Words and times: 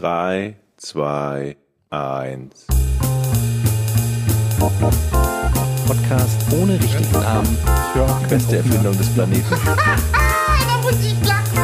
3, 0.00 0.54
2, 0.76 1.56
1. 1.88 2.66
Podcast 5.86 6.52
ohne 6.52 6.74
richtigen 6.74 7.12
Namen. 7.12 7.56
Ja, 7.94 8.04
Beste 8.28 8.58
Erfindung 8.58 8.94
des 8.98 9.08
Planeten. 9.14 9.44
da 9.64 10.82
muss 10.82 11.02
ich 11.02 11.16
lachen. 11.26 11.62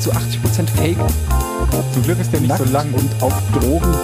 Zu 0.00 0.10
80% 0.10 0.68
Fake. 0.76 1.41
Zum 1.70 2.02
Glück 2.02 2.18
ist 2.18 2.32
der 2.32 2.40
nicht 2.40 2.56
so 2.56 2.64
lang 2.64 2.92
und 2.92 3.22
auf 3.22 3.32
Drogen. 3.52 3.94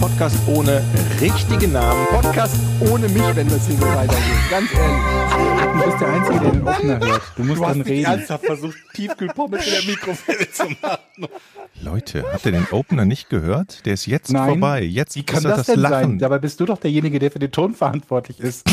Podcast 0.00 0.36
ohne 0.46 0.82
richtigen 1.20 1.72
Namen. 1.72 2.06
Podcast 2.10 2.56
ohne 2.80 3.08
mich, 3.08 3.22
wenn 3.36 3.48
das 3.48 3.66
hier 3.66 3.76
so 3.76 3.86
weitergeht. 3.86 4.50
Ganz 4.50 4.70
ehrlich. 4.74 5.72
Du 5.72 5.84
bist 5.90 6.00
der 6.00 6.08
Einzige, 6.08 6.40
der 6.40 6.50
den 6.52 6.68
Offener 6.68 7.00
hört. 7.06 7.22
Du 7.36 7.44
musst 7.44 7.62
dann 7.62 7.80
reden. 7.80 8.04
ernsthaft 8.04 8.44
versucht, 8.46 8.76
Tiefkühlpommes 8.94 9.66
in 9.66 9.72
der 9.72 9.82
Mikrowelle 9.84 10.50
zu 10.50 10.64
machen. 10.82 11.28
Leute, 11.80 12.24
habt 12.32 12.44
ihr 12.46 12.52
den 12.52 12.66
Opener 12.70 13.04
nicht 13.04 13.30
gehört? 13.30 13.86
Der 13.86 13.94
ist 13.94 14.06
jetzt 14.06 14.30
Nein. 14.32 14.48
vorbei. 14.50 14.82
Jetzt 14.82 15.16
Wie 15.16 15.22
kann 15.22 15.38
ist 15.38 15.44
er 15.46 15.56
das, 15.56 15.66
denn 15.66 15.80
Lachen. 15.80 15.92
sein? 16.10 16.18
Dabei 16.18 16.38
bist 16.38 16.60
du 16.60 16.66
doch 16.66 16.78
derjenige, 16.78 17.18
der 17.18 17.30
für 17.30 17.38
den 17.38 17.52
Ton 17.52 17.74
verantwortlich 17.74 18.40
ist. 18.40 18.66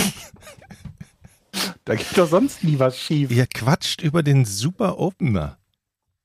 da 1.85 1.95
geht 1.95 2.17
doch 2.17 2.27
sonst 2.27 2.63
nie 2.63 2.79
was 2.79 2.97
schief. 2.97 3.31
Ihr 3.31 3.47
quatscht 3.47 4.01
über 4.01 4.23
den 4.23 4.43
super 4.45 4.99
Opener. 4.99 5.57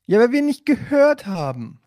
Ja, 0.06 0.18
weil 0.18 0.32
wir 0.32 0.42
nicht 0.42 0.66
gehört 0.66 1.26
haben. 1.26 1.78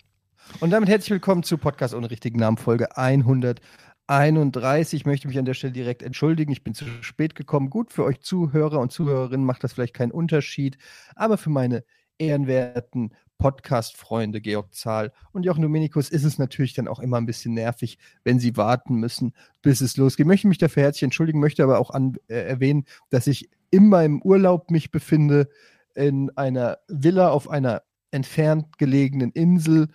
Und 0.59 0.71
damit 0.71 0.89
herzlich 0.89 1.11
willkommen 1.11 1.43
zu 1.43 1.57
Podcast 1.57 1.93
ohne 1.93 2.09
richtigen 2.09 2.39
Namen, 2.39 2.57
Folge 2.57 2.97
131. 2.97 5.01
Ich 5.01 5.05
möchte 5.05 5.27
mich 5.27 5.37
an 5.37 5.45
der 5.45 5.53
Stelle 5.53 5.73
direkt 5.73 6.03
entschuldigen. 6.03 6.51
Ich 6.51 6.63
bin 6.63 6.73
zu 6.73 6.85
spät 7.01 7.35
gekommen. 7.35 7.69
Gut, 7.69 7.91
für 7.91 8.03
euch 8.03 8.21
Zuhörer 8.21 8.79
und 8.79 8.91
Zuhörerinnen 8.91 9.45
macht 9.45 9.63
das 9.63 9.73
vielleicht 9.73 9.93
keinen 9.93 10.11
Unterschied. 10.11 10.77
Aber 11.15 11.37
für 11.37 11.49
meine 11.49 11.83
ehrenwerten 12.17 13.13
Podcast-Freunde 13.37 14.39
Georg 14.39 14.73
Zahl 14.73 15.11
und 15.33 15.43
Jochen 15.43 15.63
Dominikus 15.63 16.09
ist 16.09 16.23
es 16.23 16.39
natürlich 16.39 16.73
dann 16.73 16.87
auch 16.87 16.99
immer 16.99 17.17
ein 17.17 17.25
bisschen 17.25 17.53
nervig, 17.53 17.97
wenn 18.23 18.39
sie 18.39 18.55
warten 18.55 18.95
müssen, 18.95 19.33
bis 19.61 19.81
es 19.81 19.97
losgeht. 19.97 20.25
Ich 20.25 20.27
möchte 20.27 20.47
mich 20.47 20.59
dafür 20.59 20.83
herzlich 20.83 21.03
entschuldigen, 21.03 21.39
möchte 21.39 21.63
aber 21.63 21.79
auch 21.79 21.89
an, 21.89 22.15
äh, 22.27 22.35
erwähnen, 22.35 22.85
dass 23.09 23.27
ich 23.27 23.49
in 23.69 23.89
meinem 23.89 24.21
Urlaub 24.21 24.71
mich 24.71 24.91
befinde 24.91 25.49
in 25.95 26.29
einer 26.37 26.77
Villa 26.87 27.29
auf 27.29 27.49
einer 27.49 27.83
entfernt 28.11 28.77
gelegenen 28.77 29.31
Insel 29.31 29.89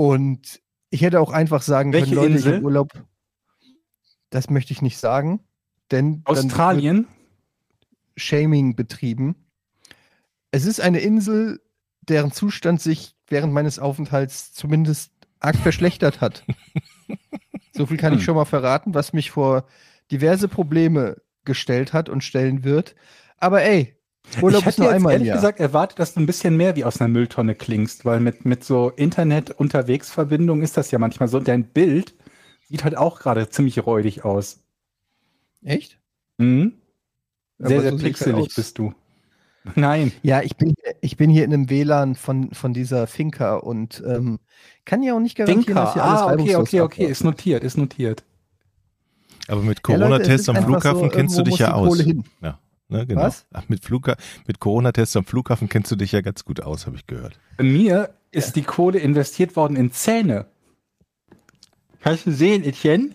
und 0.00 0.62
ich 0.88 1.02
hätte 1.02 1.20
auch 1.20 1.30
einfach 1.30 1.60
sagen 1.60 1.92
Welche 1.92 2.14
können, 2.14 2.16
Leute, 2.16 2.30
ich 2.30 2.36
Insel? 2.36 2.56
hab 2.56 2.62
Urlaub. 2.62 3.04
Das 4.30 4.48
möchte 4.48 4.72
ich 4.72 4.80
nicht 4.80 4.96
sagen, 4.96 5.40
denn 5.90 6.22
Australien? 6.24 7.06
Shaming 8.16 8.76
betrieben. 8.76 9.44
Es 10.52 10.64
ist 10.64 10.80
eine 10.80 11.00
Insel, 11.00 11.60
deren 12.00 12.32
Zustand 12.32 12.80
sich 12.80 13.14
während 13.28 13.52
meines 13.52 13.78
Aufenthalts 13.78 14.54
zumindest 14.54 15.12
arg 15.38 15.56
verschlechtert 15.56 16.22
hat. 16.22 16.46
so 17.72 17.84
viel 17.84 17.98
kann 17.98 18.14
ich 18.14 18.24
schon 18.24 18.36
mal 18.36 18.46
verraten, 18.46 18.94
was 18.94 19.12
mich 19.12 19.30
vor 19.30 19.66
diverse 20.10 20.48
Probleme 20.48 21.20
gestellt 21.44 21.92
hat 21.92 22.08
und 22.08 22.24
stellen 22.24 22.64
wird. 22.64 22.94
Aber 23.36 23.62
ey, 23.62 23.99
Urlaub 24.40 24.66
ich 24.66 24.66
hätte 24.66 24.80
nur 24.82 24.90
einmal 24.90 25.12
ehrlich 25.14 25.28
Jahr. 25.28 25.36
gesagt 25.36 25.60
erwartet, 25.60 25.98
dass 25.98 26.14
du 26.14 26.20
ein 26.20 26.26
bisschen 26.26 26.56
mehr 26.56 26.76
wie 26.76 26.84
aus 26.84 27.00
einer 27.00 27.08
Mülltonne 27.08 27.54
klingst, 27.54 28.04
weil 28.04 28.20
mit, 28.20 28.44
mit 28.44 28.64
so 28.64 28.90
Internet-Unterwegsverbindung 28.90 30.62
ist 30.62 30.76
das 30.76 30.90
ja 30.90 30.98
manchmal 30.98 31.28
so. 31.28 31.40
Dein 31.40 31.64
Bild 31.64 32.14
sieht 32.68 32.84
halt 32.84 32.96
auch 32.96 33.20
gerade 33.20 33.48
ziemlich 33.48 33.84
räudig 33.84 34.24
aus. 34.24 34.62
Echt? 35.64 35.98
Mhm. 36.38 36.74
Aber 37.58 37.68
Sehr, 37.68 37.80
sehr 37.82 37.92
so 37.92 37.98
pixelig 37.98 38.46
aus. 38.46 38.54
bist 38.54 38.78
du. 38.78 38.94
Nein. 39.74 40.12
Ja, 40.22 40.42
ich 40.42 40.56
bin, 40.56 40.74
ich 41.02 41.16
bin 41.16 41.28
hier 41.30 41.44
in 41.44 41.52
einem 41.52 41.68
WLAN 41.70 42.14
von, 42.14 42.52
von 42.54 42.72
dieser 42.72 43.06
Finca 43.06 43.56
und 43.56 44.02
ähm, 44.06 44.38
kann 44.86 45.02
ja 45.02 45.14
auch 45.14 45.20
nicht 45.20 45.36
garantieren, 45.36 45.64
Finca. 45.64 45.84
dass 45.84 45.92
hier 45.94 46.04
alles 46.04 46.20
Ah, 46.22 46.32
okay, 46.32 46.56
okay, 46.56 46.80
okay. 46.80 47.04
Ist 47.06 47.24
notiert, 47.24 47.62
ist 47.64 47.76
notiert. 47.76 48.24
Aber 49.48 49.62
mit 49.62 49.78
Ja, 49.78 49.82
Corona-Tests 49.82 50.42
ist 50.42 50.48
am 50.48 50.56
Flughafen 50.64 51.00
so, 51.04 51.08
kennst 51.08 51.36
du 51.38 51.42
dich 51.42 51.58
ja 51.58 51.72
aus. 51.74 51.98
Ja, 52.42 52.58
ne, 52.90 53.06
genau. 53.06 53.22
Was? 53.22 53.46
Ach, 53.52 53.68
mit 53.68 53.84
Flugha 53.84 54.16
mit 54.46 54.60
Corona-Tests 54.60 55.16
am 55.16 55.24
Flughafen 55.24 55.68
kennst 55.68 55.90
du 55.90 55.96
dich 55.96 56.12
ja 56.12 56.20
ganz 56.20 56.44
gut 56.44 56.62
aus, 56.62 56.86
habe 56.86 56.96
ich 56.96 57.06
gehört. 57.06 57.38
Bei 57.56 57.64
mir 57.64 58.10
ist 58.30 58.56
die 58.56 58.62
Kohle 58.62 58.98
investiert 58.98 59.56
worden 59.56 59.76
in 59.76 59.92
Zähne. 59.92 60.46
Kannst 62.00 62.26
du 62.26 62.32
sehen, 62.32 62.64
Etienne? 62.64 63.10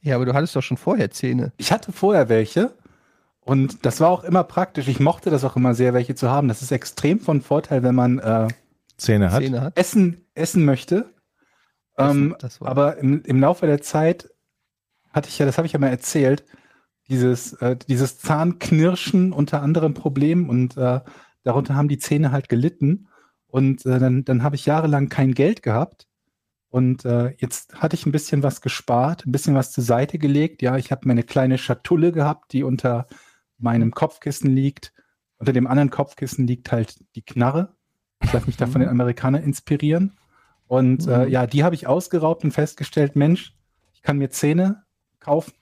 Ja, 0.00 0.16
aber 0.16 0.26
du 0.26 0.34
hattest 0.34 0.54
doch 0.54 0.62
schon 0.62 0.76
vorher 0.76 1.10
Zähne. 1.10 1.52
Ich 1.56 1.72
hatte 1.72 1.92
vorher 1.92 2.28
welche 2.28 2.74
und 3.40 3.84
das 3.84 4.00
war 4.00 4.10
auch 4.10 4.24
immer 4.24 4.44
praktisch. 4.44 4.88
Ich 4.88 5.00
mochte 5.00 5.30
das 5.30 5.44
auch 5.44 5.56
immer 5.56 5.74
sehr, 5.74 5.94
welche 5.94 6.14
zu 6.14 6.30
haben. 6.30 6.48
Das 6.48 6.62
ist 6.62 6.72
extrem 6.72 7.20
von 7.20 7.42
Vorteil, 7.42 7.82
wenn 7.82 7.94
man 7.94 8.18
äh, 8.18 8.48
Zähne 8.96 9.32
hat. 9.32 9.42
Zähne 9.42 9.60
hat. 9.60 9.78
essen, 9.78 10.24
essen 10.34 10.64
möchte. 10.64 11.10
Essen, 11.96 12.34
ähm, 12.40 12.50
aber 12.60 12.96
im, 12.98 13.22
im 13.22 13.40
Laufe 13.40 13.66
der 13.66 13.82
Zeit 13.82 14.30
hatte 15.12 15.28
ich 15.28 15.38
ja, 15.38 15.46
das 15.46 15.58
habe 15.58 15.66
ich 15.66 15.72
ja 15.72 15.78
mal 15.78 15.88
erzählt, 15.88 16.44
dieses, 17.08 17.52
äh, 17.54 17.76
dieses 17.88 18.18
Zahnknirschen 18.18 19.32
unter 19.32 19.62
anderem 19.62 19.94
Problem 19.94 20.48
und 20.48 20.76
äh, 20.76 21.00
darunter 21.42 21.74
haben 21.74 21.88
die 21.88 21.98
Zähne 21.98 22.32
halt 22.32 22.48
gelitten. 22.48 23.08
Und 23.46 23.86
äh, 23.86 23.98
dann, 23.98 24.24
dann 24.24 24.42
habe 24.42 24.56
ich 24.56 24.66
jahrelang 24.66 25.08
kein 25.08 25.32
Geld 25.32 25.62
gehabt. 25.62 26.08
Und 26.70 27.04
äh, 27.04 27.34
jetzt 27.38 27.76
hatte 27.76 27.94
ich 27.94 28.04
ein 28.04 28.10
bisschen 28.10 28.42
was 28.42 28.60
gespart, 28.60 29.26
ein 29.26 29.32
bisschen 29.32 29.54
was 29.54 29.70
zur 29.70 29.84
Seite 29.84 30.18
gelegt. 30.18 30.60
Ja, 30.60 30.76
ich 30.76 30.90
habe 30.90 31.06
meine 31.06 31.22
kleine 31.22 31.56
Schatulle 31.56 32.10
gehabt, 32.10 32.52
die 32.52 32.64
unter 32.64 33.06
meinem 33.58 33.92
Kopfkissen 33.92 34.50
liegt. 34.50 34.92
Unter 35.38 35.52
dem 35.52 35.68
anderen 35.68 35.90
Kopfkissen 35.90 36.46
liegt 36.48 36.72
halt 36.72 36.98
die 37.14 37.22
Knarre. 37.22 37.76
Ich 38.22 38.32
lasse 38.32 38.46
mich 38.46 38.56
da 38.56 38.66
von 38.66 38.80
den 38.80 38.90
Amerikanern 38.90 39.44
inspirieren. 39.44 40.16
Und 40.66 41.06
äh, 41.06 41.26
Mhm. 41.26 41.30
ja, 41.30 41.46
die 41.46 41.62
habe 41.62 41.76
ich 41.76 41.86
ausgeraubt 41.86 42.42
und 42.42 42.50
festgestellt, 42.50 43.14
Mensch, 43.14 43.54
ich 43.92 44.02
kann 44.02 44.18
mir 44.18 44.30
Zähne 44.30 44.82
kaufen. 45.20 45.52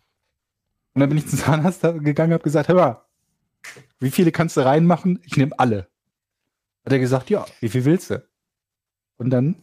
Und 0.95 1.01
dann 1.01 1.09
bin 1.09 1.19
ich 1.19 1.27
zum 1.29 1.39
Zahnarzt 1.39 1.83
gegangen 1.83 2.31
und 2.33 2.35
habe 2.35 2.45
gesagt, 2.45 2.69
hör 2.69 2.75
mal, 2.75 3.05
wie 4.01 4.11
viele 4.11 4.33
kannst 4.33 4.57
du 4.57 4.61
reinmachen? 4.65 5.21
Ich 5.25 5.37
nehme 5.37 5.59
alle. 5.59 5.89
Hat 6.85 6.93
er 6.93 6.99
gesagt, 6.99 7.31
ja, 7.31 7.47
wie 7.61 7.69
viel 7.69 7.85
willst 7.85 8.11
du? 8.11 8.23
Und 9.17 9.31
dann 9.31 9.55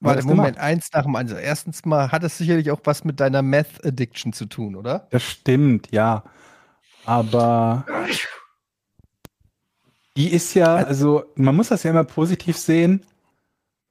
war 0.00 0.14
Warte, 0.14 0.26
Moment, 0.26 0.54
gemacht. 0.56 0.58
eins 0.64 0.88
nach 0.92 1.02
dem 1.02 1.16
anderen. 1.16 1.42
Erstens 1.42 1.84
mal 1.84 2.10
hat 2.12 2.22
es 2.24 2.38
sicherlich 2.38 2.70
auch 2.70 2.80
was 2.84 3.04
mit 3.04 3.20
deiner 3.20 3.42
Meth-Addiction 3.42 4.32
zu 4.32 4.46
tun, 4.46 4.76
oder? 4.76 5.06
Das 5.10 5.22
stimmt, 5.22 5.90
ja. 5.92 6.24
Aber 7.04 7.84
die 10.16 10.32
ist 10.32 10.54
ja, 10.54 10.76
also 10.76 11.24
man 11.34 11.56
muss 11.56 11.68
das 11.68 11.82
ja 11.82 11.90
immer 11.90 12.04
positiv 12.04 12.56
sehen. 12.56 13.04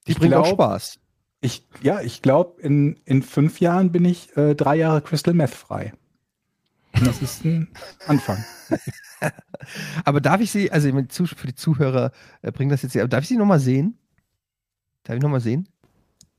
Die 0.07 0.11
Ich 0.13 0.17
bringt 0.19 0.33
auch 0.35 0.43
glaub- 0.43 0.55
Spaß. 0.55 0.99
Ich, 1.43 1.67
ja, 1.81 2.01
ich 2.01 2.21
glaube, 2.21 2.61
in, 2.61 2.97
in 3.05 3.23
fünf 3.23 3.59
Jahren 3.61 3.91
bin 3.91 4.05
ich 4.05 4.35
äh, 4.37 4.53
drei 4.53 4.75
Jahre 4.75 5.01
Crystal 5.01 5.33
Meth 5.33 5.49
frei. 5.55 5.93
Und 7.01 7.07
das 7.07 7.21
ist 7.23 7.43
ein 7.45 7.67
Anfang. 8.05 8.37
Aber 10.05 10.21
darf 10.21 10.39
ich 10.39 10.51
sie, 10.51 10.71
also 10.71 10.87
für 10.87 11.47
die 11.47 11.55
Zuhörer 11.55 12.11
äh, 12.43 12.51
bringt 12.51 12.71
das 12.71 12.83
jetzt 12.83 12.91
hier, 12.91 13.01
aber 13.01 13.09
darf 13.09 13.23
ich 13.23 13.27
sie 13.29 13.37
nochmal 13.37 13.59
sehen? 13.59 13.97
Darf 15.03 15.15
ich 15.15 15.21
nochmal 15.21 15.41
sehen? 15.41 15.67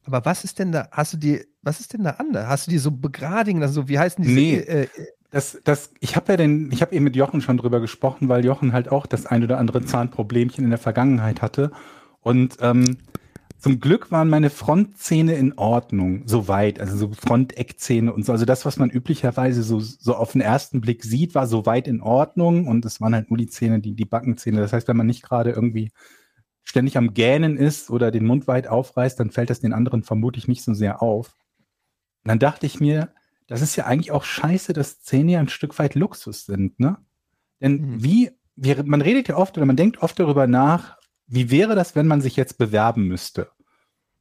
Aber 0.04 0.24
was 0.24 0.44
ist 0.44 0.60
denn 0.60 0.70
da, 0.70 0.88
hast 0.92 1.14
du 1.14 1.16
die, 1.16 1.44
was 1.62 1.80
ist 1.80 1.92
denn 1.92 2.04
da 2.04 2.10
anders? 2.10 2.46
Hast 2.46 2.66
du 2.68 2.70
die 2.70 2.78
so 2.78 2.92
begradigen 2.92 3.60
lassen, 3.60 3.74
so, 3.74 3.88
wie 3.88 3.98
heißen 3.98 4.22
die? 4.24 4.32
Nee. 4.32 4.54
Äh, 4.56 4.82
äh, 4.82 4.88
Das, 5.32 5.60
das, 5.64 5.90
ich 5.98 6.14
habe 6.14 6.32
ja 6.32 6.36
den, 6.36 6.70
ich 6.70 6.80
habe 6.80 6.94
eben 6.94 7.04
mit 7.04 7.16
Jochen 7.16 7.40
schon 7.40 7.56
drüber 7.56 7.80
gesprochen, 7.80 8.28
weil 8.28 8.44
Jochen 8.44 8.72
halt 8.72 8.88
auch 8.88 9.06
das 9.06 9.26
ein 9.26 9.42
oder 9.42 9.58
andere 9.58 9.84
Zahnproblemchen 9.84 10.62
in 10.62 10.70
der 10.70 10.78
Vergangenheit 10.78 11.42
hatte. 11.42 11.72
Und 12.20 12.58
ähm, 12.60 12.98
zum 13.62 13.78
Glück 13.78 14.10
waren 14.10 14.28
meine 14.28 14.50
Frontzähne 14.50 15.34
in 15.34 15.56
Ordnung, 15.56 16.26
soweit, 16.26 16.80
also 16.80 16.96
so 16.96 17.12
Fronteckzähne 17.12 18.12
und 18.12 18.26
so. 18.26 18.32
Also 18.32 18.44
das, 18.44 18.66
was 18.66 18.76
man 18.76 18.90
üblicherweise 18.90 19.62
so, 19.62 19.78
so 19.78 20.16
auf 20.16 20.32
den 20.32 20.40
ersten 20.40 20.80
Blick 20.80 21.04
sieht, 21.04 21.36
war 21.36 21.46
soweit 21.46 21.86
in 21.86 22.00
Ordnung 22.00 22.66
und 22.66 22.84
es 22.84 23.00
waren 23.00 23.14
halt 23.14 23.30
nur 23.30 23.38
die 23.38 23.46
Zähne, 23.46 23.78
die, 23.78 23.94
die 23.94 24.04
Backenzähne. 24.04 24.60
Das 24.60 24.72
heißt, 24.72 24.88
wenn 24.88 24.96
man 24.96 25.06
nicht 25.06 25.22
gerade 25.22 25.50
irgendwie 25.52 25.92
ständig 26.64 26.96
am 26.96 27.14
Gähnen 27.14 27.56
ist 27.56 27.88
oder 27.88 28.10
den 28.10 28.26
Mund 28.26 28.48
weit 28.48 28.66
aufreißt, 28.66 29.20
dann 29.20 29.30
fällt 29.30 29.50
das 29.50 29.60
den 29.60 29.72
anderen 29.72 30.02
vermutlich 30.02 30.48
nicht 30.48 30.64
so 30.64 30.74
sehr 30.74 31.00
auf. 31.00 31.36
Und 32.24 32.30
dann 32.30 32.40
dachte 32.40 32.66
ich 32.66 32.80
mir, 32.80 33.14
das 33.46 33.62
ist 33.62 33.76
ja 33.76 33.86
eigentlich 33.86 34.10
auch 34.10 34.24
scheiße, 34.24 34.72
dass 34.72 35.02
Zähne 35.02 35.32
ja 35.32 35.38
ein 35.38 35.48
Stück 35.48 35.78
weit 35.78 35.94
Luxus 35.94 36.46
sind, 36.46 36.80
ne? 36.80 36.96
Denn 37.60 37.74
Mhm. 37.80 38.02
wie, 38.02 38.30
wir, 38.56 38.82
man 38.84 39.02
redet 39.02 39.28
ja 39.28 39.36
oft 39.36 39.56
oder 39.56 39.66
man 39.66 39.76
denkt 39.76 40.02
oft 40.02 40.18
darüber 40.18 40.48
nach, 40.48 40.98
wie 41.26 41.50
wäre 41.50 41.74
das, 41.74 41.96
wenn 41.96 42.06
man 42.06 42.20
sich 42.20 42.36
jetzt 42.36 42.58
bewerben 42.58 43.08
müsste? 43.08 43.48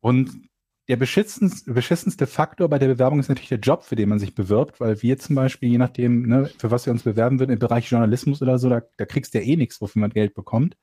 Und 0.02 0.50
der 0.88 0.98
beschissenste, 0.98 1.72
beschissenste 1.72 2.28
Faktor 2.28 2.68
bei 2.68 2.80
der 2.80 2.88
Bewerbung 2.88 3.20
ist 3.20 3.30
natürlich 3.30 3.50
der 3.50 3.60
Job, 3.60 3.84
für 3.84 3.96
den 3.96 4.10
man 4.10 4.20
sich 4.20 4.36
bewirbt, 4.36 4.82
weil 4.82 5.02
wir 5.02 5.18
zum 5.18 5.36
Beispiel, 5.36 5.70
je 5.70 5.78
nachdem, 5.78 6.28
ne, 6.28 6.52
für 6.58 6.72
was 6.72 6.86
wir 6.86 6.92
uns 6.92 7.04
bewerben 7.04 7.40
würden, 7.40 7.52
im 7.52 7.60
Bereich 7.60 7.90
Journalismus 7.90 8.42
oder 8.42 8.60
so, 8.60 8.68
da, 8.68 8.82
da 8.98 9.06
kriegst 9.06 9.34
du 9.34 9.40
ja 9.40 9.46
eh 9.46 9.56
nichts, 9.56 9.80
wofür 9.80 10.02
man 10.02 10.10
Geld 10.10 10.34
bekommt. 10.34 10.76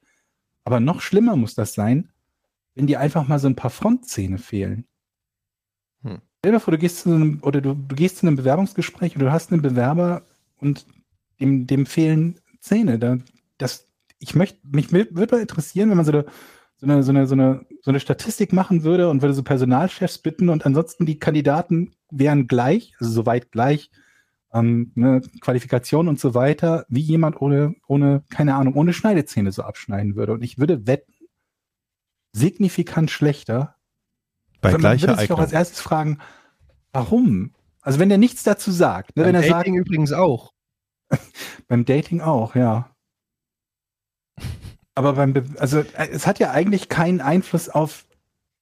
Aber 0.65 0.81
noch 0.81 1.00
schlimmer 1.00 1.37
muss 1.37 1.55
das 1.55 1.75
sein, 1.75 2.11
wenn 2.75 2.87
dir 2.87 3.00
einfach 3.00 3.26
mal 3.29 3.38
so 3.38 3.49
ein 3.49 3.56
paar 3.56 3.70
Frontzähne 3.70 4.38
fehlen. 4.38 4.87
Hm. 6.03 6.20
Stell 6.38 6.53
dir 6.53 6.61
vor, 6.61 6.73
du 6.73 6.79
gehst 6.79 7.00
zu 7.00 7.11
einem, 7.11 7.41
oder 7.43 7.61
du, 7.61 7.75
du 7.75 7.97
gehst 7.97 8.19
zu 8.19 8.26
einem 8.26 8.37
Bewerbungsgespräch 8.37 9.15
und 9.17 9.20
du 9.20 9.32
hast 9.32 9.53
einen 9.53 9.62
Bewerber 9.62 10.23
und 10.59 10.87
dem, 11.41 11.67
dem 11.67 11.87
fehlen 11.87 12.41
Zähne. 12.61 12.99
Da, 12.99 13.19
das, 13.59 13.88
ich 14.20 14.35
möchte, 14.35 14.59
mich 14.62 14.93
würde 14.93 15.35
mal 15.35 15.43
interessieren, 15.43 15.91
wenn 15.91 15.97
man 15.97 16.06
so 16.06 16.12
eine, 16.12 16.25
so 16.79 16.87
eine, 16.87 17.03
so 17.03 17.11
eine, 17.11 17.27
so 17.27 17.35
eine, 17.35 17.67
so 17.83 17.91
eine 17.91 18.01
Statistik 18.01 18.53
machen 18.53 18.85
würde 18.85 19.11
und 19.11 19.23
würde 19.23 19.35
so 19.35 19.43
Personalchefs 19.43 20.19
bitten 20.19 20.49
und 20.49 20.65
ansonsten 20.65 21.07
die 21.07 21.19
Kandidaten 21.19 21.93
wären 22.11 22.47
gleich, 22.47 22.95
also 22.99 23.13
soweit 23.13 23.51
gleich, 23.51 23.91
ähm, 24.53 24.93
ne, 24.95 25.21
Qualifikation 25.41 26.09
und 26.09 26.19
so 26.19 26.35
weiter, 26.35 26.87
wie 26.89 27.01
jemand 27.01 27.41
ohne, 27.41 27.75
ohne, 27.87 28.23
keine 28.31 28.55
Ahnung, 28.55 28.75
ohne 28.75 28.93
Schneidezähne 28.93 29.53
so 29.53 29.63
abschneiden 29.63 30.17
würde. 30.17 30.33
Und 30.33 30.43
ich 30.43 30.59
würde 30.59 30.87
wetten, 30.87 31.13
signifikant 32.33 33.11
schlechter. 33.11 33.75
Bei 34.61 34.73
Man 34.73 34.81
gleicher 34.81 35.09
würde 35.09 35.21
sich 35.21 35.33
auch 35.33 35.39
als 35.39 35.53
erstes 35.53 35.81
fragen, 35.81 36.19
warum? 36.93 37.55
Also 37.81 37.99
wenn 37.99 38.11
er 38.11 38.19
nichts 38.19 38.43
dazu 38.43 38.71
sagt, 38.71 39.17
ne, 39.17 39.25
wenn 39.25 39.33
Beim 39.33 39.43
er 39.43 39.49
sagt, 39.49 39.61
Dating 39.61 39.77
übrigens 39.77 40.13
auch. 40.13 40.53
beim 41.69 41.85
Dating 41.85 42.21
auch, 42.21 42.55
ja. 42.55 42.91
Aber 44.99 45.12
beim, 45.12 45.33
Be 45.33 45.45
also 45.59 45.79
äh, 45.79 46.09
es 46.11 46.27
hat 46.27 46.41
ja 46.41 46.50
eigentlich 46.50 46.89
keinen 46.89 47.21
Einfluss 47.21 47.69
auf 47.69 48.05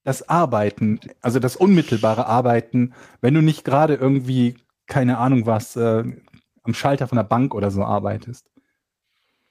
das 0.05 0.29
Arbeiten, 0.29 1.01
also 1.23 1.39
das 1.41 1.57
unmittelbare 1.57 2.27
Arbeiten, 2.27 2.93
wenn 3.23 3.33
du 3.33 3.41
nicht 3.41 3.65
gerade 3.65 3.95
irgendwie, 3.95 4.55
keine 4.87 5.17
Ahnung 5.17 5.47
was, 5.47 5.77
äh, 5.77 6.05
am 6.63 6.75
Schalter 6.75 7.09
von 7.09 7.17
der 7.17 7.25
Bank 7.25 7.55
oder 7.55 7.71
so 7.71 7.83
arbeitest. 7.85 8.51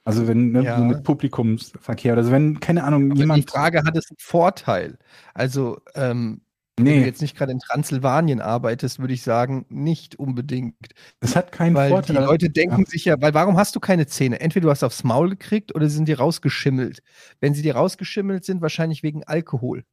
Also 0.04 0.28
wenn, 0.28 0.52
ne, 0.52 0.62
Ja. 0.62 0.78
so 0.78 0.84
mit 0.84 1.04
Publikumsverkehr 1.04 2.14
oder 2.14 2.24
so, 2.24 2.32
wenn, 2.32 2.60
keine 2.60 2.84
Ahnung, 2.84 3.10
Aber 3.10 3.20
jemand. 3.20 3.44
die 3.46 3.52
Frage 3.52 3.80
hat 3.84 3.98
es 3.98 4.12
einen 4.12 4.18
Vorteil. 4.20 5.00
Also, 5.34 5.82
ähm, 5.96 6.42
wenn 6.78 6.86
du 6.86 6.92
nee, 6.92 7.06
jetzt 7.06 7.22
nicht 7.22 7.38
gerade 7.38 7.54
in 7.54 7.60
Transsilvanien 7.60 8.42
arbeitest, 8.42 9.00
würde 9.00 9.14
ich 9.14 9.22
sagen, 9.22 9.66
nicht 9.70 10.18
unbedingt. 10.20 10.76
es 11.22 11.36
hat 11.36 11.52
keinen 11.54 11.74
Weil 11.76 11.90
Vorteil. 11.90 12.18
die 12.18 12.22
Leute 12.24 12.50
denken 12.50 12.82
Ja. 12.82 12.86
sich 12.86 13.06
ja, 13.06 13.22
weil 13.22 13.34
warum 13.34 13.56
hast 13.58 13.76
du 13.76 13.80
keine 13.80 14.08
Zähne? 14.08 14.42
Entweder 14.42 14.66
du 14.66 14.72
hast 14.72 14.84
aufs 14.84 15.04
Maul 15.06 15.30
gekriegt 15.30 15.74
oder 15.74 15.88
sie 15.88 15.96
sind 15.96 16.08
dir 16.10 16.20
rausgeschimmelt. 16.20 17.00
Wenn 17.40 17.54
sie 17.54 17.62
dir 17.62 17.76
rausgeschimmelt 17.76 18.44
sind, 18.44 18.62
wahrscheinlich 18.62 19.04
wegen 19.04 19.24
Alkohol. 19.24 19.84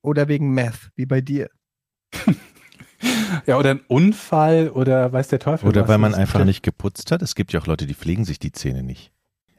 Oder 0.00 0.28
wegen 0.28 0.52
Meth, 0.54 0.90
wie 0.96 1.06
bei 1.06 1.20
dir. 1.20 1.50
Ja, 3.46 3.58
oder 3.58 3.70
ein 3.72 3.80
Unfall 3.88 4.70
oder 4.70 5.12
weiß 5.12 5.28
der 5.28 5.38
Teufel. 5.38 5.68
Oder 5.68 5.82
was. 5.82 5.88
weil 5.88 5.98
man 5.98 6.12
Das- 6.12 6.20
einfach 6.20 6.44
nicht 6.44 6.62
geputzt 6.62 7.10
hat. 7.12 7.20
Es 7.20 7.34
gibt 7.34 7.52
ja 7.52 7.60
auch 7.60 7.66
Leute, 7.66 7.86
die 7.86 7.92
pflegen 7.94 8.24
sich 8.24 8.38
die 8.38 8.52
Zähne 8.52 8.82
nicht. 8.82 9.12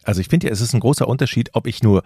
Also 0.03 0.19
ich 0.21 0.29
finde 0.29 0.47
ja, 0.47 0.53
es 0.53 0.61
ist 0.61 0.73
ein 0.73 0.79
großer 0.79 1.07
Unterschied, 1.07 1.51
ob 1.53 1.67
ich 1.67 1.83
nur 1.83 2.01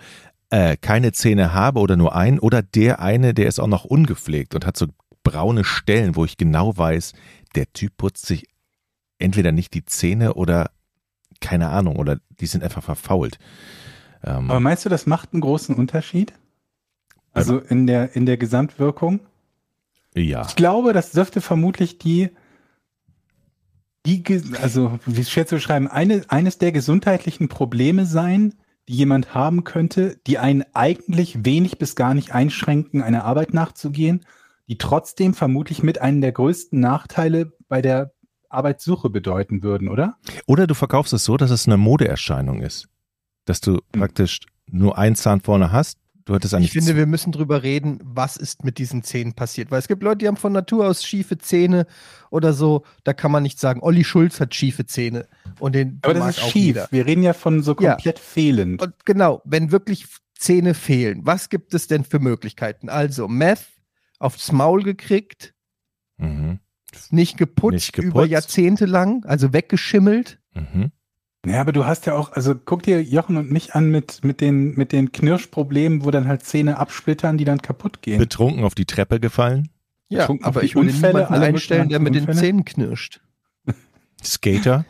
äh, 0.49 0.77
keine 0.77 1.11
Zähne 1.11 1.53
habe 1.53 1.79
oder 1.79 1.95
nur 1.95 2.15
einen 2.15 2.39
oder 2.39 2.61
der 2.61 2.99
eine, 2.99 3.33
der 3.33 3.47
ist 3.47 3.59
auch 3.59 3.67
noch 3.67 3.85
ungepflegt 3.85 4.55
und 4.55 4.65
hat 4.65 4.77
so 4.77 4.87
braune 5.23 5.63
Stellen, 5.63 6.15
wo 6.15 6.25
ich 6.25 6.37
genau 6.37 6.77
weiß, 6.77 7.13
der 7.55 7.71
Typ 7.73 7.97
putzt 7.97 8.25
sich 8.25 8.47
entweder 9.19 9.51
nicht 9.51 9.73
die 9.73 9.85
Zähne 9.85 10.33
oder 10.33 10.71
keine 11.41 11.69
Ahnung 11.69 11.97
oder 11.97 12.19
die 12.39 12.47
sind 12.47 12.63
einfach 12.63 12.83
verfault. 12.83 13.37
Ähm, 14.23 14.49
Aber 14.49 14.59
meinst 14.59 14.85
du, 14.85 14.89
das 14.89 15.05
macht 15.05 15.33
einen 15.33 15.41
großen 15.41 15.75
Unterschied? 15.75 16.33
Also 17.31 17.59
in 17.59 17.85
der, 17.87 18.15
in 18.15 18.25
der 18.25 18.37
Gesamtwirkung? 18.37 19.21
ja. 20.15 20.45
Ich 20.47 20.55
glaube, 20.55 20.93
das 20.93 21.11
dürfte 21.11 21.41
vermutlich 21.41 21.99
die, 21.99 22.29
die, 24.05 24.23
also 24.61 24.99
wie 25.05 25.23
schwer 25.23 25.45
zu 25.45 25.55
beschreiben, 25.55 25.87
eine, 25.87 26.23
eines 26.29 26.57
der 26.57 26.71
gesundheitlichen 26.71 27.47
Probleme 27.47 28.05
sein, 28.05 28.55
die 28.89 28.95
jemand 28.95 29.35
haben 29.35 29.63
könnte, 29.63 30.19
die 30.25 30.39
einen 30.39 30.65
eigentlich 30.73 31.45
wenig 31.45 31.77
bis 31.77 31.95
gar 31.95 32.15
nicht 32.15 32.33
einschränken, 32.33 33.03
einer 33.03 33.23
Arbeit 33.23 33.53
nachzugehen, 33.53 34.25
die 34.67 34.79
trotzdem 34.79 35.35
vermutlich 35.35 35.83
mit 35.83 36.01
einem 36.01 36.21
der 36.21 36.31
größten 36.31 36.79
Nachteile 36.79 37.53
bei 37.67 37.83
der 37.83 38.13
Arbeitssuche 38.49 39.11
bedeuten 39.11 39.61
würden, 39.61 39.89
oder? 39.89 40.17
Oder 40.47 40.65
du 40.65 40.73
verkaufst 40.73 41.13
es 41.13 41.23
so, 41.23 41.37
dass 41.37 41.51
es 41.51 41.67
eine 41.67 41.77
Modeerscheinung 41.77 42.63
ist. 42.63 42.89
Dass 43.45 43.61
du 43.61 43.77
praktisch 43.91 44.39
nur 44.65 44.97
einen 44.97 45.15
Zahn 45.15 45.41
vorne 45.41 45.71
hast. 45.71 45.98
Du 46.29 46.35
hattest 46.35 46.53
eigentlich 46.53 46.67
Ich 46.67 46.73
finde, 46.73 46.95
wir 46.95 47.07
müssen 47.07 47.31
drüber 47.31 47.63
reden, 47.63 47.99
was 48.03 48.37
ist 48.37 48.63
mit 48.63 48.77
diesen 48.77 49.01
Zähnen 49.01 49.33
passiert. 49.33 49.71
Weil 49.71 49.79
es 49.79 49.87
gibt 49.87 50.03
Leute, 50.03 50.19
die 50.19 50.27
haben 50.27 50.37
von 50.37 50.53
Natur 50.53 50.87
aus 50.87 51.03
schiefe 51.03 51.39
Zähne 51.39 51.87
oder 52.29 52.53
so. 52.53 52.83
Da 53.03 53.13
kann 53.13 53.31
man 53.31 53.41
nicht 53.41 53.59
sagen, 53.59 53.79
Olli 53.81 54.03
Schulz 54.03 54.39
hat 54.39 54.53
schiefe 54.53 54.85
Zähne. 54.85 55.25
Und 55.59 55.73
den 55.73 55.97
Aber 56.03 56.13
das 56.13 56.37
ist 56.37 56.43
auch 56.43 56.49
schief. 56.51 56.65
jeder. 56.65 56.87
Wir 56.91 57.07
reden 57.07 57.23
ja 57.23 57.33
von 57.33 57.63
so 57.63 57.75
Ja. 57.79 57.93
komplett 57.93 58.19
fehlend. 58.19 58.79
Und 58.79 58.93
genau, 59.05 59.41
wenn 59.43 59.71
wirklich 59.71 60.05
Zähne 60.37 60.75
fehlen, 60.75 61.21
was 61.23 61.49
gibt 61.49 61.73
es 61.73 61.87
denn 61.87 62.03
für 62.03 62.19
Möglichkeiten? 62.19 62.89
Also 62.89 63.27
Meth 63.27 63.65
aufs 64.19 64.51
Maul 64.51 64.83
gekriegt, 64.83 65.55
Mhm. 66.19 66.59
nicht 67.09 67.37
geputzt, 67.37 67.73
Nicht 67.73 67.93
geputzt. 67.93 68.11
über 68.13 68.25
Jahrzehnte 68.25 68.85
lang, 68.85 69.25
also 69.25 69.51
weggeschimmelt. 69.51 70.37
Mhm. 70.53 70.91
Ja, 71.49 71.61
aber 71.61 71.71
du 71.71 71.85
hast 71.85 72.05
ja 72.05 72.13
auch, 72.13 72.31
also 72.33 72.53
guck 72.53 72.83
dir 72.83 73.01
Jochen 73.01 73.37
und 73.37 73.51
mich 73.51 73.73
an 73.73 73.89
mit, 73.89 74.23
mit 74.23 74.39
den, 74.39 74.75
mit 74.75 74.91
den 74.91 75.11
Knirschproblemen, 75.11 76.05
wo 76.05 76.11
dann 76.11 76.27
halt 76.27 76.43
Zähne 76.43 76.77
absplittern, 76.77 77.37
die 77.37 77.45
dann 77.45 77.61
kaputt 77.61 78.01
gehen. 78.01 78.19
Betrunken 78.19 78.63
auf 78.63 78.75
die 78.75 78.85
Treppe 78.85 79.19
gefallen. 79.19 79.69
Ja, 80.09 80.19
Betrunken 80.21 80.45
aber 80.45 80.63
ich 80.63 80.75
würde 80.75 80.89
Unfälle, 80.89 81.23
niemanden 81.23 81.43
einstellen, 81.43 81.89
der 81.89 81.99
mit 81.99 82.13
den 82.13 82.21
Unfälle? 82.21 82.39
Zähnen 82.39 82.65
knirscht. 82.65 83.21
Skater. 84.23 84.85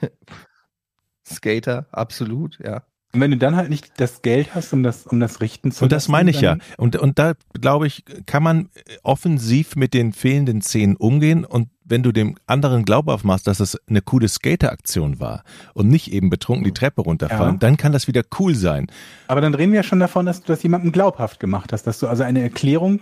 Skater, 1.25 1.87
absolut, 1.91 2.59
ja. 2.63 2.83
Und 3.11 3.21
wenn 3.21 3.31
du 3.31 3.37
dann 3.37 3.55
halt 3.55 3.69
nicht 3.69 3.93
das 3.97 4.21
Geld 4.21 4.53
hast, 4.53 4.71
um 4.71 4.83
das, 4.83 5.07
um 5.07 5.19
das 5.19 5.41
richten 5.41 5.71
zu 5.71 5.83
Und 5.83 5.91
das 5.91 6.03
lassen, 6.03 6.11
meine 6.11 6.29
ich 6.29 6.41
ja. 6.41 6.57
Und, 6.77 6.95
und 6.95 7.17
da, 7.17 7.33
glaube 7.59 7.87
ich, 7.87 8.03
kann 8.27 8.43
man 8.43 8.69
offensiv 9.01 9.75
mit 9.75 9.95
den 9.95 10.13
fehlenden 10.13 10.61
Zähnen 10.61 10.95
umgehen. 10.95 11.43
Und 11.43 11.69
wenn 11.85 12.03
du 12.03 12.11
dem 12.11 12.35
anderen 12.45 12.85
glaubhaft 12.85 13.25
machst, 13.25 13.47
dass 13.47 13.59
es 13.59 13.79
eine 13.89 14.03
coole 14.03 14.27
Skateraktion 14.27 15.19
war 15.19 15.43
und 15.73 15.89
nicht 15.89 16.13
eben 16.13 16.29
betrunken 16.29 16.63
die 16.63 16.71
Treppe 16.71 17.01
runterfallen, 17.01 17.53
Ja. 17.55 17.59
dann 17.59 17.77
kann 17.77 17.91
das 17.93 18.07
wieder 18.07 18.21
cool 18.37 18.53
sein. 18.53 18.87
Aber 19.27 19.41
dann 19.41 19.55
reden 19.55 19.71
wir 19.71 19.77
ja 19.77 19.83
schon 19.83 19.99
davon, 19.99 20.27
dass 20.27 20.41
du 20.41 20.47
das 20.47 20.61
jemandem 20.61 20.91
glaubhaft 20.91 21.39
gemacht 21.39 21.73
hast, 21.73 21.87
dass 21.87 21.97
du 21.97 22.07
also 22.07 22.21
eine 22.21 22.43
Erklärung 22.43 23.01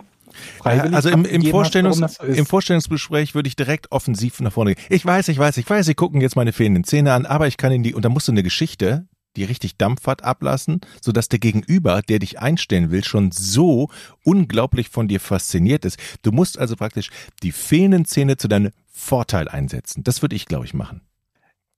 also 0.62 1.08
im, 1.08 1.24
im, 1.24 1.42
hast, 1.42 1.50
Vorstellungs, 1.50 1.96
so 1.96 2.24
ist. 2.24 2.38
im 2.38 2.46
Vorstellungsgespräch 2.46 3.34
würde 3.34 3.48
ich 3.48 3.56
direkt 3.56 3.92
offensiv 3.92 4.40
nach 4.40 4.52
vorne 4.52 4.74
gehen. 4.74 4.84
Ich 4.90 5.04
weiß, 5.04 5.28
ich 5.28 5.38
weiß, 5.38 5.56
ich 5.56 5.68
weiß, 5.68 5.86
sie 5.86 5.94
gucken 5.94 6.20
jetzt 6.20 6.36
meine 6.36 6.52
fehlenden 6.52 6.84
Zähne 6.84 7.12
an, 7.12 7.26
aber 7.26 7.46
ich 7.46 7.56
kann 7.56 7.72
in 7.72 7.82
die, 7.82 7.94
und 7.94 8.04
da 8.04 8.08
musst 8.08 8.28
du 8.28 8.32
eine 8.32 8.42
Geschichte, 8.42 9.06
die 9.36 9.44
richtig 9.44 9.76
Dampf 9.76 10.06
hat, 10.06 10.24
ablassen, 10.24 10.80
sodass 11.00 11.28
der 11.28 11.38
Gegenüber, 11.38 12.02
der 12.02 12.18
dich 12.18 12.38
einstellen 12.38 12.90
will, 12.90 13.04
schon 13.04 13.30
so 13.30 13.88
unglaublich 14.24 14.88
von 14.88 15.08
dir 15.08 15.20
fasziniert 15.20 15.84
ist. 15.84 15.98
Du 16.22 16.32
musst 16.32 16.58
also 16.58 16.76
praktisch 16.76 17.10
die 17.42 17.52
fehlenden 17.52 18.04
Zähne 18.04 18.36
zu 18.36 18.48
deinem 18.48 18.72
Vorteil 18.86 19.48
einsetzen. 19.48 20.02
Das 20.02 20.22
würde 20.22 20.36
ich, 20.36 20.46
glaube 20.46 20.64
ich, 20.64 20.74
machen. 20.74 21.02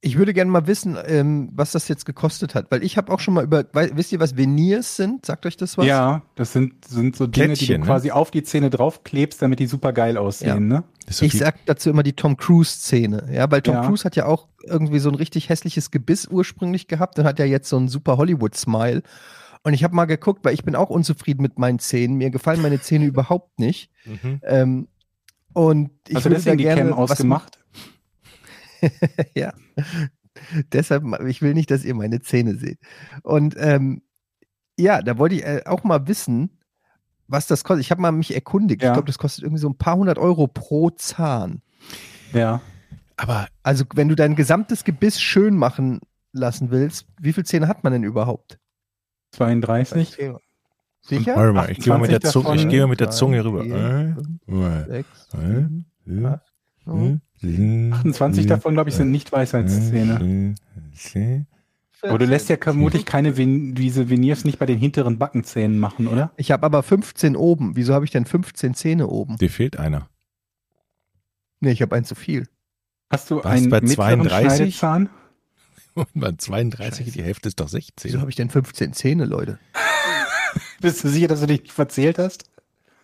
Ich 0.02 0.16
würde 0.16 0.32
gerne 0.32 0.50
mal 0.50 0.66
wissen, 0.66 0.96
ähm, 1.06 1.50
was 1.52 1.72
das 1.72 1.86
jetzt 1.88 2.06
gekostet 2.06 2.54
hat, 2.54 2.70
weil 2.70 2.82
ich 2.82 2.96
habe 2.96 3.12
auch 3.12 3.20
schon 3.20 3.34
mal 3.34 3.44
über, 3.44 3.64
wei- 3.74 3.90
wisst 3.94 4.12
ihr, 4.12 4.18
was 4.20 4.34
Veneers 4.34 4.96
sind? 4.96 5.26
Sagt 5.26 5.44
euch 5.44 5.58
das 5.58 5.76
was? 5.76 5.84
Ja, 5.84 6.22
das 6.36 6.54
sind, 6.54 6.86
sind 6.86 7.16
so 7.16 7.26
Dinge, 7.26 7.48
die 7.48 7.66
Plättchen, 7.66 7.74
du 7.74 7.80
ne? 7.80 7.86
quasi 7.86 8.10
auf 8.10 8.30
die 8.30 8.42
Zähne 8.42 8.70
draufklebst, 8.70 9.42
damit 9.42 9.58
die 9.58 9.66
super 9.66 9.92
geil 9.92 10.16
aussehen, 10.16 10.48
Ja. 10.70 10.78
ne? 10.78 10.84
Ich 11.20 11.32
sag 11.36 11.66
dazu 11.66 11.90
immer 11.90 12.02
die 12.02 12.14
Tom 12.14 12.36
Cruise-Szene, 12.36 13.28
ja, 13.32 13.50
weil 13.50 13.60
Tom 13.62 13.74
Ja. 13.74 13.84
Cruise 13.84 14.04
hat 14.04 14.16
ja 14.16 14.24
auch 14.26 14.48
irgendwie 14.64 15.00
so 15.00 15.10
ein 15.10 15.16
richtig 15.16 15.48
hässliches 15.50 15.90
Gebiss 15.90 16.26
ursprünglich 16.28 16.86
gehabt 16.88 17.18
und 17.18 17.24
hat 17.26 17.38
ja 17.38 17.44
jetzt 17.44 17.68
so 17.68 17.76
einen 17.76 17.88
super 17.88 18.16
Hollywood-Smile. 18.16 19.02
Und 19.64 19.74
ich 19.74 19.84
habe 19.84 19.94
mal 19.94 20.06
geguckt, 20.06 20.44
weil 20.46 20.54
ich 20.54 20.64
bin 20.64 20.76
auch 20.76 20.88
unzufrieden 20.88 21.42
mit 21.42 21.58
meinen 21.58 21.78
Zähnen. 21.78 22.16
Mir 22.16 22.30
gefallen 22.30 22.62
meine 22.62 22.80
Zähne 22.80 23.04
überhaupt 23.06 23.58
nicht. 23.58 23.90
Mhm. 24.06 24.40
Ähm, 24.44 24.88
und 25.52 25.90
ich 26.08 26.14
du 26.18 26.24
würde 26.24 26.36
deswegen 26.36 26.56
da 26.56 26.56
die 26.56 26.62
gerne 26.64 26.90
Cam 26.90 26.98
was 26.98 27.10
ausgemacht? 27.10 27.58
ja. 29.34 29.52
Deshalb, 30.72 31.04
ich 31.26 31.42
will 31.42 31.54
nicht, 31.54 31.70
dass 31.70 31.84
ihr 31.84 31.94
meine 31.94 32.20
Zähne 32.20 32.56
seht. 32.56 32.78
Und 33.22 33.56
ähm, 33.58 34.02
ja, 34.78 35.02
da 35.02 35.18
wollte 35.18 35.34
ich 35.34 35.44
äh, 35.44 35.62
auch 35.66 35.84
mal 35.84 36.08
wissen, 36.08 36.58
was 37.26 37.46
das 37.46 37.64
kostet. 37.64 37.84
Ich 37.84 37.90
habe 37.90 38.00
mal 38.00 38.12
mich 38.12 38.34
erkundigt. 38.34 38.82
Ja. 38.82 38.88
Ich 38.88 38.94
glaube, 38.94 39.06
das 39.06 39.18
kostet 39.18 39.44
irgendwie 39.44 39.60
so 39.60 39.68
ein 39.68 39.76
paar 39.76 39.96
hundert 39.96 40.18
Euro 40.18 40.46
pro 40.46 40.90
Zahn. 40.90 41.62
Ja. 42.32 42.60
Aber 43.16 43.48
also, 43.62 43.84
wenn 43.94 44.08
du 44.08 44.14
dein 44.14 44.34
gesamtes 44.34 44.84
Gebiss 44.84 45.20
schön 45.20 45.56
machen 45.56 46.00
lassen 46.32 46.70
willst, 46.70 47.06
wie 47.20 47.32
viele 47.32 47.44
Zähne 47.44 47.68
hat 47.68 47.84
man 47.84 47.92
denn 47.92 48.04
überhaupt? 48.04 48.58
32. 49.32 50.16
Sicher? 51.02 51.36
Warte 51.36 51.52
mal, 51.52 51.70
ich 51.70 51.78
gehe 51.78 51.98
mit, 51.98 52.10
der 52.10 52.20
Zunge, 52.20 52.54
ich 52.56 52.68
gehe 52.68 52.86
mit 52.86 53.00
der 53.00 53.10
Zunge 53.10 53.44
rüber. 53.44 53.64
6, 54.86 55.28
7, 55.32 56.26
8, 56.26 56.42
9, 56.86 57.20
28 57.42 58.46
davon, 58.46 58.74
glaube 58.74 58.90
ich, 58.90 58.96
sind 58.96 59.10
nicht 59.10 59.32
Weisheitszähne. 59.32 60.54
äh, 61.14 61.44
Aber 62.02 62.18
du 62.18 62.26
lässt 62.26 62.48
ja 62.48 62.56
14. 62.56 62.62
vermutlich 62.62 63.06
keine 63.06 63.36
Ven 63.36 63.74
diese 63.74 64.10
Veneers 64.10 64.44
nicht 64.44 64.58
bei 64.58 64.66
den 64.66 64.78
hinteren 64.78 65.18
Backenzähnen 65.18 65.78
machen, 65.78 66.06
oder? 66.06 66.32
Ich 66.36 66.50
habe 66.50 66.66
aber 66.66 66.82
15 66.82 67.36
oben. 67.36 67.76
Wieso 67.76 67.94
habe 67.94 68.04
ich 68.04 68.10
denn 68.10 68.26
15 68.26 68.74
Zähne 68.74 69.06
oben? 69.08 69.36
Dir 69.38 69.50
fehlt 69.50 69.78
einer. 69.78 70.08
Nee, 71.60 71.72
ich 71.72 71.82
habe 71.82 71.94
einen 71.96 72.04
zu 72.04 72.14
viel. 72.14 72.46
Hast 73.10 73.30
du 73.30 73.36
Was, 73.38 73.46
einen 73.46 73.70
bei 73.70 73.80
mittleren 73.80 74.20
32? 74.22 74.76
Schneidezahn? 74.76 75.08
Bei 76.14 76.32
32, 76.32 77.06
Scheiße. 77.06 77.18
die 77.18 77.22
Hälfte 77.24 77.48
ist 77.48 77.58
doch 77.58 77.66
Wieso 77.66 77.76
16. 77.78 78.20
habe 78.20 78.30
ich 78.30 78.36
denn 78.36 78.48
15 78.48 78.92
Zähne, 78.92 79.24
Leute? 79.24 79.58
Bist 80.80 81.02
du 81.02 81.08
sicher, 81.08 81.26
dass 81.26 81.40
du 81.40 81.46
dich 81.48 81.62
nicht 81.62 81.72
verzählt 81.72 82.18
hast? 82.18 82.44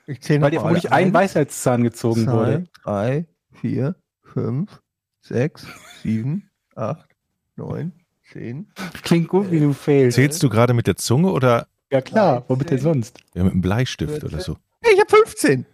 Ich 0.07 0.21
zähle 0.23 0.41
Weil 0.43 0.53
dir 0.53 0.61
vermutlich 0.61 0.93
ein 0.93 1.13
Weisheitszahn 1.13 1.83
gezogen 1.83 2.25
zwei, 2.25 2.33
wurde. 2.33 2.67
drei, 2.85 3.27
vier, 3.61 3.97
fünf, 4.37 4.83
sechs, 5.21 5.67
sieben, 6.03 6.51
acht, 6.75 7.09
neun, 7.57 7.93
zehn. 8.33 8.71
Klingt 9.03 9.29
gut, 9.29 9.51
wie 9.51 9.61
du 9.61 9.73
fehlst. 9.73 10.17
Zählst 10.17 10.43
du 10.43 10.49
gerade 10.49 10.75
mit 10.75 10.87
der 10.87 10.97
Zunge 10.97 11.33
oder 11.33 11.69
Ja 11.91 12.01
klar, 12.01 12.45
womit 12.49 12.71
denn 12.71 12.79
sonst? 12.79 13.19
Ja, 13.35 13.45
mit 13.45 13.53
einem 13.53 13.63
Bleistift 13.63 14.25
oder 14.25 14.41
so. 14.41 14.57
Hey, 14.83 14.93
ich 14.95 15.01
habe 15.01 15.11
15. 15.11 15.65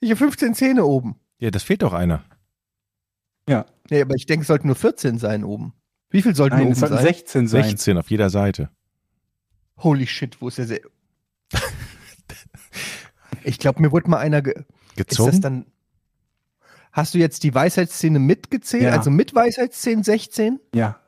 Ich 0.00 0.10
habe 0.10 0.18
15 0.18 0.54
Zähne 0.54 0.84
oben. 0.84 1.16
Ja, 1.38 1.50
das 1.50 1.62
fehlt 1.62 1.82
doch 1.82 1.92
einer. 1.92 2.24
Nee, 3.90 4.02
aber 4.02 4.14
ich 4.14 4.26
denke, 4.26 4.42
es 4.42 4.48
sollten 4.48 4.66
nur 4.66 4.76
14 4.76 5.18
sein 5.18 5.44
oben. 5.44 5.72
Wie 6.10 6.22
viel 6.22 6.34
sollten 6.34 6.56
Nein, 6.56 6.64
oben 6.66 6.72
es 6.72 6.80
sollten 6.80 6.96
sein? 6.96 7.04
16 7.04 7.48
sein. 7.48 7.64
16 7.64 7.98
auf 7.98 8.10
jeder 8.10 8.30
Seite. 8.30 8.70
Holy 9.78 10.06
shit, 10.06 10.40
wo 10.40 10.48
ist 10.48 10.58
der? 10.58 10.66
Se 10.66 10.80
ich 13.44 13.58
glaube, 13.58 13.82
mir 13.82 13.92
wurde 13.92 14.10
mal 14.10 14.18
einer. 14.18 14.42
Ge 14.42 14.54
ist 14.54 14.66
das 14.96 15.06
Gezogen? 15.06 15.40
dann. 15.40 15.66
Hast 16.96 17.12
du 17.12 17.18
jetzt 17.18 17.42
die 17.42 17.54
Weisheitszähne 17.54 18.18
mitgezählt? 18.18 18.84
Ja. 18.84 18.92
Also 18.92 19.10
mit 19.10 19.34
Weisheitszähnen 19.34 20.02
16? 20.02 20.58
Ja. 20.74 20.98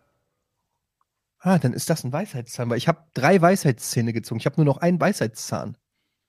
Ah, 1.38 1.59
dann 1.59 1.73
ist 1.73 1.88
das 1.88 2.04
ein 2.04 2.12
Weisheitszahn, 2.12 2.68
weil 2.68 2.76
ich 2.76 2.88
habe 2.88 3.07
drei 3.14 3.40
Weisheitszähne 3.40 4.12
gezogen. 4.12 4.38
Ich 4.38 4.45
habe 4.45 4.57
nur 4.57 4.66
noch 4.66 4.76
einen 4.83 5.00
Weisheitszahn. 5.00 5.78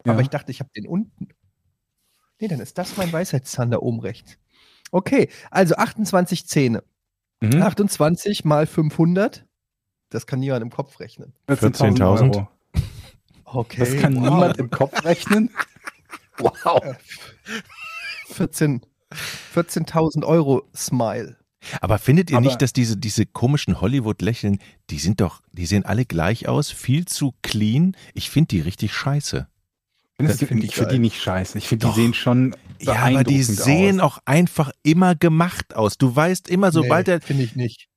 ja. 0.06 0.14
Aber 0.14 0.22
ich 0.22 0.30
dachte, 0.30 0.52
ich 0.52 0.62
habe 0.62 0.70
den 0.74 0.88
unten. 0.88 1.28
Nee, 2.40 2.48
dann 2.48 2.62
ist 2.62 2.78
das 2.78 2.96
mein 2.96 3.12
Weisheitszahn 3.12 3.70
da 3.70 3.80
oben 3.80 4.00
rechts. 4.00 4.38
Okay, 4.92 5.28
also 5.52 5.76
28 5.76 6.48
Zähne. 6.48 6.82
mhm. 7.42 7.62
28 7.62 8.46
mal 8.46 8.66
500. 8.66 9.46
Das 10.08 10.26
kann 10.26 10.40
niemand 10.40 10.64
im 10.64 10.70
Kopf 10.70 11.02
rechnen. 11.02 11.34
14.000. 11.50 12.34
Euro. 12.36 12.48
Okay. 13.52 13.80
Das 13.80 13.98
kann 13.98 14.16
wow. 14.16 14.24
niemand 14.24 14.58
im 14.58 14.70
Kopf 14.70 15.04
rechnen. 15.04 15.50
Wow. 16.38 16.96
14 18.28 18.82
14.000 19.56 20.24
Euro 20.26 20.64
Smile. 20.76 21.38
Aber 21.82 21.98
findet 21.98 22.32
ihr 22.32 22.38
Aber- 22.38 22.46
nicht, 22.46 22.62
dass 22.62 22.74
diese, 22.74 22.98
diese 22.98 23.26
komischen 23.26 23.82
Hollywood-Lächeln, 23.82 24.60
die 24.90 25.00
sind 25.00 25.20
doch, 25.20 25.42
die 25.52 25.66
sehen 25.66 25.86
alle 25.86 26.06
gleich 26.06 26.48
aus, 26.48 26.72
viel 26.72 27.06
zu 27.06 27.34
clean. 27.42 27.96
Ich 28.14 28.30
finde 28.30 28.48
die 28.50 28.62
richtig 28.62 28.94
scheiße. 28.94 29.48
Findest 30.16 30.42
du, 30.42 30.48
find 30.48 30.64
ich 30.64 30.76
finde 30.76 30.92
die 30.94 31.00
nicht 31.00 31.22
scheiße. 31.22 31.58
Ich 31.58 31.68
finde, 31.68 31.88
die 31.88 31.94
sehen 31.94 32.14
schon 32.14 32.56
Ja, 32.82 33.06
aber 33.06 33.24
die 33.24 33.42
sehen 33.42 34.02
aus. 34.02 34.14
auch 34.14 34.20
einfach 34.26 34.72
immer 34.84 35.16
gemacht 35.16 35.76
aus. 35.76 35.98
Du 35.98 36.14
weißt 36.14 36.50
immer, 36.50 36.72
sobald 36.72 37.08
nee, 37.08 37.14
er. 37.14 37.22
Finde 37.22 37.44
ich 37.44 37.56
nicht. 37.56 37.88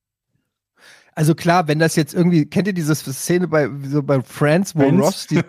Also 1.14 1.35
klar, 1.35 1.69
wenn 1.69 1.78
das 1.78 1.95
jetzt 1.95 2.14
irgendwie, 2.14 2.47
kennt 2.47 2.66
ihr 2.66 2.73
diese 2.73 2.95
Szene 2.95 3.47
bei, 3.47 3.69
so 3.85 4.02
bei 4.02 4.23
Friends, 4.23 4.75
wo 4.75 4.81
Friends? 4.81 5.02
Ross 5.02 5.26
die, 5.26 5.42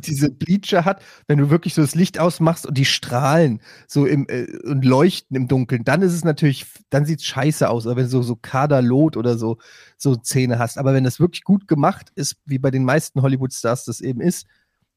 diese 0.00 0.30
Bleacher 0.30 0.84
hat, 0.86 1.02
wenn 1.26 1.38
du 1.38 1.50
wirklich 1.50 1.74
so 1.74 1.82
das 1.82 1.94
Licht 1.94 2.18
ausmachst 2.18 2.66
und 2.66 2.78
die 2.78 2.86
strahlen 2.86 3.60
so 3.86 4.06
im 4.06 4.26
äh, 4.28 4.46
und 4.64 4.84
leuchten 4.84 5.36
im 5.36 5.46
Dunkeln, 5.46 5.84
dann 5.84 6.00
ist 6.00 6.14
es 6.14 6.24
natürlich, 6.24 6.66
dann 6.88 7.04
sieht 7.04 7.20
es 7.20 7.26
scheiße 7.26 7.68
aus, 7.68 7.86
aber 7.86 7.96
wenn 7.96 8.04
du 8.04 8.10
so, 8.10 8.22
so 8.22 8.36
Kaderlot 8.36 9.18
oder 9.18 9.36
so, 9.36 9.58
so 9.98 10.16
Zähne 10.16 10.58
hast. 10.58 10.78
Aber 10.78 10.94
wenn 10.94 11.04
das 11.04 11.20
wirklich 11.20 11.44
gut 11.44 11.68
gemacht 11.68 12.10
ist, 12.14 12.36
wie 12.46 12.58
bei 12.58 12.70
den 12.70 12.84
meisten 12.84 13.20
Hollywood-Stars 13.20 13.84
das 13.84 14.00
eben 14.00 14.22
ist, 14.22 14.46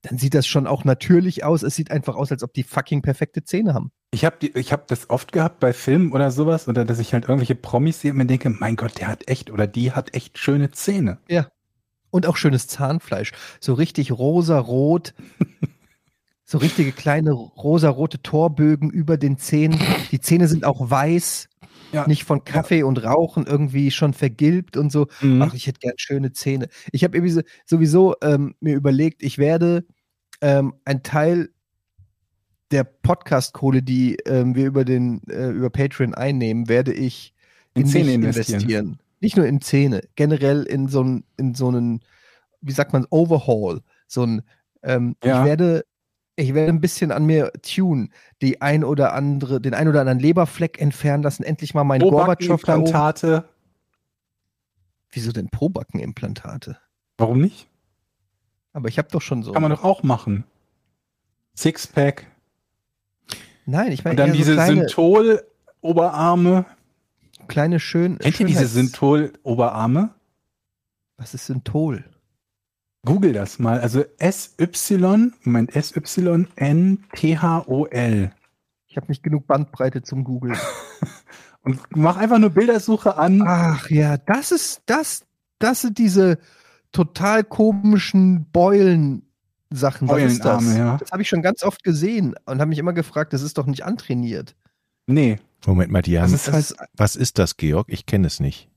dann 0.04 0.18
sieht 0.18 0.34
das 0.34 0.48
schon 0.48 0.68
auch 0.68 0.86
natürlich 0.86 1.44
aus. 1.44 1.64
Es 1.64 1.76
sieht 1.76 1.92
einfach 1.92 2.16
aus, 2.16 2.32
als 2.32 2.44
ob 2.44 2.54
die 2.54 2.64
fucking 2.64 3.02
perfekte 3.02 3.44
Zähne 3.44 3.74
haben. 3.74 3.92
Ich 4.12 4.26
habe 4.26 4.38
hab 4.48 4.88
das 4.88 5.10
oft 5.10 5.32
gehabt 5.32 5.60
bei 5.60 5.74
Filmen 5.74 6.12
oder 6.12 6.32
sowas, 6.32 6.68
oder 6.68 6.86
dass 6.86 7.00
ich 7.00 7.14
halt 7.14 7.26
irgendwelche 7.26 7.56
Promis 7.56 8.02
sehe 8.02 8.12
und 8.12 8.18
mir 8.18 8.26
denke, 8.26 8.50
mein 8.50 8.76
Gott, 8.76 9.00
der 9.00 9.08
hat 9.08 9.28
echt 9.28 9.52
oder 9.52 9.68
die 9.68 9.92
hat 9.92 10.16
echt 10.16 10.38
schöne 10.38 10.72
Zähne. 10.72 11.18
Und 12.10 12.26
auch 12.26 12.38
schönes 12.38 12.68
Zahnfleisch. 12.68 13.34
So 13.60 13.74
richtig 13.74 14.12
rosa-rot. 14.12 15.14
so 16.46 16.58
richtige 16.58 16.94
kleine 16.94 17.32
rosa-rote 17.32 18.22
Torbögen 18.22 18.90
über 18.90 19.18
den 19.18 19.38
Zähnen. 19.38 19.80
Die 20.12 20.22
Zähne 20.22 20.48
sind 20.48 20.64
auch 20.64 20.90
weiß. 20.90 21.50
Ja. 21.92 22.08
Nicht 22.08 22.24
von 22.26 22.44
Kaffee 22.44 22.84
und 22.84 23.04
Rauchen 23.04 23.46
irgendwie 23.46 23.92
schon 23.92 24.14
vergilbt 24.14 24.78
und 24.78 24.92
so. 24.92 25.08
Mhm. 25.22 25.42
Ach, 25.42 25.54
ich 25.54 25.68
hätte 25.68 25.80
gern 25.80 25.94
schöne 25.98 26.32
Zähne. 26.34 26.68
Ich 26.92 27.04
habe 27.04 27.46
sowieso 27.66 28.16
ähm, 28.22 28.56
mir 28.60 28.76
überlegt, 28.76 29.24
ich 29.24 29.38
werde 29.38 29.86
ähm, 30.42 30.74
ein 30.86 31.04
Teil 31.04 31.50
der 32.72 32.84
Podcast-Kohle, 32.84 33.82
die 33.82 34.18
ähm, 34.26 34.56
wir 34.56 34.66
über 34.66 34.84
den 34.84 35.22
äh, 35.30 35.50
über 35.50 35.70
Patreon 35.70 36.14
einnehmen, 36.14 36.68
werde 36.68 36.94
ich 36.94 37.34
In 37.74 37.84
in, 37.84 37.88
Zähne 37.88 38.06
mich 38.18 38.36
investieren. 38.38 39.00
Nicht 39.20 39.38
nur 39.38 39.46
in 39.48 39.62
Zähne, 39.62 40.02
generell 40.16 40.64
in 40.64 40.88
so 40.88 41.02
einen, 41.02 41.24
in 41.38 41.56
so 41.56 41.70
einen, 41.70 42.02
wie 42.62 42.72
sagt 42.72 42.94
man, 42.94 43.08
Overhaul. 43.10 43.82
So 44.08 44.24
ein, 44.24 44.42
ähm, 44.84 45.16
Ja. 45.24 45.40
ich 45.40 45.46
werde, 45.46 45.86
ich 46.38 46.54
werde 46.54 46.72
ein 46.72 46.80
bisschen 46.80 47.12
an 47.12 47.26
mir 47.26 47.52
tun, 47.64 48.12
die 48.42 48.62
ein 48.62 48.84
oder 48.84 49.14
andere, 49.14 49.60
den 49.60 49.74
ein 49.74 49.88
oder 49.88 50.02
anderen 50.02 50.20
Leberfleck 50.20 50.80
entfernen 50.80 51.24
lassen, 51.24 51.44
endlich 51.44 51.74
mal 51.74 51.84
meinen 51.84 52.08
Gorbatschow 52.08 52.62
da 52.62 52.76
oben. 52.76 52.86
Implantate. 52.86 53.50
Wieso 55.10 55.32
denn 55.32 55.50
Probackenimplantate? 55.50 56.78
Warum 57.18 57.42
nicht? 57.42 57.68
Aber 58.72 58.88
ich 58.88 59.00
habe 59.00 59.08
doch 59.12 59.22
schon 59.22 59.42
so. 59.42 59.52
Kann 59.52 59.64
man 59.64 59.72
doch 59.72 59.84
auch 59.84 60.04
machen. 60.04 60.44
Sixpack. 61.56 62.28
Nein, 63.66 63.92
ich 63.92 64.04
meine 64.04 64.12
Und 64.12 64.18
dann 64.18 64.34
diese 64.34 64.52
so 64.52 64.58
kleine, 64.58 64.82
Synthol-Oberarme. 64.82 66.66
kleine 67.48 67.80
schön. 67.80 68.20
Kennt 68.20 68.40
ihr 68.40 68.46
diese 68.46 68.68
Synthol-Oberarme? 68.68 70.14
Was 71.18 71.34
ist 71.34 71.48
Synthol? 71.48 72.06
Google 73.06 73.34
das 73.34 73.60
mal. 73.60 73.80
Also 73.80 74.04
SY, 74.20 75.32
Moment, 75.44 75.76
S-Y-N-T-H-O-L. 75.76 76.32
Ich 78.88 78.98
habe 78.98 79.08
nicht 79.08 79.24
genug 79.24 79.48
Bandbreite 79.48 80.02
zum 80.02 80.24
Googlen. 80.24 80.58
Und 81.62 81.82
mach 81.96 82.18
einfach 82.18 82.40
nur 82.40 82.50
Bildersuche 82.52 83.18
an. 83.18 83.44
Ach 83.46 83.90
ja, 83.90 84.18
das 84.18 84.52
ist 84.52 84.84
das, 84.86 85.26
das 85.60 85.82
sind 85.82 85.98
diese 85.98 86.40
total 86.92 87.44
komischen 87.44 88.50
Beulen-Sachen. 88.52 90.08
Was 90.08 90.24
ist 90.24 90.46
das? 90.46 90.76
Ja. 90.76 90.98
Das 90.98 91.12
habe 91.12 91.22
ich 91.22 91.30
schon 91.30 91.42
ganz 91.42 91.64
oft 91.64 91.84
gesehen 91.84 92.36
und 92.46 92.60
habe 92.60 92.70
mich 92.70 92.80
immer 92.80 92.94
gefragt, 92.94 93.34
das 93.34 93.42
ist 93.42 93.58
doch 93.58 93.66
nicht 93.66 93.84
antrainiert. 93.84 94.56
Nee, 95.08 95.40
Moment 95.66 95.92
mal, 95.92 96.02
die 96.02 96.20
haben, 96.20 96.32
das 96.32 96.48
ist 96.48 96.54
halt, 96.54 96.90
was 96.96 97.16
ist 97.16 97.38
das, 97.40 97.58
Georg? 97.58 97.88
Ich 97.90 98.06
kenne 98.06 98.28
es 98.28 98.40
nicht. 98.40 98.70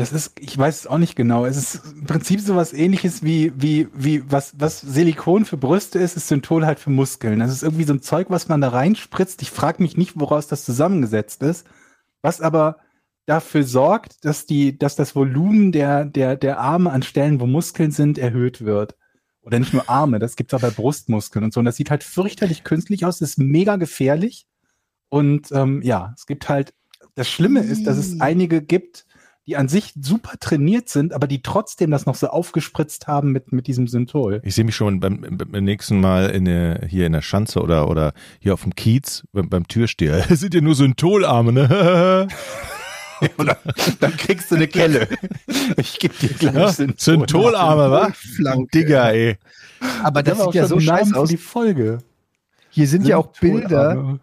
Das 0.00 0.12
ist, 0.12 0.40
ich 0.40 0.56
weiß 0.56 0.80
es 0.80 0.86
auch 0.86 0.96
nicht 0.96 1.14
genau. 1.14 1.44
Es 1.44 1.58
ist 1.58 1.92
im 1.92 2.06
Prinzip 2.06 2.40
sowas 2.40 2.72
ähnliches 2.72 3.22
wie, 3.22 3.52
wie, 3.54 3.86
wie, 3.92 4.22
was, 4.32 4.54
was 4.58 4.80
Silikon 4.80 5.44
für 5.44 5.58
Brüste 5.58 5.98
ist, 5.98 6.16
ist 6.16 6.28
Synthol 6.28 6.64
halt 6.64 6.80
für 6.80 6.88
Muskeln. 6.88 7.40
Das 7.40 7.52
ist 7.52 7.62
irgendwie 7.62 7.84
so 7.84 7.92
ein 7.92 8.00
Zeug, 8.00 8.30
was 8.30 8.48
man 8.48 8.62
da 8.62 8.70
reinspritzt. 8.70 9.42
Ich 9.42 9.50
frage 9.50 9.82
mich 9.82 9.98
nicht, 9.98 10.18
woraus 10.18 10.46
das 10.46 10.64
zusammengesetzt 10.64 11.42
ist, 11.42 11.66
was 12.22 12.40
aber 12.40 12.78
dafür 13.26 13.62
sorgt, 13.62 14.24
dass 14.24 14.46
die, 14.46 14.78
dass 14.78 14.96
das 14.96 15.14
Volumen 15.14 15.70
der, 15.70 16.06
der, 16.06 16.34
der 16.34 16.60
Arme 16.60 16.90
an 16.92 17.02
Stellen, 17.02 17.38
wo 17.38 17.46
Muskeln 17.46 17.90
sind, 17.90 18.16
erhöht 18.16 18.64
wird. 18.64 18.96
Oder 19.42 19.58
nicht 19.58 19.74
nur 19.74 19.90
Arme, 19.90 20.18
das 20.18 20.34
gibt's 20.34 20.54
auch 20.54 20.62
bei 20.62 20.70
Brustmuskeln 20.70 21.44
und 21.44 21.52
so. 21.52 21.60
Und 21.60 21.66
das 21.66 21.76
sieht 21.76 21.90
halt 21.90 22.04
fürchterlich 22.04 22.64
künstlich 22.64 23.04
aus, 23.04 23.20
ist 23.20 23.38
mega 23.38 23.76
gefährlich. 23.76 24.46
Und 25.10 25.52
ähm, 25.52 25.82
ja, 25.82 26.14
es 26.16 26.24
gibt 26.24 26.48
halt, 26.48 26.72
das 27.16 27.28
Schlimme 27.28 27.60
ist, 27.60 27.86
dass 27.86 27.98
es 27.98 28.18
einige 28.22 28.62
gibt, 28.62 29.04
die 29.50 29.56
an 29.56 29.66
sich 29.66 29.92
super 30.00 30.34
trainiert 30.38 30.88
sind, 30.88 31.12
aber 31.12 31.26
die 31.26 31.42
trotzdem 31.42 31.90
das 31.90 32.06
noch 32.06 32.14
so 32.14 32.28
aufgespritzt 32.28 33.08
haben 33.08 33.32
mit, 33.32 33.50
mit 33.50 33.66
diesem 33.66 33.88
Synthol. 33.88 34.40
Ich 34.44 34.54
sehe 34.54 34.64
mich 34.64 34.76
schon 34.76 35.00
beim, 35.00 35.20
beim 35.20 35.64
nächsten 35.64 36.00
Mal 36.00 36.30
in 36.30 36.44
der, 36.44 36.86
hier 36.86 37.04
in 37.06 37.12
der 37.12 37.20
Schanze 37.20 37.60
oder, 37.60 37.88
oder 37.88 38.12
hier 38.38 38.54
auf 38.54 38.62
dem 38.62 38.76
Kiez 38.76 39.24
beim, 39.32 39.48
beim 39.48 39.66
Türsteher. 39.66 40.24
Das 40.28 40.38
sind 40.40 40.54
ja 40.54 40.60
nur 40.60 40.76
Syntholarme, 40.76 41.52
ne? 41.52 42.28
Oder 43.36 43.58
dann 44.00 44.16
kriegst 44.16 44.50
du 44.50 44.54
eine 44.54 44.66
Kelle. 44.66 45.06
Ich 45.76 45.98
gebe 45.98 46.14
dir 46.14 46.28
gleich 46.30 46.54
Ja, 46.54 46.72
Syntholarme, 46.96 47.90
wa? 47.90 48.10
Flanke. 48.14 48.68
Digga, 48.72 49.10
ey. 49.10 49.36
Aber 50.02 50.22
das 50.22 50.38
haben 50.38 50.46
sieht 50.46 50.54
ja 50.54 50.66
so 50.66 50.80
scheiße 50.80 51.10
für 51.10 51.18
aus. 51.20 51.28
die 51.28 51.36
Folge. 51.36 51.98
Hier 52.70 52.88
sind 52.88 53.06
ja 53.06 53.18
auch 53.18 53.26
Bilder, 53.38 54.18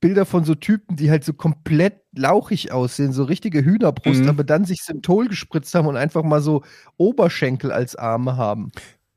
Bilder 0.00 0.26
von 0.26 0.44
so 0.44 0.54
Typen, 0.54 0.96
die 0.96 1.10
halt 1.10 1.24
so 1.24 1.32
komplett 1.32 2.00
lauchig 2.12 2.72
aussehen, 2.72 3.12
so 3.12 3.24
richtige 3.24 3.64
Hühnerbrust, 3.64 4.22
Mhm. 4.22 4.28
aber 4.28 4.44
dann 4.44 4.64
sich 4.64 4.82
Synthol 4.82 5.28
gespritzt 5.28 5.74
haben 5.74 5.86
und 5.86 5.96
einfach 5.96 6.22
mal 6.22 6.40
so 6.40 6.62
Oberschenkel 6.96 7.70
als 7.72 7.96
Arme 7.96 8.36
haben. 8.36 8.72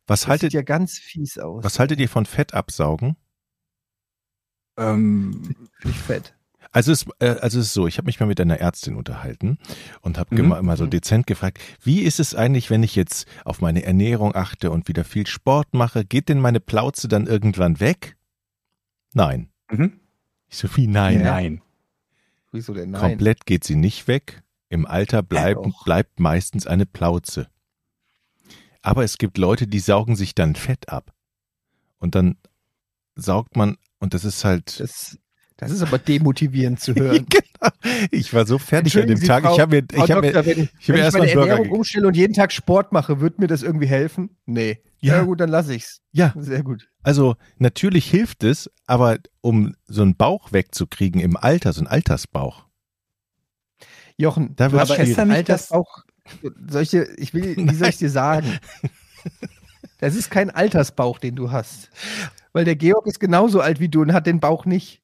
Was 0.06 0.22
Das 0.22 0.28
haltet, 0.28 0.52
sieht 0.52 0.54
ja 0.54 0.62
ganz 0.62 0.98
fies 0.98 1.38
aus. 1.38 1.64
was 1.64 1.80
haltet 1.80 2.00
ihr 2.00 2.10
von 2.10 2.26
Fett 2.26 2.54
absaugen? 2.54 3.18
Ähm, 4.78 5.56
Nicht 5.84 5.98
fett. 6.00 6.34
Also 6.72 6.92
es, 6.92 7.06
äh, 7.20 7.30
also 7.30 7.60
es 7.60 7.68
ist 7.68 7.74
so, 7.74 7.88
ich 7.88 7.98
habe 7.98 8.06
mich 8.06 8.20
mal 8.20 8.26
mit 8.28 8.40
einer 8.40 8.60
Ärztin 8.60 8.96
unterhalten 8.96 9.58
und 10.02 10.18
habe 10.20 10.36
Mhm. 10.42 10.50
mal 10.66 10.78
so 10.78 10.86
dezent 10.86 11.26
gefragt, 11.26 11.60
wie 11.82 12.02
ist 12.02 12.20
es 12.20 12.36
eigentlich, 12.36 12.70
wenn 12.70 12.84
ich 12.84 12.96
jetzt 12.96 13.26
auf 13.46 13.62
meine 13.62 13.84
Ernährung 13.84 14.36
achte 14.36 14.70
und 14.70 14.88
wieder 14.88 15.04
viel 15.04 15.26
Sport 15.26 15.74
mache, 15.74 16.06
geht 16.06 16.30
denn 16.30 16.40
meine 16.40 16.60
Plauze 16.60 17.08
dann 17.08 17.26
irgendwann 17.26 17.80
weg? 17.80 18.18
Nein. 19.14 19.50
mhm. 19.72 20.00
Ich 20.50 20.58
so 20.58 20.68
wie 20.78 20.88
nein. 20.88 21.22
Nein. 21.24 21.62
Wieso 22.52 22.74
denn 22.74 22.92
nein? 22.92 23.02
Komplett 23.02 23.46
geht 23.46 23.64
sie 23.64 23.76
nicht 23.76 24.08
weg. 24.08 24.44
Im 24.70 24.86
Alter 24.86 25.24
bleibt, 25.24 25.66
doch. 25.66 25.84
bleibt 25.86 26.20
meistens 26.20 26.68
eine 26.68 26.86
Plauze. 26.86 27.48
Aber 28.82 29.04
es 29.04 29.18
gibt 29.18 29.38
Leute, 29.38 29.68
die 29.68 29.80
saugen 29.80 30.16
sich 30.16 30.36
dann 30.36 30.56
Fett 30.56 30.90
ab. 30.90 31.14
Und 32.00 32.16
dann 32.16 32.38
saugt 33.16 33.56
man, 33.56 33.78
und 34.00 34.14
das 34.14 34.24
ist 34.26 34.46
halt. 34.46 34.80
Das, 34.80 35.18
das 35.58 35.72
ist 35.72 35.82
aber 35.82 35.98
demotivierend 36.00 36.80
zu 36.80 36.94
hören. 36.96 37.26
genau. 37.30 37.72
Ich 38.12 38.34
war 38.34 38.46
so 38.46 38.58
fertig 38.58 38.98
an 39.00 39.08
dem 39.08 39.18
Sie, 39.18 39.26
Tag. 39.28 39.44
Frau- 39.44 39.56
ich 39.56 39.60
habe 39.62 39.78
mir, 39.78 39.88
ich 39.92 40.12
habe 40.12 40.22
mir, 40.22 40.30
ich 40.80 40.90
hab 40.90 40.96
mir 40.96 41.02
erstmal 41.02 41.28
Ernährung 41.28 41.72
umstelle 41.72 42.08
und 42.08 42.16
jeden 42.16 42.34
Tag 42.34 42.52
Sport 42.54 42.92
mache, 42.92 43.20
wird 43.20 43.40
mir 43.40 43.48
das 43.48 43.64
irgendwie 43.64 43.88
helfen? 43.88 44.38
Nee. 44.46 44.80
Ja, 45.00 45.18
Ja, 45.18 45.24
gut, 45.24 45.40
dann 45.40 45.50
lasse 45.50 45.76
ich's. 45.76 46.02
ja. 46.12 46.34
Sehr 46.38 46.64
gut. 46.64 46.90
Also 47.04 47.36
natürlich 47.58 48.10
hilft 48.10 48.44
es, 48.44 48.70
aber 48.86 49.18
um 49.42 49.76
so 49.86 50.02
einen 50.02 50.16
Bauch 50.16 50.52
wegzukriegen 50.52 51.22
im 51.22 51.38
Alter, 51.38 51.72
so 51.74 51.82
einen 51.82 51.88
Altersbauch. 51.88 52.66
Jochen, 54.18 54.56
Da 54.56 54.70
du 54.70 54.80
hast 54.80 54.90
da 55.16 55.26
nicht 55.26 55.50
das- 55.50 55.72
dir, 56.90 57.08
ich 57.20 57.34
will, 57.34 57.56
wie 57.56 57.76
soll 57.76 57.90
ich 57.90 57.98
dir 57.98 58.10
sagen? 58.10 58.60
Das 60.00 60.16
ist 60.16 60.30
kein 60.32 60.50
Altersbauch, 60.50 61.20
den 61.20 61.36
du 61.36 61.52
hast. 61.52 61.90
Weil 62.54 62.66
der 62.66 62.76
Georg 62.76 63.06
ist 63.08 63.20
genauso 63.20 63.62
alt 63.62 63.80
wie 63.80 63.90
du 63.90 64.02
und 64.02 64.14
hat 64.14 64.26
den 64.28 64.40
Bauch 64.40 64.66
nicht. 64.66 65.02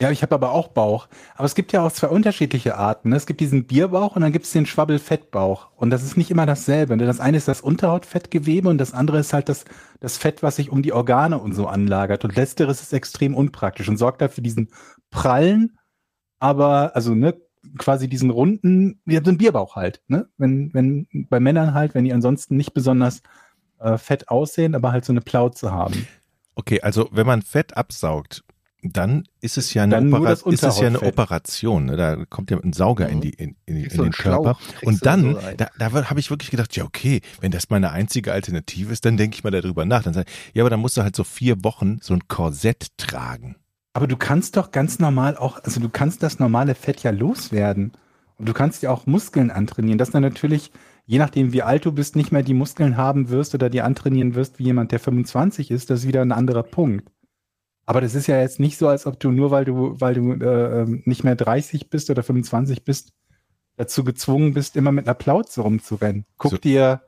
Ja, 0.00 0.12
ich 0.12 0.22
habe 0.22 0.36
aber 0.36 0.52
auch 0.52 0.68
Bauch. 0.68 1.08
Aber 1.34 1.44
es 1.44 1.56
gibt 1.56 1.72
ja 1.72 1.84
auch 1.84 1.90
zwei 1.90 2.06
unterschiedliche 2.06 2.76
Arten. 2.76 3.08
ne? 3.08 3.16
Es 3.16 3.26
gibt 3.26 3.40
diesen 3.40 3.66
Bierbauch 3.66 4.14
und 4.14 4.22
dann 4.22 4.30
gibt 4.30 4.44
es 4.44 4.52
den 4.52 4.64
Schwabbelfettbauch. 4.64 5.70
Und 5.74 5.90
das 5.90 6.04
ist 6.04 6.16
nicht 6.16 6.30
immer 6.30 6.46
dasselbe. 6.46 6.96
ne? 6.96 7.04
Das 7.04 7.18
eine 7.18 7.36
ist 7.36 7.48
das 7.48 7.60
Unterhautfettgewebe 7.60 8.68
und 8.68 8.78
das 8.78 8.94
andere 8.94 9.18
ist 9.18 9.32
halt 9.32 9.48
das, 9.48 9.64
das 9.98 10.16
Fett, 10.16 10.42
was 10.42 10.56
sich 10.56 10.70
um 10.70 10.82
die 10.82 10.92
Organe 10.92 11.38
und 11.38 11.52
so 11.52 11.66
anlagert. 11.66 12.24
Und 12.24 12.36
letzteres 12.36 12.80
ist 12.80 12.92
extrem 12.92 13.34
unpraktisch 13.34 13.88
und 13.88 13.96
sorgt 13.96 14.22
dafür 14.22 14.42
diesen 14.44 14.68
prallen, 15.10 15.78
aber, 16.38 16.94
also, 16.94 17.16
ne, 17.16 17.34
quasi 17.76 18.08
diesen 18.08 18.30
runden, 18.30 19.00
ja, 19.04 19.20
so 19.22 19.30
einen 19.30 19.38
Bierbauch 19.38 19.74
halt, 19.74 20.02
ne? 20.06 20.28
Wenn, 20.38 20.72
wenn, 20.72 21.08
bei 21.28 21.40
Männern 21.40 21.74
halt, 21.74 21.94
wenn 21.94 22.04
die 22.04 22.12
ansonsten 22.12 22.56
nicht 22.56 22.72
besonders 22.72 23.22
äh, 23.80 23.98
fett 23.98 24.28
aussehen, 24.28 24.76
aber 24.76 24.92
halt 24.92 25.04
so 25.04 25.12
eine 25.12 25.20
Plauze 25.20 25.72
haben. 25.72 26.06
Okay, 26.54 26.80
also 26.80 27.08
wenn 27.12 27.26
man 27.26 27.42
Fett 27.42 27.76
absaugt, 27.76 28.44
dann 28.82 29.24
ist 29.40 29.58
es 29.58 29.74
ja 29.74 29.82
eine, 29.82 29.98
Opera 29.98 30.30
das 30.30 30.42
ist 30.42 30.62
es 30.62 30.78
ja 30.78 30.86
eine. 30.86 31.02
Operation. 31.02 31.86
Ne? 31.86 31.96
Da 31.96 32.24
kommt 32.26 32.50
ja 32.50 32.58
ein 32.58 32.72
Sauger 32.72 33.08
in, 33.08 33.20
die, 33.20 33.30
in, 33.30 33.56
in, 33.66 33.76
in 33.76 33.88
den 33.88 34.12
Körper. 34.12 34.56
Schlauch 34.60 34.82
Und 34.82 35.04
dann, 35.04 35.34
so 35.34 35.40
da, 35.56 35.68
da 35.78 35.92
habe 36.10 36.20
ich 36.20 36.30
wirklich 36.30 36.50
gedacht, 36.50 36.76
ja 36.76 36.84
okay, 36.84 37.20
wenn 37.40 37.50
das 37.50 37.70
meine 37.70 37.90
einzige 37.90 38.32
Alternative 38.32 38.92
ist, 38.92 39.04
dann 39.04 39.16
denke 39.16 39.34
ich 39.34 39.44
mal 39.44 39.50
darüber 39.50 39.84
nach. 39.84 40.04
Dann 40.04 40.14
sage 40.14 40.26
ich, 40.28 40.54
ja, 40.54 40.62
aber 40.62 40.70
dann 40.70 40.80
musst 40.80 40.96
du 40.96 41.02
halt 41.02 41.16
so 41.16 41.24
vier 41.24 41.64
Wochen 41.64 41.98
so 42.00 42.14
ein 42.14 42.28
Korsett 42.28 42.96
tragen. 42.98 43.56
Aber 43.94 44.06
du 44.06 44.16
kannst 44.16 44.56
doch 44.56 44.70
ganz 44.70 45.00
normal 45.00 45.36
auch, 45.36 45.58
also 45.64 45.80
du 45.80 45.88
kannst 45.88 46.22
das 46.22 46.38
normale 46.38 46.76
Fett 46.76 47.02
ja 47.02 47.10
loswerden. 47.10 47.92
Und 48.36 48.48
du 48.48 48.52
kannst 48.52 48.84
ja 48.84 48.90
auch 48.90 49.06
Muskeln 49.06 49.50
antrainieren. 49.50 49.98
Dass 49.98 50.10
dann 50.10 50.22
natürlich, 50.22 50.70
je 51.04 51.18
nachdem 51.18 51.52
wie 51.52 51.62
alt 51.62 51.84
du 51.84 51.90
bist, 51.90 52.14
nicht 52.14 52.30
mehr 52.30 52.44
die 52.44 52.54
Muskeln 52.54 52.96
haben 52.96 53.28
wirst 53.30 53.56
oder 53.56 53.68
die 53.70 53.82
antrainieren 53.82 54.36
wirst 54.36 54.60
wie 54.60 54.64
jemand, 54.64 54.92
der 54.92 55.00
25 55.00 55.72
ist, 55.72 55.90
das 55.90 56.00
ist 56.00 56.06
wieder 56.06 56.22
ein 56.22 56.30
anderer 56.30 56.62
Punkt. 56.62 57.10
Aber 57.88 58.02
das 58.02 58.14
ist 58.14 58.26
ja 58.26 58.38
jetzt 58.38 58.60
nicht 58.60 58.76
so, 58.76 58.86
als 58.86 59.06
ob 59.06 59.18
du 59.18 59.30
nur 59.30 59.50
weil 59.50 59.64
du, 59.64 59.98
weil 59.98 60.12
du 60.12 60.32
äh, 60.34 60.82
ähm, 60.82 61.02
nicht 61.06 61.24
mehr 61.24 61.36
30 61.36 61.88
bist 61.88 62.10
oder 62.10 62.22
25 62.22 62.84
bist, 62.84 63.14
dazu 63.76 64.04
gezwungen 64.04 64.52
bist, 64.52 64.76
immer 64.76 64.92
mit 64.92 65.06
einer 65.06 65.14
Plauze 65.14 65.62
rumzurennen. 65.62 66.26
Guck 66.36 66.50
So- 66.50 66.58
dir, 66.58 67.00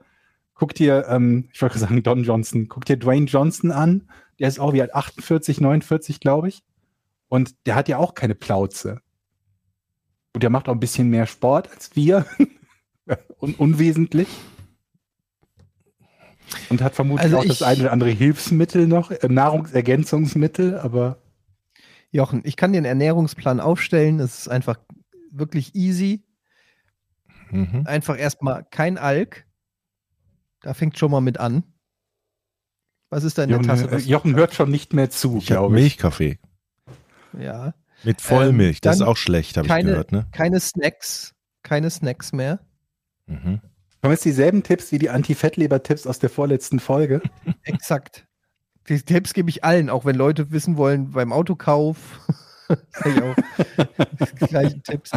guck 0.55 0.73
dir, 0.75 1.05
ähm, 1.11 1.51
ich 1.53 1.61
wollte 1.61 1.79
sagen 1.79 2.03
Don 2.03 2.25
Johnson, 2.25 2.69
guck 2.69 2.87
dir 2.87 2.97
Dwayne 2.97 3.27
Johnson 3.27 3.73
an. 3.73 4.09
Der 4.39 4.49
ist 4.49 4.59
auch 4.59 4.73
wie 4.73 4.81
alt, 4.81 4.95
48, 4.95 5.61
49, 5.61 6.19
glaube 6.19 6.49
ich. 6.49 6.63
Und 7.29 7.67
der 7.67 7.75
hat 7.75 7.89
ja 7.89 7.99
auch 7.99 8.15
keine 8.15 8.35
Plauze. 8.35 9.03
Und 10.33 10.43
der 10.43 10.49
macht 10.49 10.67
auch 10.67 10.73
ein 10.73 10.81
bisschen 10.81 11.11
mehr 11.11 11.27
Sport 11.27 11.71
als 11.71 11.95
wir. 11.95 12.25
Un 13.39 13.55
unwesentlich. 13.55 14.29
Und 16.69 16.83
hat 16.83 16.95
vermutlich 16.95 17.25
Also 17.25 17.39
auch 17.39 17.45
das 17.45 17.61
ich- 17.61 17.67
eine 17.67 17.83
oder 17.83 17.93
andere 17.93 18.11
Hilfsmittel 18.11 18.87
noch, 18.87 19.11
äh, 19.11 19.29
Nahrungsergänzungsmittel, 19.29 20.79
aber 20.79 21.23
Jochen, 22.11 22.43
ich 22.45 22.57
kann 22.57 22.73
dir 22.73 22.79
einen 22.79 22.87
Ernährungsplan 22.87 23.61
aufstellen. 23.61 24.19
Das 24.19 24.39
ist 24.41 24.49
einfach 24.49 24.79
wirklich 25.31 25.75
easy. 25.77 26.25
Mhm. 27.51 27.83
Einfach 27.87 28.19
erstmal 28.19 28.65
kein 28.65 28.99
Alk. 28.99 29.47
Da 30.63 30.75
fängt 30.75 30.99
schon 30.99 31.11
mal 31.11 31.21
mit 31.21 31.39
an. 31.39 31.63
Was 33.11 33.25
ist 33.25 33.39
da 33.39 33.45
in 33.45 33.49
der 33.51 33.59
Jochen, 33.59 33.69
Tasse? 33.69 33.85
äh, 33.89 33.93
Was- 33.93 34.07
Jochen 34.07 34.35
hört 34.37 34.55
schon 34.55 34.71
nicht 34.71 34.93
mehr 34.93 35.11
zu, 35.11 35.39
Ich 35.39 35.51
habe 35.51 35.61
glaube 35.61 35.77
ich. 35.77 35.83
Milchkaffee 35.83 36.39
Ja. 37.39 37.75
mit 38.05 38.21
Vollmilch. 38.21 38.81
das 38.81 38.95
ist 38.97 39.01
dann 39.01 39.09
auch 39.09 39.17
schlecht, 39.17 39.57
habe 39.57 39.67
ich 39.69 39.85
gehört. 39.87 40.13
Ne? 40.13 40.27
Keine 40.33 40.59
Snacks. 40.61 41.35
Keine 41.63 41.91
Snacks 41.91 42.33
mehr. 42.33 42.61
Mhm. 43.27 43.61
Haben 44.03 44.13
jetzt 44.13 44.25
dieselben 44.25 44.63
Tipps 44.63 44.93
wie 44.93 44.99
die 44.99 45.11
Anti-Fettleber-Tipps 45.11 46.07
aus 46.07 46.19
der 46.19 46.31
vorletzten 46.31 46.81
Folge? 46.81 47.21
Exakt. 47.65 48.27
Die 48.89 49.01
Tipps 49.03 49.35
gebe 49.35 49.51
ich 49.51 49.63
allen, 49.63 49.91
auch 49.91 50.05
wenn 50.05 50.17
Leute 50.17 50.51
wissen 50.51 50.77
wollen, 50.77 51.11
beim 51.11 51.33
Autokauf. 51.33 51.97
Die 53.05 54.47
gleichen 54.47 54.83
Tipps. 54.85 55.11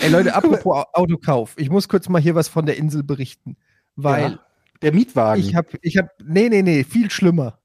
Ey 0.00 0.10
Leute, 0.10 0.34
apropos 0.34 0.76
Au- 0.76 0.86
Autokauf. 0.92 1.54
Ich 1.56 1.70
muss 1.70 1.88
kurz 1.88 2.08
mal 2.10 2.20
hier 2.20 2.34
was 2.34 2.48
von 2.48 2.66
der 2.66 2.76
Insel 2.76 3.02
berichten. 3.02 3.56
Weil 3.96 4.32
Ja. 4.32 4.38
Der 4.82 4.92
Mietwagen. 4.92 5.40
ich 5.42 5.54
habe, 5.54 5.68
ich 5.80 5.96
habe, 5.96 6.10
nee, 6.22 6.48
nee, 6.50 6.60
nee, 6.62 6.84
viel 6.84 7.10
schlimmer. 7.10 7.58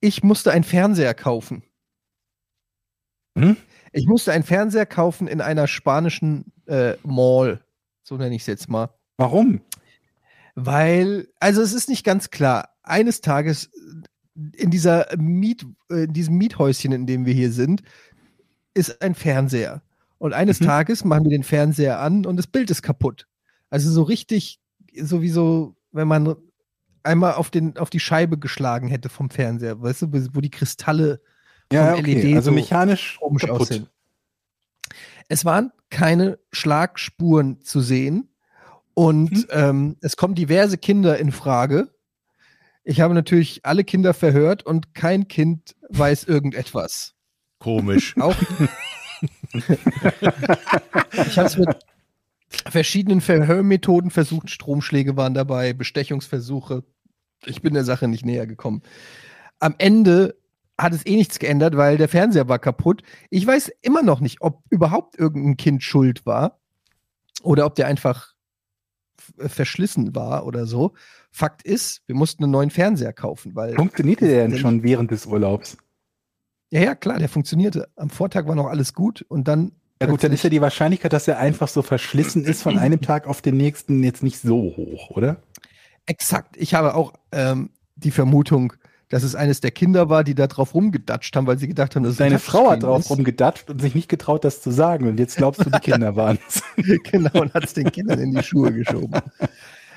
Ich 0.00 0.22
musste 0.24 0.50
einen 0.50 0.64
Fernseher 0.64 1.14
kaufen. 1.14 1.62
Hm? 3.38 3.56
Ich 3.92 4.06
musste 4.06 4.32
einen 4.32 4.44
Fernseher 4.44 4.86
kaufen 4.86 5.28
in 5.28 5.40
einer 5.40 5.66
spanischen 5.68 6.52
äh, 6.66 6.94
Mall. 7.04 7.60
So 8.02 8.16
nenne 8.16 8.34
ich 8.34 8.42
es 8.42 8.46
jetzt 8.46 8.68
mal. 8.68 8.90
Warum? 9.18 9.60
Weil, 10.54 11.28
also 11.40 11.62
es 11.62 11.72
ist 11.72 11.88
nicht 11.88 12.04
ganz 12.04 12.30
klar. 12.30 12.70
Eines 12.82 13.20
Tages 13.20 13.70
in 14.52 14.70
dieser 14.70 15.06
Miet, 15.16 15.64
äh, 15.90 16.04
in 16.04 16.12
diesem 16.12 16.36
Miethäuschen, 16.36 16.92
in 16.92 17.06
dem 17.06 17.26
wir 17.26 17.34
hier 17.34 17.52
sind, 17.52 17.82
ist 18.74 19.00
ein 19.02 19.14
Fernseher. 19.14 19.82
Und 20.18 20.32
eines 20.32 20.60
Mhm. 20.60 20.66
Tages 20.66 21.04
machen 21.04 21.24
wir 21.24 21.30
den 21.30 21.42
Fernseher 21.44 22.00
an 22.00 22.24
und 22.26 22.36
das 22.36 22.46
Bild 22.46 22.70
ist 22.70 22.82
kaputt. 22.82 23.26
Also 23.70 23.90
so 23.90 24.02
richtig, 24.02 24.60
sowieso, 25.00 25.76
wenn 25.92 26.08
man 26.08 26.36
einmal 27.02 27.34
auf, 27.34 27.50
den, 27.50 27.76
auf 27.76 27.90
die 27.90 28.00
Scheibe 28.00 28.38
geschlagen 28.38 28.88
hätte 28.88 29.08
vom 29.08 29.30
Fernseher, 29.30 29.80
weißt 29.82 30.02
du, 30.02 30.12
wo 30.34 30.40
die 30.40 30.50
Kristalle 30.50 31.20
Ja, 31.72 31.94
okay. 31.94 32.22
LED 32.22 32.36
also 32.36 32.50
so 32.50 32.54
mechanisch 32.54 33.18
komisch 33.20 33.42
kaputt. 33.42 33.60
aussehen. 33.62 33.88
Es 35.28 35.44
waren 35.44 35.72
keine 35.90 36.38
Schlagspuren 36.52 37.60
zu 37.62 37.80
sehen 37.80 38.28
und 38.94 39.32
Mhm. 39.32 39.46
ähm, 39.50 39.96
es 40.00 40.16
kommen 40.16 40.34
diverse 40.34 40.78
Kinder 40.78 41.18
in 41.18 41.32
Frage. 41.32 41.88
Ich 42.84 43.00
habe 43.00 43.14
natürlich 43.14 43.64
alle 43.64 43.84
Kinder 43.84 44.14
verhört 44.14 44.64
und 44.64 44.94
kein 44.94 45.26
Kind 45.28 45.74
weiß 45.88 46.24
irgendetwas. 46.24 47.14
Komisch. 47.58 48.14
Auch 48.20 48.36
ich 49.52 51.38
habe 51.38 51.46
es 51.46 51.56
mit 51.56 51.76
verschiedenen 52.68 53.20
Verhörmethoden 53.20 54.10
versucht. 54.10 54.50
Stromschläge 54.50 55.16
waren 55.16 55.34
dabei, 55.34 55.72
Bestechungsversuche. 55.72 56.84
Ich 57.46 57.62
bin 57.62 57.74
der 57.74 57.84
Sache 57.84 58.08
nicht 58.08 58.24
näher 58.24 58.46
gekommen. 58.46 58.82
Am 59.60 59.74
Ende 59.78 60.36
hat 60.76 60.92
es 60.92 61.06
eh 61.06 61.16
nichts 61.16 61.38
geändert, 61.38 61.76
weil 61.76 61.96
der 61.96 62.08
Fernseher 62.08 62.48
war 62.48 62.58
kaputt. 62.58 63.02
Ich 63.30 63.46
weiß 63.46 63.70
immer 63.82 64.02
noch 64.02 64.20
nicht, 64.20 64.40
ob 64.40 64.62
überhaupt 64.70 65.18
irgendein 65.18 65.56
Kind 65.56 65.82
schuld 65.82 66.26
war 66.26 66.58
oder 67.42 67.64
ob 67.66 67.74
der 67.76 67.86
einfach 67.86 68.33
verschlissen 69.38 70.14
war 70.14 70.46
oder 70.46 70.66
so. 70.66 70.92
Fakt 71.30 71.62
ist, 71.62 72.02
wir 72.06 72.14
mussten 72.14 72.44
einen 72.44 72.52
neuen 72.52 72.70
Fernseher 72.70 73.12
kaufen, 73.12 73.54
weil 73.54 73.74
Funktionierte 73.74 74.26
der 74.26 74.46
denn 74.48 74.58
schon 74.58 74.82
während 74.82 75.10
des 75.10 75.26
Urlaubs? 75.26 75.76
ja, 76.70 76.80
ja, 76.80 76.94
klar, 76.94 77.18
der 77.18 77.28
funktionierte. 77.28 77.88
Am 77.96 78.10
Vortag 78.10 78.46
war 78.46 78.54
noch 78.54 78.66
alles 78.66 78.94
gut 78.94 79.22
und 79.28 79.46
dann 79.46 79.72
Ja 80.00 80.08
gut, 80.08 80.24
dann 80.24 80.32
ist 80.32 80.42
ja 80.42 80.50
die 80.50 80.60
Wahrscheinlichkeit, 80.60 81.12
dass 81.12 81.28
er 81.28 81.38
einfach 81.38 81.68
so 81.68 81.82
verschlissen 81.82 82.44
ist 82.44 82.62
von 82.62 82.78
einem 82.78 83.00
Tag 83.00 83.26
auf 83.26 83.42
den 83.42 83.56
nächsten 83.56 84.02
jetzt 84.02 84.22
nicht 84.22 84.40
so 84.40 84.56
hoch, 84.56 85.10
oder? 85.10 85.36
Exakt. 86.06 86.56
Ich 86.56 86.74
habe 86.74 86.94
auch 86.94 87.12
ähm, 87.32 87.70
die 87.96 88.10
Vermutung, 88.10 88.74
dass 89.08 89.22
es 89.22 89.34
eines 89.34 89.60
der 89.60 89.70
Kinder 89.70 90.08
war, 90.08 90.24
die 90.24 90.34
da 90.34 90.46
drauf 90.46 90.74
rumgedatscht 90.74 91.34
haben, 91.36 91.46
weil 91.46 91.58
sie 91.58 91.68
gedacht 91.68 91.94
haben, 91.94 92.02
dass 92.02 92.14
es 92.14 92.20
ein 92.20 92.30
Deine 92.30 92.38
Frau 92.38 92.70
hat 92.70 92.82
drauf 92.82 93.00
ist. 93.00 93.10
rumgedatscht 93.10 93.70
und 93.70 93.80
sich 93.80 93.94
nicht 93.94 94.08
getraut, 94.08 94.44
das 94.44 94.62
zu 94.62 94.70
sagen. 94.70 95.08
Und 95.08 95.18
jetzt 95.18 95.36
glaubst 95.36 95.64
du, 95.64 95.70
die 95.70 95.78
Kinder 95.80 96.16
waren 96.16 96.38
es. 96.48 96.62
genau, 97.10 97.40
und 97.40 97.54
hat 97.54 97.64
es 97.64 97.74
den 97.74 97.90
Kindern 97.90 98.18
in 98.18 98.32
die 98.32 98.42
Schuhe 98.42 98.72
geschoben. 98.72 99.20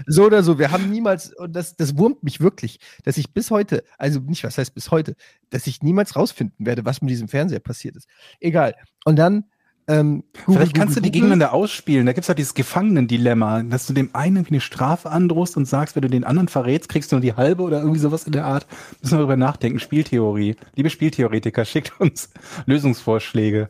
So 0.06 0.26
oder 0.26 0.43
so, 0.43 0.60
wir 0.60 0.72
haben 0.72 0.91
niemals, 0.91 1.34
und 1.34 1.56
das, 1.56 1.76
das 1.76 1.98
wurmt 1.98 2.24
mich 2.24 2.39
wirklich, 2.39 2.80
dass 3.04 3.17
ich 3.17 3.34
bis 3.34 3.50
heute, 3.50 3.84
also 3.98 4.20
nicht, 4.20 4.43
was 4.43 4.58
heißt 4.58 4.76
bis 4.76 4.91
heute, 4.91 5.15
dass 5.50 5.65
ich 5.65 5.82
niemals 5.82 6.15
rausfinden 6.15 6.65
werde, 6.65 6.86
was 6.86 7.02
mit 7.02 7.10
diesem 7.10 7.28
Fernseher 7.28 7.60
passiert 7.60 7.96
ist. 7.96 8.08
Egal. 8.39 8.76
Und 9.06 9.15
dann, 9.15 9.46
ähm, 9.88 10.23
Google, 10.45 10.56
Vielleicht 10.62 10.73
kannst 10.76 10.95
Google, 10.95 10.95
du 10.95 11.02
die 11.02 11.08
Google. 11.10 11.12
gegeneinander 11.30 11.54
ausspielen. 11.54 12.06
Da 12.06 12.13
gibt's 12.13 12.28
halt 12.28 12.39
dieses 12.39 12.54
Gefangenendilemma, 12.54 13.63
dass 13.63 13.88
du 13.88 13.93
dem 13.93 14.10
einen 14.13 14.38
irgendwie 14.38 14.56
eine 14.56 14.62
Strafe 14.62 15.10
androhst 15.10 15.56
und 15.56 15.65
sagst, 15.65 15.95
wenn 15.95 16.02
du 16.02 16.10
den 16.10 16.23
anderen 16.26 16.50
verrätst, 16.50 16.89
kriegst 16.89 17.12
du 17.12 17.15
nur 17.15 17.21
die 17.21 17.34
halbe 17.34 17.63
oder 17.63 17.80
irgendwie 17.80 18.00
sowas 18.00 18.26
in 18.26 18.34
der 18.34 18.45
Art. 18.45 18.67
Müssen 19.02 19.13
wir 19.13 19.19
darüber 19.19 19.38
nachdenken. 19.38 19.80
Spieltheorie. 19.80 20.56
Liebe 20.76 20.89
Spieltheoretiker, 20.89 21.63
schickt 21.65 22.00
uns 22.00 22.32
Lösungsvorschläge. 22.65 23.69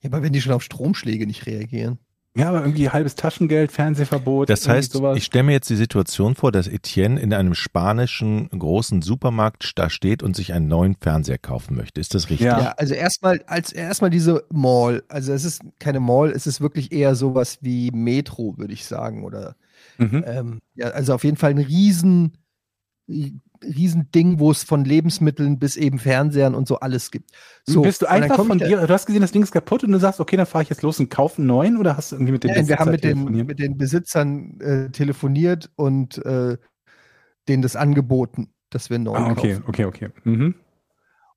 Ja, 0.00 0.10
aber 0.10 0.22
wenn 0.22 0.32
die 0.32 0.40
schon 0.40 0.52
auf 0.52 0.62
Stromschläge 0.64 1.26
nicht 1.26 1.46
reagieren. 1.46 1.98
Ja, 2.34 2.48
aber 2.48 2.60
irgendwie 2.62 2.88
halbes 2.88 3.14
Taschengeld, 3.14 3.72
Fernsehverbot. 3.72 4.48
Das 4.48 4.66
heißt, 4.66 4.92
sowas. 4.92 5.18
ich 5.18 5.24
stelle 5.24 5.44
mir 5.44 5.52
jetzt 5.52 5.68
die 5.68 5.76
Situation 5.76 6.34
vor, 6.34 6.50
dass 6.50 6.66
Etienne 6.66 7.20
in 7.20 7.34
einem 7.34 7.52
spanischen 7.54 8.48
großen 8.48 9.02
Supermarkt 9.02 9.72
da 9.78 9.90
steht 9.90 10.22
und 10.22 10.34
sich 10.34 10.54
einen 10.54 10.66
neuen 10.66 10.96
Fernseher 10.96 11.36
kaufen 11.36 11.76
möchte. 11.76 12.00
Ist 12.00 12.14
das 12.14 12.30
richtig? 12.30 12.46
Ja. 12.46 12.58
Ja, 12.58 12.74
also 12.78 12.94
erstmal 12.94 13.42
als 13.46 13.70
erstmal 13.70 14.08
diese 14.08 14.44
Mall. 14.50 15.02
Also 15.08 15.34
es 15.34 15.44
ist 15.44 15.60
keine 15.78 16.00
Mall, 16.00 16.30
es 16.30 16.46
ist 16.46 16.62
wirklich 16.62 16.90
eher 16.90 17.14
sowas 17.16 17.58
wie 17.60 17.90
Metro, 17.90 18.54
würde 18.56 18.72
ich 18.72 18.86
sagen. 18.86 19.24
Oder 19.24 19.56
Mhm. 19.98 20.24
ähm, 20.26 20.58
ja, 20.74 20.86
also 20.88 21.12
auf 21.14 21.24
jeden 21.24 21.36
Fall 21.36 21.50
ein 21.50 21.58
riesen 21.58 22.38
Riesending, 23.62 24.38
wo 24.38 24.50
es 24.50 24.64
von 24.64 24.84
Lebensmitteln 24.84 25.58
bis 25.58 25.76
eben 25.76 25.98
Fernsehern 25.98 26.54
und 26.54 26.66
so 26.68 26.80
alles 26.80 27.10
gibt. 27.10 27.30
So, 27.64 27.82
Bist 27.82 28.02
du 28.02 28.06
einfach 28.06 28.44
von 28.44 28.58
dir, 28.58 28.86
du 28.86 28.88
hast 28.92 29.06
gesehen, 29.06 29.22
das 29.22 29.32
Ding 29.32 29.42
ist 29.42 29.52
kaputt 29.52 29.84
und 29.84 29.92
du 29.92 29.98
sagst, 29.98 30.20
okay, 30.20 30.36
dann 30.36 30.46
fahre 30.46 30.62
ich 30.64 30.70
jetzt 30.70 30.82
los 30.82 30.98
und 31.00 31.08
kaufe 31.10 31.38
einen 31.38 31.46
neuen 31.46 31.76
oder 31.76 31.96
hast 31.96 32.12
du 32.12 32.16
irgendwie 32.16 32.32
mit 32.32 32.44
dem 32.44 32.50
Nein, 32.52 32.68
wir 32.68 32.76
haben 32.78 32.90
mit 32.90 33.04
den, 33.04 33.24
mit 33.46 33.58
den 33.58 33.78
Besitzern 33.78 34.60
äh, 34.60 34.90
telefoniert 34.90 35.70
und 35.76 36.18
äh, 36.24 36.56
denen 37.48 37.62
das 37.62 37.76
angeboten, 37.76 38.52
dass 38.70 38.90
wir 38.90 38.96
einen 38.96 39.04
neuen 39.04 39.24
Ah, 39.24 39.30
okay, 39.32 39.52
kaufen. 39.54 39.64
okay, 39.68 39.84
okay. 39.84 40.08
Mhm. 40.24 40.54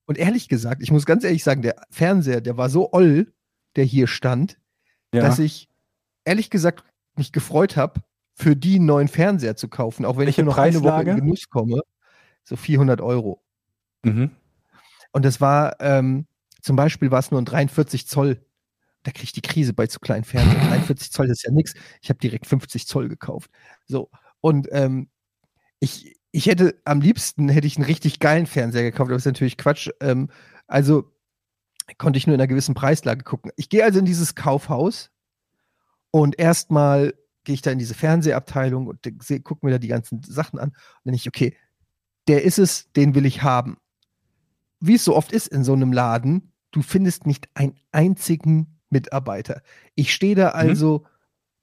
Und 0.06 0.18
ehrlich 0.18 0.48
gesagt, 0.48 0.82
ich 0.82 0.90
muss 0.92 1.04
ganz 1.06 1.24
ehrlich 1.24 1.42
sagen, 1.44 1.62
der 1.62 1.76
Fernseher, 1.90 2.40
der 2.40 2.56
war 2.56 2.68
so 2.68 2.92
oll, 2.92 3.32
der 3.76 3.84
hier 3.84 4.06
stand, 4.06 4.58
Ja. 5.12 5.22
dass 5.22 5.38
ich 5.38 5.68
ehrlich 6.24 6.50
gesagt 6.50 6.84
mich 7.16 7.32
gefreut 7.32 7.76
habe, 7.76 8.00
für 8.38 8.54
die 8.54 8.76
einen 8.76 8.86
neuen 8.86 9.08
Fernseher 9.08 9.56
zu 9.56 9.68
kaufen, 9.68 10.04
auch 10.04 10.16
wenn 10.18 10.26
Welche 10.26 10.42
ich 10.42 10.44
nur 10.44 10.54
noch 10.54 10.58
eine 10.58 10.74
Woche 10.80 10.82
Preislage? 10.90 11.10
in 11.12 11.16
Genuss 11.18 11.48
komme. 11.48 11.80
So 12.46 12.56
400 12.56 13.00
Euro. 13.00 13.42
mhm. 14.02 14.30
Und 15.12 15.24
das 15.24 15.40
war, 15.40 15.80
ähm, 15.80 16.26
zum 16.60 16.76
Beispiel 16.76 17.10
war 17.10 17.20
es 17.20 17.30
nur 17.30 17.40
ein 17.40 17.46
43 17.46 18.06
Zoll. 18.06 18.44
Da 19.02 19.12
kriege 19.12 19.24
ich 19.24 19.32
die 19.32 19.40
Krise 19.40 19.72
bei 19.72 19.86
zu 19.86 19.98
kleinen 19.98 20.24
Fernsehern. 20.24 20.68
43 20.68 21.10
Zoll 21.10 21.30
ist 21.30 21.42
ja 21.42 21.50
nichts. 21.50 21.74
Ich 22.02 22.10
habe 22.10 22.18
direkt 22.18 22.46
50 22.46 22.86
Zoll 22.86 23.08
gekauft. 23.08 23.50
So. 23.86 24.10
Und 24.40 24.68
ähm, 24.72 25.08
ich, 25.80 26.16
ich 26.32 26.46
hätte 26.46 26.80
am 26.84 27.00
liebsten 27.00 27.48
hätte 27.48 27.66
ich 27.66 27.76
einen 27.76 27.86
richtig 27.86 28.20
geilen 28.20 28.46
Fernseher 28.46 28.82
gekauft, 28.82 29.08
aber 29.08 29.14
das 29.14 29.22
ist 29.22 29.32
natürlich 29.32 29.56
Quatsch. 29.56 29.88
Ähm, 30.00 30.28
also 30.66 31.10
konnte 31.98 32.18
ich 32.18 32.26
nur 32.26 32.34
in 32.34 32.40
einer 32.40 32.48
gewissen 32.48 32.74
Preislage 32.74 33.24
gucken. 33.24 33.52
Ich 33.56 33.68
gehe 33.68 33.84
also 33.84 33.98
in 33.98 34.04
dieses 34.04 34.34
Kaufhaus 34.34 35.10
und 36.10 36.38
erstmal 36.38 37.14
gehe 37.44 37.54
ich 37.54 37.62
da 37.62 37.70
in 37.70 37.78
diese 37.78 37.94
Fernsehabteilung 37.94 38.86
und 38.86 39.02
gucke 39.44 39.64
mir 39.64 39.72
da 39.72 39.78
die 39.78 39.88
ganzen 39.88 40.22
Sachen 40.22 40.58
an. 40.58 40.70
Und 40.70 40.74
dann 41.04 41.12
denke 41.12 41.20
ich, 41.20 41.28
okay, 41.28 41.56
der 42.28 42.44
ist 42.44 42.58
es, 42.58 42.90
den 42.92 43.14
will 43.14 43.26
ich 43.26 43.42
haben 43.42 43.76
wie 44.80 44.94
es 44.94 45.04
so 45.04 45.16
oft 45.16 45.32
ist 45.32 45.48
in 45.48 45.64
so 45.64 45.72
einem 45.72 45.92
Laden, 45.92 46.52
du 46.70 46.82
findest 46.82 47.26
nicht 47.26 47.48
einen 47.54 47.74
einzigen 47.92 48.78
Mitarbeiter. 48.90 49.62
Ich 49.94 50.12
stehe 50.12 50.34
da 50.34 50.48
also, 50.50 51.04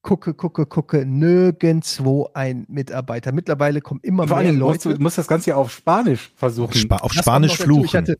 gucke, 0.01 0.33
gucke, 0.33 0.65
gucke, 0.65 1.05
nirgendwo 1.05 2.29
ein 2.33 2.65
Mitarbeiter. 2.67 3.31
Mittlerweile 3.31 3.81
kommen 3.81 4.01
immer 4.03 4.27
Vor 4.27 4.37
mehr 4.37 4.47
allem 4.47 4.59
musst 4.59 4.85
Leute. 4.85 4.97
du 4.97 5.03
musst 5.03 5.17
das 5.17 5.27
Ganze 5.27 5.51
ja 5.51 5.55
auf 5.55 5.71
Spanisch 5.71 6.31
versuchen. 6.35 6.73
Spa 6.73 6.97
auf 6.97 7.13
Das 7.13 7.23
Spanisch 7.23 7.51
dazu. 7.57 7.63
Ich 7.63 7.65
fluchen. 7.65 7.97
hatte 7.97 8.17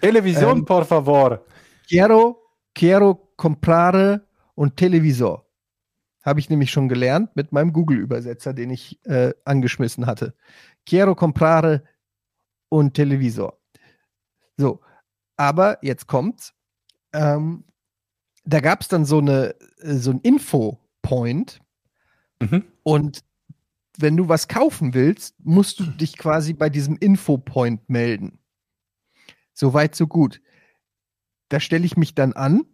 Television, 0.00 0.58
Ähm, 0.58 0.64
por 0.64 0.84
favor. 0.84 1.44
Quiero, 1.88 2.38
quiero 2.74 3.32
comprare 3.36 4.26
und 4.54 4.76
Televisor. 4.76 5.44
Habe 6.22 6.40
ich 6.40 6.48
nämlich 6.50 6.70
schon 6.70 6.88
gelernt 6.88 7.34
mit 7.34 7.50
meinem 7.52 7.72
Google-Übersetzer, 7.72 8.52
den 8.52 8.70
ich 8.70 9.00
äh, 9.06 9.32
angeschmissen 9.44 10.06
hatte. 10.06 10.34
Quiero 10.86 11.14
comprare 11.14 11.84
und 12.68 12.94
Televisor. 12.94 13.58
So, 14.56 14.80
aber 15.36 15.78
jetzt 15.82 16.06
kommt's. 16.06 16.54
Ähm, 17.12 17.64
da 18.44 18.60
gab 18.60 18.80
es 18.80 18.88
dann 18.88 19.04
so 19.04 19.18
eine 19.18 19.54
äh, 19.80 19.94
so 19.94 20.10
ein 20.10 20.20
Info-Point 20.20 21.60
Mhm. 22.42 22.64
und 22.84 23.22
wenn 23.98 24.16
du 24.16 24.28
was 24.28 24.48
kaufen 24.48 24.94
willst, 24.94 25.34
musst 25.44 25.78
du 25.78 25.84
dich 25.84 26.16
quasi 26.16 26.54
bei 26.54 26.70
diesem 26.70 26.96
Info-Point 26.96 27.90
melden. 27.90 28.38
So 29.52 29.74
weit, 29.74 29.94
so 29.94 30.06
gut. 30.06 30.40
Da 31.50 31.60
stelle 31.60 31.84
ich 31.84 31.98
mich 31.98 32.14
dann 32.14 32.32
an. 32.32 32.64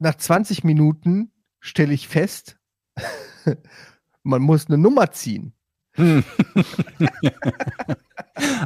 Nach 0.00 0.16
20 0.16 0.64
Minuten 0.64 1.30
stelle 1.60 1.94
ich 1.94 2.08
fest, 2.08 2.58
man 4.24 4.42
muss 4.42 4.66
eine 4.66 4.78
Nummer 4.78 5.12
ziehen. 5.12 5.52
Hm. 5.98 6.24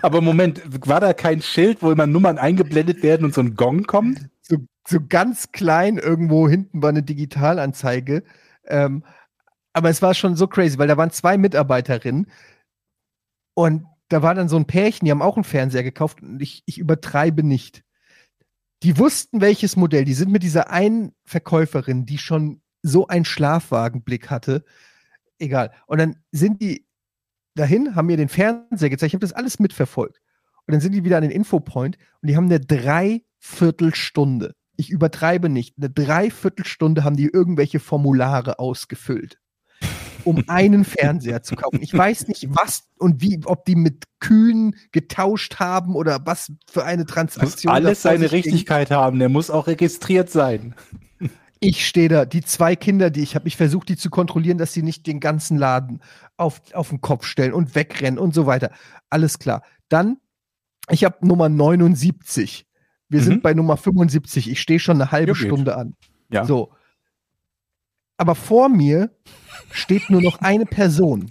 Aber 0.02 0.20
Moment, 0.20 0.62
war 0.86 1.00
da 1.00 1.14
kein 1.14 1.42
Schild, 1.42 1.82
wo 1.82 1.90
immer 1.90 2.06
Nummern 2.06 2.38
eingeblendet 2.38 3.02
werden 3.02 3.24
und 3.24 3.34
so 3.34 3.40
ein 3.40 3.56
Gong 3.56 3.84
kommt? 3.84 4.28
So, 4.42 4.58
so 4.86 4.98
ganz 5.08 5.50
klein 5.50 5.98
irgendwo 5.98 6.48
hinten 6.48 6.82
war 6.82 6.90
eine 6.90 7.02
Digitalanzeige. 7.02 8.22
Ähm, 8.66 9.02
aber 9.72 9.88
es 9.88 10.02
war 10.02 10.14
schon 10.14 10.36
so 10.36 10.46
crazy, 10.46 10.78
weil 10.78 10.88
da 10.88 10.98
waren 10.98 11.10
zwei 11.10 11.38
Mitarbeiterinnen 11.38 12.26
und 13.54 13.86
da 14.08 14.22
war 14.22 14.34
dann 14.34 14.48
so 14.48 14.56
ein 14.56 14.66
Pärchen, 14.66 15.06
die 15.06 15.10
haben 15.10 15.22
auch 15.22 15.36
einen 15.36 15.44
Fernseher 15.44 15.82
gekauft 15.82 16.22
und 16.22 16.42
ich, 16.42 16.62
ich 16.66 16.76
übertreibe 16.76 17.42
nicht. 17.42 17.82
Die 18.82 18.98
wussten, 18.98 19.40
welches 19.40 19.76
Modell. 19.76 20.04
Die 20.04 20.12
sind 20.12 20.30
mit 20.30 20.42
dieser 20.42 20.70
einen 20.70 21.14
Verkäuferin, 21.24 22.04
die 22.04 22.18
schon 22.18 22.60
so 22.82 23.06
einen 23.06 23.24
Schlafwagenblick 23.24 24.28
hatte. 24.28 24.64
Egal. 25.38 25.72
Und 25.86 25.98
dann 25.98 26.16
sind 26.30 26.60
die 26.60 26.84
dahin, 27.54 27.94
haben 27.94 28.06
mir 28.06 28.16
den 28.16 28.28
Fernseher 28.28 28.90
gezeigt. 28.90 29.10
Ich 29.10 29.14
habe 29.14 29.26
das 29.26 29.32
alles 29.32 29.58
mitverfolgt. 29.58 30.20
Und 30.66 30.72
dann 30.72 30.80
sind 30.80 30.92
die 30.92 31.04
wieder 31.04 31.16
an 31.16 31.22
den 31.22 31.30
Infopoint 31.30 31.98
und 32.20 32.28
die 32.28 32.36
haben 32.36 32.46
eine 32.46 32.60
Dreiviertelstunde. 32.60 34.54
Ich 34.76 34.90
übertreibe 34.90 35.48
nicht. 35.48 35.76
Eine 35.76 35.90
Dreiviertelstunde 35.90 37.04
haben 37.04 37.16
die 37.16 37.26
irgendwelche 37.26 37.80
Formulare 37.80 38.58
ausgefüllt, 38.58 39.38
um 40.24 40.44
einen 40.48 40.84
Fernseher 40.84 41.42
zu 41.42 41.56
kaufen. 41.56 41.80
Ich 41.82 41.92
weiß 41.92 42.28
nicht, 42.28 42.46
was 42.50 42.84
und 42.98 43.20
wie, 43.20 43.40
ob 43.44 43.64
die 43.64 43.74
mit 43.74 44.04
Kühen 44.20 44.76
getauscht 44.92 45.56
haben 45.58 45.96
oder 45.96 46.24
was 46.24 46.52
für 46.70 46.84
eine 46.84 47.02
Muss 47.02 47.12
Transaktion. 47.12 47.72
alles 47.72 48.02
da 48.02 48.10
vor 48.10 48.18
seine 48.18 48.28
sich 48.28 48.42
ging. 48.42 48.52
Richtigkeit 48.52 48.90
haben, 48.92 49.18
der 49.18 49.28
muss 49.28 49.50
auch 49.50 49.66
registriert 49.66 50.30
sein. 50.30 50.74
Ich 51.64 51.86
stehe 51.86 52.08
da, 52.08 52.24
die 52.24 52.40
zwei 52.42 52.74
Kinder, 52.74 53.08
die 53.10 53.20
ich 53.22 53.36
habe, 53.36 53.46
ich 53.46 53.56
versuche 53.56 53.86
die 53.86 53.96
zu 53.96 54.10
kontrollieren, 54.10 54.58
dass 54.58 54.72
sie 54.72 54.82
nicht 54.82 55.06
den 55.06 55.20
ganzen 55.20 55.56
Laden 55.56 56.00
auf, 56.36 56.60
auf 56.74 56.88
den 56.88 57.00
Kopf 57.00 57.24
stellen 57.24 57.52
und 57.52 57.76
wegrennen 57.76 58.18
und 58.18 58.34
so 58.34 58.46
weiter. 58.46 58.72
Alles 59.10 59.38
klar. 59.38 59.62
Dann, 59.88 60.16
ich 60.90 61.04
habe 61.04 61.24
Nummer 61.24 61.48
79. 61.48 62.66
Wir 63.08 63.20
Mhm. 63.20 63.24
sind 63.24 63.42
bei 63.44 63.54
Nummer 63.54 63.76
75. 63.76 64.50
Ich 64.50 64.60
stehe 64.60 64.80
schon 64.80 65.00
eine 65.00 65.12
halbe 65.12 65.34
geht. 65.34 65.46
Stunde 65.46 65.76
an. 65.76 65.94
Ja. 66.30 66.44
So. 66.44 66.72
Aber 68.16 68.34
vor 68.34 68.68
mir 68.68 69.12
steht 69.70 70.10
nur 70.10 70.20
noch 70.20 70.40
eine 70.40 70.66
Person. 70.66 71.30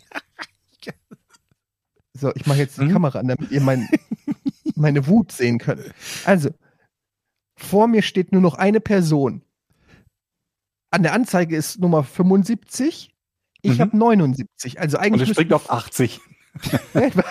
So, 2.13 2.31
ich 2.35 2.45
mache 2.45 2.59
jetzt 2.59 2.77
die 2.77 2.85
Mhm. 2.85 2.91
Kamera 2.93 3.19
an, 3.19 3.27
damit 3.29 3.51
ihr 3.51 3.61
mein, 3.61 3.89
meine 4.75 5.07
Wut 5.07 5.31
sehen 5.31 5.57
könnt. 5.57 5.81
Also, 6.23 6.51
vor 7.55 7.87
mir 7.87 8.01
steht 8.01 8.31
nur 8.31 8.41
noch 8.41 8.55
eine 8.55 8.79
Person. 8.79 9.41
An 10.91 11.03
der 11.03 11.13
Anzeige 11.13 11.55
ist 11.55 11.79
Nummer 11.79 12.03
75. 12.03 13.15
Ich 13.63 13.77
Mhm. 13.77 13.81
habe 13.81 13.97
79. 13.97 14.79
Also 14.79 14.97
Und 14.97 15.03
eigentlich 15.03 15.29
es 15.29 15.35
springt 15.35 15.53
auf 15.53 15.71
80. 15.71 16.19
Nein, 16.93 17.11
wa- 17.15 17.23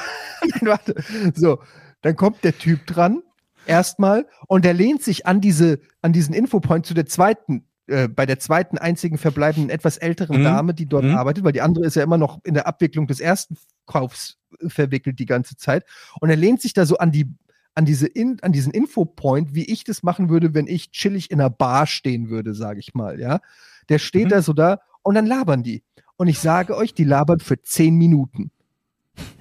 Nein, 0.43 0.61
warte. 0.63 0.95
So, 1.35 1.61
dann 2.03 2.17
kommt 2.17 2.43
der 2.43 2.57
Typ 2.57 2.87
dran, 2.87 3.23
erstmal, 3.67 4.27
und 4.49 4.65
der 4.65 4.73
lehnt 4.73 5.03
sich 5.03 5.27
an 5.27 5.41
diese, 5.43 5.81
an 6.03 6.13
diesen 6.15 6.33
Infopoint 6.35 6.87
zu 6.87 6.95
der 6.95 7.05
zweiten, 7.05 7.67
äh, 7.87 8.09
bei 8.09 8.25
der 8.25 8.39
zweiten 8.39 8.79
einzigen 8.79 9.19
verbleibenden 9.19 9.69
etwas 9.69 9.99
älteren 9.99 10.39
Mhm. 10.41 10.45
Dame, 10.45 10.75
die 10.75 10.87
dort 10.87 11.05
Mhm. 11.05 11.17
arbeitet, 11.17 11.45
weil 11.45 11.53
die 11.53 11.61
andere 11.61 11.85
ist 11.85 11.97
ja 11.97 12.03
immer 12.03 12.17
noch 12.19 12.39
in 12.45 12.55
der 12.55 12.67
Abwicklung 12.67 13.07
des 13.07 13.21
ersten 13.21 13.57
Kaufs 13.85 14.39
äh, 14.61 14.71
verwickelt 14.71 15.19
die 15.19 15.27
ganze 15.27 15.57
Zeit. 15.57 15.85
Und 16.21 16.31
er 16.31 16.37
lehnt 16.37 16.63
sich 16.63 16.73
da 16.73 16.87
so 16.87 16.97
an 16.97 17.13
die, 17.13 17.27
an 17.75 17.85
diese 17.85 18.07
in, 18.07 18.39
an 18.43 18.53
diesen 18.53 18.73
Infopoint, 18.73 19.55
wie 19.55 19.65
ich 19.65 19.85
das 19.85 20.03
machen 20.03 20.29
würde, 20.29 20.55
wenn 20.55 20.67
ich 20.67 20.91
chillig 20.91 21.31
in 21.31 21.41
einer 21.41 21.51
Bar 21.51 21.87
stehen 21.87 22.29
würde, 22.29 22.55
sage 22.55 22.81
ich 22.81 22.95
mal, 22.95 23.21
ja. 23.21 23.41
Der 23.89 23.99
steht 23.99 24.27
Mhm. 24.27 24.31
da 24.31 24.43
so 24.43 24.53
da 24.53 24.81
und 25.03 25.15
dann 25.15 25.27
labern 25.27 25.63
die. 25.63 25.83
Und 26.17 26.29
ich 26.29 26.39
sage 26.39 26.77
euch, 26.77 26.93
die 26.95 27.05
labern 27.05 27.41
für 27.41 27.61
zehn 27.63 27.97
Minuten. 27.97 28.51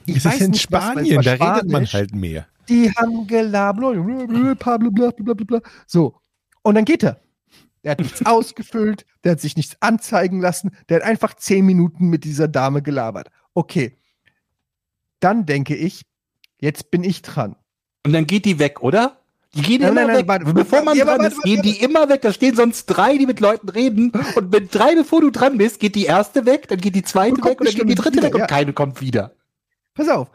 Ich 0.06 0.18
ist 0.26 0.42
in 0.42 0.52
nicht, 0.52 0.62
Spanien, 0.62 1.22
da 1.22 1.34
redet 1.34 1.70
man 1.70 1.86
halt 1.86 2.16
mehr. 2.16 2.48
Die 2.68 2.92
haben 2.92 3.28
gelabert. 3.28 3.96
blablabla. 4.94 5.62
So. 5.88 6.20
Und 6.62 6.76
dann 6.76 6.86
geht 6.86 7.04
er. 7.04 7.20
Der 7.84 7.92
hat 7.92 8.00
nichts 8.00 8.26
ausgefüllt, 8.26 9.06
der 9.24 9.34
hat 9.34 9.40
sich 9.40 9.56
nichts 9.56 9.78
anzeigen 9.82 10.40
lassen, 10.42 10.72
der 10.90 10.98
hat 10.98 11.04
einfach 11.04 11.34
zehn 11.36 11.66
Minuten 11.66 12.10
mit 12.10 12.24
dieser 12.24 12.48
Dame 12.48 12.82
gelabert. 12.82 13.30
Okay. 13.54 13.98
Dann 15.20 15.46
denke 15.46 15.76
ich, 15.76 16.06
jetzt 16.60 16.92
bin 16.92 17.04
ich 17.04 17.22
dran. 17.22 17.56
Und 18.06 18.14
dann 18.14 18.26
geht 18.26 18.46
die 18.46 18.60
weg, 18.60 18.82
oder? 18.82 19.18
Die 19.56 19.62
gehen 19.64 19.82
Nein, 19.82 19.92
immer 19.92 20.02
nein, 20.02 20.08
nein, 20.08 20.18
weg. 20.18 20.28
warte, 20.28 20.54
bevor 20.54 20.84
man 20.84 20.96
ja, 20.96 21.06
dran 21.06 21.26
ist, 21.26 21.42
gehen 21.42 21.62
die 21.64 21.82
immer 21.82 22.08
weg. 22.08 22.22
Da 22.22 22.32
stehen 22.32 22.56
sonst 22.56 22.86
drei, 22.86 23.18
die 23.18 23.26
mit 23.26 23.40
Leuten 23.40 23.68
reden. 23.70 24.12
Und 24.36 24.54
wenn 24.54 24.68
drei, 24.70 24.94
bevor 24.94 25.22
du 25.22 25.32
dran 25.32 25.58
bist, 25.58 25.80
geht 25.80 25.96
die 25.96 26.06
erste 26.06 26.46
weg, 26.46 26.68
dann 26.68 26.80
geht 26.80 26.94
die 26.96 27.04
zweite 27.04 27.44
weg 27.44 27.60
und 27.60 27.68
dann 27.68 27.76
geht 27.76 27.90
die 27.90 27.96
dritte 27.96 28.18
wieder, 28.18 28.24
weg 28.28 28.34
und 28.36 28.42
ja. 28.42 28.48
keine 28.48 28.74
kommt 28.74 29.02
wieder. 29.02 29.34
Pass 29.96 30.08
auf, 30.08 30.30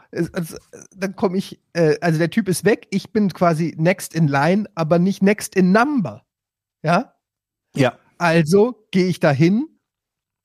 dann 0.95 1.15
komme 1.15 1.37
ich, 1.37 1.59
äh, 1.73 1.95
also 2.01 2.19
der 2.19 2.29
Typ 2.29 2.49
ist 2.49 2.65
weg, 2.65 2.87
ich 2.91 3.13
bin 3.13 3.33
quasi 3.33 3.73
next 3.79 4.13
in 4.13 4.27
line, 4.27 4.69
aber 4.75 4.99
nicht 4.99 5.23
next 5.23 5.55
in 5.55 5.71
number. 5.71 6.23
Ja? 6.83 7.15
Ja. 7.73 7.97
Also 8.17 8.85
gehe 8.91 9.07
ich 9.07 9.19
da 9.19 9.31
hin 9.31 9.67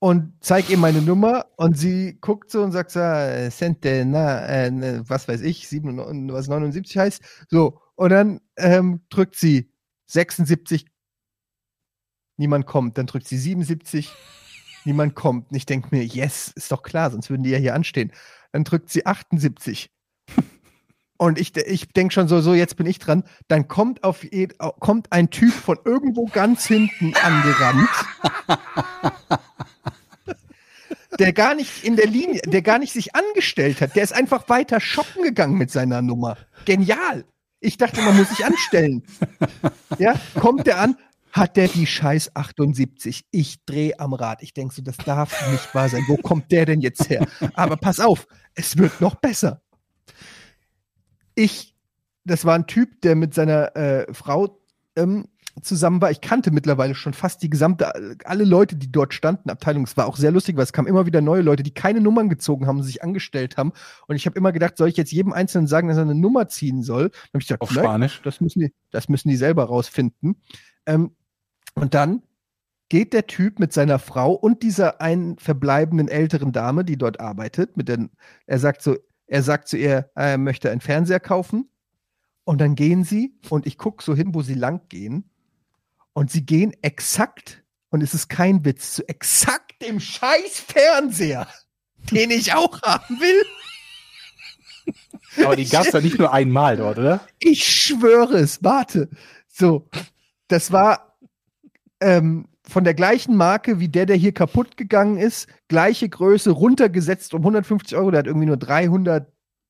und 0.03 0.33
zeige 0.39 0.71
ihr 0.71 0.79
meine 0.79 0.99
Nummer 1.03 1.45
und 1.57 1.77
sie 1.77 2.17
guckt 2.21 2.49
so 2.49 2.63
und 2.63 2.71
sagt 2.71 2.89
so, 2.89 2.99
äh, 2.99 3.51
Sente, 3.51 4.03
na, 4.03 4.47
äh, 4.47 4.71
ne, 4.71 5.03
was 5.05 5.27
weiß 5.27 5.41
ich, 5.41 5.67
97, 5.67 6.33
was 6.33 6.47
79 6.47 6.97
heißt. 6.97 7.21
So, 7.49 7.79
und 7.93 8.09
dann 8.09 8.41
ähm, 8.57 9.01
drückt 9.11 9.35
sie 9.35 9.71
76, 10.07 10.87
niemand 12.37 12.65
kommt. 12.65 12.97
Dann 12.97 13.05
drückt 13.05 13.27
sie 13.27 13.37
77, 13.37 14.11
niemand 14.85 15.13
kommt. 15.13 15.51
Und 15.51 15.55
ich 15.55 15.67
denke 15.67 15.89
mir, 15.91 16.03
yes, 16.03 16.51
ist 16.55 16.71
doch 16.71 16.81
klar, 16.81 17.11
sonst 17.11 17.29
würden 17.29 17.43
die 17.43 17.51
ja 17.51 17.59
hier 17.59 17.75
anstehen. 17.75 18.11
Dann 18.53 18.63
drückt 18.63 18.89
sie 18.89 19.05
78, 19.05 19.91
Und 21.17 21.39
ich, 21.39 21.55
ich 21.55 21.89
denke 21.89 22.11
schon 22.11 22.27
so, 22.27 22.41
so, 22.41 22.55
jetzt 22.55 22.75
bin 22.77 22.87
ich 22.87 22.97
dran. 22.97 23.23
Dann 23.47 23.67
kommt 23.67 24.03
auf 24.03 24.25
kommt 24.79 25.11
ein 25.11 25.29
Typ 25.29 25.53
von 25.53 25.77
irgendwo 25.85 26.25
ganz 26.25 26.65
hinten 26.65 27.13
angerannt. 27.13 27.89
der 31.21 31.33
gar 31.33 31.53
nicht 31.53 31.83
in 31.83 31.95
der 31.95 32.07
Linie, 32.07 32.41
der 32.41 32.63
gar 32.63 32.79
nicht 32.79 32.93
sich 32.93 33.15
angestellt 33.15 33.79
hat. 33.79 33.95
Der 33.95 34.03
ist 34.03 34.11
einfach 34.11 34.49
weiter 34.49 34.79
shoppen 34.79 35.21
gegangen 35.21 35.55
mit 35.55 35.69
seiner 35.69 36.01
Nummer. 36.01 36.35
Genial. 36.65 37.25
Ich 37.59 37.77
dachte, 37.77 38.01
man 38.01 38.17
muss 38.17 38.29
sich 38.29 38.43
anstellen. 38.43 39.03
Ja, 39.99 40.19
kommt 40.39 40.65
der 40.65 40.79
an, 40.79 40.97
hat 41.31 41.57
der 41.57 41.67
die 41.67 41.85
scheiß 41.85 42.35
78. 42.35 43.25
Ich 43.29 43.63
drehe 43.65 43.99
am 43.99 44.13
Rad. 44.13 44.41
Ich 44.41 44.55
denke 44.55 44.73
so, 44.73 44.81
das 44.81 44.97
darf 44.97 45.51
nicht 45.51 45.75
wahr 45.75 45.89
sein. 45.89 46.03
Wo 46.07 46.17
kommt 46.17 46.51
der 46.51 46.65
denn 46.65 46.81
jetzt 46.81 47.07
her? 47.07 47.27
Aber 47.53 47.77
pass 47.77 47.99
auf, 47.99 48.25
es 48.55 48.77
wird 48.77 48.99
noch 48.99 49.13
besser. 49.13 49.61
Ich, 51.35 51.75
das 52.25 52.45
war 52.45 52.55
ein 52.55 52.65
Typ, 52.65 52.99
der 53.01 53.15
mit 53.15 53.35
seiner 53.35 53.75
äh, 53.75 54.11
Frau 54.11 54.59
ähm, 54.95 55.27
zusammen 55.61 56.01
war. 56.01 56.11
Ich 56.11 56.21
kannte 56.21 56.51
mittlerweile 56.51 56.95
schon 56.95 57.13
fast 57.13 57.41
die 57.43 57.49
gesamte, 57.49 58.17
alle 58.25 58.43
Leute, 58.43 58.75
die 58.75 58.91
dort 58.91 59.13
standen, 59.13 59.49
Abteilung. 59.49 59.83
Es 59.83 59.97
war 59.97 60.07
auch 60.07 60.17
sehr 60.17 60.31
lustig, 60.31 60.55
weil 60.57 60.63
es 60.63 60.73
kamen 60.73 60.87
immer 60.87 61.05
wieder 61.05 61.21
neue 61.21 61.41
Leute, 61.41 61.63
die 61.63 61.73
keine 61.73 62.01
Nummern 62.01 62.29
gezogen 62.29 62.67
haben 62.67 62.81
sich 62.83 63.03
angestellt 63.03 63.57
haben. 63.57 63.73
Und 64.07 64.15
ich 64.15 64.25
habe 64.25 64.37
immer 64.37 64.51
gedacht, 64.51 64.77
soll 64.77 64.89
ich 64.89 64.97
jetzt 64.97 65.11
jedem 65.11 65.33
Einzelnen 65.33 65.67
sagen, 65.67 65.87
dass 65.87 65.97
er 65.97 66.03
eine 66.03 66.15
Nummer 66.15 66.47
ziehen 66.47 66.83
soll? 66.83 67.09
Dann 67.09 67.29
habe 67.33 67.41
ich 67.41 67.47
gesagt, 67.47 67.61
Auf 67.61 67.71
Spanisch. 67.71 68.21
das 68.23 68.41
müssen 68.41 68.59
die, 68.59 68.73
das 68.91 69.09
müssen 69.09 69.29
die 69.29 69.35
selber 69.37 69.65
rausfinden. 69.65 70.41
Ähm, 70.85 71.11
und 71.75 71.93
dann 71.93 72.23
geht 72.89 73.13
der 73.13 73.27
Typ 73.27 73.59
mit 73.59 73.71
seiner 73.71 73.99
Frau 73.99 74.33
und 74.33 74.63
dieser 74.63 74.99
einen 74.99 75.37
verbleibenden 75.37 76.09
älteren 76.09 76.51
Dame, 76.51 76.83
die 76.83 76.97
dort 76.97 77.19
arbeitet, 77.19 77.77
mit 77.77 77.87
den, 77.87 78.09
er 78.47 78.59
sagt 78.59 78.81
so, 78.81 78.97
er 79.27 79.43
sagt 79.43 79.69
zu 79.69 79.77
ihr, 79.77 80.09
er 80.13 80.37
möchte 80.37 80.69
einen 80.69 80.81
Fernseher 80.81 81.21
kaufen. 81.21 81.69
Und 82.43 82.59
dann 82.59 82.75
gehen 82.75 83.05
sie 83.05 83.39
und 83.49 83.65
ich 83.65 83.77
gucke 83.77 84.03
so 84.03 84.13
hin, 84.13 84.33
wo 84.33 84.41
sie 84.41 84.55
lang 84.55 84.81
gehen. 84.89 85.29
Und 86.13 86.31
sie 86.31 86.45
gehen 86.45 86.73
exakt, 86.81 87.63
und 87.89 88.01
es 88.01 88.13
ist 88.13 88.27
kein 88.27 88.65
Witz, 88.65 88.93
zu 88.93 89.07
exakt 89.07 89.81
dem 89.81 89.99
scheiß 89.99 90.59
Fernseher, 90.59 91.47
den 92.11 92.31
ich 92.31 92.53
auch 92.53 92.81
haben 92.81 93.19
will. 93.19 93.43
Aber 95.45 95.55
die 95.55 95.67
gab 95.67 95.85
es 95.85 95.93
ja 95.93 96.01
nicht 96.01 96.19
nur 96.19 96.33
einmal 96.33 96.77
dort, 96.77 96.97
oder? 96.97 97.21
Ich 97.39 97.63
schwöre 97.63 98.37
es, 98.37 98.63
warte. 98.63 99.09
So, 99.47 99.87
das 100.47 100.71
war 100.71 101.17
ähm, 102.01 102.47
von 102.67 102.83
der 102.83 102.93
gleichen 102.93 103.35
Marke 103.35 103.79
wie 103.79 103.87
der, 103.87 104.05
der 104.05 104.15
hier 104.15 104.33
kaputt 104.33 104.77
gegangen 104.77 105.17
ist, 105.17 105.47
gleiche 105.67 106.09
Größe, 106.09 106.51
runtergesetzt 106.51 107.33
um 107.33 107.41
150 107.41 107.97
Euro. 107.97 108.11
Der 108.11 108.19
hat 108.19 108.27
irgendwie 108.27 108.47
nur 108.47 108.57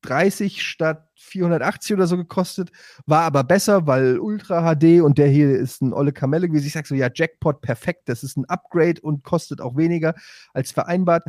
330 0.02 0.64
statt 0.64 1.08
480 1.16 1.94
oder 1.94 2.08
so 2.08 2.18
gekostet. 2.18 2.72
War 3.06 3.24
aber 3.24 3.44
besser, 3.44 3.88
weil 3.88 4.20
Ultra 4.20 4.76
HD 4.76 5.02
und 5.02 5.18
der 5.18 5.28
hier 5.28 5.58
ist 5.58 5.82
ein 5.82 5.94
olle 5.94 6.12
Kamelle 6.12 6.48
gewesen. 6.48 6.68
Ich 6.68 6.74
sag 6.74 6.88
so, 6.88 6.96
ja, 6.96 7.10
Jackpot, 7.14 7.62
perfekt. 7.62 8.10
Das 8.10 8.24
ist 8.24 8.38
ein 8.38 8.46
Upgrade 8.46 9.02
und 9.02 9.24
kostet 9.24 9.62
auch 9.62 9.78
weniger 9.78 10.16
als 10.54 10.72
vereinbart. 10.72 11.24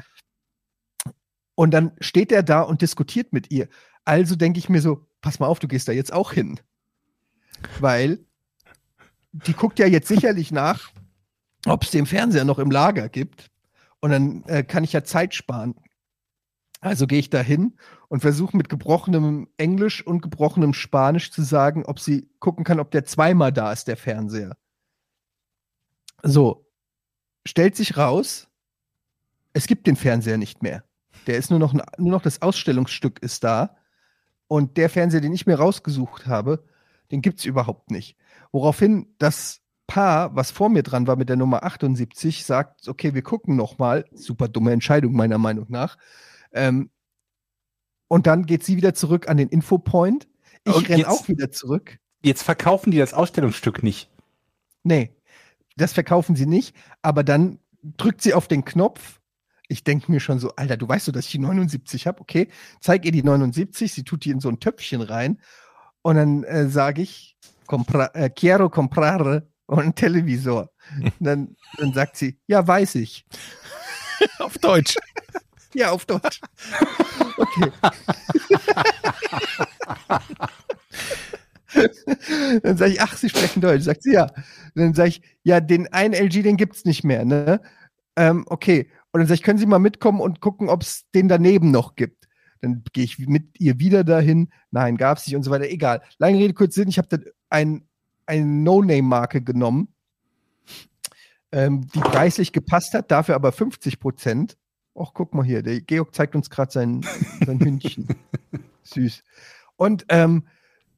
Und 1.54 1.72
dann 1.72 1.92
steht 2.00 2.32
er 2.32 2.42
da 2.42 2.62
und 2.62 2.82
diskutiert 2.82 3.32
mit 3.32 3.50
ihr. 3.50 3.68
Also 4.04 4.36
denke 4.36 4.58
ich 4.58 4.68
mir 4.68 4.80
so, 4.80 5.06
pass 5.20 5.38
mal 5.38 5.46
auf, 5.46 5.58
du 5.58 5.68
gehst 5.68 5.88
da 5.88 5.92
jetzt 5.92 6.12
auch 6.12 6.32
hin. 6.32 6.58
Weil 7.78 8.24
die 9.32 9.52
guckt 9.52 9.78
ja 9.78 9.86
jetzt 9.86 10.08
sicherlich 10.08 10.50
nach, 10.50 10.90
ob 11.66 11.84
es 11.84 11.90
den 11.90 12.06
Fernseher 12.06 12.44
noch 12.44 12.58
im 12.58 12.70
Lager 12.70 13.08
gibt. 13.08 13.50
Und 14.00 14.10
dann 14.10 14.42
äh, 14.44 14.64
kann 14.64 14.82
ich 14.82 14.92
ja 14.92 15.04
Zeit 15.04 15.34
sparen. 15.34 15.74
Also 16.82 17.06
gehe 17.06 17.20
ich 17.20 17.30
da 17.30 17.40
hin 17.40 17.78
und 18.08 18.20
versuche 18.20 18.56
mit 18.56 18.68
gebrochenem 18.68 19.48
Englisch 19.56 20.04
und 20.04 20.20
gebrochenem 20.20 20.74
Spanisch 20.74 21.30
zu 21.30 21.42
sagen, 21.42 21.84
ob 21.86 22.00
sie 22.00 22.28
gucken 22.40 22.64
kann, 22.64 22.80
ob 22.80 22.90
der 22.90 23.04
zweimal 23.04 23.52
da 23.52 23.72
ist, 23.72 23.86
der 23.86 23.96
Fernseher. 23.96 24.56
So, 26.24 26.66
stellt 27.46 27.76
sich 27.76 27.96
raus, 27.96 28.48
es 29.52 29.68
gibt 29.68 29.86
den 29.86 29.94
Fernseher 29.94 30.38
nicht 30.38 30.64
mehr. 30.64 30.82
Der 31.28 31.36
ist 31.36 31.50
nur 31.50 31.60
noch, 31.60 31.72
ein, 31.72 31.82
nur 31.98 32.10
noch 32.10 32.22
das 32.22 32.42
Ausstellungsstück 32.42 33.22
ist 33.22 33.44
da. 33.44 33.76
Und 34.48 34.76
der 34.76 34.90
Fernseher, 34.90 35.20
den 35.20 35.32
ich 35.32 35.46
mir 35.46 35.60
rausgesucht 35.60 36.26
habe, 36.26 36.64
den 37.12 37.22
gibt 37.22 37.38
es 37.38 37.44
überhaupt 37.44 37.92
nicht. 37.92 38.16
Woraufhin 38.50 39.14
das 39.18 39.60
Paar, 39.86 40.34
was 40.34 40.50
vor 40.50 40.68
mir 40.68 40.82
dran 40.82 41.06
war 41.06 41.14
mit 41.14 41.28
der 41.28 41.36
Nummer 41.36 41.62
78, 41.62 42.44
sagt, 42.44 42.88
okay, 42.88 43.14
wir 43.14 43.22
gucken 43.22 43.54
noch 43.54 43.78
mal. 43.78 44.04
Super 44.12 44.48
dumme 44.48 44.72
Entscheidung 44.72 45.12
meiner 45.12 45.38
Meinung 45.38 45.66
nach. 45.68 45.96
Ähm, 46.52 46.90
und 48.08 48.26
dann 48.26 48.44
geht 48.46 48.62
sie 48.64 48.76
wieder 48.76 48.94
zurück 48.94 49.28
an 49.28 49.36
den 49.38 49.48
Infopoint. 49.48 50.28
Ich 50.64 50.74
Und 50.74 50.88
renn 50.88 50.98
jetzt- 50.98 51.08
auch 51.08 51.28
wieder 51.28 51.50
zurück. 51.50 51.98
Jetzt 52.24 52.42
verkaufen 52.42 52.90
die 52.92 52.98
das 52.98 53.14
Ausstellungsstück 53.14 53.82
nicht. 53.82 54.08
Nee, 54.84 55.14
das 55.76 55.92
verkaufen 55.92 56.36
sie 56.36 56.46
nicht. 56.46 56.76
Aber 57.02 57.24
dann 57.24 57.58
drückt 57.82 58.22
sie 58.22 58.34
auf 58.34 58.46
den 58.48 58.64
Knopf. 58.64 59.20
Ich 59.68 59.82
denke 59.82 60.12
mir 60.12 60.20
schon 60.20 60.38
so, 60.38 60.54
Alter, 60.56 60.76
du 60.76 60.86
weißt 60.86 61.08
doch, 61.08 61.12
dass 61.12 61.24
ich 61.26 61.32
die 61.32 61.38
79 61.38 62.06
habe. 62.06 62.20
Okay, 62.20 62.48
zeig 62.80 63.04
ihr 63.06 63.12
die 63.12 63.22
79. 63.22 63.92
Sie 63.92 64.04
tut 64.04 64.24
die 64.24 64.30
in 64.30 64.40
so 64.40 64.48
ein 64.50 64.60
Töpfchen 64.60 65.00
rein. 65.00 65.40
Und 66.02 66.16
dann 66.16 66.44
äh, 66.44 66.68
sage 66.68 67.02
ich, 67.02 67.36
compra 67.66 68.10
äh, 68.14 68.28
quiero 68.28 68.68
comprare 68.68 69.48
un 69.66 69.94
Televisor. 69.94 70.70
Und 71.00 71.12
dann, 71.20 71.56
dann 71.78 71.92
sagt 71.94 72.16
sie, 72.16 72.38
ja, 72.46 72.64
weiß 72.66 72.96
ich. 72.96 73.24
Auf 74.38 74.58
Deutsch. 74.58 74.96
Ja, 75.74 75.90
auf 75.90 76.04
Deutsch. 76.06 76.40
Okay. 77.36 77.72
Dann 82.62 82.76
sage 82.76 82.92
ich, 82.92 83.00
ach, 83.00 83.16
Sie 83.16 83.28
sprechen 83.28 83.60
Deutsch. 83.60 83.84
Sagt 83.84 84.02
sie, 84.02 84.12
ja. 84.12 84.28
Dann 84.74 84.94
sage 84.94 85.08
ich, 85.10 85.22
ja, 85.42 85.60
den 85.60 85.92
einen 85.92 86.14
LG, 86.14 86.42
den 86.42 86.56
gibt's 86.56 86.84
nicht 86.84 87.04
mehr, 87.04 87.24
ne? 87.24 87.60
Ähm, 88.16 88.44
okay. 88.48 88.90
Und 89.12 89.20
dann 89.20 89.26
sage 89.26 89.36
ich, 89.36 89.42
können 89.42 89.58
Sie 89.58 89.66
mal 89.66 89.78
mitkommen 89.78 90.20
und 90.20 90.40
gucken, 90.40 90.68
ob 90.68 90.82
es 90.82 91.10
den 91.14 91.28
daneben 91.28 91.70
noch 91.70 91.96
gibt. 91.96 92.28
Dann 92.60 92.84
gehe 92.92 93.04
ich 93.04 93.18
mit 93.18 93.60
ihr 93.60 93.78
wieder 93.78 94.04
dahin. 94.04 94.50
Nein, 94.70 94.96
gab's 94.96 95.26
nicht 95.26 95.36
und 95.36 95.42
so 95.42 95.50
weiter. 95.50 95.68
Egal. 95.68 96.02
Lange 96.18 96.38
Rede, 96.38 96.54
kurz 96.54 96.74
Sinn. 96.74 96.88
Ich 96.88 96.98
habe 96.98 97.08
dann 97.08 97.24
ein, 97.50 97.88
eine 98.26 98.46
No-Name-Marke 98.46 99.42
genommen, 99.42 99.88
ähm, 101.50 101.86
die 101.94 102.00
preislich 102.00 102.52
gepasst 102.52 102.94
hat, 102.94 103.10
dafür 103.10 103.34
aber 103.34 103.52
50 103.52 103.98
Prozent. 104.00 104.56
Och, 104.94 105.14
guck 105.14 105.32
mal 105.34 105.44
hier, 105.44 105.62
der 105.62 105.80
Georg 105.80 106.14
zeigt 106.14 106.34
uns 106.34 106.50
gerade 106.50 106.70
sein, 106.70 107.00
sein 107.46 107.60
Hündchen. 107.60 108.08
Süß. 108.82 109.22
Und 109.76 110.04
ähm, 110.08 110.46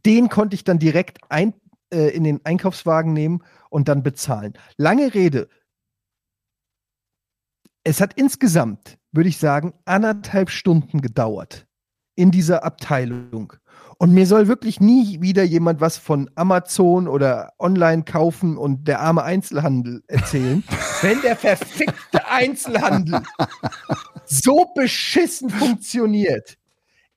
den 0.05 0.29
konnte 0.29 0.55
ich 0.55 0.65
dann 0.65 0.79
direkt 0.79 1.19
ein, 1.29 1.55
äh, 1.93 2.09
in 2.09 2.25
den 2.25 2.45
Einkaufswagen 2.45 3.13
nehmen 3.13 3.43
und 3.71 3.89
dann 3.89 4.03
bezahlen. 4.03 4.55
Lange 4.77 5.15
Rede. 5.15 5.49
Es 7.85 8.01
hat 8.01 8.15
insgesamt, 8.15 8.99
würde 9.13 9.29
ich 9.29 9.39
sagen, 9.39 9.75
anderthalb 9.85 10.51
Stunden 10.51 11.01
gedauert 11.01 11.67
in 12.17 12.31
dieser 12.31 12.65
Abteilung. 12.65 13.53
Und 13.99 14.13
mir 14.13 14.27
soll 14.27 14.49
wirklich 14.49 14.81
nie 14.81 15.21
wieder 15.21 15.45
jemand 15.45 15.81
was 15.81 15.97
von 15.97 16.29
Amazon 16.35 17.09
oder 17.09 17.53
online 17.59 18.05
kaufen 18.05 18.57
und 18.57 18.89
der 18.89 19.01
arme 19.01 19.23
Einzelhandel 19.23 20.03
erzählen, 20.09 20.65
wenn 21.03 21.21
der 21.23 21.37
verfickte 21.37 22.27
Einzelhandel 22.29 23.23
so 24.25 24.67
beschissen 24.75 25.51
funktioniert. 25.51 26.57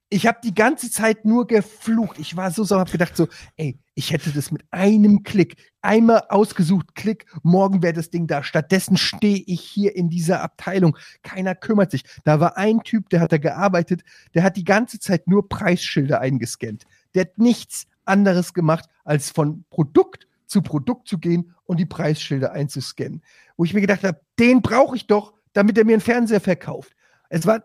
Ich 0.10 0.28
habe 0.28 0.40
die 0.44 0.54
ganze 0.54 0.90
Zeit 0.90 1.26
nur 1.26 1.48
geflucht. 1.48 2.20
Ich 2.20 2.38
war 2.38 2.52
so 2.52 2.64
sauer, 2.64 2.82
habe 2.82 2.92
gedacht 2.92 3.18
so, 3.18 3.28
ey, 3.58 3.80
ich 3.98 4.12
hätte 4.12 4.32
das 4.32 4.52
mit 4.52 4.64
einem 4.70 5.24
Klick, 5.24 5.56
einmal 5.82 6.26
ausgesucht, 6.30 6.94
Klick, 6.94 7.26
morgen 7.42 7.82
wäre 7.82 7.94
das 7.94 8.12
Ding 8.12 8.28
da. 8.28 8.44
Stattdessen 8.44 8.96
stehe 8.96 9.42
ich 9.48 9.62
hier 9.62 9.96
in 9.96 10.08
dieser 10.08 10.44
Abteilung. 10.44 10.96
Keiner 11.24 11.56
kümmert 11.56 11.90
sich. 11.90 12.04
Da 12.24 12.40
war 12.40 12.58
ein 12.58 12.82
Typ, 12.84 13.10
der 13.10 13.22
hat 13.22 13.32
da 13.32 13.40
gearbeitet, 13.40 14.04
der 14.36 14.44
hat 14.44 14.56
die 14.56 14.66
ganze 14.66 15.00
Zeit 15.00 15.28
nur 15.28 15.50
Preisschilder 15.50 16.22
eingescannt. 16.22 16.84
Der 17.16 17.22
hat 17.22 17.40
nichts 17.40 17.88
anderes 18.06 18.54
gemacht, 18.54 18.88
als 19.04 19.32
von 19.32 19.66
Produkt 19.72 20.28
zu 20.46 20.62
Produkt 20.62 21.08
zu 21.08 21.18
gehen 21.18 21.56
und 21.64 21.80
die 21.80 21.88
Preisschilder 21.88 22.52
einzuscannen. 22.52 23.24
Wo 23.58 23.66
ich 23.66 23.74
mir 23.74 23.82
gedacht 23.82 24.04
habe, 24.04 24.22
den 24.38 24.62
brauche 24.62 24.96
ich 24.96 25.08
doch, 25.08 25.34
damit 25.54 25.76
er 25.76 25.86
mir 25.86 25.94
einen 25.94 26.02
Fernseher 26.02 26.40
verkauft. 26.40 26.96
Es 27.30 27.48
war 27.48 27.64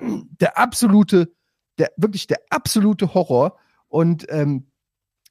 der 0.00 0.58
absolute, 0.58 1.32
der 1.78 1.92
wirklich 1.96 2.26
der 2.26 2.40
absolute 2.50 3.14
Horror. 3.14 3.56
Und 3.86 4.26
ähm, 4.30 4.69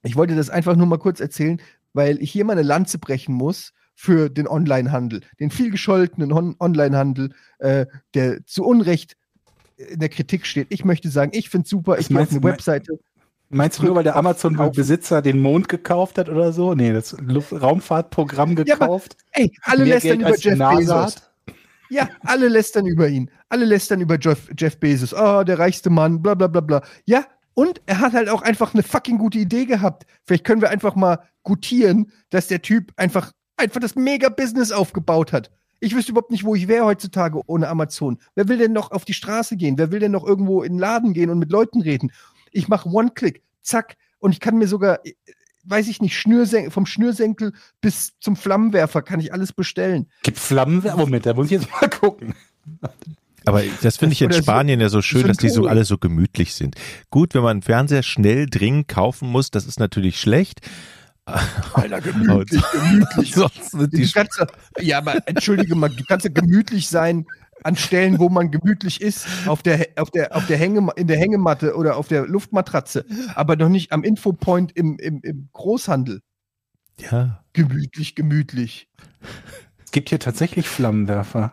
ich 0.03 0.15
wollte 0.15 0.35
das 0.35 0.49
einfach 0.49 0.75
nur 0.75 0.87
mal 0.87 0.97
kurz 0.99 1.19
erzählen, 1.19 1.61
weil 1.93 2.21
ich 2.21 2.31
hier 2.31 2.45
mal 2.45 2.53
eine 2.53 2.61
Lanze 2.63 2.97
brechen 2.99 3.33
muss 3.35 3.73
für 3.95 4.29
den 4.29 4.47
Onlinehandel, 4.47 5.21
den 5.39 5.51
viel 5.51 5.71
gescholtenen 5.71 6.31
On 6.31 6.55
Onlinehandel, 6.59 7.33
äh, 7.59 7.85
der 8.13 8.45
zu 8.45 8.63
Unrecht 8.63 9.15
in 9.77 9.99
der 9.99 10.09
Kritik 10.09 10.45
steht. 10.45 10.67
Ich 10.69 10.85
möchte 10.85 11.09
sagen, 11.09 11.31
ich 11.33 11.49
finde 11.49 11.63
es 11.65 11.69
super. 11.69 11.97
Ich 11.99 12.09
meinst 12.09 12.31
eine 12.33 12.43
Webseite. 12.43 12.99
Meinst 13.49 13.79
du 13.79 13.85
nur, 13.85 13.95
weil 13.95 14.03
der 14.03 14.15
Amazon-Besitzer 14.15 15.21
den 15.23 15.39
Mond 15.41 15.69
gekauft 15.69 16.17
hat 16.19 16.29
oder 16.29 16.53
so? 16.53 16.75
Nee, 16.75 16.93
das 16.93 17.17
Luft 17.19 17.51
Raumfahrtprogramm 17.51 18.55
Ja, 18.57 18.75
aber- 18.75 18.85
gekauft. 18.85 19.17
Ey, 19.31 19.51
alle 19.63 19.85
lästern 19.85 20.19
über 20.21 20.37
Jeff 20.37 20.55
NASA 20.57 20.77
Bezos. 20.77 21.15
hat? 21.15 21.31
Ja, 21.89 22.07
alle 22.21 22.47
lästern 22.47 22.85
über 22.85 23.07
ihn. 23.07 23.31
Alle 23.49 23.65
lästern 23.65 24.01
über 24.01 24.19
Jeff, 24.19 24.47
Jeff 24.55 24.77
Bezos. 24.79 25.13
Oh, 25.13 25.43
der 25.43 25.57
reichste 25.57 25.89
Mann, 25.89 26.21
bla 26.21 26.35
bla 26.35 26.45
bla 26.47 26.61
bla. 26.61 26.83
Ja, 27.05 27.25
Und 27.59 27.81
er 27.87 27.99
hat 27.99 28.13
halt 28.13 28.29
auch 28.29 28.41
einfach 28.41 28.73
eine 28.73 28.83
fucking 28.83 29.17
gute 29.17 29.37
Idee 29.37 29.65
gehabt. 29.65 30.05
Vielleicht 30.23 30.45
können 30.45 30.61
wir 30.61 30.69
einfach 30.69 30.95
mal 30.95 31.19
gutieren, 31.43 32.09
dass 32.29 32.47
der 32.47 32.61
Typ 32.61 32.93
einfach, 32.95 33.33
einfach 33.57 33.81
das 33.81 33.97
Mega-Business 33.97 34.71
aufgebaut 34.71 35.33
hat. 35.33 35.51
Ich 35.81 35.93
wüsste 35.93 36.13
überhaupt 36.13 36.31
nicht, 36.31 36.45
wo 36.45 36.55
ich 36.55 36.69
wäre 36.69 36.85
heutzutage 36.85 37.41
ohne 37.47 37.67
Amazon. 37.67 38.17
Wer 38.33 38.47
will 38.47 38.59
denn 38.59 38.71
noch 38.71 38.91
auf 38.91 39.03
die 39.03 39.13
Straße 39.13 39.57
gehen? 39.57 39.77
Wer 39.77 39.91
will 39.91 39.99
denn 39.99 40.13
noch 40.13 40.25
irgendwo 40.25 40.63
in 40.63 40.75
den 40.75 40.79
Laden 40.79 41.11
gehen 41.11 41.29
und 41.29 41.37
mit 41.37 41.51
Leuten 41.51 41.81
reden? 41.81 42.13
Ich 42.53 42.69
mache 42.69 42.87
One-Click, 42.87 43.43
zack, 43.61 43.97
und 44.19 44.31
ich 44.31 44.39
kann 44.39 44.57
mir 44.57 44.69
sogar, 44.69 45.05
äh, 45.05 45.15
weiß 45.65 45.89
ich 45.89 46.01
nicht, 46.01 46.17
Schnürsen 46.17 46.71
vom 46.71 46.85
Schnürsenkel 46.85 47.51
bis 47.81 48.13
zum 48.21 48.37
Flammenwerfer 48.37 49.01
kann 49.01 49.19
ich 49.19 49.33
alles 49.33 49.51
bestellen. 49.51 50.09
Gibt 50.23 50.39
Flammenwerfer? 50.39 50.95
Moment, 50.95 51.25
da 51.25 51.33
muss 51.33 51.47
ich 51.47 51.51
jetzt 51.51 51.69
mal 51.69 51.89
gucken. 51.89 52.35
Aber 53.49 53.63
das 53.81 53.97
finde 53.97 54.13
ich 54.13 54.21
in 54.21 54.27
Oder 54.27 54.37
so- 54.37 54.41
Spanien 54.43 54.79
ja 54.79 54.89
so 54.89 55.01
schön, 55.01 55.21
so 55.21 55.27
dass 55.27 55.37
die 55.37 55.49
so 55.49 55.67
alle 55.67 55.85
so 55.85 55.97
gemütlich 55.97 56.53
sind. 56.53 56.75
Gut, 57.09 57.33
wenn 57.33 57.41
man 57.41 57.51
einen 57.51 57.61
Fernseher 57.61 58.03
schnell 58.03 58.45
dringend 58.47 58.87
kaufen 58.87 59.29
muss, 59.29 59.51
das 59.51 59.65
ist 59.65 59.79
natürlich 59.79 60.19
schlecht. 60.19 60.61
Alter, 61.73 62.01
gemütlich, 62.01 62.61
gemütlich. 62.71 63.31
Sonst 63.35 63.71
sind 63.71 63.93
die 63.93 64.03
ja- 64.03 64.25
ja, 64.79 64.97
aber 64.97 65.27
entschuldige 65.27 65.75
mal, 65.75 65.89
du 65.89 66.03
kannst 66.07 66.25
ja 66.25 66.31
gemütlich 66.33 66.87
sein 66.87 67.25
an 67.63 67.75
Stellen, 67.75 68.19
wo 68.19 68.29
man 68.29 68.51
gemütlich 68.51 69.01
ist, 69.01 69.27
auf 69.45 69.61
der, 69.61 69.85
auf 69.97 70.09
der, 70.11 70.33
auf 70.35 70.47
der 70.47 70.57
Hänge, 70.57 70.89
in 70.95 71.07
der 71.07 71.17
Hängematte 71.17 71.75
oder 71.75 71.97
auf 71.97 72.07
der 72.07 72.25
Luftmatratze, 72.25 73.05
aber 73.35 73.57
noch 73.57 73.67
nicht 73.67 73.91
am 73.91 74.03
Infopoint 74.03 74.71
im, 74.77 74.97
im, 74.97 75.19
im 75.23 75.49
Großhandel. 75.51 76.21
ja, 76.99 77.43
Gemütlich, 77.51 78.15
gemütlich. 78.15 78.87
Es 79.83 79.91
gibt 79.91 80.07
hier 80.09 80.19
tatsächlich 80.19 80.69
Flammenwerfer. 80.69 81.51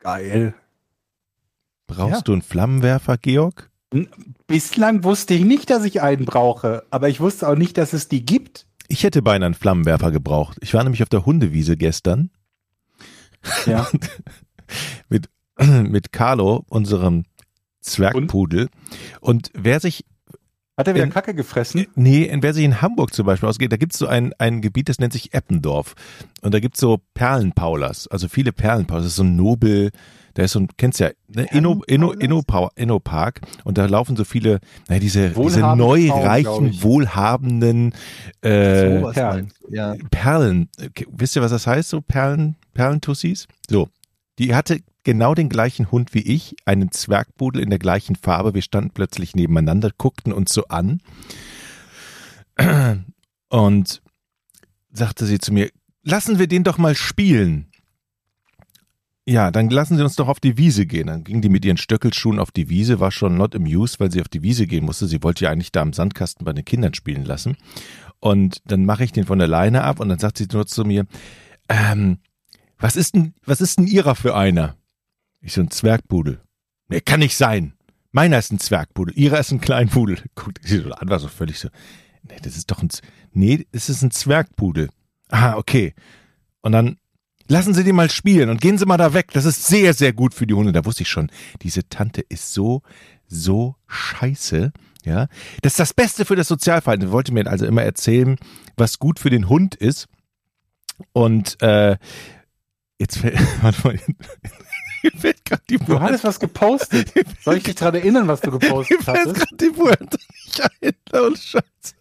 Geil. 0.00 0.54
Brauchst 1.86 2.12
Ja. 2.14 2.20
du 2.22 2.32
einen 2.32 2.42
Flammenwerfer, 2.42 3.16
Georg? 3.18 3.70
Bislang 4.46 5.04
wusste 5.04 5.34
ich 5.34 5.44
nicht, 5.44 5.70
dass 5.70 5.84
ich 5.84 6.02
einen 6.02 6.24
brauche, 6.24 6.84
aber 6.90 7.08
ich 7.08 7.20
wusste 7.20 7.48
auch 7.48 7.54
nicht, 7.56 7.78
dass 7.78 7.92
es 7.92 8.08
die 8.08 8.24
gibt. 8.26 8.66
Ich 8.88 9.04
hätte 9.04 9.22
beinahe 9.22 9.46
einen 9.46 9.54
Flammenwerfer 9.54 10.10
gebraucht. 10.10 10.58
Ich 10.60 10.74
war 10.74 10.82
nämlich 10.82 11.02
auf 11.02 11.08
der 11.08 11.24
Hundewiese 11.24 11.76
gestern 11.76 12.30
Ja. 13.66 13.88
mit, 15.08 15.28
mit 15.60 16.12
Carlo, 16.12 16.64
unserem 16.68 17.24
Zwergpudel. 17.80 18.68
Und 19.20 19.50
wer 19.54 19.78
sich 19.80 20.04
Hat 20.76 20.88
er 20.88 20.94
wieder 20.94 21.04
In- 21.04 21.10
Kacke 21.10 21.34
gefressen? 21.34 21.86
Nee, 21.94 22.24
in, 22.24 22.42
wer 22.42 22.52
sich 22.52 22.64
in 22.64 22.82
Hamburg 22.82 23.14
zum 23.14 23.26
Beispiel 23.26 23.48
ausgeht, 23.48 23.70
da 23.72 23.76
gibt's 23.76 23.98
so 23.98 24.06
ein, 24.08 24.32
ein 24.38 24.60
Gebiet, 24.60 24.88
das 24.88 24.98
nennt 24.98 25.12
sich 25.12 25.32
Eppendorf. 25.32 25.94
Und 26.42 26.52
da 26.52 26.58
gibt's 26.60 26.80
so 26.80 27.00
Perlenpaulas, 27.14 28.08
also 28.08 28.26
viele 28.28 28.52
Perlenpaulas. 28.52 29.04
Das 29.04 29.12
ist 29.12 29.16
so 29.16 29.22
ein 29.22 29.36
Nobel, 29.36 29.92
da 30.34 30.42
ist 30.42 30.50
so 30.52 30.58
ein, 30.60 30.68
kennst 30.76 30.98
ja, 30.98 31.10
ne? 31.28 31.46
Inno, 31.52 31.82
Inno, 31.86 32.10
Inno, 32.10 32.42
Inno 32.74 32.98
Park. 32.98 33.40
Und 33.62 33.78
da 33.78 33.86
laufen 33.86 34.16
so 34.16 34.24
viele, 34.24 34.58
naja, 34.88 34.98
diese, 35.00 35.30
diese 35.30 35.60
neu 35.76 36.10
reichen, 36.10 36.66
ich. 36.70 36.82
wohlhabenden 36.82 37.92
äh, 38.40 39.00
Perlen. 39.12 39.52
du, 39.68 39.74
Ja. 39.76 39.94
Perlen. 40.10 40.68
Okay, 40.84 41.06
Wisst 41.10 41.36
ihr, 41.36 41.42
was 41.42 41.52
das 41.52 41.68
heißt, 41.68 41.88
so 41.88 42.00
Perlen, 42.00 42.56
Perlentussis? 42.74 43.46
So. 43.70 43.88
Die 44.40 44.56
hatte 44.56 44.80
genau 45.04 45.34
den 45.34 45.48
gleichen 45.48 45.90
Hund 45.90 46.14
wie 46.14 46.22
ich, 46.22 46.56
einen 46.64 46.90
Zwergpudel 46.90 47.62
in 47.62 47.70
der 47.70 47.78
gleichen 47.78 48.16
Farbe. 48.16 48.54
Wir 48.54 48.62
standen 48.62 48.90
plötzlich 48.90 49.36
nebeneinander, 49.36 49.90
guckten 49.96 50.32
uns 50.32 50.52
so 50.52 50.66
an. 50.66 51.00
Und 53.48 54.02
sagte 54.90 55.26
sie 55.26 55.38
zu 55.38 55.52
mir, 55.52 55.70
lassen 56.02 56.38
wir 56.38 56.46
den 56.46 56.64
doch 56.64 56.78
mal 56.78 56.94
spielen. 56.94 57.70
Ja, 59.26 59.50
dann 59.50 59.70
lassen 59.70 59.96
Sie 59.96 60.02
uns 60.02 60.16
doch 60.16 60.28
auf 60.28 60.38
die 60.38 60.58
Wiese 60.58 60.84
gehen. 60.84 61.06
Dann 61.06 61.24
ging 61.24 61.40
die 61.40 61.48
mit 61.48 61.64
ihren 61.64 61.78
Stöckelschuhen 61.78 62.38
auf 62.38 62.50
die 62.50 62.68
Wiese, 62.68 63.00
war 63.00 63.10
schon 63.10 63.36
not 63.36 63.56
amused, 63.56 63.98
weil 63.98 64.10
sie 64.10 64.20
auf 64.20 64.28
die 64.28 64.42
Wiese 64.42 64.66
gehen 64.66 64.84
musste. 64.84 65.06
Sie 65.06 65.22
wollte 65.22 65.44
ja 65.44 65.50
eigentlich 65.50 65.72
da 65.72 65.80
im 65.80 65.94
Sandkasten 65.94 66.44
bei 66.44 66.52
den 66.52 66.66
Kindern 66.66 66.92
spielen 66.92 67.24
lassen. 67.24 67.56
Und 68.20 68.60
dann 68.66 68.84
mache 68.84 69.02
ich 69.02 69.12
den 69.12 69.24
von 69.24 69.38
der 69.38 69.48
Leine 69.48 69.82
ab 69.82 69.98
und 69.98 70.10
dann 70.10 70.18
sagt 70.18 70.36
sie 70.36 70.46
nur 70.52 70.66
zu 70.66 70.84
mir, 70.84 71.06
ähm, 71.70 72.18
was 72.78 72.96
ist 72.96 73.14
denn, 73.14 73.32
was 73.46 73.62
ist 73.62 73.78
denn 73.78 73.86
ihrer 73.86 74.14
für 74.14 74.36
einer? 74.36 74.76
Ich 75.44 75.52
so 75.52 75.60
ein 75.60 75.70
Zwergpudel. 75.70 76.40
Nee, 76.88 77.00
kann 77.00 77.20
nicht 77.20 77.36
sein. 77.36 77.74
Meiner 78.12 78.38
ist 78.38 78.52
ein 78.52 78.58
Zwergpudel, 78.60 79.16
ihrer 79.18 79.38
ist 79.40 79.50
ein 79.52 79.60
Kleinpudel. 79.60 80.18
Guckt 80.34 80.60
sie 80.62 80.78
so 80.80 80.90
an, 80.92 81.08
war 81.08 81.18
so 81.18 81.28
völlig 81.28 81.58
so, 81.58 81.68
nee, 82.22 82.36
das 82.42 82.56
ist 82.56 82.70
doch 82.70 82.82
ein, 82.82 82.90
Z- 82.90 83.02
nee, 83.32 83.66
es 83.72 83.88
ist 83.88 84.02
ein 84.02 84.10
Zwergpudel. 84.10 84.88
Ah, 85.28 85.56
okay. 85.56 85.94
Und 86.60 86.72
dann 86.72 86.98
lassen 87.48 87.74
Sie 87.74 87.84
den 87.84 87.96
mal 87.96 88.10
spielen 88.10 88.48
und 88.48 88.60
gehen 88.60 88.78
Sie 88.78 88.86
mal 88.86 88.96
da 88.96 89.12
weg. 89.14 89.30
Das 89.32 89.44
ist 89.44 89.66
sehr, 89.66 89.92
sehr 89.94 90.12
gut 90.12 90.32
für 90.32 90.46
die 90.46 90.54
Hunde. 90.54 90.72
Da 90.72 90.84
wusste 90.84 91.02
ich 91.02 91.08
schon, 91.08 91.30
diese 91.62 91.88
Tante 91.88 92.20
ist 92.22 92.52
so, 92.54 92.82
so 93.26 93.76
scheiße. 93.86 94.72
Ja, 95.04 95.26
das 95.60 95.74
ist 95.74 95.80
das 95.80 95.92
Beste 95.92 96.24
für 96.24 96.36
das 96.36 96.48
Sozialverhalten. 96.48 97.08
Sie 97.08 97.12
wollte 97.12 97.32
mir 97.34 97.46
also 97.46 97.66
immer 97.66 97.82
erzählen, 97.82 98.36
was 98.76 98.98
gut 98.98 99.18
für 99.18 99.28
den 99.28 99.48
Hund 99.50 99.74
ist. 99.74 100.06
Und 101.12 101.60
äh, 101.60 101.98
jetzt 102.98 103.18
fällt, 103.18 103.38
warte 103.62 103.86
mal, 103.86 104.00
mir 105.04 105.20
fällt 105.20 105.44
gerade 105.44 105.62
die 105.70 105.76
Du 105.78 105.84
Pointe. 105.84 106.02
hattest 106.02 106.24
was 106.24 106.40
gepostet. 106.40 107.12
Soll 107.44 107.58
ich 107.58 107.62
dich 107.64 107.74
daran 107.76 107.94
erinnern, 107.94 108.26
was 108.28 108.40
du 108.40 108.50
Mir 108.50 108.58
gepostet 108.58 109.02
fällt 109.02 109.34
gerade 109.34 109.56
die 109.60 109.70
Pointe 109.70 110.18
nicht 110.44 110.62
ein. 110.82 110.92
Oh, 111.12 111.30
Scheiße. 111.34 111.94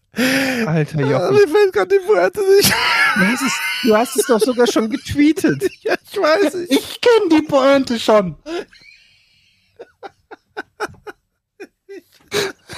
Alter 0.67 0.99
Ah, 0.99 1.01
Jochen, 1.01 1.35
Mir 1.35 1.47
fällt 1.47 1.73
gerade 1.73 1.99
die 1.99 2.05
Pointe 2.05 2.39
nicht 2.55 2.73
du 3.15 3.25
hast, 3.25 3.41
es, 3.41 3.53
du 3.83 3.95
hast 3.95 4.15
es 4.17 4.25
doch 4.27 4.39
sogar 4.39 4.67
schon 4.67 4.89
getweetet. 4.89 5.63
Ja, 5.81 5.95
ich 6.11 6.17
weiß 6.17 6.53
nicht. 6.55 6.71
Ich 6.71 7.01
kenne 7.01 7.29
die 7.31 7.41
Pointe 7.47 7.99
schon. 7.99 8.35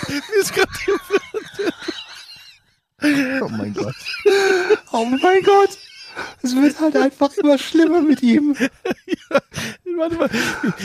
Mir 0.07 0.39
ist 0.39 0.53
gerade 0.53 0.71
die 0.87 0.91
Oh 3.41 3.47
mein 3.49 3.73
Gott. 3.73 3.95
Oh 4.91 5.05
mein 5.05 5.43
Gott. 5.43 5.77
Es 6.41 6.55
wird 6.55 6.79
halt 6.79 6.95
einfach 6.95 7.35
immer 7.37 7.57
schlimmer 7.57 8.01
mit 8.01 8.21
ihm. 8.21 8.55
Warte 9.97 10.15
mal. 10.15 10.29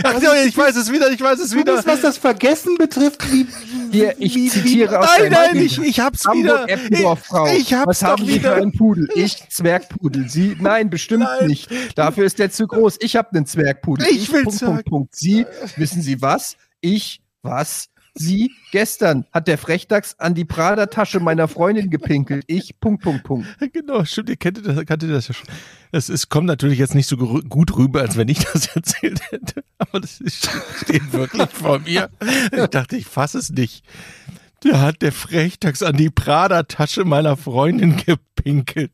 Ach 0.04 0.22
ja, 0.22 0.34
ich 0.44 0.56
weiß 0.56 0.76
es 0.76 0.90
wieder, 0.90 1.10
ich 1.10 1.20
weiß 1.20 1.38
es 1.40 1.54
wieder. 1.54 1.74
bist, 1.74 1.86
was 1.86 2.00
das 2.00 2.18
Vergessen 2.18 2.76
betrifft, 2.78 3.30
wie, 3.32 3.46
Hier, 3.90 4.14
ich 4.18 4.34
wie, 4.34 4.48
zitiere 4.48 5.00
aus 5.00 5.06
Nein, 5.18 5.32
deinem 5.32 5.56
nein, 5.56 5.64
ich, 5.66 5.78
ich 5.78 6.00
hab's 6.00 6.24
wieder. 6.26 6.60
Hamburg 6.60 6.70
Eppendorf 6.70 7.24
Frau. 7.24 7.46
Ich, 7.46 7.58
ich 7.60 7.74
hab's 7.74 7.86
Was 7.88 8.02
haben 8.02 8.24
Sie 8.24 8.32
für 8.32 8.38
wieder. 8.38 8.54
einen 8.56 8.72
Pudel? 8.72 9.08
Ich 9.14 9.48
Zwergpudel. 9.50 10.28
Sie? 10.28 10.56
Nein, 10.60 10.90
bestimmt 10.90 11.24
Nein. 11.24 11.48
nicht. 11.48 11.70
Dafür 11.96 12.24
ist 12.24 12.38
der 12.38 12.50
zu 12.50 12.66
groß. 12.66 12.96
Ich 13.00 13.16
habe 13.16 13.30
einen 13.32 13.46
Zwergpudel. 13.46 14.06
Ich 14.08 14.32
will's 14.32 14.44
Punkt, 14.44 14.58
sagen. 14.58 14.72
Punkt, 14.72 14.88
Punkt. 14.88 15.16
Sie, 15.16 15.46
wissen 15.76 16.02
Sie 16.02 16.22
was? 16.22 16.56
Ich, 16.80 17.20
was? 17.42 17.89
Sie, 18.14 18.50
gestern 18.72 19.24
hat 19.32 19.46
der 19.46 19.56
Frechdachs 19.56 20.18
an 20.18 20.34
die 20.34 20.44
Prada-Tasche 20.44 21.20
meiner 21.20 21.48
Freundin 21.48 21.90
gepinkelt. 21.90 22.44
Ich, 22.48 22.78
Punkt, 22.80 23.02
Punkt, 23.02 23.24
Punkt. 23.24 23.46
Genau, 23.72 24.04
stimmt, 24.04 24.30
ihr 24.30 24.36
kennt 24.36 24.66
das, 24.66 24.84
kanntet 24.86 25.10
das 25.10 25.28
ja 25.28 25.34
schon. 25.34 25.48
Das 25.92 26.08
ist, 26.08 26.28
kommt 26.28 26.46
natürlich 26.46 26.78
jetzt 26.78 26.94
nicht 26.94 27.06
so 27.06 27.16
gut 27.16 27.76
rüber, 27.76 28.00
als 28.00 28.16
wenn 28.16 28.28
ich 28.28 28.40
das 28.40 28.66
erzählt 28.76 29.20
hätte. 29.30 29.62
Aber 29.78 30.00
das 30.00 30.20
ist, 30.20 30.48
steht 30.82 31.12
wirklich 31.12 31.48
vor 31.50 31.78
mir. 31.80 32.10
Ich 32.52 32.66
dachte, 32.66 32.96
ich 32.96 33.06
fasse 33.06 33.38
es 33.38 33.50
nicht. 33.50 33.84
Da 34.60 34.80
hat 34.80 35.02
der 35.02 35.12
Frechdachs 35.12 35.82
an 35.82 35.96
die 35.96 36.10
Prada-Tasche 36.10 37.04
meiner 37.04 37.36
Freundin 37.36 37.96
gepinkelt. 37.96 38.92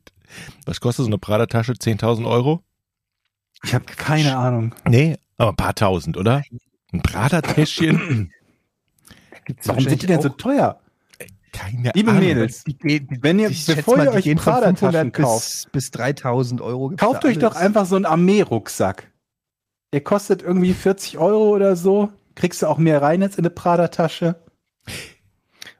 Was 0.65 0.79
kostet 0.79 1.03
so 1.03 1.09
eine 1.09 1.17
Prada-Tasche? 1.17 1.73
10.000 1.73 2.25
Euro? 2.27 2.63
Ich 3.63 3.73
habe 3.73 3.85
keine 3.85 4.37
Ahnung. 4.37 4.75
Nee, 4.87 5.17
aber 5.37 5.51
ein 5.51 5.55
paar 5.55 5.75
tausend, 5.75 6.17
oder? 6.17 6.43
Ein 6.93 7.01
Prada-Täschchen? 7.01 8.31
Warum 9.65 9.83
sind 9.83 10.01
die 10.01 10.07
denn 10.07 10.21
so 10.21 10.29
teuer? 10.29 10.79
Keine 11.53 11.91
Liebe 11.95 12.11
Ahnung. 12.11 12.23
Mädels, 12.23 12.63
Die 12.65 13.07
Wenn 13.21 13.39
ihr- 13.39 13.49
bevor 13.49 13.97
ihr 14.03 14.11
euch 14.11 14.25
Prada-Taschen 14.35 15.11
500 15.11 15.13
bis, 15.13 15.23
kauft. 15.25 15.71
bis 15.71 15.91
3000 15.91 16.61
Euro. 16.61 16.89
Gibt's 16.89 17.03
Kauft 17.03 17.25
euch 17.25 17.39
doch 17.39 17.55
einfach 17.55 17.85
so 17.85 17.95
einen 17.95 18.05
Armee-Rucksack. 18.05 19.11
Der 19.93 20.01
kostet 20.01 20.41
irgendwie 20.43 20.73
40 20.73 21.17
Euro 21.17 21.49
oder 21.55 21.75
so. 21.75 22.11
Kriegst 22.35 22.61
du 22.61 22.67
auch 22.67 22.77
mehr 22.77 23.01
rein 23.01 23.23
als 23.23 23.35
in 23.37 23.45
eine 23.45 23.49
Prada-Tasche. 23.49 24.35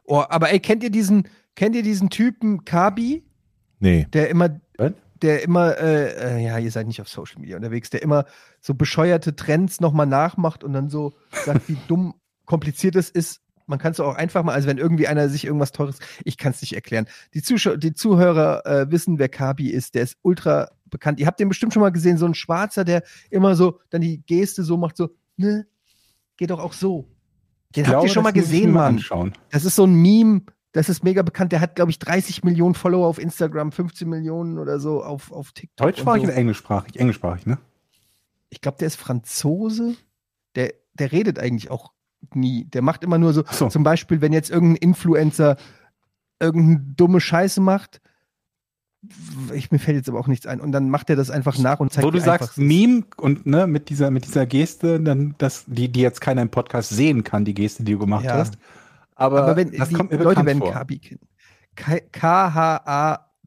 Oh, 0.06 0.24
aber 0.28 0.52
ey, 0.52 0.60
kennt 0.60 0.84
ihr 0.84 0.90
diesen, 0.90 1.28
kennt 1.56 1.76
ihr 1.76 1.84
diesen 1.84 2.10
Typen 2.10 2.64
Kabi, 2.66 3.24
Nee. 3.80 4.08
der 4.14 4.30
immer, 4.30 4.60
Was? 4.78 4.94
der 5.22 5.44
immer, 5.44 5.78
äh, 5.78 6.38
äh, 6.40 6.46
ja, 6.46 6.58
ihr 6.58 6.72
seid 6.72 6.88
nicht 6.88 7.02
auf 7.02 7.10
Social 7.10 7.42
Media 7.42 7.58
unterwegs, 7.58 7.90
der 7.90 8.02
immer 8.02 8.26
so 8.62 8.74
bescheuerte 8.74 9.36
Trends 9.36 9.82
nochmal 9.82 10.08
nachmacht 10.08 10.64
und 10.64 10.74
dann 10.74 10.90
so 10.90 11.14
sagt, 11.46 11.68
wie 11.68 11.78
dumm 11.88 12.16
kompliziert 12.46 12.96
es 12.96 13.10
ist. 13.10 13.42
Man 13.68 13.80
kann 13.80 13.92
es 13.92 14.00
auch 14.00 14.16
einfach 14.16 14.44
mal, 14.44 14.54
also 14.54 14.68
wenn 14.68 14.78
irgendwie 14.78 15.08
einer 15.08 15.30
sich 15.30 15.46
irgendwas 15.46 15.74
Teures, 15.74 16.00
ich 16.24 16.38
kann 16.38 16.52
es 16.52 16.62
nicht 16.62 16.74
erklären. 16.74 17.06
Die, 17.34 17.42
Zuschau 17.42 17.76
die 17.76 17.94
Zuhörer 17.94 18.66
äh, 18.66 18.92
wissen, 18.92 19.20
wer 19.20 19.30
Kabi 19.30 19.70
ist, 19.70 19.96
der 19.96 20.04
ist 20.04 20.18
ultra 20.22 20.70
bekannt. 20.86 21.20
Ihr 21.20 21.28
habt 21.28 21.40
den 21.40 21.50
bestimmt 21.50 21.74
schon 21.74 21.82
mal 21.82 21.92
gesehen, 21.92 22.18
so 22.18 22.26
ein 22.26 22.34
Schwarzer, 22.34 22.86
der 22.86 23.04
immer 23.30 23.56
so 23.56 23.80
dann 23.90 24.02
die 24.02 24.22
Geste 24.26 24.64
so 24.64 24.78
macht, 24.78 24.98
so, 24.98 25.10
ne, 25.36 25.68
geht 26.38 26.50
doch 26.50 26.60
auch 26.60 26.74
so. 26.74 27.10
Den 27.76 27.88
habt 27.88 28.04
ihr 28.04 28.10
schon 28.10 28.24
mal 28.24 28.32
gesehen, 28.32 28.72
mir 28.72 28.78
Mann. 28.78 28.96
Anschauen. 28.96 29.34
Das 29.52 29.66
ist 29.66 29.76
so 29.76 29.86
ein 29.86 29.94
Meme, 29.94 30.44
das 30.72 30.90
ist 30.90 31.04
mega 31.04 31.22
bekannt. 31.22 31.52
Der 31.52 31.60
hat, 31.60 31.76
glaube 31.76 31.92
ich, 31.92 32.00
30 32.00 32.44
Millionen 32.44 32.76
Follower 32.76 33.08
auf 33.08 33.20
Instagram, 33.20 33.72
15 33.72 34.08
Millionen 34.08 34.58
oder 34.58 34.80
so 34.80 35.04
auf, 35.04 35.32
auf 35.32 35.52
TikTok. 35.52 35.86
und 35.86 35.92
Deutschsprachig 35.92 36.22
so. 36.24 36.28
oder 36.30 36.38
englischsprachig? 36.38 37.00
Englischsprachig, 37.00 37.46
ne? 37.46 37.58
Ich 38.50 38.62
glaube, 38.62 38.78
der 38.78 38.88
ist 38.88 38.96
Franzose. 38.96 39.96
Der, 40.56 40.74
der 40.94 41.12
redet 41.12 41.40
eigentlich 41.40 41.70
auch 41.70 41.92
nie. 42.34 42.66
Der 42.66 42.82
macht 42.82 43.04
immer 43.04 43.18
nur 43.18 43.34
so, 43.34 43.44
so. 43.50 43.70
zum 43.70 43.84
Beispiel, 43.84 44.22
wenn 44.22 44.34
jetzt 44.34 44.50
irgendein 44.50 44.78
Influencer 44.78 45.58
irgendeine 46.40 46.94
dumme 46.96 47.20
Scheiße 47.20 47.62
macht, 47.62 48.02
ich, 49.54 49.72
mir 49.72 49.80
fällt 49.80 49.98
jetzt 49.98 50.10
aber 50.10 50.20
auch 50.20 50.28
nichts 50.28 50.46
ein, 50.48 50.60
und 50.60 50.72
dann 50.72 50.90
macht 50.90 51.10
er 51.10 51.16
das 51.16 51.30
einfach 51.30 51.58
nach 51.58 51.80
und 51.80 51.94
zeigt 51.94 52.06
Wo 52.06 52.12
du 52.12 52.20
sagst 52.20 52.58
Meme 52.58 53.04
und 53.18 53.46
ne, 53.46 53.68
mit 53.68 53.90
dieser, 53.90 54.12
mit 54.12 54.26
dieser 54.26 54.46
Geste, 54.46 55.00
dann 55.00 55.36
das, 55.38 55.64
die, 55.68 55.90
die 55.90 56.02
jetzt 56.02 56.20
keiner 56.20 56.42
im 56.42 56.50
Podcast 56.50 56.90
sehen 56.90 57.24
kann, 57.24 57.46
die 57.46 57.54
Geste, 57.54 57.84
die 57.84 57.94
du 57.94 58.00
gemacht 58.00 58.26
Ja. 58.26 58.34
hast. 58.34 58.58
Aber, 59.16 59.44
aber 59.44 59.56
wenn 59.56 59.72
das 59.72 59.90
die 59.90 59.96
kommt 59.96 60.12
mir 60.12 60.18
Leute 60.18 60.46
werden 60.46 60.60
vor. 60.60 60.72
Kabi 60.72 61.00
kennen. 61.00 61.22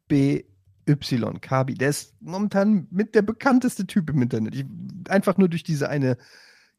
K-H-A-B-Y, 0.09 1.41
Kabi. 1.41 1.75
Der 1.75 1.91
ist 1.91 2.15
momentan 2.21 2.87
mit 2.91 3.15
der 3.15 3.23
bekannteste 3.23 3.87
Typ 3.87 4.11
im 4.11 4.23
Internet. 4.23 4.55
Ich, 4.55 4.65
einfach 5.09 5.37
nur 5.37 5.49
durch 5.49 5.63
diese 5.63 5.89
eine 5.89 6.17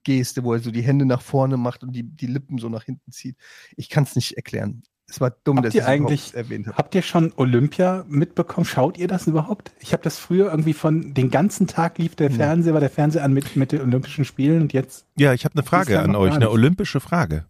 Geste, 0.04 0.43
wo 0.43 0.54
er 0.54 0.60
so 0.60 0.72
die 0.72 0.82
Hände 0.82 1.06
nach 1.06 1.22
vorne 1.22 1.58
macht 1.58 1.84
und 1.84 1.93
die, 1.93 2.04
die 2.04 2.28
Lippen 2.28 2.58
so 2.58 2.70
nach 2.70 2.84
hinten 2.84 3.12
zieht. 3.12 3.36
Ich 3.76 3.89
kann 3.89 4.04
es 4.04 4.16
nicht 4.16 4.34
erklären. 4.38 4.84
Es 5.08 5.20
war 5.20 5.32
dumm, 5.43 5.58
Habt 5.58 5.68
dass 5.68 5.76
ihr 5.76 5.82
es 5.82 5.88
eigentlich- 5.88 6.34
erwähnt 6.34 6.68
habe. 6.68 6.78
Habt 6.78 6.95
ihr 6.95 7.02
schon 7.02 7.34
Olympia 7.36 8.06
mitbekommen? 8.08 8.64
Schaut 8.66 8.97
ihr 8.97 9.10
das 9.10 9.28
überhaupt? 9.28 9.74
Ich 9.80 9.91
habe 9.91 10.02
das 10.04 10.18
früher 10.18 10.49
irgendwie 10.52 10.74
von 10.74 11.14
den 11.14 11.30
ganzen 11.30 11.68
Tag 11.68 11.97
lief 11.97 12.16
der. 12.16 12.32
Fernseher, 12.32 12.74
war 12.74 12.80
der 12.80 12.89
Fernseher 12.89 13.24
an 13.26 13.34
mit, 13.34 13.56
mit 13.58 13.74
den 13.74 13.82
Olympischen 13.82 14.24
Spielen 14.24 14.62
und 14.62 14.72
jetzt 14.74 15.06
Ja, 15.18 15.34
ich 15.34 15.43
habe 15.43 15.56
eine 15.56 15.64
Frage 15.64 15.99
an 15.99 16.16
euch, 16.16 16.32
eine 16.32 16.45
nicht. 16.45 16.47
olympische 16.54 17.02
Frage. 17.02 17.45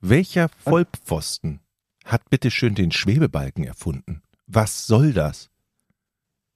Welcher 0.00 0.48
Vollpfosten 0.62 1.58
hat 2.04 2.30
bitte 2.30 2.50
schön 2.52 2.76
den 2.76 2.92
Schwebebalken 2.92 3.64
erfunden? 3.64 4.22
Was 4.46 4.86
soll 4.86 5.12
das? 5.12 5.50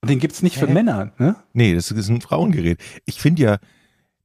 und 0.01 0.09
den 0.09 0.19
gibt's 0.19 0.41
nicht 0.41 0.57
für 0.57 0.67
Hä? 0.67 0.73
Männer, 0.73 1.13
ne? 1.17 1.35
Nee, 1.53 1.75
das 1.75 1.89
ist 1.89 2.09
ein 2.09 2.19
Frauengerät. 2.19 2.77
Ich 3.05 3.19
finde 3.21 3.41
ja, 3.41 3.57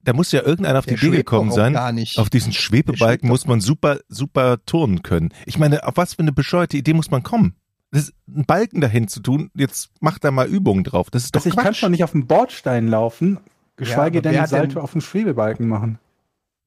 da 0.09 0.13
muss 0.15 0.31
ja 0.31 0.41
irgendeiner 0.41 0.79
auf 0.79 0.85
Der 0.87 0.97
die 0.97 1.05
Idee 1.07 1.17
gekommen 1.17 1.51
sein. 1.51 1.73
Gar 1.73 1.91
nicht. 1.91 2.17
Auf 2.17 2.31
diesen 2.31 2.51
Schwebebalken 2.51 3.29
muss 3.29 3.45
man 3.45 3.61
super, 3.61 3.99
super 4.07 4.57
turnen 4.65 5.03
können. 5.03 5.31
Ich 5.45 5.59
meine, 5.59 5.85
auf 5.85 5.97
was 5.97 6.15
für 6.15 6.23
eine 6.23 6.31
bescheuerte 6.31 6.77
Idee 6.77 6.93
muss 6.93 7.11
man 7.11 7.21
kommen? 7.21 7.53
Das 7.91 8.03
ist 8.05 8.13
einen 8.27 8.45
Balken 8.45 8.81
dahin 8.81 9.07
zu 9.07 9.19
tun, 9.19 9.51
jetzt 9.53 9.91
macht 10.01 10.23
da 10.23 10.31
mal 10.31 10.47
Übungen 10.47 10.83
drauf. 10.83 11.11
Das 11.11 11.25
ist 11.25 11.35
doch 11.35 11.41
Also 11.41 11.49
ich 11.49 11.55
kann 11.55 11.65
Quatsch. 11.65 11.77
schon 11.77 11.91
nicht 11.91 12.03
auf 12.03 12.11
dem 12.13 12.25
Bordstein 12.25 12.87
laufen, 12.87 13.39
geschweige 13.75 14.17
aber 14.17 14.21
denn 14.23 14.31
wer 14.33 14.39
ein 14.39 14.43
hat 14.45 14.51
denn- 14.51 14.57
Salto 14.59 14.79
auf 14.79 14.93
dem 14.93 15.01
Schwebebalken 15.01 15.67
machen. 15.67 15.99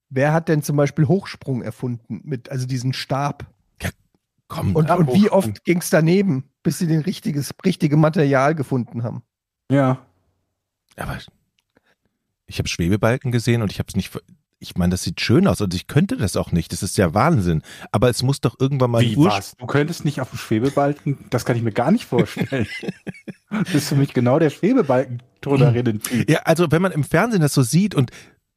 Wer 0.08 0.32
hat 0.32 0.48
denn 0.48 0.62
zum 0.62 0.76
Beispiel 0.76 1.08
Hochsprung 1.08 1.62
erfunden? 1.62 2.20
Mit, 2.22 2.48
also 2.48 2.66
diesen 2.68 2.92
Stab. 2.92 3.46
Komm, 4.46 4.76
Und, 4.76 4.88
Ja, 4.88 4.94
und 4.96 5.12
wie 5.14 5.30
oft 5.30 5.64
ging 5.64 5.78
es 5.78 5.90
daneben, 5.90 6.44
bis 6.62 6.78
sie 6.78 6.86
den 6.86 7.00
richtiges, 7.00 7.52
richtige 7.64 7.96
Material 7.96 8.54
gefunden 8.54 9.02
haben? 9.02 9.22
Ja. 9.70 9.98
aber 10.96 11.18
ich 12.46 12.58
habe 12.58 12.68
Schwebebalken 12.68 13.32
gesehen 13.32 13.62
und 13.62 13.72
ich 13.72 13.78
habe 13.78 13.88
es 13.88 13.96
nicht. 13.96 14.10
Ich 14.58 14.76
meine, 14.76 14.90
das 14.92 15.02
sieht 15.02 15.20
schön 15.20 15.48
aus 15.48 15.60
und 15.60 15.74
ich 15.74 15.88
könnte 15.88 16.16
das 16.16 16.36
auch 16.36 16.52
nicht. 16.52 16.72
Das 16.72 16.84
ist 16.84 16.96
ja 16.96 17.14
Wahnsinn. 17.14 17.62
Aber 17.90 18.08
es 18.08 18.22
muss 18.22 18.40
doch 18.40 18.54
irgendwann 18.60 18.92
mal 18.92 19.02
Wie 19.02 19.16
ein 19.16 19.24
was? 19.24 19.56
Du 19.56 19.66
könntest 19.66 20.04
nicht 20.04 20.20
auf 20.20 20.30
dem 20.30 20.38
Schwebebalken, 20.38 21.18
das 21.30 21.44
kann 21.44 21.56
ich 21.56 21.62
mir 21.62 21.72
gar 21.72 21.90
nicht 21.90 22.04
vorstellen. 22.04 22.68
das 23.50 23.74
ist 23.74 23.88
für 23.88 23.96
mich 23.96 24.14
genau 24.14 24.38
der 24.38 24.50
Schwebebalken-Turnerinnen-Typ. 24.50 26.30
Ja, 26.30 26.40
also 26.44 26.70
wenn 26.70 26.82
man 26.82 26.92
im 26.92 27.02
Fernsehen 27.02 27.40
das 27.40 27.54
so 27.54 27.62
sieht 27.62 27.96
und 27.96 28.12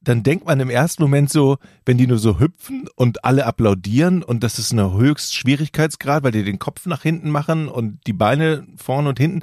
dann 0.06 0.22
denkt 0.22 0.46
man 0.46 0.60
im 0.60 0.70
ersten 0.70 1.02
Moment 1.02 1.30
so, 1.30 1.58
wenn 1.84 1.98
die 1.98 2.06
nur 2.06 2.18
so 2.18 2.38
hüpfen 2.38 2.88
und 2.94 3.24
alle 3.24 3.44
applaudieren 3.44 4.22
und 4.22 4.44
das 4.44 4.60
ist 4.60 4.72
eine 4.72 4.92
höchst 4.92 5.34
Schwierigkeitsgrad, 5.34 6.22
weil 6.22 6.30
die 6.30 6.44
den 6.44 6.60
Kopf 6.60 6.86
nach 6.86 7.02
hinten 7.02 7.30
machen 7.30 7.68
und 7.68 7.98
die 8.06 8.12
Beine 8.12 8.64
vorne 8.76 9.08
und 9.08 9.18
hinten. 9.18 9.42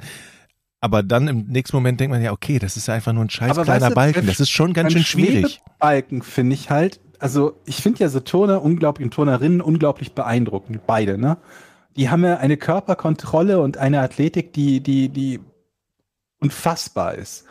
Aber 0.84 1.02
dann 1.02 1.28
im 1.28 1.46
nächsten 1.46 1.78
Moment 1.78 1.98
denkt 1.98 2.12
man 2.12 2.22
ja, 2.22 2.30
okay, 2.30 2.58
das 2.58 2.76
ist 2.76 2.90
einfach 2.90 3.14
nur 3.14 3.24
ein 3.24 3.30
scheiß 3.30 3.52
Aber 3.52 3.64
kleiner 3.64 3.86
weißt 3.86 3.90
du, 3.90 3.94
Balken. 3.94 4.26
Das 4.26 4.38
ist 4.38 4.50
schon 4.50 4.74
ganz 4.74 4.92
schön 4.92 5.02
schwierig. 5.02 5.54
Schwebebalken 5.54 6.20
finde 6.20 6.52
ich 6.52 6.68
halt, 6.68 7.00
also 7.18 7.58
ich 7.64 7.76
finde 7.76 8.00
ja 8.00 8.10
so 8.10 8.20
Turner 8.20 8.60
unglaublich 8.60 9.06
und 9.06 9.14
Turnerinnen 9.14 9.62
unglaublich 9.62 10.12
beeindruckend, 10.12 10.86
beide, 10.86 11.16
ne? 11.16 11.38
Die 11.96 12.10
haben 12.10 12.22
ja 12.22 12.36
eine 12.36 12.58
Körperkontrolle 12.58 13.62
und 13.62 13.78
eine 13.78 14.00
Athletik, 14.00 14.52
die, 14.52 14.80
die, 14.80 15.08
die 15.08 15.40
unfassbar 16.38 17.14
ist. 17.14 17.46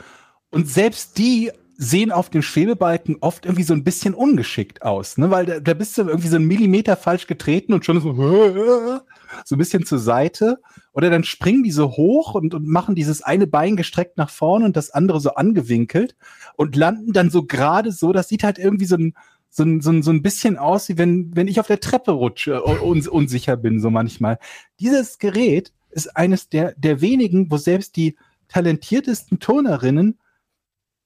Und 0.51 0.69
selbst 0.69 1.17
die 1.17 1.51
sehen 1.77 2.11
auf 2.11 2.29
dem 2.29 2.41
Schwebebalken 2.41 3.17
oft 3.21 3.45
irgendwie 3.45 3.63
so 3.63 3.73
ein 3.73 3.83
bisschen 3.83 4.13
ungeschickt 4.13 4.83
aus, 4.83 5.17
ne? 5.17 5.31
Weil 5.31 5.45
da, 5.45 5.59
da 5.59 5.73
bist 5.73 5.97
du 5.97 6.03
irgendwie 6.03 6.27
so 6.27 6.35
einen 6.35 6.47
Millimeter 6.47 6.95
falsch 6.95 7.27
getreten 7.27 7.73
und 7.73 7.85
schon 7.85 7.99
so, 7.99 8.13
so 9.45 9.55
ein 9.55 9.57
bisschen 9.57 9.85
zur 9.85 9.99
Seite. 9.99 10.59
Oder 10.93 11.09
dann 11.09 11.23
springen 11.23 11.63
die 11.63 11.71
so 11.71 11.91
hoch 11.91 12.35
und, 12.35 12.53
und 12.53 12.67
machen 12.67 12.95
dieses 12.95 13.23
eine 13.23 13.47
Bein 13.47 13.75
gestreckt 13.75 14.17
nach 14.17 14.29
vorne 14.29 14.65
und 14.65 14.77
das 14.77 14.91
andere 14.91 15.19
so 15.19 15.33
angewinkelt 15.33 16.15
und 16.55 16.75
landen 16.75 17.13
dann 17.13 17.29
so 17.29 17.45
gerade 17.45 17.91
so. 17.91 18.13
Das 18.13 18.29
sieht 18.29 18.43
halt 18.43 18.59
irgendwie 18.59 18.85
so 18.85 18.95
ein, 18.95 19.13
so 19.49 19.63
ein, 19.63 19.81
so 19.81 19.91
ein, 19.91 20.03
so 20.03 20.11
ein 20.11 20.21
bisschen 20.21 20.57
aus, 20.57 20.89
wie 20.89 20.97
wenn, 20.97 21.35
wenn 21.35 21.47
ich 21.47 21.59
auf 21.59 21.67
der 21.67 21.79
Treppe 21.79 22.11
rutsche 22.11 22.63
und 22.63 22.79
uns, 22.79 23.07
unsicher 23.07 23.57
bin, 23.57 23.79
so 23.79 23.89
manchmal. 23.89 24.37
Dieses 24.79 25.17
Gerät 25.17 25.73
ist 25.89 26.15
eines 26.15 26.49
der, 26.49 26.73
der 26.77 27.01
wenigen, 27.01 27.49
wo 27.51 27.57
selbst 27.57 27.95
die 27.95 28.15
talentiertesten 28.47 29.39
Turnerinnen 29.39 30.19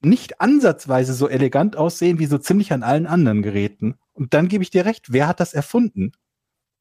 nicht 0.10 0.42
ansatzweise 0.42 1.14
so 1.14 1.28
elegant 1.28 1.76
aussehen 1.76 2.20
wie 2.20 2.26
so 2.26 2.38
ziemlich 2.38 2.74
an 2.74 2.84
allen 2.84 3.08
anderen 3.08 3.42
Geräten. 3.42 3.96
Und 4.14 4.34
dann 4.34 4.48
gebe 4.48 4.64
ich 4.64 4.70
dir 4.70 4.86
recht, 4.86 5.12
wer 5.14 5.28
hat 5.28 5.40
das 5.40 5.54
erfunden? 5.54 6.12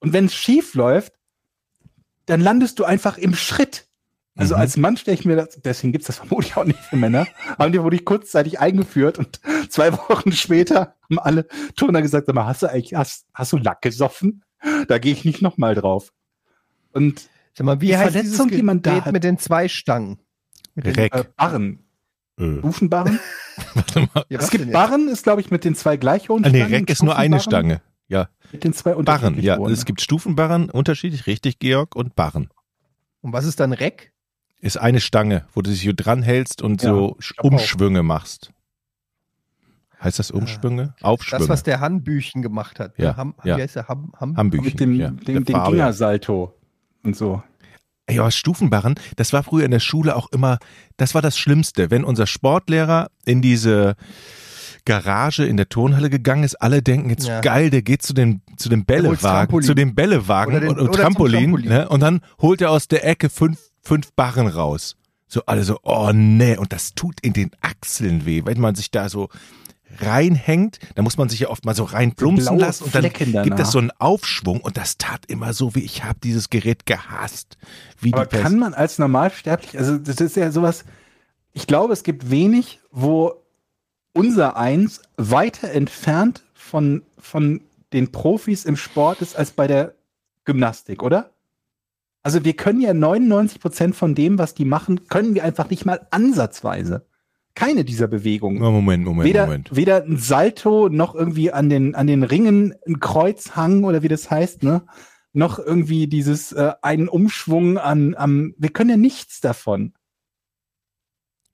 Und 0.00 0.12
wenn 0.12 0.26
es 0.26 0.34
schief 0.34 0.74
läuft, 0.74 1.12
dann 2.26 2.40
landest 2.40 2.78
du 2.78 2.84
einfach 2.84 3.18
im 3.18 3.34
Schritt. 3.34 3.86
Also 4.36 4.54
Mhm. 4.54 4.60
als 4.60 4.76
Mann 4.76 4.96
stelle 4.96 5.16
ich 5.16 5.24
mir 5.24 5.36
das, 5.36 5.60
deswegen 5.64 5.92
gibt 5.92 6.02
es 6.02 6.08
das 6.08 6.16
vermutlich 6.18 6.56
auch 6.56 6.64
nicht 6.64 6.78
für 6.78 6.96
Männer, 6.96 7.26
haben 7.58 7.72
die 7.72 7.82
wurde 7.82 7.96
ich 7.96 8.04
kurzzeitig 8.04 8.60
eingeführt 8.60 9.18
und 9.18 9.40
zwei 9.70 9.92
Wochen 9.92 10.32
später 10.32 10.94
haben 11.04 11.18
alle 11.18 11.46
Turner 11.76 12.02
gesagt, 12.02 12.26
sag 12.26 12.34
mal, 12.34 12.46
hast 12.46 12.62
du 12.62 12.66
eigentlich, 12.70 12.94
hast, 12.94 13.26
hast 13.32 13.52
du 13.52 13.56
Lack 13.56 13.80
gesoffen? 13.82 14.44
Da 14.88 14.98
gehe 14.98 15.12
ich 15.12 15.24
nicht 15.24 15.40
nochmal 15.42 15.74
drauf. 15.74 16.12
Und 16.92 17.28
Sag 17.54 17.64
mal, 17.64 17.80
wie 17.80 17.86
Die 17.86 17.96
heißt 17.96 18.12
Verletzung, 18.12 18.48
dieses 18.48 18.58
die 18.58 18.62
man 18.62 18.82
da 18.82 18.90
Gerät 18.90 19.04
hat. 19.06 19.12
mit 19.14 19.24
den 19.24 19.38
zwei 19.38 19.68
Stangen? 19.68 20.18
Mit 20.74 20.84
den, 20.84 20.98
äh, 20.98 21.24
Barren, 21.38 21.78
Äh, 22.38 22.58
Stufenbarren. 22.58 23.18
warte 23.74 24.00
mal. 24.14 24.24
Ja, 24.28 24.40
es 24.40 24.50
gibt? 24.50 24.70
Barren, 24.72 25.08
ist 25.08 25.22
glaube 25.22 25.40
ich 25.40 25.50
mit 25.50 25.64
den 25.64 25.74
zwei 25.74 25.96
gleich 25.96 26.28
hohen 26.28 26.44
Ah, 26.44 26.48
nee, 26.48 26.58
Stangen, 26.58 26.74
Reck 26.74 26.90
ist 26.90 27.02
nur 27.02 27.16
eine 27.16 27.40
Stange. 27.40 27.80
Ja, 28.08 28.28
Mit 28.52 28.62
den 28.62 28.72
zwei 28.72 28.94
Barren, 28.94 29.40
ja. 29.40 29.58
hohen. 29.58 29.72
Es 29.72 29.84
gibt 29.84 30.00
Stufenbarren, 30.00 30.70
unterschiedlich, 30.70 31.26
richtig, 31.26 31.58
Georg, 31.58 31.96
und 31.96 32.14
Barren. 32.14 32.50
Und 33.20 33.32
was 33.32 33.44
ist 33.44 33.58
dann 33.58 33.72
Reck? 33.72 34.12
Ist 34.60 34.76
eine 34.76 35.00
Stange, 35.00 35.44
wo 35.52 35.62
du 35.62 35.70
dich 35.70 35.82
so 35.82 35.92
dran 35.94 36.22
hältst 36.22 36.62
und 36.62 36.82
Ja, 36.82 36.90
so 36.90 37.16
glaub 37.18 37.38
auch. 37.38 37.44
Umschwünge 37.44 38.02
machst. 38.02 38.52
Heißt 40.02 40.18
das 40.18 40.30
Umschwünge? 40.30 40.94
Aufschwünge. 41.00 41.40
Das, 41.40 41.48
was 41.48 41.62
der 41.62 41.80
Hanbüchen 41.80 42.42
gemacht 42.42 42.78
hat. 42.78 42.98
Ja, 42.98 43.16
Ham, 43.16 43.34
ja. 43.44 43.56
Wie 43.56 43.62
heißt 43.62 43.76
der? 43.76 43.88
Ham, 43.88 44.12
Ham? 44.20 44.36
Hambüchen. 44.36 44.66
mit 44.66 44.80
dem, 44.80 44.94
ja. 44.94 45.08
dem, 45.10 45.24
Der 45.24 45.40
dem. 45.40 45.64
Gingersalto 45.64 46.54
und 47.02 47.16
so. 47.16 47.42
Ey, 48.06 48.18
aber 48.20 48.30
Stufenbarren, 48.30 48.94
das 49.16 49.32
war 49.32 49.42
früher 49.42 49.64
in 49.64 49.70
der 49.72 49.80
Schule 49.80 50.14
auch 50.14 50.30
immer, 50.30 50.58
das 50.96 51.14
war 51.14 51.22
das 51.22 51.36
Schlimmste, 51.38 51.90
wenn 51.90 52.04
unser 52.04 52.26
Sportlehrer 52.26 53.08
in 53.24 53.42
diese 53.42 53.96
Garage 54.84 55.44
in 55.44 55.56
der 55.56 55.68
Turnhalle 55.68 56.08
gegangen 56.10 56.44
ist, 56.44 56.54
alle 56.62 56.80
denken 56.82 57.10
jetzt 57.10 57.26
Ja. 57.26 57.40
geil, 57.40 57.70
der 57.70 57.82
geht 57.82 58.02
zu 58.02 58.12
den 58.14 58.42
zu 58.56 58.68
dem 58.68 58.84
Bällewagen, 58.84 59.62
zu 59.62 59.74
dem 59.74 59.94
Bällewagen 59.96 60.52
Oder 60.54 60.60
den- 60.60 60.68
und, 60.70 60.78
und 60.78 60.88
oder 60.90 61.02
Trampolin, 61.02 61.40
Trampolin. 61.50 61.68
Ne? 61.68 61.88
und 61.88 62.00
dann 62.00 62.20
holt 62.40 62.60
er 62.60 62.70
aus 62.70 62.86
der 62.86 63.04
Ecke 63.04 63.28
fünf 63.28 63.58
fünf 63.82 64.12
Barren 64.14 64.46
raus. 64.46 64.96
So 65.28 65.42
alle 65.46 65.64
so, 65.64 65.80
oh 65.82 66.12
nee, 66.14 66.56
und 66.56 66.72
das 66.72 66.94
tut 66.94 67.18
in 67.20 67.32
den 67.32 67.50
Achseln 67.60 68.24
weh, 68.26 68.42
wenn 68.44 68.60
man 68.60 68.76
sich 68.76 68.92
da 68.92 69.08
so 69.08 69.28
reinhängt, 69.98 70.78
da 70.94 71.02
muss 71.02 71.16
man 71.16 71.28
sich 71.28 71.40
ja 71.40 71.48
oft 71.48 71.64
mal 71.64 71.74
so 71.74 71.84
reinplumpsen 71.84 72.58
lassen 72.58 72.84
und 72.84 72.94
dann 72.94 73.02
Flecken 73.02 73.32
danach. 73.32 73.44
gibt 73.44 73.58
das 73.58 73.72
so 73.72 73.78
einen 73.78 73.92
Aufschwung 73.92 74.60
und 74.60 74.76
das 74.76 74.98
tat 74.98 75.26
immer 75.26 75.52
so, 75.52 75.74
wie 75.74 75.80
ich 75.80 76.04
habe 76.04 76.18
dieses 76.22 76.50
Gerät 76.50 76.86
gehasst. 76.86 77.56
Wie 78.00 78.12
Aber 78.12 78.26
kann 78.26 78.58
man 78.58 78.74
als 78.74 78.98
normalsterblich, 78.98 79.78
also 79.78 79.96
das 79.96 80.16
ist 80.16 80.36
ja 80.36 80.50
sowas, 80.50 80.84
ich 81.52 81.66
glaube, 81.66 81.92
es 81.92 82.02
gibt 82.02 82.30
wenig, 82.30 82.80
wo 82.90 83.42
unser 84.12 84.56
Eins 84.56 85.02
weiter 85.16 85.70
entfernt 85.70 86.44
von, 86.54 87.02
von 87.18 87.60
den 87.92 88.12
Profis 88.12 88.64
im 88.64 88.76
Sport 88.76 89.22
ist 89.22 89.36
als 89.36 89.52
bei 89.52 89.66
der 89.66 89.94
Gymnastik, 90.44 91.02
oder? 91.02 91.30
Also 92.22 92.44
wir 92.44 92.54
können 92.54 92.80
ja 92.80 92.92
99 92.92 93.60
Prozent 93.60 93.94
von 93.94 94.14
dem, 94.14 94.38
was 94.38 94.54
die 94.54 94.64
machen, 94.64 95.06
können 95.08 95.34
wir 95.34 95.44
einfach 95.44 95.70
nicht 95.70 95.84
mal 95.84 96.06
ansatzweise. 96.10 97.06
Keine 97.56 97.84
dieser 97.84 98.06
Bewegungen. 98.06 98.58
Moment, 98.58 99.04
Moment, 99.04 99.26
weder, 99.26 99.46
Moment. 99.46 99.74
weder 99.74 100.04
ein 100.04 100.18
Salto 100.18 100.88
noch 100.90 101.14
irgendwie 101.14 101.50
an 101.50 101.68
den, 101.70 101.94
an 101.94 102.06
den 102.06 102.22
Ringen 102.22 102.74
ein 102.86 103.00
Kreuzhang 103.00 103.82
oder 103.84 104.02
wie 104.02 104.08
das 104.08 104.30
heißt, 104.30 104.62
ne? 104.62 104.86
Noch 105.32 105.58
irgendwie 105.58 106.06
dieses 106.06 106.52
äh, 106.52 106.72
einen 106.82 107.08
Umschwung 107.08 107.78
an 107.78 108.14
am. 108.14 108.54
Wir 108.58 108.68
können 108.70 108.90
ja 108.90 108.96
nichts 108.98 109.40
davon. 109.40 109.94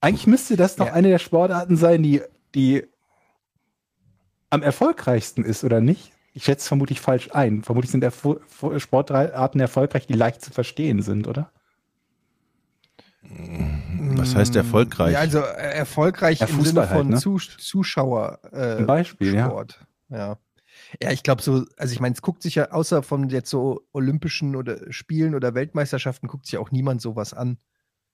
Eigentlich 0.01 0.27
müsste 0.27 0.57
das 0.57 0.75
doch 0.77 0.87
Ja. 0.87 0.93
eine 0.93 1.09
der 1.09 1.21
Sportarten 1.21 1.77
sein, 1.77 2.03
die, 2.03 2.21
die 2.57 2.85
am 4.51 4.63
erfolgreichsten 4.63 5.45
ist, 5.45 5.63
oder 5.63 5.81
nicht? 5.81 6.13
Ich 6.33 6.45
schätze 6.45 6.67
vermutlich 6.67 7.01
falsch 7.01 7.31
ein. 7.33 7.63
Vermutlich 7.63 7.93
sind 7.93 8.03
Erfo 8.03 8.41
Sportarten 8.79 9.61
erfolgreich, 9.61 10.09
die 10.09 10.15
leicht 10.15 10.43
zu 10.43 10.51
verstehen 10.51 11.01
sind, 11.03 11.29
oder? 11.29 11.53
Was 13.23 14.35
heißt 14.35 14.57
erfolgreich? 14.57 15.13
Ja, 15.15 15.21
also 15.21 15.39
äh, 15.39 15.75
erfolgreich 15.75 16.41
Ja, 16.41 16.47
im 16.47 16.53
Sinne 16.55 16.65
Fußball 16.65 16.87
von 16.89 16.97
halt, 16.97 17.09
ne? 17.09 17.17
Zus 17.19 17.57
Zuschauer. 17.59 18.41
Äh, 18.53 18.83
Beispiel, 18.83 19.35
ja. 19.35 19.47
Sport. 19.47 19.87
ja. 20.09 20.39
Ja, 21.03 21.11
ich 21.11 21.23
glaube 21.23 21.43
so, 21.43 21.65
also 21.77 21.93
ich 21.93 22.01
meine, 22.01 22.15
es 22.15 22.23
guckt 22.23 22.43
sich 22.43 22.55
ja 22.57 22.71
außer 22.71 23.03
von 23.03 23.29
jetzt 23.29 23.51
so 23.51 23.83
Olympischen 23.93 24.57
oder 24.57 24.93
Spielen 24.93 25.35
oder 25.35 25.55
Weltmeisterschaften 25.55 26.29
guckt 26.29 26.47
sich 26.47 26.55
ja 26.55 26.61
auch 26.61 26.71
niemand 26.71 27.01
sowas 27.01 27.35
an. 27.35 27.59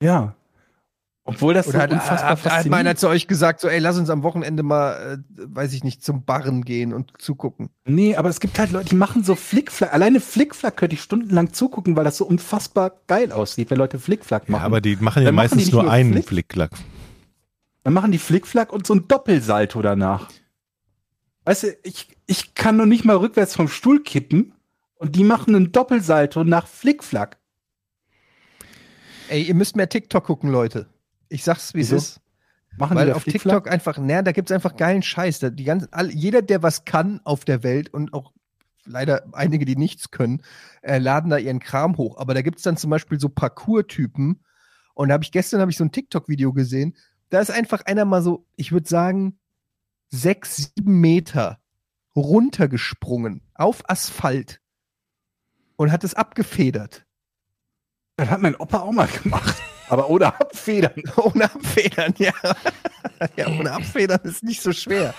Ja. 0.02 0.34
Obwohl 1.28 1.52
das 1.52 1.68
Oder 1.68 1.80
hat, 1.80 1.92
unfassbar 1.92 2.30
hat, 2.30 2.44
hat 2.50 2.66
meiner 2.68 2.96
zu 2.96 3.06
euch 3.06 3.26
gesagt, 3.28 3.60
so, 3.60 3.68
ey, 3.68 3.78
lass 3.80 3.98
uns 3.98 4.08
am 4.08 4.22
Wochenende 4.22 4.62
mal, 4.62 5.20
äh, 5.36 5.42
weiß 5.46 5.74
ich 5.74 5.84
nicht, 5.84 6.02
zum 6.02 6.24
Barren 6.24 6.64
gehen 6.64 6.94
und 6.94 7.12
zugucken. 7.20 7.68
Nee, 7.84 8.16
aber 8.16 8.30
es 8.30 8.40
gibt 8.40 8.58
halt 8.58 8.72
Leute, 8.72 8.88
die 8.88 8.94
machen 8.96 9.22
so 9.22 9.34
Flickflack. 9.34 9.92
Alleine 9.92 10.20
Flickflack 10.20 10.78
könnte 10.78 10.94
ich 10.94 11.02
stundenlang 11.02 11.52
zugucken, 11.52 11.96
weil 11.96 12.04
das 12.04 12.16
so 12.16 12.24
unfassbar 12.24 12.92
geil 13.08 13.30
aussieht, 13.30 13.68
wenn 13.70 13.76
Leute 13.76 13.98
Flickflack 13.98 14.44
Ja, 14.46 14.52
machen. 14.52 14.64
aber 14.64 14.80
die 14.80 14.96
machen 14.96 15.22
ja 15.22 15.26
Dann 15.26 15.34
machen 15.34 15.44
meistens 15.44 15.64
nicht 15.66 15.72
nur 15.74 15.82
nur 15.82 15.92
einen 15.92 16.12
Flick? 16.14 16.28
Flicklack. 16.28 16.70
Dann 17.84 17.92
machen 17.92 18.10
die 18.10 18.18
Flickflack 18.18 18.72
und 18.72 18.86
so 18.86 18.94
ein 18.94 19.06
Doppelsalto 19.06 19.82
danach. 19.82 20.30
Weißt 21.44 21.64
du, 21.64 21.76
ich, 21.82 22.08
ich 22.26 22.54
kann 22.54 22.78
noch 22.78 22.86
nicht 22.86 23.04
mal 23.04 23.16
rückwärts 23.16 23.54
vom 23.54 23.68
Stuhl 23.68 24.02
kippen 24.02 24.54
und 24.94 25.14
die 25.14 25.24
machen 25.24 25.54
einen 25.54 25.72
Doppelsalto 25.72 26.42
nach 26.44 26.66
Flickflack. 26.66 27.36
Ey, 29.28 29.42
ihr 29.42 29.54
müsst 29.54 29.76
mehr 29.76 29.90
TikTok 29.90 30.24
gucken, 30.24 30.50
Leute. 30.50 30.86
Ich 31.28 31.44
sag's, 31.44 31.74
wie 31.74 31.80
es 31.80 31.88
Wieso? 31.88 31.96
ist. 31.96 32.20
Machen 32.76 32.96
Weil 32.96 33.12
auf 33.12 33.22
Flickflack? 33.22 33.64
TikTok 33.64 33.72
einfach, 33.72 33.98
naja, 33.98 34.22
da 34.22 34.32
gibt's 34.32 34.52
einfach 34.52 34.76
geilen 34.76 35.02
Scheiß. 35.02 35.40
Da 35.40 35.50
die 35.50 35.64
ganzen, 35.64 35.92
all, 35.92 36.10
jeder, 36.10 36.42
der 36.42 36.62
was 36.62 36.84
kann 36.84 37.20
auf 37.24 37.44
der 37.44 37.62
Welt 37.62 37.92
und 37.92 38.14
auch 38.14 38.32
leider 38.84 39.26
einige, 39.32 39.64
die 39.64 39.76
nichts 39.76 40.10
können, 40.10 40.42
äh, 40.82 40.98
laden 40.98 41.30
da 41.30 41.38
ihren 41.38 41.60
Kram 41.60 41.96
hoch. 41.96 42.18
Aber 42.18 42.34
da 42.34 42.42
gibt's 42.42 42.62
dann 42.62 42.76
zum 42.76 42.90
Beispiel 42.90 43.18
so 43.18 43.28
Parcours-Typen. 43.28 44.44
Und 44.94 45.08
da 45.08 45.14
habe 45.14 45.24
ich 45.24 45.32
gestern 45.32 45.60
habe 45.60 45.70
ich 45.70 45.76
so 45.76 45.84
ein 45.84 45.92
TikTok-Video 45.92 46.52
gesehen. 46.52 46.96
Da 47.30 47.40
ist 47.40 47.50
einfach 47.50 47.82
einer 47.82 48.04
mal 48.04 48.22
so, 48.22 48.46
ich 48.56 48.72
würde 48.72 48.88
sagen, 48.88 49.38
sechs, 50.10 50.72
sieben 50.74 51.00
Meter 51.00 51.60
runtergesprungen 52.16 53.42
auf 53.54 53.88
Asphalt 53.88 54.60
und 55.76 55.92
hat 55.92 56.04
es 56.04 56.14
abgefedert. 56.14 57.06
Das 58.16 58.30
hat 58.30 58.40
mein 58.40 58.56
Opa 58.56 58.80
auch 58.80 58.92
mal 58.92 59.06
gemacht. 59.06 59.56
Aber 59.88 60.08
ohne 60.10 60.26
Abfedern. 60.26 60.92
Ohne 61.16 61.44
Abfedern, 61.44 62.14
ja. 62.18 62.32
ja, 63.36 63.46
ohne 63.48 63.72
Abfedern 63.72 64.20
ist 64.24 64.42
nicht 64.42 64.62
so 64.62 64.72
schwer. 64.72 65.14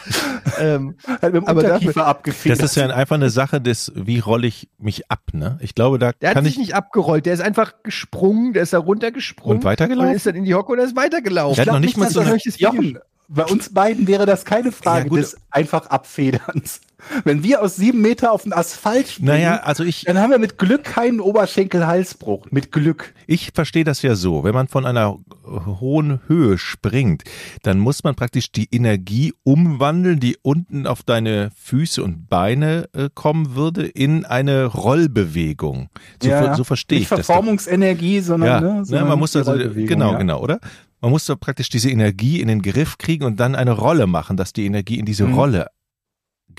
ähm, 0.60 0.96
Hat 1.08 1.24
mit 1.24 1.36
dem 1.36 1.48
Aber 1.48 1.62
Unterkiefer 1.62 2.06
abgefedert. 2.06 2.60
Das 2.62 2.72
ist 2.72 2.76
ja 2.76 2.88
einfach 2.88 3.16
eine 3.16 3.30
Sache 3.30 3.60
des, 3.62 3.92
wie 3.96 4.20
rolle 4.20 4.48
ich 4.48 4.70
mich 4.78 5.10
ab, 5.12 5.22
ne? 5.34 5.58
Ich 5.62 5.76
glaube, 5.76 6.00
da 6.00 6.12
der 6.14 6.30
hat 6.30 6.36
kann 6.36 6.44
sich 6.46 6.54
ich 6.54 6.60
nicht 6.60 6.76
abgerollt, 6.76 7.26
der 7.26 7.34
ist 7.34 7.42
einfach 7.42 7.74
gesprungen, 7.84 8.54
der 8.54 8.64
ist 8.64 8.74
da 8.74 8.80
runtergesprungen 8.80 9.58
und 9.60 9.64
weitergelaufen. 9.64 10.10
und 10.10 10.16
ist 10.16 10.26
dann 10.26 10.36
in 10.36 10.46
die 10.46 10.54
Hocke 10.56 10.72
und 10.74 10.80
ist 10.80 10.96
weitergelaufen. 10.96 11.56
Der 11.56 11.66
hat 11.66 11.74
noch 11.74 11.80
nicht 11.80 11.98
mal 11.98 12.06
dass 12.06 12.14
so 12.14 12.20
eine- 12.22 12.38
Jochen, 12.58 13.00
bei 13.28 13.46
uns 13.46 13.74
beiden 13.74 14.08
wäre 14.08 14.26
das 14.26 14.46
keine 14.46 14.72
Frage 14.72 15.10
Ja, 15.10 15.16
des 15.16 15.38
einfach 15.52 15.88
Abfederns. 15.88 16.82
Wenn 17.24 17.44
wir 17.44 17.62
aus 17.62 17.76
sieben 17.76 18.02
Meter 18.02 18.32
auf 18.32 18.44
den 18.44 18.54
Asphalt 18.54 19.08
springen, 19.08 19.28
Naja, 19.30 19.58
also 19.64 19.84
ich, 19.84 20.04
dann 20.06 20.18
haben 20.20 20.32
wir 20.32 20.40
mit 20.40 20.58
Glück 20.58 20.84
keinen 20.84 21.20
Oberschenkel-Halsbruch. 21.20 22.48
Mit 22.52 22.72
Glück. 22.72 23.14
ich 23.28 23.52
verstehe 23.54 23.84
das 23.84 24.02
ja 24.02 24.16
so. 24.16 24.44
Wenn 24.44 24.54
man 24.54 24.68
von 24.68 24.86
einer 24.86 25.18
hohen 25.46 26.20
Höhe 26.28 26.58
springt, 26.58 27.24
dann 27.64 27.80
muss 27.80 28.04
man 28.04 28.16
praktisch 28.16 28.52
die 28.52 28.68
Energie 28.72 29.34
umwandeln, 29.44 30.20
die 30.20 30.38
unten 30.42 30.86
auf 30.88 31.04
deine 31.04 31.50
Füße 31.56 32.04
und 32.04 32.30
Beine 32.30 32.90
äh, 32.94 33.10
kommen 33.14 33.56
würde, 33.56 33.86
in 33.86 34.26
eine 34.26 34.66
Rollbewegung. 34.66 35.90
So, 36.22 36.30
ver- 36.30 36.56
so 36.56 36.64
verstehe 36.64 36.98
ich 37.00 37.02
Nicht 37.04 37.12
das. 37.12 37.20
doch. 37.20 37.26
Verformungsenergie, 37.34 38.20
sondern, 38.22 38.50
Ja, 38.50 38.62
ne, 38.76 38.86
sondern 38.86 39.08
man 39.08 39.20
muss 39.20 39.36
also, 39.36 39.54
genau, 39.54 40.12
ja. 40.14 40.18
genau, 40.18 40.42
oder? 40.42 40.60
Man 41.02 41.12
muss 41.12 41.26
da 41.26 41.36
praktisch 41.36 41.70
diese 41.70 41.90
Energie 41.90 42.42
in 42.42 42.48
den 42.50 42.62
Griff 42.62 42.98
kriegen 42.98 43.24
und 43.24 43.40
dann 43.40 43.56
eine 43.56 43.72
Rolle 43.72 44.06
machen, 44.06 44.36
dass 44.38 44.52
die 44.54 44.66
Energie 44.66 45.00
in 45.00 45.06
diese 45.06 45.26
Mhm. 45.26 45.34
Rolle 45.34 45.68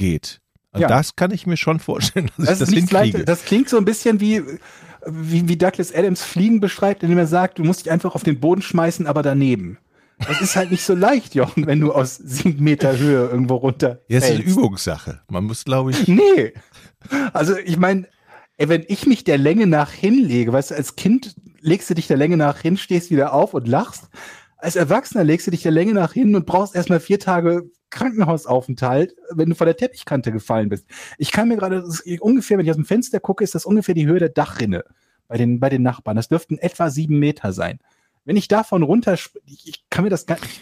geht. 0.01 0.41
Und 0.73 0.81
Ja. 0.81 0.89
das 0.89 1.15
kann 1.15 1.31
ich 1.31 1.47
mir 1.47 1.57
schon 1.57 1.79
vorstellen, 1.79 2.31
dass 2.37 2.47
Das, 2.47 2.55
ich 2.55 2.67
das 2.67 2.69
hinkriege. 2.91 3.19
leicht, 3.19 3.29
das 3.29 3.45
klingt 3.45 3.69
so 3.69 3.77
ein 3.77 3.85
bisschen 3.85 4.19
wie, 4.21 4.43
wie, 5.07 5.47
wie 5.49 5.57
Douglas 5.57 5.95
Adams 5.95 6.23
Fliegen 6.25 6.59
beschreibt, 6.61 7.03
indem 7.05 7.19
er 7.19 7.27
sagt, 7.27 7.59
du 7.59 7.65
musst 7.65 7.85
dich 7.85 7.93
einfach 7.93 8.15
auf 8.15 8.23
den 8.23 8.41
Boden 8.41 8.63
schmeißen, 8.63 9.07
aber 9.07 9.23
daneben. 9.23 9.79
Das 10.29 10.41
ist 10.43 10.55
halt 10.57 10.71
nicht 10.71 10.85
so 10.85 10.95
leicht, 10.95 11.35
Jochen, 11.35 11.67
wenn 11.67 11.81
du 11.81 11.93
aus 11.93 12.17
sieben 12.17 12.63
Meter 12.63 12.99
Höhe 12.99 13.29
irgendwo 13.29 13.55
runter. 13.57 14.01
ja, 14.09 14.19
es 14.19 14.29
ist. 14.31 14.41
Übungssache. 14.41 15.21
Man 15.29 15.45
muss, 15.45 15.65
glaube 15.65 15.93
ich, 15.93 16.07
Nee. 16.09 16.53
Also 17.33 17.57
ich 17.57 17.79
meine, 17.79 18.07
wenn 18.59 18.85
ich 18.89 19.07
mich 19.07 19.25
der 19.25 19.39
Länge 19.39 19.67
nach 19.67 19.91
hinlege, 19.91 20.53
weißt 20.53 20.73
du, 20.73 20.75
als 20.75 20.95
Kind 20.97 21.35
legst 21.61 21.89
du 21.89 21.95
dich 21.95 22.07
der 22.07 22.19
Länge 22.19 22.37
nach 22.37 22.59
hin, 22.61 22.77
stehst 22.77 23.11
wieder 23.11 23.33
auf 23.33 23.55
und 23.55 23.67
lachst. 23.67 24.09
Als 24.59 24.77
Erwachsener 24.77 25.25
legst 25.25 25.47
du 25.47 25.51
dich 25.51 25.63
der 25.63 25.73
Länge 25.73 25.95
nach 25.95 26.13
hin 26.13 26.37
und 26.37 26.45
brauchst 26.45 26.75
erstmal 26.77 27.01
vier 27.01 27.19
Tage 27.19 27.71
Krankenhausaufenthalt, 27.91 29.15
wenn 29.31 29.51
du 29.51 29.55
von 29.55 29.67
der 29.67 29.77
Teppichkante 29.77 30.33
gefallen 30.33 30.69
bist. 30.69 30.87
Ich 31.19 31.33
kann 31.33 31.49
mir 31.49 31.57
gerade, 31.57 31.85
ungefähr, 32.21 32.59
wenn 32.59 32.65
ich 32.65 32.71
aus 32.71 32.77
dem 32.77 32.85
Fenster 32.85 33.21
gucke, 33.21 33.45
ist 33.45 33.55
das 33.55 33.67
ungefähr 33.67 33.95
die 33.95 34.07
Höhe 34.07 34.19
der 34.19 34.29
Dachrinne 34.29 34.85
bei 35.29 35.37
den, 35.37 35.61
bei 35.61 35.69
den 35.69 35.83
Nachbarn. 35.83 36.17
Das 36.17 36.29
dürften 36.29 36.59
etwa 36.59 36.91
sieben 36.91 37.19
Meter 37.19 37.53
sein. 37.53 37.79
Wenn 38.25 38.37
ich 38.37 38.49
davon 38.49 38.83
runter, 38.83 39.15
ich, 39.15 39.31
ich 39.47 39.85
kann 39.91 40.05
mir 40.05 40.11
das 40.11 40.27
gar 40.27 40.39
nicht, 40.41 40.61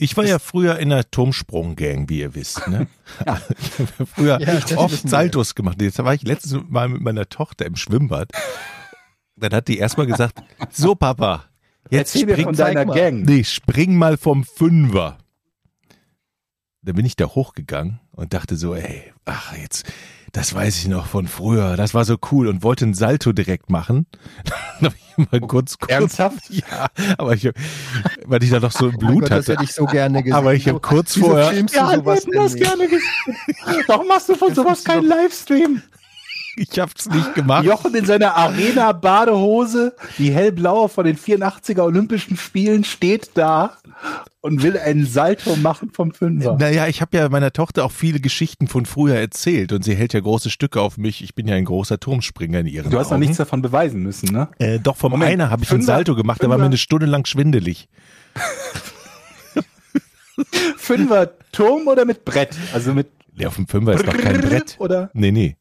ich 0.00 0.16
war 0.16 0.24
ja 0.24 0.38
früher 0.38 0.78
in 0.78 0.90
der 0.90 1.10
Turmsprunggang, 1.10 2.08
wie 2.08 2.20
ihr 2.20 2.34
wisst. 2.34 2.66
Ne? 2.68 2.86
Ja. 3.26 3.40
Ich 3.58 3.78
habe 3.98 4.06
früher 4.06 4.40
Ja, 4.40 4.76
oft. 4.76 5.08
Saltos 5.08 5.54
gemacht. 5.56 5.82
Jetzt 5.82 5.98
war 5.98 6.14
ich 6.14 6.22
letztens 6.22 6.62
mal 6.68 6.88
mit 6.88 7.00
meiner 7.00 7.28
Tochter 7.28 7.66
im 7.66 7.74
Schwimmbad. 7.74 8.30
Dann 9.34 9.52
hat 9.52 9.66
die 9.66 9.78
erstmal 9.78 10.06
gesagt, 10.06 10.40
so 10.70 10.94
Papa, 10.94 11.44
jetzt 11.90 12.14
erzähl 12.14 12.30
spring, 12.30 12.44
von 12.44 12.54
deiner 12.54 12.84
mal. 12.84 12.94
Gang. 12.94 13.24
nee, 13.24 13.42
spring 13.42 13.96
mal 13.96 14.16
vom 14.16 14.44
Fünfer. 14.44 15.18
Dann 16.82 16.94
bin 16.94 17.04
ich 17.04 17.16
da 17.16 17.26
hochgegangen 17.26 18.00
und 18.12 18.32
dachte 18.34 18.56
so, 18.56 18.74
ey, 18.74 19.12
ach 19.24 19.56
jetzt, 19.56 19.84
das 20.32 20.54
weiß 20.54 20.78
ich 20.78 20.88
noch 20.88 21.06
von 21.06 21.26
früher, 21.26 21.76
das 21.76 21.92
war 21.92 22.04
so 22.04 22.16
cool 22.30 22.46
und 22.46 22.62
wollte 22.62 22.84
ein 22.86 22.94
Salto 22.94 23.32
direkt 23.32 23.68
machen. 23.68 24.06
Dann 24.80 24.92
hab 24.92 24.94
ich 24.94 25.30
mal 25.32 25.40
kurz, 25.40 25.78
kurz 25.78 25.90
Ernsthaft? 25.90 26.44
Ja, 26.50 26.88
aber 27.18 27.34
ich, 27.34 27.50
weil 28.26 28.42
ich 28.42 28.50
da 28.50 28.60
noch 28.60 28.70
so 28.72 28.86
Oh 28.86 28.90
mein 28.90 28.98
Blut 28.98 29.20
Gott, 29.22 29.30
das 29.32 29.38
hatte. 29.48 29.52
hätte 29.54 29.64
ich 29.64 29.72
so 29.72 29.86
gerne 29.86 30.22
gesehen. 30.22 30.36
Aber 30.36 30.54
ich 30.54 30.68
habe 30.68 30.78
kurz 30.80 31.16
Wieso 31.16 31.26
vorher, 31.26 31.52
Ja, 31.52 32.04
wir 32.04 32.14
hätten 32.14 32.32
das 32.32 32.54
gerne 32.54 32.84
gesehen. 32.88 33.82
Warum 33.88 34.06
machst 34.06 34.28
du 34.28 34.36
von 34.36 34.54
sowas 34.54 34.84
keinen 34.84 35.06
Livestream? 35.06 35.82
Ich 36.58 36.78
hab's 36.78 37.08
nicht 37.08 37.34
gemacht. 37.34 37.64
Jochen 37.64 37.94
in 37.94 38.04
seiner 38.04 38.34
Arena-Badehose, 38.36 39.94
die 40.18 40.30
hellblaue 40.32 40.88
von 40.88 41.04
den 41.04 41.16
84er 41.16 41.82
Olympischen 41.82 42.36
Spielen, 42.36 42.84
steht 42.84 43.30
da 43.34 43.76
und 44.40 44.62
will 44.62 44.78
einen 44.78 45.06
Salto 45.06 45.56
machen 45.56 45.90
vom 45.92 46.12
Fünfer. 46.12 46.56
Naja, 46.58 46.86
ich 46.86 47.00
habe 47.00 47.16
ja 47.16 47.28
meiner 47.28 47.52
Tochter 47.52 47.84
auch 47.84 47.92
viele 47.92 48.20
Geschichten 48.20 48.68
von 48.68 48.86
früher 48.86 49.16
erzählt 49.16 49.72
und 49.72 49.84
sie 49.84 49.94
hält 49.94 50.12
ja 50.12 50.20
große 50.20 50.50
Stücke 50.50 50.80
auf 50.80 50.96
mich. 50.98 51.22
Ich 51.22 51.34
bin 51.34 51.48
ja 51.48 51.54
ein 51.56 51.64
großer 51.64 51.98
Turmspringer 52.00 52.60
in 52.60 52.66
ihren 52.66 52.90
Du 52.90 52.98
hast 52.98 53.06
noch 53.08 53.12
Augen. 53.14 53.20
nichts 53.20 53.36
davon 53.38 53.62
beweisen 53.62 54.02
müssen, 54.02 54.32
ne? 54.32 54.48
Äh, 54.58 54.78
doch, 54.78 54.96
vom 54.96 55.12
Moment, 55.12 55.32
einer 55.32 55.50
habe 55.50 55.64
ich 55.64 55.70
einen 55.70 55.80
Fünfer- 55.82 55.86
Salto 55.94 56.14
gemacht, 56.14 56.42
da 56.42 56.48
war 56.48 56.56
mir 56.56 56.64
Fünfer- 56.64 56.66
eine 56.66 56.78
Stunde 56.78 57.06
lang 57.06 57.26
schwindelig. 57.26 57.88
Fünfer 60.76 61.30
Turm 61.52 61.88
oder 61.88 62.04
mit 62.04 62.24
Brett? 62.24 62.54
Also 62.72 62.94
mit 62.94 63.08
Nee, 63.36 63.46
auf 63.46 63.54
dem 63.54 63.68
Fünfer 63.68 63.92
ist 63.94 64.06
doch 64.06 64.16
kein 64.16 64.40
Brett. 64.40 64.74
Oder? 64.80 65.10
Nee, 65.12 65.30
nee. 65.30 65.56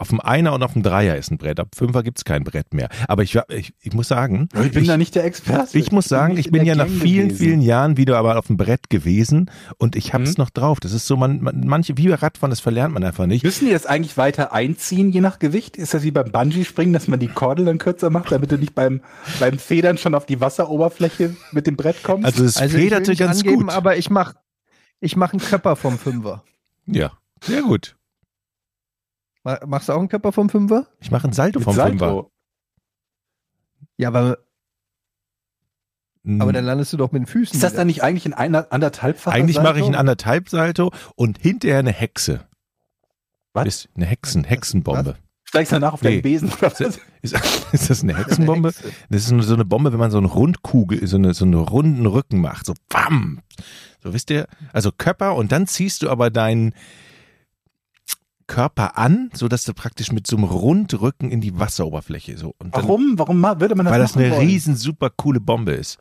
Auf 0.00 0.08
dem 0.08 0.18
Einer 0.20 0.54
und 0.54 0.62
auf 0.62 0.72
dem 0.72 0.82
Dreier 0.82 1.16
ist 1.16 1.30
ein 1.30 1.36
Brett. 1.36 1.60
Ab 1.60 1.68
Fünfer 1.74 2.02
gibt's 2.02 2.24
kein 2.24 2.42
Brett 2.42 2.72
mehr. 2.72 2.88
Aber 3.06 3.22
ich, 3.22 3.38
ich, 3.50 3.74
ich 3.82 3.92
muss 3.92 4.08
sagen, 4.08 4.48
Ich 4.64 4.72
bin 4.72 4.86
da 4.86 4.96
nicht 4.96 5.14
der 5.14 5.24
Experte. 5.24 5.78
ich 5.78 5.92
muss 5.92 6.06
sagen, 6.06 6.38
ich 6.38 6.46
in 6.46 6.52
bin 6.52 6.64
der 6.64 6.74
ja 6.74 6.74
nach 6.76 6.86
Gang 6.86 7.00
vielen, 7.02 7.28
gewesen. 7.28 7.44
vielen 7.44 7.60
Jahren 7.60 7.96
wieder 7.98 8.16
aber 8.16 8.38
auf 8.38 8.46
dem 8.46 8.56
Brett 8.56 8.88
gewesen 8.88 9.50
und 9.76 9.96
ich 9.96 10.14
hab's 10.14 10.30
Mhm. 10.30 10.34
noch 10.38 10.48
drauf. 10.50 10.80
Das 10.80 10.92
ist 10.92 11.06
so, 11.06 11.16
man, 11.18 11.42
man 11.42 11.60
manche, 11.66 11.98
wie 11.98 12.08
bei 12.08 12.14
Radfahren, 12.14 12.50
das 12.50 12.60
verlernt 12.60 12.94
man 12.94 13.04
einfach 13.04 13.26
nicht. 13.26 13.44
Müssen 13.44 13.66
die 13.66 13.72
das 13.72 13.84
eigentlich 13.84 14.16
weiter 14.16 14.52
einziehen, 14.54 15.10
je 15.12 15.20
nach 15.20 15.38
Gewicht? 15.38 15.76
Ist 15.76 15.92
das 15.92 16.02
wie 16.02 16.10
beim 16.10 16.32
Bungee-Springen, 16.32 16.94
dass 16.94 17.06
man 17.06 17.20
die 17.20 17.28
Kordel 17.28 17.66
dann 17.66 17.76
kürzer 17.76 18.08
macht, 18.08 18.32
damit 18.32 18.50
du 18.50 18.56
nicht 18.56 18.74
beim, 18.74 19.02
beim 19.38 19.58
Federn 19.58 19.98
schon 19.98 20.14
auf 20.14 20.24
die 20.24 20.40
Wasseroberfläche 20.40 21.36
mit 21.52 21.66
dem 21.66 21.76
Brett 21.76 22.02
kommst? 22.02 22.24
Also 22.24 22.42
es 22.44 22.56
Also 22.56 22.76
ich 22.78 22.84
federt 22.84 23.06
nicht 23.06 23.18
ganz 23.18 23.40
angeben, 23.42 23.64
gut. 23.66 23.70
aber 23.74 23.98
ich 23.98 24.08
mach, 24.08 24.32
ich 25.00 25.14
mach 25.16 25.32
einen 25.34 25.40
Körper 25.42 25.76
vom 25.76 25.98
Fünfer. 25.98 26.42
Ja, 26.86 27.12
sehr 27.44 27.60
gut. 27.62 27.96
Ma- 29.44 29.60
Machst 29.66 29.88
du 29.88 29.92
auch 29.92 29.98
einen 29.98 30.08
Körper 30.08 30.32
vom 30.32 30.48
Fünfer? 30.50 30.86
Ich 31.00 31.10
mache 31.10 31.28
ein 31.28 31.32
Salto 31.32 31.60
vom 31.60 31.74
Fünfer. 31.74 31.98
Salto. 31.98 32.32
Ja, 33.96 34.08
aber, 34.08 34.38
Mm. 36.22 36.42
aber 36.42 36.52
dann 36.52 36.64
landest 36.66 36.92
du 36.92 36.96
doch 36.98 37.12
mit 37.12 37.22
den 37.22 37.26
Füßen. 37.26 37.54
Ist 37.54 37.62
das 37.62 37.72
wieder. 37.72 37.78
dann 37.80 37.86
nicht 37.86 38.02
eigentlich 38.02 38.26
ein 38.26 38.34
einer, 38.34 38.66
anderthalbfacher 38.70 39.34
Eigentlich 39.34 39.56
mache 39.56 39.78
ich 39.78 39.84
Salto? 39.84 39.88
ein 39.88 39.94
anderthalb 39.94 40.48
Salto 40.50 40.92
und 41.16 41.38
hinterher 41.38 41.78
eine 41.78 41.92
Hexe. 41.92 42.46
Was? 43.54 43.66
Ist 43.66 43.88
eine 43.96 44.04
Hexen, 44.06 44.44
Hexenbombe. 44.44 45.16
Steigst 45.44 45.72
danach 45.72 45.94
auf 45.94 46.02
Nee. 46.02 46.10
deinen 46.10 46.22
Besen 46.22 46.52
oder 46.52 46.70
was? 46.70 46.80
Ist, 46.80 47.00
ist 47.72 47.90
das 47.90 48.02
eine 48.02 48.16
Hexenbombe? 48.16 48.68
Hexe. 48.68 48.92
Das 49.08 49.22
ist 49.22 49.30
nur 49.32 49.42
so 49.42 49.54
eine 49.54 49.64
Bombe, 49.64 49.92
wenn 49.92 49.98
man 49.98 50.10
so 50.10 50.18
eine 50.18 50.28
Rundkugel, 50.28 51.04
so, 51.06 51.16
eine, 51.16 51.32
so 51.34 51.44
einen 51.46 51.54
runden 51.54 52.04
Rücken 52.06 52.40
macht. 52.40 52.66
So 52.66 52.74
bam. 52.90 53.40
So 54.02 54.12
wisst 54.12 54.30
ihr, 54.30 54.46
also 54.74 54.92
Körper 54.92 55.34
und 55.34 55.50
dann 55.52 55.66
ziehst 55.66 56.02
du 56.02 56.10
aber 56.10 56.30
deinen 56.30 56.74
Körper 58.50 58.98
an, 58.98 59.30
so 59.32 59.46
dass 59.46 59.62
du 59.62 59.72
praktisch 59.72 60.10
mit 60.10 60.26
so 60.26 60.36
einem 60.36 60.44
Rundrücken 60.44 61.30
in 61.30 61.40
die 61.40 61.56
Wasseroberfläche 61.56 62.36
so. 62.36 62.56
Und 62.58 62.74
dann, 62.74 62.82
Warum? 62.82 63.16
Warum 63.16 63.40
würde 63.40 63.76
man 63.76 63.86
das 63.86 63.92
Weil 63.92 64.00
das 64.00 64.16
eine 64.16 64.30
wollen? 64.32 64.40
riesen 64.40 64.74
super 64.74 65.08
coole 65.08 65.38
Bombe 65.38 65.72
ist. 65.72 65.98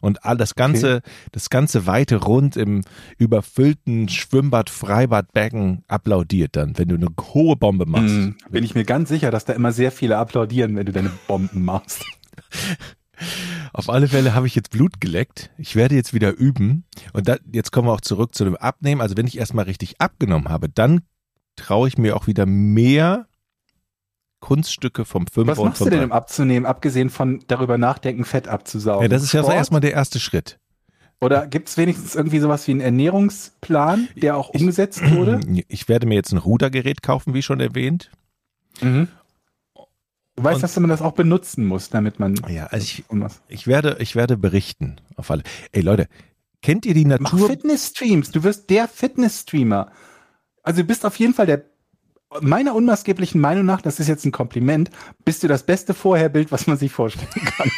Und 0.00 0.24
all 0.24 0.36
das 0.36 0.56
ganze, 0.56 1.00
das 1.30 1.48
ganze 1.48 1.86
weite 1.86 2.16
Rund 2.16 2.56
im 2.56 2.82
überfüllten 3.18 4.08
Schwimmbad, 4.08 4.68
Freibadbecken 4.68 5.84
applaudiert 5.86 6.56
dann, 6.56 6.76
wenn 6.76 6.88
du 6.88 6.96
eine 6.96 7.06
hohe 7.34 7.54
Bombe 7.54 7.86
machst. 7.86 8.08
Hm, 8.08 8.34
bin 8.50 8.64
ich 8.64 8.74
mir 8.74 8.84
ganz 8.84 9.08
sicher, 9.08 9.30
dass 9.30 9.44
da 9.44 9.52
immer 9.52 9.70
sehr 9.70 9.92
viele 9.92 10.18
applaudieren, 10.18 10.74
wenn 10.74 10.86
du 10.86 10.92
deine 10.92 11.12
Bomben 11.28 11.64
machst. 11.64 12.04
Auf 13.72 13.88
alle 13.88 14.08
Fälle 14.08 14.34
habe 14.34 14.48
ich 14.48 14.56
jetzt 14.56 14.70
Blut 14.70 15.00
geleckt. 15.00 15.50
Ich 15.56 15.76
werde 15.76 15.94
jetzt 15.94 16.12
wieder 16.12 16.36
üben. 16.36 16.82
Und 17.12 17.28
da, 17.28 17.36
jetzt 17.52 17.70
kommen 17.70 17.86
wir 17.86 17.92
auch 17.92 18.00
zurück 18.00 18.34
zu 18.34 18.44
dem 18.44 18.56
Abnehmen. 18.56 19.00
Also 19.00 19.16
wenn 19.16 19.28
ich 19.28 19.38
erstmal 19.38 19.66
richtig 19.66 20.00
abgenommen 20.00 20.48
habe, 20.48 20.68
dann 20.68 21.02
traue 21.56 21.88
ich 21.88 21.98
mir 21.98 22.16
auch 22.16 22.26
wieder 22.26 22.46
mehr 22.46 23.26
Kunststücke 24.40 25.04
vom 25.04 25.26
Fünfer 25.26 25.52
Was 25.56 25.64
machst 25.64 25.80
du 25.80 25.90
denn, 25.90 26.04
um 26.04 26.12
abzunehmen, 26.12 26.66
abgesehen 26.66 27.10
von 27.10 27.44
darüber 27.46 27.78
nachdenken, 27.78 28.24
Fett 28.24 28.48
abzusaugen? 28.48 29.02
Ja, 29.02 29.08
das 29.08 29.22
ist 29.22 29.32
ja 29.32 29.40
so 29.40 29.46
Sport? 29.46 29.56
erstmal 29.56 29.80
der 29.80 29.92
erste 29.92 30.18
Schritt. 30.18 30.58
Oder 31.20 31.46
gibt 31.46 31.68
es 31.68 31.76
wenigstens 31.76 32.16
irgendwie 32.16 32.40
sowas 32.40 32.66
wie 32.66 32.72
einen 32.72 32.80
Ernährungsplan, 32.80 34.08
der 34.16 34.36
auch 34.36 34.48
umgesetzt 34.48 35.08
wurde? 35.14 35.38
Ich 35.68 35.88
werde 35.88 36.06
mir 36.06 36.14
jetzt 36.14 36.32
ein 36.32 36.38
Rudergerät 36.38 37.02
kaufen, 37.02 37.32
wie 37.34 37.42
schon 37.42 37.60
erwähnt. 37.60 38.10
Mhm. 38.80 39.06
Du 40.34 40.44
weißt, 40.44 40.56
Und- 40.56 40.62
dass 40.62 40.80
man 40.80 40.90
das 40.90 41.02
auch 41.02 41.12
benutzen 41.12 41.64
muss, 41.64 41.90
damit 41.90 42.18
man. 42.18 42.34
Ja, 42.48 42.66
also 42.66 42.82
ich, 42.82 43.04
ich 43.48 43.66
werde, 43.68 43.98
ich 44.00 44.16
werde 44.16 44.36
berichten. 44.36 44.96
Auf 45.14 45.30
alle. 45.30 45.44
Ey 45.70 45.82
Leute, 45.82 46.08
kennt 46.62 46.86
ihr 46.86 46.94
die 46.94 47.04
Mach 47.04 47.20
Natur? 47.20 47.48
Fitness-Streams. 47.48 48.32
Du 48.32 48.42
wirst 48.42 48.70
der 48.70 48.88
Fitness-Streamer. 48.88 49.92
Also 50.62 50.82
du 50.82 50.86
bist 50.86 51.04
auf 51.04 51.16
jeden 51.16 51.34
Fall 51.34 51.46
der, 51.46 51.64
meiner 52.40 52.74
unmaßgeblichen 52.74 53.40
Meinung 53.40 53.66
nach, 53.66 53.82
das 53.82 54.00
ist 54.00 54.08
jetzt 54.08 54.24
ein 54.24 54.32
Kompliment, 54.32 54.90
bist 55.24 55.42
du 55.42 55.48
das 55.48 55.64
beste 55.64 55.94
Vorherbild, 55.94 56.52
was 56.52 56.66
man 56.66 56.76
sich 56.76 56.92
vorstellen 56.92 57.28
kann. 57.30 57.70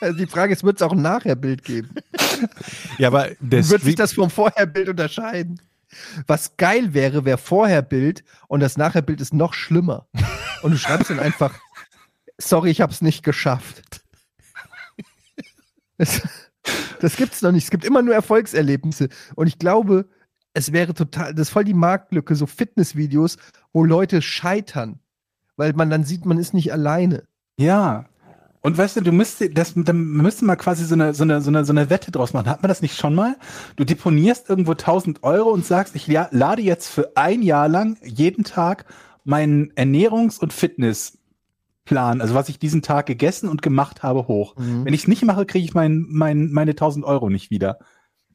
Die 0.18 0.26
Frage 0.26 0.52
ist, 0.52 0.64
wird 0.64 0.76
es 0.76 0.82
auch 0.82 0.92
ein 0.92 1.02
Nachherbild 1.02 1.64
geben? 1.64 1.90
Ja, 2.98 3.08
aber 3.08 3.28
der 3.38 3.66
wird 3.68 3.82
sich 3.82 3.94
das 3.94 4.12
vom 4.12 4.28
Vorherbild 4.28 4.88
unterscheiden? 4.88 5.62
Was 6.26 6.56
geil 6.56 6.92
wäre, 6.92 7.24
wäre 7.24 7.38
Vorherbild 7.38 8.24
und 8.48 8.60
das 8.60 8.76
Nachherbild 8.76 9.20
ist 9.20 9.32
noch 9.32 9.54
schlimmer. 9.54 10.08
Und 10.62 10.72
du 10.72 10.76
schreibst 10.76 11.10
dann 11.10 11.20
einfach, 11.20 11.54
sorry, 12.38 12.70
ich 12.70 12.80
habe 12.80 12.92
es 12.92 13.02
nicht 13.02 13.22
geschafft. 13.22 14.02
Das, 15.96 16.22
das 16.98 17.16
gibt's 17.16 17.40
noch 17.40 17.52
nicht. 17.52 17.64
Es 17.64 17.70
gibt 17.70 17.84
immer 17.84 18.02
nur 18.02 18.14
Erfolgserlebnisse. 18.14 19.10
Und 19.36 19.46
ich 19.46 19.60
glaube, 19.60 20.08
es 20.54 20.72
wäre 20.72 20.94
total, 20.94 21.34
das 21.34 21.48
ist 21.48 21.52
voll 21.52 21.64
die 21.64 21.74
Marktlücke, 21.74 22.34
so 22.34 22.46
Fitnessvideos, 22.46 23.36
wo 23.72 23.84
Leute 23.84 24.22
scheitern. 24.22 25.00
Weil 25.56 25.72
man 25.74 25.90
dann 25.90 26.04
sieht, 26.04 26.24
man 26.24 26.38
ist 26.38 26.54
nicht 26.54 26.72
alleine. 26.72 27.24
Ja. 27.58 28.06
Und 28.60 28.78
weißt 28.78 28.96
du, 28.96 29.00
du 29.02 29.12
müsstest, 29.12 29.58
das, 29.58 29.74
da 29.76 29.92
müsste 29.92 30.46
man 30.46 30.56
quasi 30.56 30.84
so 30.84 30.94
eine, 30.94 31.12
so, 31.12 31.22
eine, 31.22 31.42
so, 31.42 31.50
eine, 31.50 31.64
so 31.64 31.72
eine 31.72 31.90
Wette 31.90 32.10
draus 32.10 32.32
machen. 32.32 32.48
Hat 32.48 32.62
man 32.62 32.68
das 32.70 32.80
nicht 32.80 32.96
schon 32.96 33.14
mal? 33.14 33.36
Du 33.76 33.84
deponierst 33.84 34.48
irgendwo 34.48 34.72
1000 34.72 35.22
Euro 35.22 35.50
und 35.50 35.66
sagst, 35.66 35.94
ich 35.94 36.06
la- 36.06 36.28
lade 36.30 36.62
jetzt 36.62 36.88
für 36.88 37.12
ein 37.16 37.42
Jahr 37.42 37.68
lang 37.68 37.98
jeden 38.02 38.42
Tag 38.42 38.86
meinen 39.24 39.70
Ernährungs- 39.74 40.40
und 40.40 40.52
Fitnessplan, 40.52 42.20
also 42.20 42.34
was 42.34 42.48
ich 42.48 42.58
diesen 42.58 42.82
Tag 42.82 43.06
gegessen 43.06 43.48
und 43.48 43.60
gemacht 43.60 44.02
habe, 44.02 44.28
hoch. 44.28 44.56
Mhm. 44.56 44.86
Wenn 44.86 44.94
ich 44.94 45.02
es 45.02 45.08
nicht 45.08 45.24
mache, 45.24 45.46
kriege 45.46 45.64
ich 45.64 45.74
mein, 45.74 46.06
mein, 46.08 46.50
meine 46.50 46.70
1000 46.72 47.04
Euro 47.04 47.28
nicht 47.28 47.50
wieder. 47.50 47.78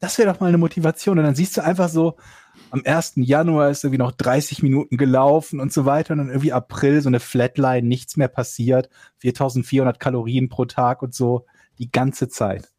Das 0.00 0.18
wäre 0.18 0.32
doch 0.32 0.40
mal 0.40 0.48
eine 0.48 0.58
Motivation. 0.58 1.18
Und 1.18 1.24
dann 1.24 1.34
siehst 1.34 1.56
du 1.56 1.64
einfach 1.64 1.88
so, 1.88 2.16
am 2.70 2.82
1. 2.84 3.12
Januar 3.16 3.70
ist 3.70 3.84
irgendwie 3.84 3.98
noch 3.98 4.12
30 4.12 4.62
Minuten 4.62 4.96
gelaufen 4.96 5.60
und 5.60 5.72
so 5.72 5.84
weiter. 5.84 6.12
Und 6.12 6.18
dann 6.18 6.28
irgendwie 6.28 6.52
April 6.52 7.00
so 7.02 7.08
eine 7.08 7.20
Flatline, 7.20 7.86
nichts 7.86 8.16
mehr 8.16 8.28
passiert. 8.28 8.88
4400 9.18 10.00
Kalorien 10.00 10.48
pro 10.48 10.64
Tag 10.64 11.02
und 11.02 11.14
so 11.14 11.46
die 11.78 11.90
ganze 11.90 12.28
Zeit. 12.28 12.70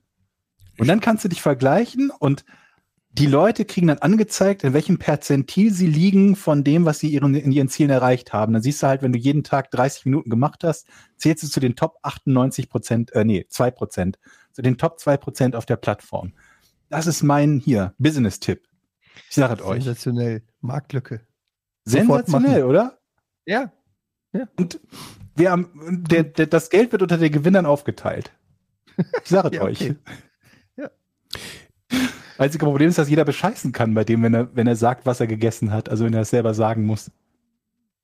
Und 0.77 0.87
dann 0.87 0.99
kannst 0.99 1.23
du 1.23 1.29
dich 1.29 1.41
vergleichen 1.41 2.11
und 2.17 2.43
die 3.13 3.27
Leute 3.27 3.65
kriegen 3.65 3.87
dann 3.87 3.97
angezeigt, 3.97 4.63
in 4.63 4.73
welchem 4.73 4.97
Perzentil 4.97 5.73
sie 5.73 5.87
liegen 5.87 6.37
von 6.37 6.63
dem, 6.63 6.85
was 6.85 6.99
sie 6.99 7.09
ihren, 7.09 7.35
in 7.35 7.51
ihren 7.51 7.67
Zielen 7.67 7.89
erreicht 7.89 8.31
haben. 8.31 8.53
Dann 8.53 8.61
siehst 8.61 8.81
du 8.81 8.87
halt, 8.87 9.01
wenn 9.01 9.11
du 9.11 9.19
jeden 9.19 9.43
Tag 9.43 9.69
30 9.71 10.05
Minuten 10.05 10.29
gemacht 10.29 10.63
hast, 10.63 10.87
zählst 11.17 11.43
du 11.43 11.47
zu 11.47 11.59
den 11.59 11.75
Top 11.75 11.97
98 12.03 12.69
Prozent, 12.69 13.11
äh, 13.11 13.25
nee, 13.25 13.45
2 13.49 13.71
Prozent, 13.71 14.17
zu 14.53 14.61
den 14.61 14.77
Top 14.77 14.97
2 14.99 15.17
Prozent 15.17 15.55
auf 15.57 15.65
der 15.65 15.75
Plattform. 15.75 16.33
Das 16.91 17.07
ist 17.07 17.23
mein 17.23 17.59
hier 17.59 17.93
Business-Tipp. 17.99 18.67
Ich 19.29 19.35
sage 19.35 19.53
es 19.53 19.61
euch. 19.61 19.83
Sensationell. 19.85 20.43
Marktlücke. 20.59 21.21
Sensationell, 21.85 22.65
oder? 22.65 22.99
Ja. 23.45 23.71
Und 24.57 24.81
wer 25.35 25.53
am, 25.53 25.69
der, 26.09 26.23
der, 26.23 26.47
das 26.47 26.69
Geld 26.69 26.91
wird 26.91 27.01
unter 27.01 27.17
den 27.17 27.31
Gewinnern 27.31 27.65
aufgeteilt. 27.65 28.31
Ich 29.23 29.29
sage 29.29 29.47
es 29.47 29.53
Ja, 29.55 29.61
euch. 29.63 29.81
okay. 29.81 29.95
Ja. 30.75 30.89
Einzige 32.37 32.65
Problem 32.65 32.89
ist, 32.89 32.97
dass 32.97 33.09
jeder 33.09 33.23
bescheißen 33.23 33.71
kann 33.71 33.93
bei 33.93 34.03
dem, 34.03 34.21
wenn 34.21 34.33
er, 34.33 34.53
wenn 34.53 34.67
er 34.67 34.75
sagt, 34.75 35.05
was 35.05 35.21
er 35.21 35.27
gegessen 35.27 35.71
hat, 35.71 35.87
also 35.87 36.03
wenn 36.03 36.13
er 36.13 36.21
es 36.21 36.29
selber 36.29 36.53
sagen 36.53 36.83
muss. 36.83 37.09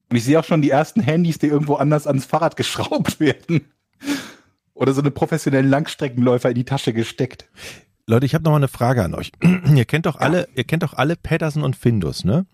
Und 0.09 0.15
ich 0.15 0.23
sehe 0.23 0.39
auch 0.39 0.45
schon 0.45 0.61
die 0.61 0.69
ersten 0.69 1.01
Handys, 1.01 1.39
die 1.39 1.47
irgendwo 1.47 1.75
anders 1.75 2.07
ans 2.07 2.25
Fahrrad 2.25 2.55
geschraubt 2.55 3.19
werden. 3.19 3.69
Oder 4.73 4.93
so 4.93 5.01
eine 5.01 5.11
professionellen 5.11 5.69
Langstreckenläufer 5.69 6.49
in 6.49 6.55
die 6.55 6.63
Tasche 6.65 6.93
gesteckt. 6.93 7.49
Leute, 8.09 8.25
ich 8.25 8.33
habe 8.33 8.43
noch 8.45 8.51
mal 8.51 8.57
eine 8.57 8.69
Frage 8.69 9.03
an 9.03 9.13
euch. 9.13 9.31
ihr 9.75 9.85
kennt 9.85 10.05
doch 10.05 10.15
alle, 10.15 10.47
ihr 10.55 10.63
kennt 10.63 10.83
doch 10.83 10.93
alle 10.93 11.15
Patterson 11.17 11.61
und 11.63 11.75
Findus, 11.75 12.23
ne? 12.23 12.45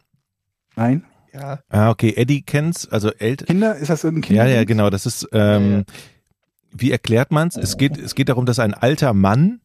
Nein? 0.76 1.04
Ja. 1.32 1.60
Ah, 1.70 1.90
okay. 1.92 2.14
Eddie 2.16 2.42
kennt's, 2.42 2.88
also 2.90 3.12
älter. 3.14 3.46
Kinder, 3.46 3.76
ist 3.76 3.90
das 3.90 4.04
irgendein 4.04 4.28
Kind? 4.28 4.38
Ja, 4.38 4.46
ja, 4.48 4.64
genau. 4.66 4.90
Das 4.90 5.06
ist, 5.06 5.28
ähm, 5.32 5.72
Ja, 5.72 5.78
ja. 5.78 5.84
wie 6.72 6.92
erklärt 6.92 7.32
man's? 7.32 7.56
Es 7.56 7.78
geht, 7.78 7.98
es 7.98 8.16
geht 8.16 8.30
darum, 8.30 8.46
dass 8.48 8.58
ein 8.60 8.74
alter 8.74 9.14
Mann, 9.14 9.62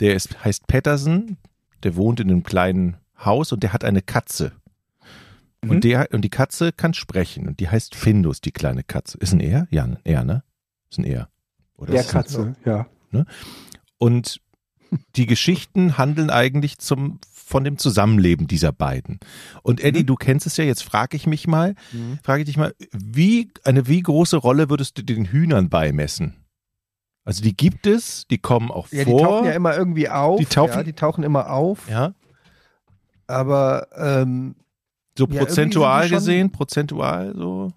der 0.00 0.14
ist, 0.14 0.44
heißt 0.44 0.66
Patterson, 0.66 1.38
der 1.82 1.96
wohnt 1.96 2.20
in 2.20 2.30
einem 2.30 2.42
kleinen 2.42 2.96
Haus 3.22 3.52
und 3.52 3.62
der 3.62 3.72
hat 3.72 3.82
eine 3.84 4.02
Katze. 4.02 4.52
Mhm. 5.62 5.70
Und 5.70 5.84
der, 5.84 6.08
und 6.12 6.20
die 6.22 6.30
Katze 6.30 6.72
kann 6.72 6.92
sprechen 6.94 7.48
und 7.48 7.60
die 7.60 7.68
heißt 7.70 7.94
Findus, 7.94 8.42
die 8.42 8.52
kleine 8.52 8.82
Katze. 8.82 9.16
Ist 9.18 9.32
ein 9.32 9.40
Er? 9.40 9.66
Ja, 9.70 9.84
ein 9.84 9.98
Er, 10.04 10.24
ne? 10.24 10.42
Ist 10.90 10.98
ein 10.98 11.04
Er. 11.04 11.28
Oder 11.76 11.92
Der 11.92 12.00
ist 12.02 12.08
es 12.08 12.14
ein- 12.14 12.22
Katze, 12.22 12.56
ja. 12.66 12.86
Und 13.98 14.40
die 15.16 15.26
Geschichten 15.26 15.98
handeln 15.98 16.30
eigentlich 16.30 16.78
zum, 16.78 17.18
von 17.32 17.64
dem 17.64 17.78
Zusammenleben 17.78 18.46
dieser 18.46 18.72
beiden. 18.72 19.20
Und 19.62 19.80
Eddie, 19.82 20.02
Mhm. 20.02 20.06
du 20.06 20.14
kennst 20.16 20.46
es 20.46 20.56
ja, 20.56 20.64
jetzt 20.64 20.82
frage 20.84 21.16
ich 21.16 21.26
mich 21.26 21.46
mal, 21.46 21.74
Mhm. 21.92 22.18
frage 22.22 22.42
ich 22.42 22.46
dich 22.46 22.56
mal, 22.56 22.74
wie, 22.92 23.50
eine 23.64 23.86
wie 23.88 24.00
große 24.02 24.36
Rolle 24.36 24.70
würdest 24.70 24.98
du 24.98 25.02
den 25.02 25.26
Hühnern 25.26 25.68
beimessen? 25.68 26.34
Also 27.24 27.42
die 27.42 27.56
gibt 27.56 27.86
es, 27.86 28.26
die 28.28 28.38
kommen 28.38 28.70
auch 28.70 28.88
Ja, 28.90 29.04
die 29.04 29.10
vor. 29.10 29.20
tauchen 29.22 29.46
ja 29.46 29.52
immer 29.52 29.76
irgendwie 29.76 30.08
auf. 30.08 30.38
Die 30.40 30.46
tauchen- 30.46 30.72
ja, 30.78 30.82
die 30.82 30.92
tauchen 30.94 31.22
immer 31.24 31.50
auf. 31.50 31.88
ja, 31.88 32.14
Aber 33.26 33.86
ähm, 33.96 34.56
so 35.16 35.26
prozentual 35.26 36.02
die 36.04 36.08
schon- 36.08 36.18
gesehen, 36.18 36.50
prozentual 36.52 37.34
so 37.36 37.72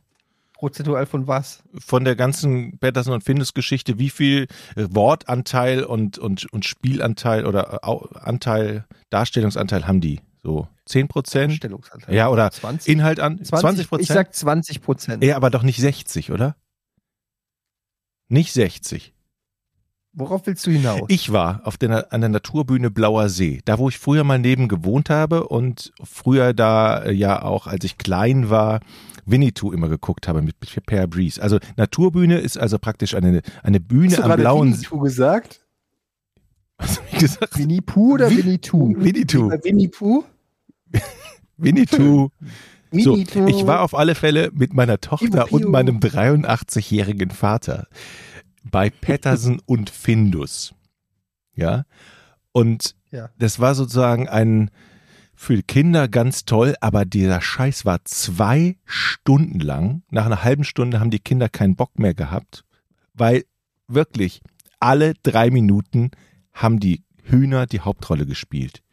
prozentual 0.63 1.05
von 1.05 1.27
was? 1.27 1.61
von 1.77 2.05
der 2.05 2.15
ganzen 2.15 2.77
Patterson 2.77 3.13
und 3.13 3.21
Findus 3.21 3.53
Geschichte, 3.53 3.99
wie 3.99 4.09
viel 4.09 4.47
äh, 4.77 4.87
Wortanteil 4.89 5.83
und, 5.83 6.17
und, 6.17 6.51
und 6.53 6.63
Spielanteil 6.63 7.45
oder 7.45 7.81
äh, 7.83 8.17
Anteil, 8.17 8.85
Darstellungsanteil 9.09 9.85
haben 9.87 9.99
die? 9.99 10.21
So 10.41 10.69
10 10.85 11.09
Prozent? 11.09 11.53
Stellungsanteil. 11.53 12.15
Ja, 12.15 12.29
oder 12.29 12.49
20, 12.49 12.93
Inhalt 12.93 13.19
an 13.19 13.43
20 13.43 13.89
Prozent? 13.89 14.09
Ich 14.09 14.13
sag 14.13 14.33
20 14.33 14.81
Prozent. 14.81 15.23
Ja, 15.23 15.35
aber 15.35 15.49
doch 15.49 15.63
nicht 15.63 15.81
60, 15.81 16.31
oder? 16.31 16.55
Nicht 18.29 18.53
60. 18.53 19.13
Worauf 20.13 20.45
willst 20.45 20.65
du 20.65 20.71
hinaus? 20.71 21.01
Ich 21.07 21.33
war 21.33 21.61
auf 21.65 21.77
der, 21.77 22.13
an 22.13 22.21
der 22.21 22.29
Naturbühne 22.29 22.91
Blauer 22.91 23.29
See, 23.29 23.61
da 23.65 23.79
wo 23.79 23.89
ich 23.89 23.97
früher 23.97 24.23
mal 24.23 24.39
neben 24.39 24.67
gewohnt 24.67 25.09
habe 25.09 25.47
und 25.47 25.91
früher 26.03 26.53
da 26.53 27.03
äh, 27.03 27.11
ja 27.11 27.41
auch, 27.41 27.67
als 27.67 27.83
ich 27.83 27.97
klein 27.97 28.49
war, 28.49 28.79
Winnetou 29.25 29.71
immer 29.71 29.89
geguckt 29.89 30.27
habe 30.27 30.41
mit 30.41 30.55
Per 30.85 31.07
Breeze. 31.07 31.41
Also 31.41 31.59
Naturbühne 31.77 32.37
ist 32.39 32.57
also 32.57 32.77
praktisch 32.79 33.15
eine, 33.15 33.41
eine 33.63 33.79
Bühne 33.79 34.17
Hast 34.17 34.23
am 34.23 34.35
blauen 34.39 34.73
See. 34.73 34.79
Winnetou 34.79 34.99
gesagt? 34.99 35.59
Was 36.77 36.97
hab 36.99 37.13
ich 37.13 37.19
gesagt? 37.19 37.57
Winnie 37.57 37.81
Pooh 37.81 38.13
oder? 38.15 38.29
Winnetou. 38.29 38.93
Bei 39.49 39.63
Winnie 39.63 39.87
Pooh? 39.87 40.23
Winnetou. 41.57 42.29
So, 42.95 43.13
Winnetou. 43.15 43.47
ich 43.47 43.65
war 43.65 43.81
auf 43.81 43.95
alle 43.95 44.13
Fälle 44.13 44.51
mit 44.53 44.75
meiner 44.75 45.01
Tochter 45.01 45.51
und 45.51 45.65
meinem 45.67 45.97
83-jährigen 45.97 47.31
Vater 47.31 47.87
bei 48.63 48.91
Patterson 48.91 49.59
und 49.65 49.89
Findus. 49.89 50.75
Ja. 51.55 51.85
Und 52.51 52.93
Ja. 53.09 53.31
das 53.39 53.59
war 53.59 53.73
sozusagen 53.73 54.29
ein 54.29 54.69
für 55.35 55.55
die 55.55 55.63
Kinder 55.63 56.07
ganz 56.07 56.45
toll, 56.45 56.75
aber 56.81 57.05
dieser 57.05 57.41
Scheiß 57.41 57.85
war 57.85 58.03
zwei 58.05 58.77
Stunden 58.85 59.59
lang. 59.59 60.03
Nach 60.09 60.25
einer 60.25 60.43
halben 60.43 60.63
Stunde 60.63 60.99
haben 60.99 61.11
die 61.11 61.19
Kinder 61.19 61.49
keinen 61.49 61.75
Bock 61.75 61.99
mehr 61.99 62.13
gehabt, 62.13 62.63
weil 63.13 63.43
wirklich 63.87 64.41
alle 64.79 65.13
drei 65.23 65.49
Minuten 65.49 66.11
haben 66.53 66.79
die 66.79 67.03
Hühner 67.23 67.65
die 67.65 67.79
Hauptrolle 67.81 68.25
gespielt. 68.25 68.83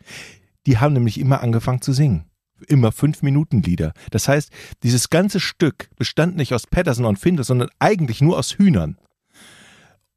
Die 0.66 0.78
haben 0.78 0.92
nämlich 0.92 1.18
immer 1.18 1.42
angefangen 1.42 1.82
zu 1.82 1.92
singen. 1.92 2.26
Immer 2.68 2.92
fünf 2.92 3.22
Minuten 3.22 3.62
Lieder. 3.62 3.92
Das 4.10 4.28
heißt, 4.28 4.50
dieses 4.82 5.08
ganze 5.08 5.40
Stück 5.40 5.88
bestand 5.96 6.36
nicht 6.36 6.52
aus 6.52 6.66
Patterson 6.66 7.06
und 7.06 7.18
Findus, 7.18 7.46
sondern 7.46 7.70
eigentlich 7.78 8.20
nur 8.20 8.38
aus 8.38 8.58
Hühnern. 8.58 8.98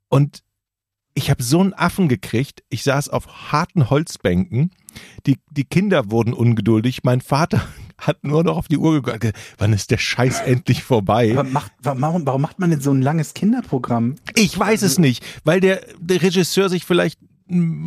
Und 0.10 0.44
ich 1.14 1.30
habe 1.30 1.44
so 1.44 1.60
einen 1.60 1.74
Affen 1.74 2.08
gekriegt. 2.08 2.64
Ich 2.70 2.84
saß 2.84 3.10
auf 3.10 3.52
harten 3.52 3.90
Holzbänken. 3.90 4.72
Die, 5.26 5.40
die 5.52 5.64
Kinder 5.64 6.12
wurden 6.12 6.34
ungeduldig. 6.34 7.04
Mein 7.04 7.22
Vater 7.22 7.62
hat 7.98 8.24
nur 8.24 8.44
noch 8.44 8.58
auf 8.58 8.68
die 8.68 8.78
Uhr 8.78 9.02
geguckt. 9.02 9.34
Wann 9.58 9.74
ist 9.74 9.92
der 9.92 9.98
Scheiß 9.98 10.42
endlich 10.42 10.84
vorbei? 10.84 11.34
Macht, 11.52 11.72
warum, 11.82 12.26
warum 12.26 12.42
macht 12.42 12.60
man 12.60 12.72
denn 12.72 12.82
so 12.82 12.92
ein 12.92 13.02
langes 13.02 13.34
Kinderprogramm? 13.34 14.16
Ich 14.36 14.58
weiß 14.58 14.82
es 14.82 14.98
nicht, 14.98 15.24
weil 15.44 15.60
der, 15.60 15.86
der 16.00 16.22
Regisseur 16.22 16.70
sich 16.70 16.86
vielleicht 16.86 17.20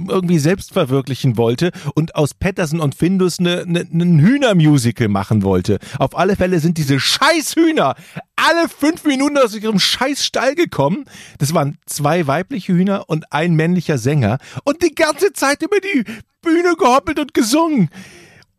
irgendwie 0.09 0.39
selbst 0.39 0.73
verwirklichen 0.73 1.37
wollte 1.37 1.71
und 1.95 2.15
aus 2.15 2.35
Patterson 2.35 2.81
und 2.81 2.95
Findus 2.95 3.39
eine, 3.39 3.63
eine, 3.63 3.81
ein 3.81 4.21
Hühnermusical 4.21 5.09
machen 5.09 5.43
wollte. 5.43 5.79
Auf 5.99 6.17
alle 6.17 6.37
Fälle 6.37 6.61
sind 6.61 6.79
diese 6.79 7.01
scheiß 7.01 7.57
Hühner 7.57 7.95
alle 8.37 8.69
fünf 8.69 9.05
Minuten 9.05 9.39
aus 9.39 9.55
ihrem 9.55 9.79
scheiß 9.79 10.25
Stall 10.25 10.55
gekommen. 10.55 11.07
Das 11.39 11.55
waren 11.55 11.79
zwei 11.87 12.27
weibliche 12.27 12.75
Hühner 12.75 13.09
und 13.09 13.33
ein 13.33 13.55
männlicher 13.55 13.99
Sänger 13.99 14.39
und 14.65 14.83
die 14.83 14.95
ganze 14.95 15.33
Zeit 15.33 15.63
über 15.63 15.81
die 15.81 16.05
Bühne 16.43 16.77
gehoppelt 16.77 17.19
und 17.19 17.35
gesungen. 17.35 17.91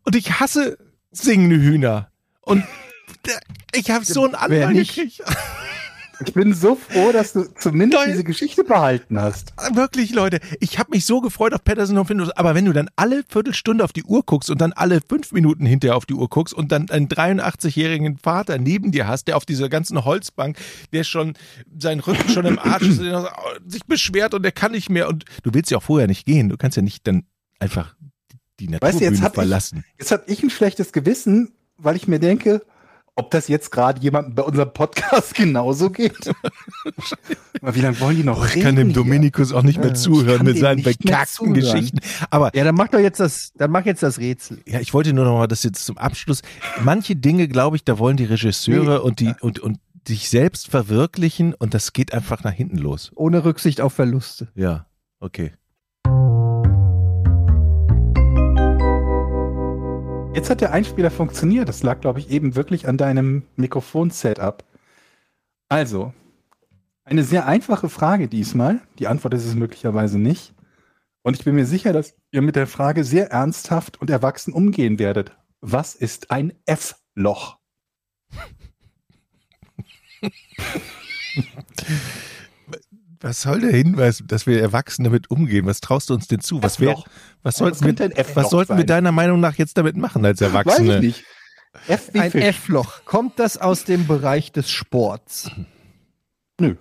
Und 0.04 0.16
ich 0.16 0.40
hasse 0.40 0.78
singende 1.10 1.56
Hühner. 1.56 2.10
Und 2.42 2.64
ich 3.74 3.90
habe 3.90 4.04
so 4.04 4.24
einen 4.24 4.34
Anfall 4.34 4.74
gekriegt. 4.74 5.22
Ich 6.26 6.32
bin 6.34 6.52
so 6.52 6.74
froh, 6.74 7.12
dass 7.12 7.32
du 7.32 7.44
zumindest 7.58 8.02
Toll. 8.02 8.12
diese 8.12 8.24
Geschichte 8.24 8.64
behalten 8.64 9.20
hast. 9.20 9.52
Wirklich, 9.72 10.12
Leute, 10.12 10.40
ich 10.60 10.78
habe 10.78 10.90
mich 10.90 11.06
so 11.06 11.20
gefreut 11.20 11.54
auf 11.54 11.62
Patterson 11.62 11.96
und 11.96 12.06
Findus, 12.06 12.30
aber 12.30 12.54
wenn 12.56 12.64
du 12.64 12.72
dann 12.72 12.88
alle 12.96 13.22
Viertelstunde 13.28 13.84
auf 13.84 13.92
die 13.92 14.02
Uhr 14.02 14.22
guckst 14.24 14.50
und 14.50 14.60
dann 14.60 14.72
alle 14.72 15.00
fünf 15.00 15.30
Minuten 15.32 15.64
hinterher 15.64 15.96
auf 15.96 16.06
die 16.06 16.14
Uhr 16.14 16.28
guckst 16.28 16.54
und 16.54 16.72
dann 16.72 16.90
einen 16.90 17.08
83-jährigen 17.08 18.18
Vater 18.18 18.58
neben 18.58 18.90
dir 18.90 19.06
hast, 19.06 19.28
der 19.28 19.36
auf 19.36 19.44
dieser 19.46 19.68
ganzen 19.68 20.04
Holzbank, 20.04 20.58
der 20.92 21.04
schon 21.04 21.34
sein 21.78 22.00
Rücken 22.00 22.28
schon 22.30 22.46
im 22.46 22.58
Arsch 22.58 22.82
ist, 22.88 23.00
sich 23.66 23.84
beschwert 23.86 24.34
und 24.34 24.42
der 24.42 24.52
kann 24.52 24.72
nicht 24.72 24.90
mehr 24.90 25.08
und 25.08 25.24
du 25.44 25.54
willst 25.54 25.70
ja 25.70 25.78
auch 25.78 25.82
vorher 25.84 26.08
nicht 26.08 26.26
gehen, 26.26 26.48
du 26.48 26.56
kannst 26.56 26.76
ja 26.76 26.82
nicht 26.82 27.06
dann 27.06 27.24
einfach 27.60 27.94
die 28.60 28.66
Weißt 28.68 28.82
Naturbühne 28.82 28.98
du, 29.10 29.16
jetzt 29.16 29.24
ich- 29.28 29.34
verlassen. 29.34 29.84
Jetzt 29.98 30.10
habe 30.10 30.24
ich 30.26 30.42
ein 30.42 30.50
schlechtes 30.50 30.92
Gewissen, 30.92 31.52
weil 31.76 31.94
ich 31.94 32.08
mir 32.08 32.18
denke, 32.18 32.62
ob 33.18 33.30
das 33.32 33.48
jetzt 33.48 33.70
gerade 33.70 34.00
jemandem 34.00 34.34
bei 34.34 34.42
unserem 34.42 34.72
Podcast 34.72 35.34
genauso 35.34 35.90
geht. 35.90 36.30
Wie 37.62 37.80
lange 37.80 37.98
wollen 38.00 38.16
die 38.16 38.24
noch 38.24 38.44
Ich 38.46 38.54
reden? 38.54 38.62
kann 38.64 38.76
dem 38.76 38.88
hier? 38.88 38.94
Dominikus 38.94 39.52
auch 39.52 39.62
nicht 39.62 39.78
mehr 39.78 39.92
Ich 39.92 39.98
zuhören 39.98 40.44
mit 40.44 40.58
seinen 40.58 40.82
bekackten. 40.82 41.54
Geschichten. 41.54 41.98
Aber 42.30 42.54
Ja, 42.54 42.64
dann 42.64 42.74
mach 42.74 42.88
doch 42.88 43.00
jetzt 43.00 43.20
das, 43.20 43.52
dann 43.56 43.70
mach 43.70 43.84
jetzt 43.84 44.02
das 44.02 44.18
Rätsel. 44.18 44.60
Ja, 44.66 44.80
ich 44.80 44.94
wollte 44.94 45.12
nur 45.12 45.24
noch 45.24 45.36
mal 45.36 45.46
das 45.48 45.62
jetzt 45.64 45.84
zum 45.84 45.98
Abschluss. 45.98 46.42
Manche 46.82 47.16
Dinge, 47.16 47.48
glaube 47.48 47.76
ich, 47.76 47.84
da 47.84 47.98
wollen 47.98 48.16
die 48.16 48.24
Regisseure 48.24 49.02
und 49.02 49.20
die 49.20 49.32
und 49.40 49.58
und 49.58 49.78
sich 50.06 50.30
selbst 50.30 50.68
verwirklichen 50.68 51.52
und 51.54 51.74
das 51.74 51.92
geht 51.92 52.14
einfach 52.14 52.42
nach 52.44 52.52
hinten 52.52 52.78
los. 52.78 53.10
Ohne 53.14 53.44
Rücksicht 53.44 53.80
auf 53.80 53.92
Verluste. 53.92 54.48
Ja, 54.54 54.86
okay. 55.20 55.52
Jetzt 60.38 60.50
hat 60.50 60.60
der 60.60 60.72
Einspieler 60.72 61.10
funktioniert. 61.10 61.68
Das 61.68 61.82
lag, 61.82 62.00
glaube 62.00 62.20
ich, 62.20 62.30
eben 62.30 62.54
wirklich 62.54 62.86
an 62.86 62.96
deinem 62.96 63.42
Mikrofon-Setup. 63.56 64.62
Also, 65.68 66.14
eine 67.02 67.24
sehr 67.24 67.48
einfache 67.48 67.88
Frage 67.88 68.28
diesmal. 68.28 68.80
Die 69.00 69.08
Antwort 69.08 69.34
ist 69.34 69.46
es 69.46 69.56
möglicherweise 69.56 70.16
nicht. 70.16 70.54
Und 71.22 71.36
ich 71.36 71.44
bin 71.44 71.56
mir 71.56 71.66
sicher, 71.66 71.92
dass 71.92 72.14
ihr 72.30 72.40
mit 72.40 72.54
der 72.54 72.68
Frage 72.68 73.02
sehr 73.02 73.32
ernsthaft 73.32 74.00
und 74.00 74.10
erwachsen 74.10 74.52
umgehen 74.52 75.00
werdet. 75.00 75.36
Was 75.60 75.96
ist 75.96 76.30
ein 76.30 76.52
F-Loch? 76.66 77.58
Was 83.20 83.42
soll 83.42 83.60
der 83.60 83.72
Hinweis, 83.72 84.22
dass 84.26 84.46
wir 84.46 84.60
Erwachsene 84.60 85.08
damit 85.08 85.30
umgehen? 85.30 85.66
Was 85.66 85.80
traust 85.80 86.10
du 86.10 86.14
uns 86.14 86.28
denn 86.28 86.40
zu? 86.40 86.62
Was, 86.62 86.78
wär, 86.78 87.02
was, 87.42 87.58
Ja, 87.58 87.66
sollten, 87.74 87.98
was 87.98 88.16
wir, 88.16 88.36
was 88.36 88.50
sollten 88.50 88.76
wir 88.76 88.84
deiner 88.84 89.12
Meinung 89.12 89.40
nach 89.40 89.56
jetzt 89.56 89.76
damit 89.76 89.96
machen 89.96 90.24
als 90.24 90.40
Weiß 90.40 90.48
Erwachsene? 90.48 90.96
ich 90.96 91.02
nicht. 91.02 91.24
F 91.86 92.10
wie 92.12 92.20
Ein. 92.20 92.32
F-Loch. 92.32 93.04
Kommt 93.04 93.38
das 93.38 93.58
aus 93.58 93.84
dem 93.84 94.06
Bereich 94.06 94.52
des 94.52 94.70
Sports? 94.70 95.50
Nö. 96.60 96.76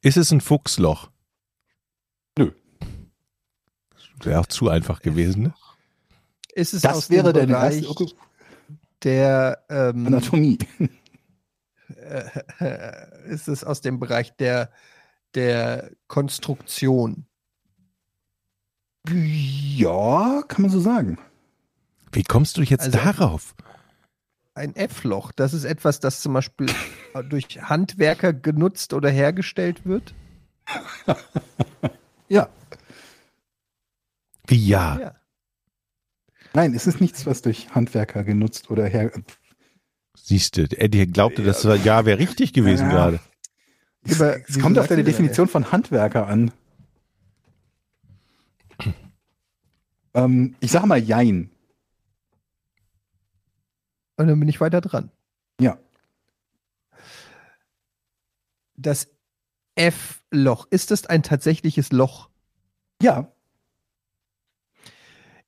Ist 0.00 0.16
es 0.16 0.30
ein 0.30 0.40
Fuchsloch? 0.40 1.10
Nö. 2.38 2.52
Wäre 4.22 4.40
auch 4.40 4.46
zu 4.46 4.68
einfach 4.68 5.00
gewesen, 5.00 5.44
ne? 5.44 5.54
Ist 6.54 6.72
es 6.74 6.82
Das 6.82 6.96
aus 6.96 7.10
wäre 7.10 7.32
dem 7.32 7.48
deine 7.48 7.52
Bereich 7.52 8.14
der 9.02 9.64
ähm, 9.68 10.06
Anatomie. 10.06 10.58
ist 13.26 13.48
es 13.48 13.64
aus 13.64 13.80
dem 13.80 13.98
Bereich 13.98 14.36
der 14.36 14.70
der 15.34 15.90
Konstruktion? 16.08 17.26
Ja, 19.08 20.42
kann 20.48 20.62
man 20.62 20.70
so 20.70 20.80
sagen. 20.80 21.18
Wie 22.12 22.22
kommst 22.22 22.56
du 22.56 22.62
jetzt 22.62 22.84
Also- 22.86 22.98
darauf? 22.98 23.54
Ein 24.56 24.76
F-Loch, 24.76 25.32
das 25.32 25.52
ist 25.52 25.64
etwas, 25.64 25.98
das 25.98 26.20
zum 26.20 26.32
Beispiel 26.32 26.66
durch 27.28 27.60
Handwerker 27.62 28.32
genutzt 28.32 28.92
oder 28.92 29.10
hergestellt 29.10 29.84
wird. 29.84 30.14
Ja. 32.28 32.48
Wie 34.46 34.66
ja? 34.66 34.98
Ja. 34.98 35.14
Nein, 36.54 36.72
es 36.74 36.86
ist 36.86 37.00
nichts, 37.00 37.26
was 37.26 37.42
durch 37.42 37.74
Handwerker 37.74 38.24
genutzt 38.24 38.70
oder 38.70 38.86
her. 38.86 39.12
Siehst 40.16 40.56
du, 40.56 40.62
Eddie 40.62 41.06
glaubte, 41.06 41.42
das 41.44 41.66
war, 41.66 41.76
ja 41.76 42.06
wäre 42.06 42.18
richtig 42.18 42.54
gewesen 42.54 42.86
Ja. 42.86 42.92
gerade. 42.92 43.20
Es, 44.06 44.20
Aber 44.20 44.38
es 44.48 44.58
kommt 44.58 44.78
auf 44.78 44.86
deine 44.86 45.04
Definition 45.04 45.48
von 45.48 45.72
Handwerker 45.72 46.26
an. 46.26 46.52
Ähm, 50.14 50.54
ich 50.60 50.70
sage 50.70 50.86
mal 50.86 51.02
Jein. 51.02 51.50
Und 54.16 54.28
dann 54.28 54.38
bin 54.38 54.48
ich 54.48 54.60
weiter 54.60 54.80
dran. 54.80 55.10
Ja. 55.60 55.78
Das 58.76 59.08
F-Loch, 59.74 60.66
ist 60.70 60.90
das 60.92 61.06
ein 61.06 61.22
tatsächliches 61.22 61.90
Loch? 61.90 62.28
Ja, 63.02 63.32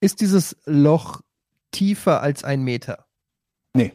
Ist 0.00 0.20
dieses 0.20 0.56
Loch 0.66 1.22
tiefer 1.70 2.20
als 2.22 2.44
ein 2.44 2.62
Meter? 2.62 3.06
nee. 3.74 3.92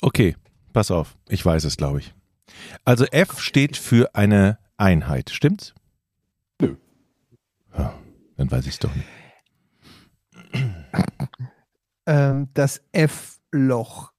Okay, 0.00 0.36
pass 0.72 0.90
auf. 0.90 1.16
Ich 1.28 1.44
weiß 1.44 1.64
es, 1.64 1.76
glaube 1.76 1.98
ich. 2.00 2.14
Also 2.84 3.04
F 3.06 3.40
steht 3.40 3.76
für 3.76 4.14
eine 4.14 4.58
Einheit, 4.76 5.30
stimmt's? 5.30 5.74
Nö. 6.60 6.76
Ja, 7.76 7.94
dann 8.36 8.50
weiß 8.50 8.66
ich 8.66 8.74
es 8.74 8.78
doch 8.78 8.94
nicht. 8.94 9.08
Ähm, 12.06 12.48
das 12.54 12.82
F-Loch. 12.92 14.12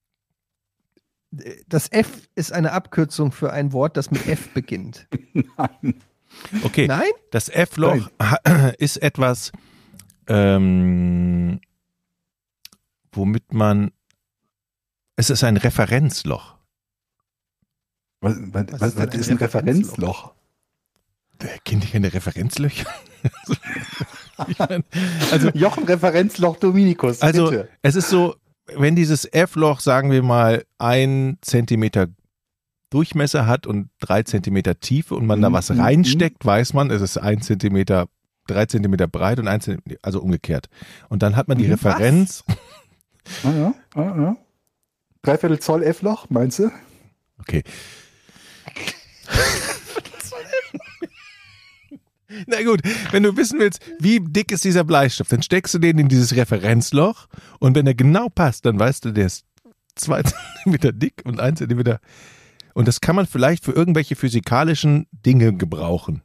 Das 1.67 1.91
F 1.91 2.29
ist 2.35 2.53
eine 2.53 2.71
Abkürzung 2.71 3.31
für 3.31 3.51
ein 3.51 3.73
Wort, 3.73 3.97
das 3.97 4.09
mit 4.09 4.25
F 4.27 4.53
beginnt. 4.53 5.07
Nein. 5.33 6.01
Okay, 6.63 6.87
Nein? 6.87 7.09
das 7.31 7.49
F-Loch 7.49 8.09
ist 8.79 8.97
etwas, 8.97 9.51
ähm, 10.27 11.59
womit 13.11 13.53
man. 13.53 13.91
Es 15.17 15.29
ist 15.29 15.43
ein 15.43 15.55
Referenzloch. 15.57 16.54
Was, 18.25 18.35
was, 18.53 18.65
Was 18.71 18.81
was, 18.81 18.89
ist 18.89 18.97
was 18.97 19.07
ein 19.13 19.19
ist 19.19 19.29
ein 19.31 19.37
Referenzloch? 19.37 19.97
Referenzloch? 19.97 20.33
Wer 21.39 21.57
kennt 21.65 21.83
ihr 21.85 21.91
keine 21.91 22.13
Referenzlöcher? 22.13 22.85
also, 25.31 25.49
Jochen 25.53 25.83
Referenzloch 25.85 26.57
Dominikus. 26.57 27.21
also 27.21 27.49
bitte. 27.49 27.69
es 27.81 27.95
ist 27.95 28.09
so, 28.09 28.35
wenn 28.75 28.95
dieses 28.95 29.25
F-Loch, 29.25 29.79
sagen 29.79 30.11
wir 30.11 30.23
mal, 30.23 30.63
ein 30.77 31.37
Zentimeter 31.41 32.07
Durchmesser 32.89 33.47
hat 33.47 33.67
und 33.67 33.89
drei 33.99 34.23
Zentimeter 34.23 34.79
Tiefe 34.79 35.15
und 35.15 35.25
man 35.25 35.41
da 35.41 35.49
Mhm, 35.49 35.53
was 35.53 35.69
mhm, 35.69 35.81
reinsteckt, 35.81 36.45
weiß 36.45 36.73
man, 36.73 36.91
es 36.91 37.01
ist 37.01 37.17
ein 37.17 37.41
Zentimeter, 37.41 38.07
drei 38.47 38.65
Zentimeter 38.67 39.07
breit 39.07 39.39
und 39.39 39.47
ein 39.47 39.59
Zentimeter, 39.59 39.99
also 40.03 40.21
umgekehrt. 40.21 40.67
Und 41.09 41.23
dann 41.23 41.35
hat 41.35 41.47
man 41.47 41.57
die 41.57 41.65
Mhm, 41.65 41.71
Referenz. 41.71 42.43
Ah, 43.43 43.49
ja, 43.51 43.73
ah, 43.95 44.01
ja. 44.21 44.37
Dreiviertel 45.23 45.59
Zoll 45.59 45.83
F-Loch, 45.83 46.27
meinst 46.29 46.59
du? 46.59 46.71
Okay. 47.39 47.63
Na 52.47 52.63
gut, 52.63 52.81
wenn 53.11 53.23
du 53.23 53.37
wissen 53.37 53.59
willst, 53.59 53.79
wie 53.99 54.19
dick 54.19 54.51
ist 54.51 54.63
dieser 54.63 54.83
Bleistift, 54.83 55.31
dann 55.31 55.43
steckst 55.43 55.73
du 55.73 55.79
den 55.79 55.99
in 55.99 56.09
dieses 56.09 56.35
Referenzloch 56.35 57.27
und 57.59 57.75
wenn 57.75 57.87
er 57.87 57.93
genau 57.93 58.29
passt, 58.29 58.65
dann 58.65 58.79
weißt 58.79 59.05
du, 59.05 59.11
der 59.11 59.27
ist 59.27 59.45
zwei 59.95 60.23
Zentimeter 60.23 60.91
dick 60.91 61.21
und 61.23 61.39
ein 61.39 61.55
Zentimeter. 61.55 61.99
Und 62.73 62.87
das 62.87 62.99
kann 62.99 63.15
man 63.15 63.25
vielleicht 63.25 63.63
für 63.63 63.71
irgendwelche 63.71 64.15
physikalischen 64.15 65.07
Dinge 65.11 65.53
gebrauchen, 65.53 66.21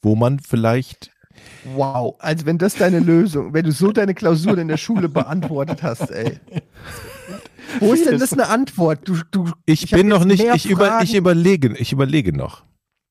wo 0.00 0.14
man 0.14 0.38
vielleicht 0.38 1.10
Wow. 1.64 2.14
Also 2.20 2.46
wenn 2.46 2.58
das 2.58 2.76
deine 2.76 3.00
Lösung, 3.00 3.54
wenn 3.54 3.64
du 3.64 3.72
so 3.72 3.90
deine 3.90 4.14
Klausuren 4.14 4.60
in 4.60 4.68
der 4.68 4.76
Schule 4.76 5.08
beantwortet 5.08 5.82
hast, 5.82 6.10
ey. 6.10 6.38
Wo 7.80 7.92
ist 7.92 8.06
denn 8.06 8.18
das 8.18 8.32
eine 8.32 8.48
Antwort? 8.48 9.00
Du, 9.04 9.16
du, 9.30 9.50
Ich, 9.66 9.92
hab 9.92 9.98
bin 9.98 10.08
noch 10.08 10.24
nicht, 10.24 10.44
ich, 10.54 10.66
über, 10.66 11.00
ich 11.02 11.14
überlege, 11.14 11.76
ich 11.76 11.92
überlege 11.92 12.32
noch. 12.36 12.64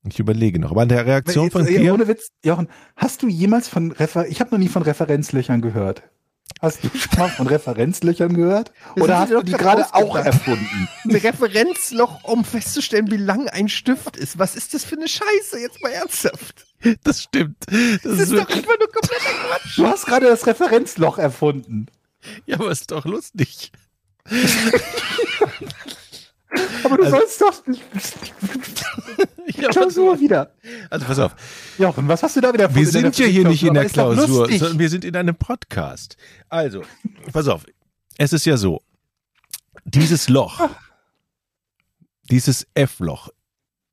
Ich 0.07 0.19
überlege 0.19 0.59
noch. 0.59 0.71
Aber 0.71 0.81
an 0.81 0.89
der 0.89 1.05
Reaktion 1.05 1.45
Jetzt, 1.45 1.53
von 1.53 1.65
äh, 1.65 1.79
dir, 1.79 1.93
Ohne 1.93 2.07
Witz, 2.07 2.29
Jochen, 2.43 2.67
hast 2.97 3.21
du 3.23 3.27
jemals 3.27 3.67
von 3.69 3.91
Refer 3.91 4.27
ich 4.27 4.39
habe 4.41 4.51
noch 4.51 4.57
nie 4.59 4.67
von 4.67 4.83
Referenzlöchern 4.83 5.61
gehört. 5.61 6.03
Hast 6.61 6.83
du 6.83 6.89
schon 6.89 7.17
mal 7.19 7.29
von 7.29 7.47
Referenzlöchern 7.47 8.33
gehört? 8.33 8.71
Das 8.95 9.03
Oder 9.03 9.19
hast 9.19 9.31
du 9.31 9.41
die 9.43 9.53
gerade 9.53 9.85
auch 9.93 10.15
erfunden? 10.15 10.89
Ein 11.05 11.15
Referenzloch, 11.15 12.23
um 12.25 12.43
festzustellen, 12.43 13.09
wie 13.11 13.17
lang 13.17 13.47
ein 13.49 13.69
Stift 13.69 14.17
ist. 14.17 14.37
Was 14.39 14.55
ist 14.55 14.73
das 14.73 14.83
für 14.83 14.95
eine 14.95 15.07
Scheiße? 15.07 15.59
Jetzt 15.59 15.81
mal 15.81 15.89
ernsthaft. 15.89 16.65
das 17.03 17.23
stimmt. 17.23 17.57
Das, 17.67 18.01
Das 18.03 18.13
ist 18.13 18.19
ist 18.19 18.33
doch 18.33 18.49
einfach 18.49 18.77
nur 18.79 18.91
kompletter 18.91 19.33
Quatsch. 19.47 19.77
Du 19.77 19.87
hast 19.87 20.05
gerade 20.05 20.25
das 20.27 20.45
Referenzloch 20.45 21.17
erfunden. 21.17 21.87
ja, 22.45 22.55
aber 22.59 22.71
ist 22.71 22.91
doch 22.91 23.05
lustig. 23.05 23.71
Aber 26.83 26.97
du 26.97 27.03
Also- 27.03 27.17
sollst 27.17 27.41
doch 27.41 27.67
nicht. 27.67 27.83
Ja, 29.57 29.69
Klausur 29.69 30.19
wieder. 30.19 30.51
also 30.89 31.05
pass 31.05 31.19
auf. 31.19 31.35
Jochen, 31.77 32.07
was 32.07 32.23
hast 32.23 32.35
du 32.35 32.41
da 32.41 32.53
wieder 32.53 32.73
Wir 32.73 32.81
erfunden 32.85 33.11
sind 33.13 33.17
ja 33.19 33.25
hier 33.27 33.47
nicht 33.47 33.61
in 33.63 33.73
der 33.73 33.85
Klausur, 33.85 34.49
sondern 34.49 34.79
wir 34.79 34.89
sind 34.89 35.05
in 35.05 35.15
einem 35.15 35.35
Podcast. 35.35 36.17
Also, 36.49 36.81
pass 37.31 37.47
auf. 37.47 37.65
Es 38.17 38.33
ist 38.33 38.45
ja 38.45 38.57
so, 38.57 38.81
dieses 39.85 40.27
Loch, 40.29 40.69
dieses 42.31 42.65
F-Loch 42.73 43.29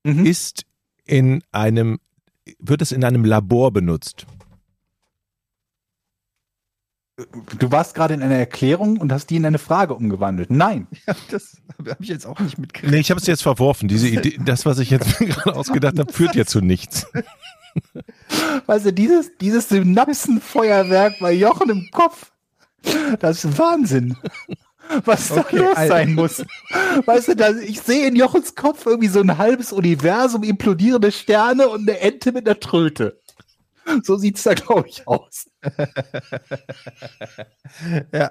Mhm. 0.04 0.24
ist 0.24 0.64
in 1.04 1.42
einem, 1.52 1.98
wird 2.58 2.80
es 2.80 2.90
in 2.92 3.04
einem 3.04 3.24
Labor 3.24 3.70
benutzt. 3.72 4.24
Du 7.58 7.70
warst 7.72 7.94
gerade 7.94 8.14
in 8.14 8.22
einer 8.22 8.36
Erklärung 8.36 8.96
und 8.98 9.12
hast 9.12 9.28
die 9.30 9.36
in 9.36 9.46
eine 9.46 9.58
Frage 9.58 9.94
umgewandelt. 9.94 10.50
Nein. 10.50 10.86
Ja, 11.06 11.14
das 11.30 11.56
habe 11.78 11.96
ich 12.00 12.08
jetzt 12.08 12.26
auch 12.26 12.38
nicht 12.40 12.58
mitgekriegt. 12.58 12.92
Nee, 12.92 13.00
ich 13.00 13.10
habe 13.10 13.20
es 13.20 13.26
jetzt 13.26 13.42
verworfen. 13.42 13.88
Diese 13.88 14.08
Idee, 14.08 14.38
das, 14.44 14.66
was 14.66 14.78
ich 14.78 14.90
jetzt 14.90 15.18
gerade 15.18 15.56
ausgedacht 15.56 15.98
habe, 15.98 16.12
führt 16.12 16.34
ja 16.34 16.44
zu 16.44 16.60
nichts. 16.60 17.06
Weißt 18.66 18.86
du, 18.86 18.92
dieses, 18.92 19.30
dieses 19.40 19.68
Synapsenfeuerwerk 19.68 21.14
bei 21.20 21.32
Jochen 21.32 21.70
im 21.70 21.88
Kopf, 21.92 22.32
das 23.20 23.44
ist 23.44 23.58
Wahnsinn. 23.58 24.16
Was 25.04 25.30
Okay, 25.30 25.56
da 25.58 25.62
los 25.64 25.76
also- 25.76 25.88
sein 25.92 26.14
muss. 26.14 26.44
Weißt 27.06 27.28
du, 27.28 27.36
da, 27.36 27.50
ich 27.56 27.80
sehe 27.80 28.08
in 28.08 28.16
Jochens 28.16 28.54
Kopf 28.56 28.86
irgendwie 28.86 29.08
so 29.08 29.20
ein 29.20 29.38
halbes 29.38 29.72
Universum, 29.72 30.42
implodierende 30.42 31.12
Sterne 31.12 31.68
und 31.68 31.88
eine 31.88 32.00
Ente 32.00 32.32
mit 32.32 32.48
einer 32.48 32.58
Tröte. 32.58 33.19
So 34.04 34.16
sieht's 34.16 34.42
da, 34.42 34.54
glaube 34.54 34.88
ich, 34.88 35.06
aus. 35.06 35.50
Ja. 38.12 38.30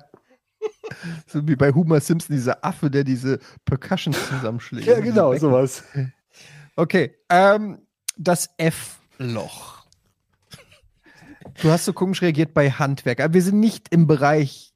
So 1.28 1.48
wie 1.48 1.56
bei 1.56 1.72
Homer 1.72 2.02
Simpson, 2.02 2.36
dieser 2.36 2.66
Affe, 2.66 2.92
der 2.92 3.06
diese 3.06 3.40
Percussions 3.64 4.18
zusammenschlägt. 4.28 4.88
Ja, 4.88 5.00
genau, 5.00 5.34
sowas. 5.36 5.84
Okay, 6.76 7.16
ähm, 7.30 7.80
das 8.18 8.50
F-Loch. 8.58 9.86
Du 11.62 11.70
hast 11.70 11.86
so 11.86 11.94
komisch 11.94 12.22
reagiert 12.22 12.54
bei 12.54 12.72
Handwerk, 12.72 13.22
aber 13.22 13.34
wir 13.34 13.42
sind 13.42 13.60
nicht 13.60 13.88
im 13.90 14.08
Bereich. 14.08 14.74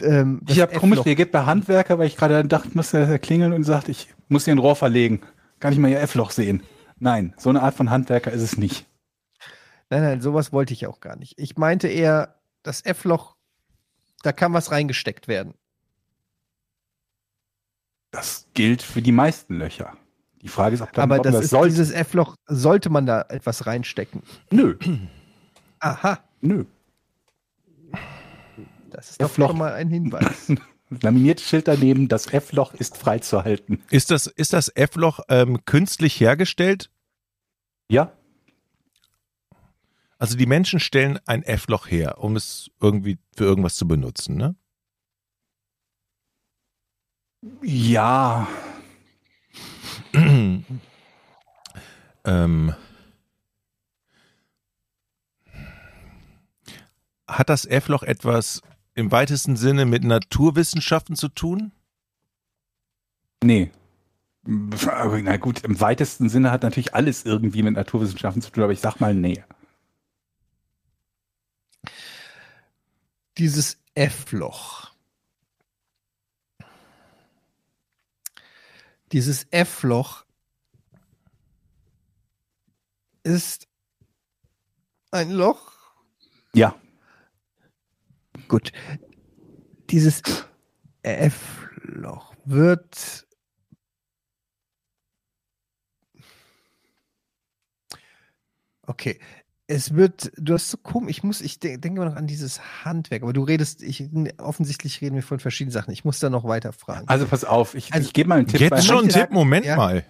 Ähm, 0.00 0.40
das 0.42 0.56
Ich 0.56 0.62
habe 0.62 0.78
komisch 0.78 1.04
reagiert 1.04 1.32
bei 1.32 1.44
Handwerker, 1.44 1.98
weil 1.98 2.06
ich 2.06 2.16
gerade 2.16 2.44
dachte, 2.46 2.70
muss 2.74 2.94
er 2.94 3.18
klingeln 3.18 3.52
und 3.52 3.64
sagt, 3.64 3.88
ich 3.88 4.08
muss 4.28 4.44
hier 4.44 4.54
ein 4.54 4.58
Rohr 4.58 4.76
verlegen. 4.76 5.20
Kann 5.58 5.72
ich 5.72 5.78
mal 5.78 5.90
ihr 5.90 6.00
F-Loch 6.00 6.30
sehen? 6.30 6.62
Nein, 7.00 7.34
so 7.38 7.48
eine 7.48 7.62
Art 7.62 7.74
von 7.74 7.90
Handwerker 7.90 8.30
ist 8.30 8.42
es 8.42 8.56
nicht. 8.56 8.86
Nein, 9.88 10.02
nein, 10.02 10.20
sowas 10.20 10.52
wollte 10.52 10.72
ich 10.74 10.86
auch 10.86 11.00
gar 11.00 11.16
nicht. 11.16 11.38
Ich 11.38 11.56
meinte 11.56 11.88
eher, 11.88 12.36
das 12.62 12.84
F-Loch, 12.84 13.36
da 14.22 14.32
kann 14.32 14.52
was 14.52 14.70
reingesteckt 14.70 15.26
werden. 15.26 15.54
Das 18.10 18.46
gilt 18.54 18.82
für 18.82 19.02
die 19.02 19.12
meisten 19.12 19.56
Löcher. 19.56 19.96
Die 20.42 20.48
Frage 20.48 20.74
ist, 20.74 20.82
ob, 20.82 20.92
dann, 20.92 21.04
aber 21.04 21.18
ob 21.18 21.22
das 21.24 21.44
ist 21.44 21.50
sollte. 21.50 21.70
dieses 21.70 21.90
F-Loch, 21.90 22.36
sollte 22.46 22.90
man 22.90 23.06
da 23.06 23.22
etwas 23.28 23.66
reinstecken? 23.66 24.22
Nö, 24.50 24.76
Aha, 25.80 26.22
nö. 26.42 26.66
das 28.90 29.12
ist 29.12 29.22
doch 29.22 29.54
mal 29.54 29.72
ein 29.72 29.88
Hinweis. 29.88 30.52
Laminiertes 30.90 31.46
Schild 31.46 31.68
daneben, 31.68 32.08
das 32.08 32.26
F-Loch 32.26 32.74
ist 32.74 32.96
freizuhalten. 32.96 33.82
Ist 33.90 34.10
das, 34.10 34.26
ist 34.26 34.52
das 34.52 34.68
F-Loch 34.74 35.20
ähm, 35.28 35.64
künstlich 35.64 36.18
hergestellt? 36.20 36.90
Ja, 37.88 38.12
Also 40.20 40.36
die 40.36 40.44
Menschen 40.44 40.80
stellen 40.80 41.18
ein 41.24 41.42
F-Loch 41.42 41.90
her, 41.90 42.18
um 42.18 42.36
es 42.36 42.70
irgendwie 42.78 43.18
für 43.34 43.44
irgendwas 43.44 43.74
zu 43.74 43.88
benutzen, 43.88 44.36
ne? 44.36 44.54
ja. 47.62 48.46
ähm, 52.24 52.74
hat 57.26 57.48
das 57.48 57.64
F-Loch 57.64 58.02
etwas 58.02 58.60
im 58.94 59.12
weitesten 59.12 59.56
Sinne 59.56 59.84
mit 59.84 60.04
Naturwissenschaften 60.04 61.16
zu 61.16 61.28
tun? 61.28 61.72
Nee. 63.42 63.70
Aber 64.86 65.20
na 65.20 65.36
gut, 65.36 65.64
im 65.64 65.80
weitesten 65.80 66.28
Sinne 66.28 66.50
hat 66.50 66.62
natürlich 66.62 66.94
alles 66.94 67.24
irgendwie 67.24 67.62
mit 67.62 67.74
Naturwissenschaften 67.74 68.42
zu 68.42 68.50
tun, 68.50 68.64
aber 68.64 68.72
ich 68.72 68.80
sag 68.80 69.00
mal 69.00 69.14
nee. 69.14 69.42
dieses 73.40 73.78
F-Loch. 73.94 74.90
Dieses 79.12 79.46
F-Loch 79.50 80.26
ist 83.22 83.66
ein 85.10 85.30
Loch. 85.30 85.72
Ja, 86.52 86.74
Gut. 88.48 88.72
Dieses 89.90 90.22
F-Loch 91.02 92.34
wird 92.44 93.26
Okay. 98.86 99.18
Es 99.72 99.94
wird, 99.94 100.32
du 100.36 100.54
hast 100.54 100.68
so 100.68 100.78
komisch, 100.78 101.10
ich 101.18 101.22
muss, 101.22 101.40
ich 101.40 101.60
de 101.60 101.76
denke 101.76 102.00
mal 102.00 102.08
noch 102.08 102.16
an 102.16 102.26
dieses 102.26 102.84
Handwerk, 102.84 103.22
aber 103.22 103.32
du 103.32 103.44
redest, 103.44 103.84
ich, 103.84 104.08
offensichtlich 104.38 105.00
reden 105.00 105.14
wir 105.14 105.22
von 105.22 105.38
verschiedenen 105.38 105.70
Sachen. 105.70 105.92
Ich 105.92 106.04
muss 106.04 106.18
da 106.18 106.28
noch 106.28 106.42
weiter 106.42 106.72
fragen. 106.72 107.06
also 107.06 107.24
pass 107.24 107.44
auf, 107.44 107.76
ich, 107.76 107.92
Also, 107.94 108.08
ich 108.08 108.12
gebe 108.12 108.28
mal 108.28 108.38
einen 108.38 108.48
Tipp. 108.48 108.68
Bei 108.68 108.76
Jetzt 108.78 108.86
schon 108.86 108.96
ein 108.96 109.02
Handwerk- 109.04 109.28
Tipp, 109.28 109.32
Moment 109.32 109.66
ja. 109.66 109.76
mal. 109.76 110.04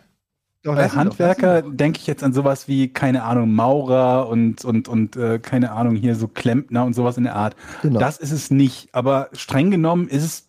Doch, 0.63 0.75
Bei 0.75 0.89
Handwerker 0.91 1.63
denke 1.63 1.99
ich 2.01 2.07
jetzt 2.07 2.23
an 2.23 2.35
sowas 2.35 2.69
wie, 2.69 2.93
keine 2.93 3.23
Ahnung, 3.23 3.55
Maurer 3.55 4.29
und, 4.29 4.63
und, 4.65 4.89
und 4.89 5.17
äh, 5.17 5.39
keine 5.39 5.73
Ahnung, 5.73 5.97
hier 5.97 6.15
so 6.15 6.29
Klempner 6.29 6.85
und 6.85 6.93
sowas 6.93 7.17
in 7.17 7.25
der 7.25 7.35
Art. 7.35 7.57
Genau. 7.81 7.99
Das 7.99 8.19
ist 8.19 8.31
es 8.31 8.51
nicht. 8.51 8.95
Aber 8.95 9.31
streng 9.33 9.71
genommen 9.71 10.07
ist 10.07 10.23
es, 10.23 10.49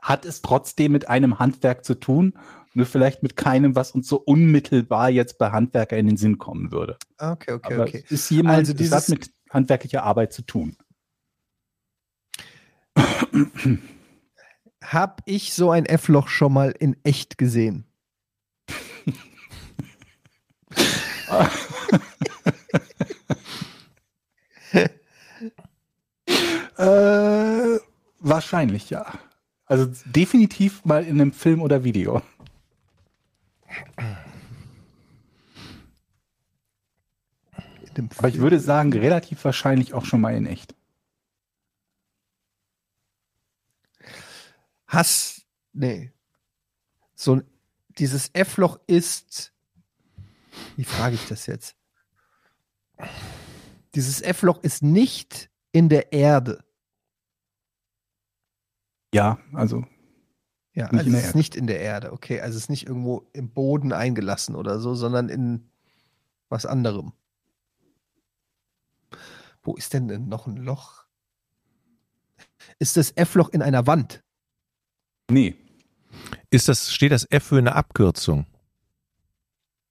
hat 0.00 0.24
es 0.26 0.42
trotzdem 0.42 0.92
mit 0.92 1.08
einem 1.08 1.40
Handwerk 1.40 1.84
zu 1.84 1.94
tun. 1.96 2.34
Nur 2.74 2.86
vielleicht 2.86 3.22
mit 3.24 3.36
keinem, 3.36 3.74
was 3.74 3.90
uns 3.90 4.06
so 4.08 4.16
unmittelbar 4.16 5.10
jetzt 5.10 5.38
bei 5.38 5.50
Handwerker 5.50 5.96
in 5.98 6.06
den 6.06 6.16
Sinn 6.16 6.38
kommen 6.38 6.70
würde. 6.70 6.96
Okay, 7.18 7.52
okay, 7.52 7.74
Aber 7.74 7.82
okay. 7.82 8.04
ist 8.08 8.30
jemand, 8.30 8.58
Also 8.58 8.72
es 8.72 8.78
dieses- 8.78 8.94
hat 8.94 9.08
mit 9.08 9.30
handwerklicher 9.50 10.04
Arbeit 10.04 10.32
zu 10.32 10.42
tun. 10.42 10.76
Hab 14.82 15.22
ich 15.26 15.52
so 15.52 15.70
ein 15.70 15.84
F-Loch 15.86 16.28
schon 16.28 16.52
mal 16.52 16.70
in 16.78 16.96
echt 17.04 17.38
gesehen? 17.38 17.84
Äh, 26.78 27.78
wahrscheinlich 28.18 28.90
ja. 28.90 29.18
Also 29.66 29.86
definitiv 30.06 30.84
mal 30.84 31.04
in 31.04 31.20
einem 31.20 31.32
Film 31.32 31.62
oder 31.62 31.84
Video. 31.84 32.22
Aber 38.16 38.28
ich 38.28 38.38
würde 38.38 38.58
sagen, 38.58 38.92
relativ 38.92 39.44
wahrscheinlich 39.44 39.94
auch 39.94 40.04
schon 40.04 40.20
mal 40.20 40.34
in 40.34 40.46
echt. 40.46 40.74
Hass, 44.86 45.42
nee. 45.72 46.12
So 47.14 47.42
dieses 47.98 48.30
F-Loch 48.32 48.80
ist, 48.86 49.51
wie 50.76 50.84
frage 50.84 51.14
ich 51.14 51.26
das 51.28 51.46
jetzt? 51.46 51.76
Dieses 53.94 54.20
F-Loch 54.22 54.62
ist 54.62 54.82
nicht 54.82 55.50
in 55.72 55.88
der 55.88 56.12
Erde. 56.12 56.64
Ja, 59.14 59.38
also 59.52 59.84
Ja, 60.74 60.84
Nicht 60.92 60.94
also 60.94 61.06
in 61.06 61.12
der 61.12 61.18
es 61.18 61.24
ist 61.24 61.28
Erde. 61.28 61.38
nicht 61.38 61.56
in 61.56 61.66
der 61.66 61.80
Erde, 61.80 62.12
okay. 62.12 62.40
Also 62.40 62.56
es 62.56 62.64
ist 62.64 62.70
nicht 62.70 62.86
irgendwo 62.86 63.28
im 63.32 63.50
Boden 63.50 63.92
eingelassen 63.92 64.54
oder 64.54 64.80
so, 64.80 64.94
sondern 64.94 65.28
in 65.28 65.68
was 66.48 66.64
anderem. 66.66 67.12
Wo 69.62 69.74
ist 69.74 69.92
denn 69.94 70.08
denn 70.08 70.28
noch 70.28 70.46
ein 70.46 70.56
Loch? 70.56 71.04
Ist 72.78 72.96
das 72.96 73.12
F-Loch 73.16 73.50
in 73.50 73.62
einer 73.62 73.86
Wand? 73.86 74.22
nee. 75.30 75.56
Ist 76.50 76.68
das, 76.68 76.92
steht 76.92 77.10
das 77.12 77.26
F 77.30 77.44
für 77.44 77.56
eine 77.58 77.74
Abkürzung? 77.74 78.44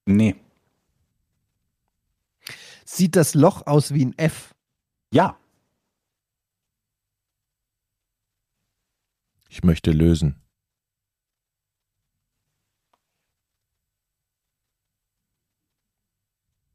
Nee. 0.05 0.35
Sieht 2.93 3.15
das 3.15 3.35
Loch 3.35 3.67
aus 3.67 3.93
wie 3.93 4.03
ein 4.03 4.17
F? 4.17 4.53
Ja. 5.13 5.39
Ich 9.47 9.63
möchte 9.63 9.91
lösen. 9.91 10.35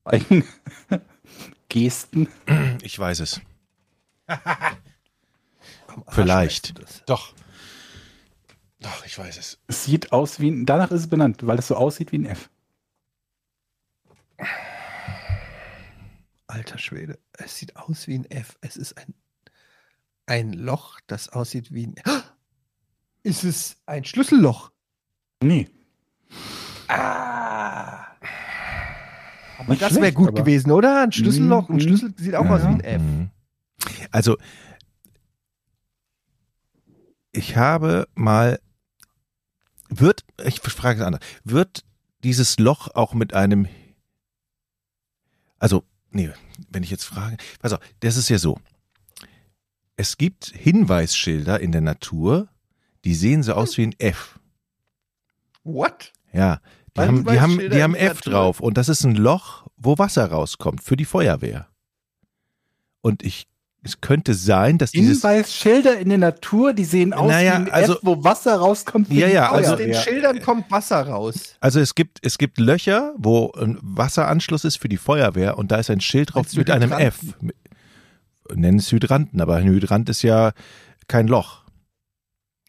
Gesten. 1.68 2.28
Ich 2.80 2.98
weiß 2.98 3.20
es. 3.20 3.42
Vielleicht. 6.08 6.80
Doch. 7.10 7.34
Doch, 8.80 9.04
ich 9.04 9.18
weiß 9.18 9.36
es. 9.36 9.58
Es 9.66 9.84
sieht 9.84 10.12
aus 10.12 10.40
wie 10.40 10.50
ein, 10.50 10.64
danach 10.64 10.90
ist 10.92 11.00
es 11.00 11.10
benannt, 11.10 11.46
weil 11.46 11.58
es 11.58 11.68
so 11.68 11.76
aussieht 11.76 12.10
wie 12.12 12.20
ein 12.20 12.24
F. 12.24 12.48
Alter 16.56 16.78
Schwede, 16.78 17.18
es 17.34 17.58
sieht 17.58 17.76
aus 17.76 18.06
wie 18.06 18.14
ein 18.18 18.24
F. 18.30 18.56
Es 18.62 18.78
ist 18.78 18.96
ein, 18.96 19.12
ein 20.24 20.54
Loch, 20.54 21.00
das 21.06 21.28
aussieht 21.28 21.70
wie 21.70 21.86
ein. 21.88 21.94
Ist 23.22 23.44
es 23.44 23.76
ein 23.84 24.04
Schlüsselloch? 24.06 24.72
Nee. 25.42 25.68
Ah! 26.88 28.06
Aber 29.58 29.68
Nicht 29.68 29.82
das 29.82 29.96
wäre 29.96 30.12
gut 30.14 30.28
aber- 30.28 30.40
gewesen, 30.40 30.70
oder? 30.70 31.02
Ein 31.02 31.12
Schlüsselloch, 31.12 31.68
ein 31.68 31.74
Mhm. 31.76 31.80
Schlüssel 31.80 32.14
sieht 32.16 32.34
auch 32.34 32.44
Ja, 32.46 32.54
aus 32.54 32.62
wie 32.62 32.66
ein. 32.68 32.80
F. 32.80 33.02
Mhm. 33.02 33.30
Also, 34.10 34.38
ich 37.32 37.56
habe 37.56 38.08
mal, 38.14 38.60
wird, 39.90 40.24
ich 40.42 40.60
frage 40.60 41.00
es 41.00 41.06
anders, 41.06 41.20
wird 41.44 41.84
dieses 42.24 42.58
Loch 42.58 42.88
auch 42.94 43.12
mit 43.12 43.34
einem, 43.34 43.68
also, 45.58 45.84
nee, 46.16 46.32
wenn 46.70 46.82
ich 46.82 46.90
jetzt 46.90 47.04
frage, 47.04 47.36
pass 47.60 47.72
auf, 47.72 47.80
das 48.00 48.16
ist 48.16 48.28
ja 48.28 48.38
so. 48.38 48.58
Es 49.96 50.16
gibt 50.16 50.46
Hinweisschilder 50.46 51.60
in 51.60 51.72
der 51.72 51.80
Natur, 51.80 52.48
die 53.04 53.14
sehen 53.14 53.42
so 53.42 53.54
aus 53.54 53.76
wie 53.78 53.86
ein 53.86 53.94
F. 53.98 54.38
What? 55.62 56.12
Ja, 56.32 56.60
die 56.96 57.00
haben, 57.02 57.24
die 57.24 57.40
haben, 57.40 57.58
die 57.58 57.82
haben 57.82 57.94
F 57.94 58.16
Natur? 58.16 58.32
drauf 58.32 58.60
und 58.60 58.76
das 58.76 58.88
ist 58.88 59.04
ein 59.04 59.14
Loch, 59.14 59.66
wo 59.76 59.98
Wasser 59.98 60.26
rauskommt 60.26 60.82
für 60.82 60.96
die 60.96 61.04
Feuerwehr. 61.04 61.68
Und 63.00 63.22
ich, 63.22 63.46
es 63.86 64.00
könnte 64.00 64.34
sein, 64.34 64.78
dass 64.78 64.90
dieses, 64.90 65.22
Hinweisschilder 65.22 65.98
in 65.98 66.08
der 66.10 66.18
Natur, 66.18 66.72
die 66.74 66.84
sehen 66.84 67.12
aus 67.14 67.30
Naja, 67.30 67.52
wie 67.52 67.56
ein 67.56 67.70
also- 67.70 67.94
F, 67.94 67.98
wo 68.02 68.22
Wasser 68.24 68.56
rauskommt. 68.56 69.10
Ja, 69.12 69.28
ja, 69.28 69.48
Aus 69.50 69.58
also- 69.58 69.76
den 69.76 69.92
Feuerwehr. 69.94 70.02
Schildern 70.02 70.42
kommt 70.42 70.70
Wasser 70.70 71.06
raus. 71.06 71.54
also 71.60 71.80
es 71.80 71.94
gibt, 71.94 72.18
es 72.22 72.38
gibt 72.38 72.58
Löcher, 72.58 73.14
wo 73.16 73.52
ein 73.52 73.78
Wasseranschluss 73.80 74.64
ist 74.64 74.76
für 74.76 74.88
die 74.88 74.96
Feuerwehr 74.98 75.56
und 75.58 75.70
da 75.70 75.76
ist 75.76 75.90
ein 75.90 76.00
Schild 76.00 76.34
drauf 76.34 76.52
mit 76.54 76.70
einem 76.70 76.92
F. 76.92 77.20
Nennen 78.54 78.78
es 78.78 78.92
Hydranten, 78.92 79.40
aber 79.40 79.56
ein 79.56 79.66
Hydrant 79.68 80.08
ist 80.08 80.22
ja 80.22 80.52
kein 81.08 81.26
Loch. 81.26 81.62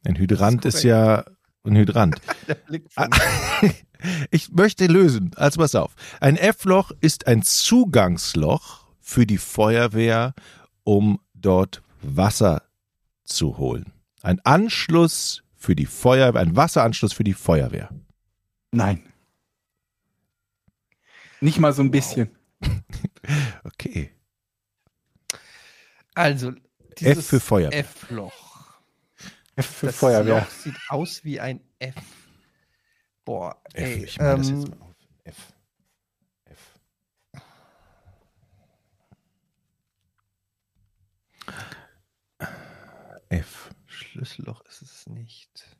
Ein 0.05 0.15
Hydrant 0.18 0.65
ist, 0.65 0.82
korrekt. 0.82 0.86
ja 0.86 1.24
ein 1.65 1.76
Hydrant. 1.76 2.15
Ich 4.30 4.51
möchte 4.51 4.86
lösen. 4.86 5.32
Also 5.36 5.59
pass 5.59 5.74
auf. 5.76 5.95
Ein 6.20 6.38
F-Loch 6.38 6.91
ist 7.01 7.26
ein 7.28 7.41
Zugangsloch 7.41 8.86
für 9.01 9.26
die 9.26 9.39
Feuerwehr, 9.39 10.34
um 10.88 11.19
dort 11.33 11.83
Wasser 12.01 12.63
zu 13.25 13.57
holen. 13.57 13.91
Ein 14.21 14.39
Anschluss 14.45 15.43
für 15.57 15.75
die 15.75 15.85
Feuerwehr, 15.85 16.39
ein 16.39 16.55
Wasseranschluss 16.55 17.11
für 17.11 17.25
die 17.25 17.33
Feuerwehr. 17.33 17.89
Nein. 18.71 19.03
Nicht 21.41 21.59
mal 21.59 21.73
so 21.73 21.81
ein 21.83 21.91
bisschen. 21.91 22.29
Okay. 23.65 24.11
Also, 26.13 26.53
dieses 26.97 27.27
für 27.27 27.41
Feuerwehr. 27.41 27.79
F-Loch. 27.79 28.79
F 29.57 29.65
für 29.65 29.88
Das 29.88 29.97
Feuerwehr. 29.97 30.39
Loch 30.39 30.49
sieht 30.49 30.77
aus 30.88 31.25
wie 31.25 31.41
ein 31.41 31.59
F. 31.79 31.95
Boah, 33.25 33.61
ey, 33.73 33.97
F, 33.97 34.03
ich 34.05 34.17
mach 34.19 34.38
das 34.38 34.47
ähm, 34.47 34.59
jetzt 34.61 34.69
mal 34.69 34.77
auf. 34.77 34.95
F. 35.25 35.35
F. 35.35 35.53
F. 43.30 43.69
Schlüsselloch 43.86 44.61
ist 44.65 44.82
es 44.82 45.07
nicht. 45.07 45.78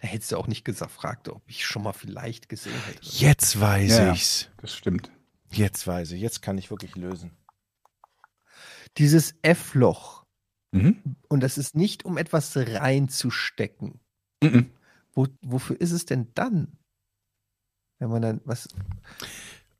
Da 0.00 0.08
hättest 0.08 0.32
du 0.32 0.36
auch 0.36 0.46
nicht 0.48 0.64
gefragt, 0.64 1.28
ob 1.28 1.42
ich 1.48 1.64
schon 1.66 1.82
mal 1.82 1.92
vielleicht 1.92 2.48
gesehen 2.48 2.78
hätte. 2.86 3.00
Jetzt 3.02 3.58
weiß 3.60 3.90
Ja. 3.98 4.12
ich's. 4.12 4.50
Das 4.58 4.74
stimmt. 4.74 5.10
Jetzt 5.50 5.86
weiß 5.86 6.12
ich. 6.12 6.20
Jetzt 6.20 6.42
kann 6.42 6.58
ich 6.58 6.70
wirklich 6.70 6.96
lösen. 6.96 7.30
Dieses 8.98 9.34
F-Loch. 9.42 10.26
Mhm. 10.72 11.16
Und 11.28 11.40
das 11.40 11.58
ist 11.58 11.74
nicht, 11.74 12.04
um 12.04 12.18
etwas 12.18 12.56
reinzustecken. 12.56 14.00
Mhm. 14.42 14.70
Wo, 15.12 15.26
wofür 15.42 15.80
ist 15.80 15.92
es 15.92 16.04
denn 16.06 16.32
dann? 16.34 16.78
Wenn 17.98 18.10
man 18.10 18.22
dann 18.22 18.40
was, 18.44 18.68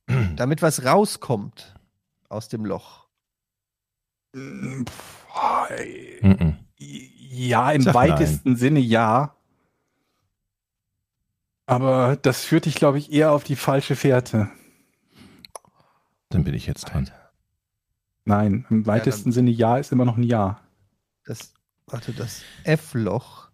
damit 0.37 0.63
was 0.63 0.85
rauskommt 0.85 1.75
aus 2.29 2.49
dem 2.49 2.65
Loch. 2.65 3.02
Mhm. 4.33 4.85
Ja, 6.79 7.71
im 7.73 7.83
Sag 7.83 7.95
weitesten 7.95 8.57
Sinne 8.57 8.81
ja. 8.81 9.37
Aber 11.67 12.17
das 12.17 12.45
führt 12.45 12.67
dich, 12.67 12.75
glaube 12.75 12.99
ich, 12.99 13.13
eher 13.13 13.33
auf 13.33 13.45
die 13.45 13.57
falsche 13.57 13.97
Fährte. 13.97 14.51
Dann 16.29 16.45
bin 16.45 16.55
ich 16.55 16.67
jetzt 16.67 16.85
dran. 16.87 17.11
Nein, 18.25 18.67
im 18.71 18.87
weitesten 18.87 19.33
Sinne 19.33 19.51
ja 19.51 19.77
ist 19.79 19.93
immer 19.93 20.05
noch 20.05 20.17
ein 20.17 20.23
Ja. 20.23 20.61
Das, 21.25 21.55
warte, 21.87 22.13
das 22.13 22.43
F-Loch, 22.65 23.51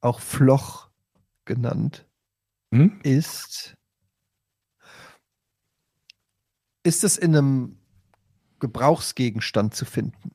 auch 0.00 0.20
Floch 0.20 0.88
genannt, 1.44 2.04
Hm? 2.72 3.00
ist. 3.02 3.76
Ist 6.82 7.04
es 7.04 7.16
in 7.16 7.36
einem 7.36 7.78
Gebrauchsgegenstand 8.60 9.74
zu 9.74 9.84
finden? 9.84 10.32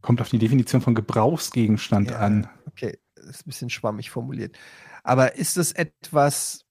Kommt 0.00 0.20
auf 0.20 0.28
die 0.28 0.38
Definition 0.38 0.80
von 0.80 0.94
Gebrauchsgegenstand 0.94 2.10
Ja. 2.10 2.18
an. 2.18 2.48
Okay, 2.66 2.98
das 3.14 3.26
ist 3.26 3.40
ein 3.42 3.50
bisschen 3.50 3.70
schwammig 3.70 4.10
formuliert. 4.10 4.56
Aber 5.02 5.36
ist 5.36 5.56
es 5.56 5.72
etwas, 5.72 6.66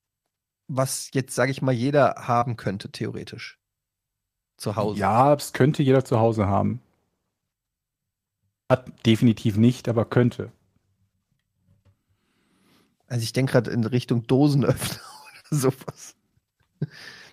was 0.67 1.09
jetzt, 1.13 1.33
sage 1.35 1.51
ich 1.51 1.61
mal, 1.61 1.71
jeder 1.71 2.15
haben 2.17 2.57
könnte, 2.57 2.91
theoretisch? 2.91 3.59
Zu 4.57 4.75
Hause. 4.75 4.99
Ja, 4.99 5.33
es 5.33 5.51
könnte 5.53 5.81
jeder 5.83 6.05
zu 6.05 6.19
Hause 6.19 6.47
haben. 6.47 6.79
Hat 8.69 9.05
definitiv 9.05 9.57
nicht, 9.57 9.89
aber 9.89 10.05
könnte. 10.05 10.51
Also 13.07 13.23
ich 13.23 13.33
denke 13.33 13.51
gerade 13.53 13.71
in 13.71 13.83
Richtung 13.83 14.25
Dosenöffner 14.25 15.01
oder 15.49 15.57
sowas. 15.59 16.15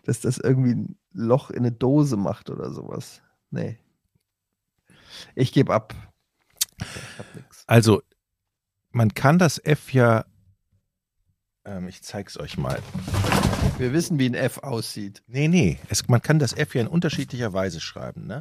Dass 0.04 0.20
das 0.20 0.38
irgendwie 0.38 0.74
ein 0.74 0.98
Loch 1.12 1.50
in 1.50 1.58
eine 1.58 1.72
Dose 1.72 2.16
macht 2.16 2.50
oder 2.50 2.72
sowas. 2.72 3.20
Nee. 3.50 3.78
Ich 5.34 5.52
gebe 5.52 5.72
ab. 5.74 5.94
Ich 6.78 7.18
hab 7.18 7.34
nix. 7.34 7.64
Also, 7.66 8.02
man 8.92 9.12
kann 9.14 9.38
das 9.38 9.58
F 9.58 9.92
ja. 9.92 10.24
Ähm, 11.64 11.88
ich 11.88 12.02
zeig's 12.02 12.38
euch 12.38 12.56
mal. 12.56 12.78
Wir 13.78 13.92
wissen, 13.92 14.18
wie 14.18 14.26
ein 14.26 14.34
F 14.34 14.58
aussieht. 14.58 15.22
Nee, 15.26 15.48
nee. 15.48 15.78
Es, 15.88 16.08
man 16.08 16.22
kann 16.22 16.38
das 16.38 16.52
F 16.52 16.74
ja 16.74 16.80
in 16.82 16.86
unterschiedlicher 16.86 17.52
Weise 17.52 17.80
schreiben, 17.80 18.26
ne? 18.26 18.40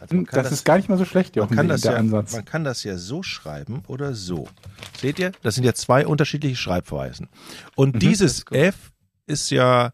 Also 0.00 0.14
man 0.14 0.24
Hm, 0.24 0.26
kann 0.26 0.42
Das, 0.44 0.52
ist 0.52 0.64
gar 0.64 0.76
nicht 0.76 0.88
mal 0.88 0.98
so 0.98 1.04
schlecht, 1.04 1.36
man 1.36 1.48
kann 1.48 1.66
der- 1.66 1.74
das 1.74 1.80
der 1.82 1.92
ja, 1.92 1.98
Ansatz. 1.98 2.32
Man 2.32 2.44
kann 2.44 2.64
das 2.64 2.84
ja 2.84 2.96
so 2.96 3.22
schreiben 3.22 3.82
oder 3.88 4.14
so. 4.14 4.48
Seht 4.96 5.18
ihr? 5.18 5.32
Das 5.42 5.54
sind 5.56 5.64
ja 5.64 5.74
zwei 5.74 6.06
unterschiedliche 6.06 6.56
Schreibweisen. 6.56 7.28
Und 7.76 7.94
Mhm, 7.96 7.98
dieses 8.00 8.44
das. 8.44 8.58
F 8.58 8.92
ist 9.26 9.50
ja 9.50 9.92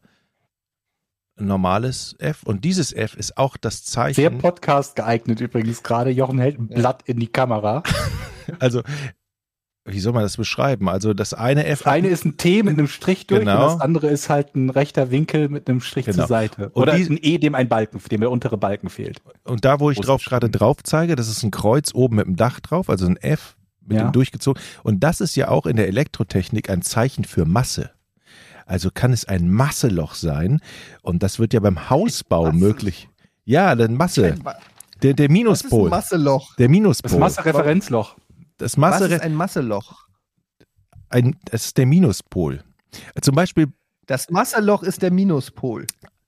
normales 1.37 2.15
F 2.19 2.43
und 2.45 2.65
dieses 2.65 2.93
F 2.93 3.15
ist 3.17 3.37
auch 3.37 3.57
das 3.57 3.85
Sehr 3.87 4.15
Zeichen. 4.15 4.39
Podcast 4.39 4.97
geeignet 4.97 5.41
übrigens 5.41 5.83
gerade. 5.83 6.11
Jochen 6.11 6.39
hält 6.39 6.59
ein. 6.59 6.69
Blatt 6.69 7.03
in 7.07 7.19
die 7.21 7.29
Kamera. 7.29 7.83
Also, 8.61 8.83
wie 9.87 10.01
soll 10.01 10.13
man 10.13 10.23
das 10.23 10.37
beschreiben? 10.37 10.89
Also 10.89 11.15
das 11.15 11.33
eine 11.33 11.65
F 11.67 11.81
Das 11.85 11.93
eine 11.93 12.09
ist 12.09 12.27
ein 12.27 12.37
T 12.37 12.63
mit 12.63 12.75
einem 12.79 12.89
Strich 12.89 13.27
durch 13.27 13.41
Genau. 13.41 13.55
und 13.55 13.73
das 13.75 13.81
andere 13.81 14.09
ist 14.09 14.29
halt 14.29 14.55
ein 14.55 14.69
rechter 14.71 15.11
Winkel 15.11 15.49
mit 15.49 15.67
einem 15.69 15.81
Strich 15.81 16.05
Genau. 16.05 16.19
zur 16.19 16.27
Seite. 16.27 16.69
Und 16.71 16.83
Oder 16.83 16.95
die- 16.97 17.05
ein 17.05 17.19
E, 17.23 17.39
dem 17.39 17.55
ein 17.55 17.69
Balken, 17.71 18.01
dem 18.11 18.21
der 18.21 18.31
untere 18.31 18.59
Balken 18.59 18.91
fehlt. 18.91 19.23
Und 19.45 19.65
da, 19.65 19.81
wo 19.81 19.91
ich 19.91 19.99
drauf 19.99 20.23
gerade 20.25 20.51
drauf 20.51 20.79
zeige, 20.83 21.17
das 21.17 21.29
ist 21.29 21.43
ein 21.43 21.51
Kreuz 21.51 21.95
oben 21.95 22.17
mit 22.17 22.27
dem 22.27 22.37
Dach 22.37 22.61
drauf, 22.61 22.91
also 22.91 23.07
ein 23.07 23.17
F 23.17 23.57
mit 23.81 23.97
Ja. 23.97 24.05
dem 24.05 24.13
durchgezogen. 24.13 24.63
Und 24.83 25.01
das 25.01 25.21
ist 25.23 25.37
ja 25.37 25.49
auch 25.49 25.65
in 25.67 25.77
der 25.77 25.89
Elektrotechnik 25.89 26.69
ein 26.71 26.83
Zeichen 26.83 27.25
für 27.25 27.47
Masse. 27.47 27.91
Also 28.67 28.91
kann 28.93 29.13
es 29.13 29.25
ein 29.27 29.51
Masseloch 29.51 30.15
sein. 30.15 30.61
Und 31.03 31.23
das 31.23 31.39
wird 31.39 31.53
ja 31.55 31.61
beim 31.61 31.91
Hausbau 31.91 32.45
Masse. 32.47 32.57
möglich. 32.57 33.09
Ja, 33.45 33.75
dann 33.75 33.95
Masse. 33.95 34.37
Der, 35.03 35.13
der 35.15 35.15
Was 35.15 35.21
ist 35.21 35.29
ein 35.29 35.33
Minuspol. 35.33 35.91
Masseloch? 35.91 36.55
Der 36.57 36.67
Das 36.67 36.71
Minuspol. 36.71 37.19
Massereferenzloch. 37.19 38.17
Das 38.57 38.73
Was 38.73 38.77
Masse. 38.79 39.15
ist 39.15 39.21
ein 39.23 39.35
Masseloch? 39.35 40.05
ein, 41.11 41.37
das 41.45 41.67
ist 41.67 41.77
der 41.79 41.87
Minuspol. 41.87 42.65
Zum 43.21 43.35
Beispiel, 43.35 43.69
Das 44.07 44.27
Wasserloch 44.33 44.83
ist 44.83 45.03
der 45.03 45.11
Minuspol. 45.13 45.87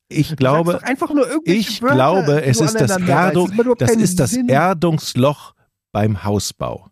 ich 0.08 0.36
glaube, 0.36 0.82
einfach 0.84 1.12
nur 1.12 1.28
irgendwelche 1.28 1.58
ich 1.70 1.82
Wörter, 1.82 1.94
glaube, 1.94 2.44
es 2.44 2.60
ist 2.60 2.80
das. 2.80 2.96
Erdung, 2.98 3.50
das 3.78 3.90
ist 3.92 4.20
das. 4.20 4.34
Erdungsloch 4.34 5.54
beim 5.92 6.22
Hausbau. 6.24 6.88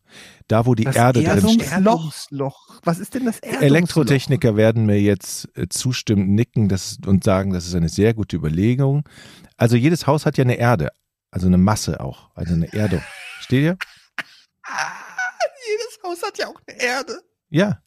Da, 0.49 0.67
wo 0.67 0.75
die 0.75 0.85
Das 0.85 0.97
Erde 0.97 1.23
drin 1.23 1.39
Erdungs- 1.41 1.55
steht. 1.55 1.73
Erdungsloch. 1.73 2.81
Was 2.85 2.99
ist 2.99 3.15
denn 3.15 3.25
das 3.25 3.39
Erdungsloch? 3.39 3.63
Elektrotechniker 3.67 4.57
werden 4.57 4.85
mir 4.85 5.01
jetzt 5.01 5.49
äh, 5.57 5.69
zustimmend 5.71 6.31
nicken 6.31 6.69
das, 6.69 6.99
und 7.07 7.25
sagen, 7.25 7.53
das 7.55 7.67
ist 7.67 7.75
eine 7.75 7.89
sehr 7.89 8.13
gute 8.13 8.37
Überlegung. 8.37 9.09
Also 9.57 9.77
jedes 9.77 10.07
Haus 10.07 10.27
hat 10.27 10.37
ja 10.37 10.45
eine 10.45 10.57
Erde, 10.57 10.91
also 11.31 11.47
eine 11.47 11.57
Masse 11.57 12.01
auch, 12.01 12.29
also 12.35 12.53
eine 12.53 12.71
Erdung. 12.75 13.01
Steht 13.41 13.63
ihr? 13.63 13.79
Ah, 14.65 14.71
jedes 15.71 15.99
Haus 16.05 16.23
hat 16.23 16.37
ja 16.39 16.49
auch 16.49 16.61
eine 16.67 16.79
Erde. 16.81 17.19
Ja, 17.49 17.79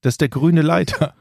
das 0.00 0.14
ist 0.14 0.20
der 0.22 0.28
grüne 0.30 0.62
Leiter 0.62 1.14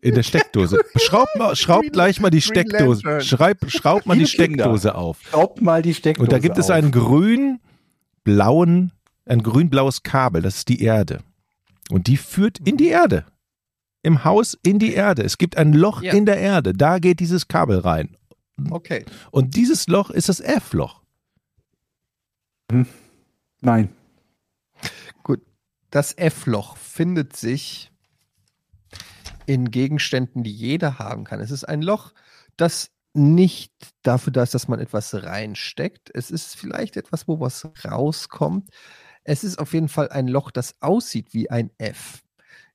in 0.00 0.14
der 0.14 0.22
Steckdose. 0.22 0.78
Schraubt, 0.96 1.36
mal, 1.36 1.54
schraubt 1.54 1.92
gleich 1.92 2.18
mal 2.20 2.30
die 2.30 2.40
Steckdose. 2.40 3.20
Schreib, 3.20 3.70
schraubt 3.70 4.06
mal 4.06 4.16
die. 4.16 4.26
Steckdose 4.26 4.94
auf. 4.94 5.20
Schraubt 5.22 5.60
mal 5.60 5.82
die 5.82 5.92
Steckdose 5.92 6.24
Und 6.24 6.32
da 6.32 6.38
gibt 6.38 6.56
es 6.56 6.70
auf. 6.70 6.76
einen 6.76 6.92
grün-blauen, 6.92 8.92
ein 9.26 9.42
grün-blaues 9.42 10.02
Kabel, 10.02 10.42
das 10.42 10.56
ist 10.58 10.68
die 10.68 10.82
Erde. 10.82 11.22
Und 11.90 12.06
die 12.06 12.16
führt 12.16 12.58
in 12.58 12.76
die 12.76 12.88
Erde. 12.88 13.26
Im 14.02 14.24
Haus 14.24 14.58
in 14.62 14.78
die 14.78 14.94
Erde. 14.94 15.22
Es 15.22 15.38
gibt 15.38 15.56
ein 15.56 15.72
Loch 15.72 16.02
Ja. 16.02 16.12
in 16.12 16.26
der 16.26 16.38
Erde. 16.38 16.72
Da 16.72 16.98
geht 16.98 17.20
dieses 17.20 17.46
Kabel 17.48 17.78
rein. 17.78 18.16
Okay. 18.70 19.04
Und 19.30 19.54
dieses 19.56 19.86
Loch 19.86 20.10
ist 20.10 20.28
das 20.28 20.40
F-Loch. 20.40 21.02
Nein. 23.60 23.90
Das 25.92 26.16
F-Loch 26.16 26.78
findet 26.78 27.36
sich 27.36 27.92
in 29.44 29.70
Gegenständen, 29.70 30.42
die 30.42 30.50
jeder 30.50 30.98
haben 30.98 31.24
kann. 31.24 31.38
Es 31.40 31.50
ist 31.50 31.64
ein 31.64 31.82
Loch, 31.82 32.14
das 32.56 32.90
nicht 33.12 33.74
dafür 34.02 34.32
da 34.32 34.42
ist, 34.42 34.54
dass 34.54 34.68
man 34.68 34.80
etwas 34.80 35.12
reinsteckt. 35.14 36.10
Es 36.14 36.30
ist 36.30 36.56
vielleicht 36.56 36.96
etwas, 36.96 37.28
wo 37.28 37.40
was 37.40 37.68
rauskommt. 37.84 38.70
Es 39.24 39.44
ist 39.44 39.58
auf 39.58 39.72
jeden 39.72 39.88
Fall 39.88 40.08
ein 40.08 40.28
Loch, 40.28 40.50
das 40.50 40.74
aussieht 40.80 41.32
wie 41.32 41.50
ein 41.50 41.70
F. 41.78 42.22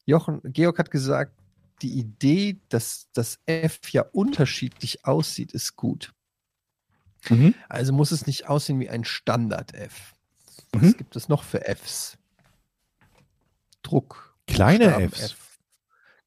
Jochen, 0.05 0.41
Georg 0.43 0.79
hat 0.79 0.91
gesagt, 0.91 1.33
die 1.81 1.99
Idee, 1.99 2.59
dass 2.69 3.07
das 3.13 3.39
F 3.45 3.79
ja 3.91 4.01
unterschiedlich 4.01 5.05
aussieht, 5.05 5.51
ist 5.51 5.75
gut. 5.75 6.13
Mhm. 7.29 7.53
Also 7.69 7.93
muss 7.93 8.11
es 8.11 8.25
nicht 8.25 8.47
aussehen 8.47 8.79
wie 8.79 8.89
ein 8.89 9.03
Standard-F. 9.03 10.13
Was 10.71 10.81
Mhm. 10.81 10.97
gibt 10.97 11.15
es 11.15 11.27
noch 11.29 11.43
für 11.43 11.61
Fs? 11.67 12.17
Druck. 13.83 14.35
Kleine 14.47 14.85
Buchstaben 14.85 15.11
Fs. 15.11 15.21
F. 15.31 15.59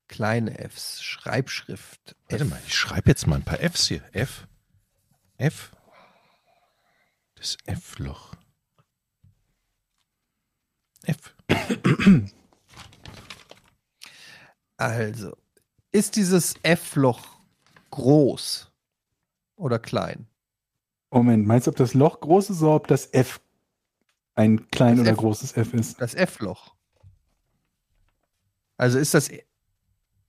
Kleine 0.09 0.59
Fs. 0.69 1.03
Schreibschrift. 1.03 2.17
Warte 2.29 2.45
F. 2.45 2.51
mal, 2.51 2.61
ich 2.67 2.75
schreibe 2.75 3.09
jetzt 3.11 3.27
mal 3.27 3.37
ein 3.37 3.45
paar 3.45 3.61
Fs 3.61 3.89
hier. 3.89 4.03
F. 4.13 4.47
F. 5.39 5.73
Das 7.37 7.57
F-Loch. 7.65 8.35
F. 11.05 11.35
Also, 14.77 15.37
ist 15.93 16.17
dieses 16.17 16.55
F-Loch 16.63 17.21
groß 17.91 18.71
oder 19.57 19.79
klein? 19.79 20.27
Moment, 21.11 21.47
meinst 21.47 21.67
du, 21.67 21.71
ob 21.71 21.77
das 21.77 21.95
Loch 21.95 22.21
groß 22.21 22.51
ist 22.51 22.63
oder 22.63 22.77
ob 22.77 22.87
das 22.87 23.07
F 23.13 23.41
ein 24.37 24.71
klein 24.71 24.97
Das 24.97 25.03
oder 25.03 25.11
F. 25.13 25.17
großes 25.19 25.57
F 25.57 25.75
ist? 25.75 26.01
Das 26.01 26.15
F-Loch. 26.15 26.75
Also 28.77 28.99
ist 28.99 29.13
das. 29.13 29.29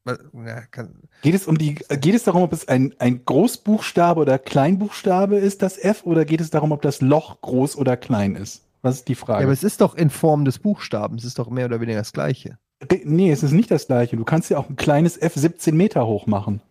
was- 0.04 0.20
Ja, 0.34 0.62
kann, 0.66 1.04
Geht 1.22 1.36
es 1.36 1.46
um 1.48 1.58
die, 1.58 1.76
geht 1.76 2.16
es 2.16 2.24
darum, 2.24 2.42
ob 2.42 2.52
es 2.52 2.68
ein, 2.68 2.94
ein 3.00 3.24
Großbuchstabe 3.24 4.20
oder 4.20 4.40
Kleinbuchstabe 4.40 5.38
ist, 5.38 5.62
das 5.62 5.78
F, 5.78 6.04
oder 6.04 6.26
geht 6.26 6.42
es 6.42 6.50
darum, 6.50 6.72
ob 6.72 6.82
das 6.82 7.00
Loch 7.02 7.40
groß 7.42 7.76
oder 7.78 7.96
klein 7.96 8.36
ist? 8.36 8.64
Was 8.82 8.96
ist 8.96 9.08
die 9.08 9.14
ja, 9.14 9.20
Frage? 9.20 9.44
aber 9.44 9.54
es 9.54 9.64
ist 9.64 9.82
doch 9.82 9.96
in 9.96 10.10
Form 10.10 10.46
des 10.46 10.60
Buchstabens. 10.60 11.24
Es 11.24 11.30
ist 11.30 11.40
doch 11.40 11.50
mehr 11.50 11.66
oder 11.66 11.82
weniger 11.82 12.00
das 12.00 12.14
Gleiche. 12.14 12.58
Nee, 13.04 13.32
es 13.32 13.44
ist 13.44 13.52
nicht 13.52 13.70
das 13.70 13.86
gleiche. 13.88 14.18
Du 14.18 14.24
kannst 14.24 14.50
ja 14.50 14.58
auch 14.58 14.70
ein 14.70 14.76
kleines 14.76 15.18
F 15.18 15.36
17 15.36 15.78
Meter 15.78 16.08
hoch 16.08 16.26
machen. 16.26 16.62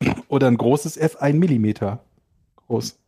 Oder 0.28 0.48
ein 0.48 0.58
großes 0.58 0.98
F 0.98 1.16
1 1.16 1.38
Millimeter 1.38 2.04
groß. 2.66 2.98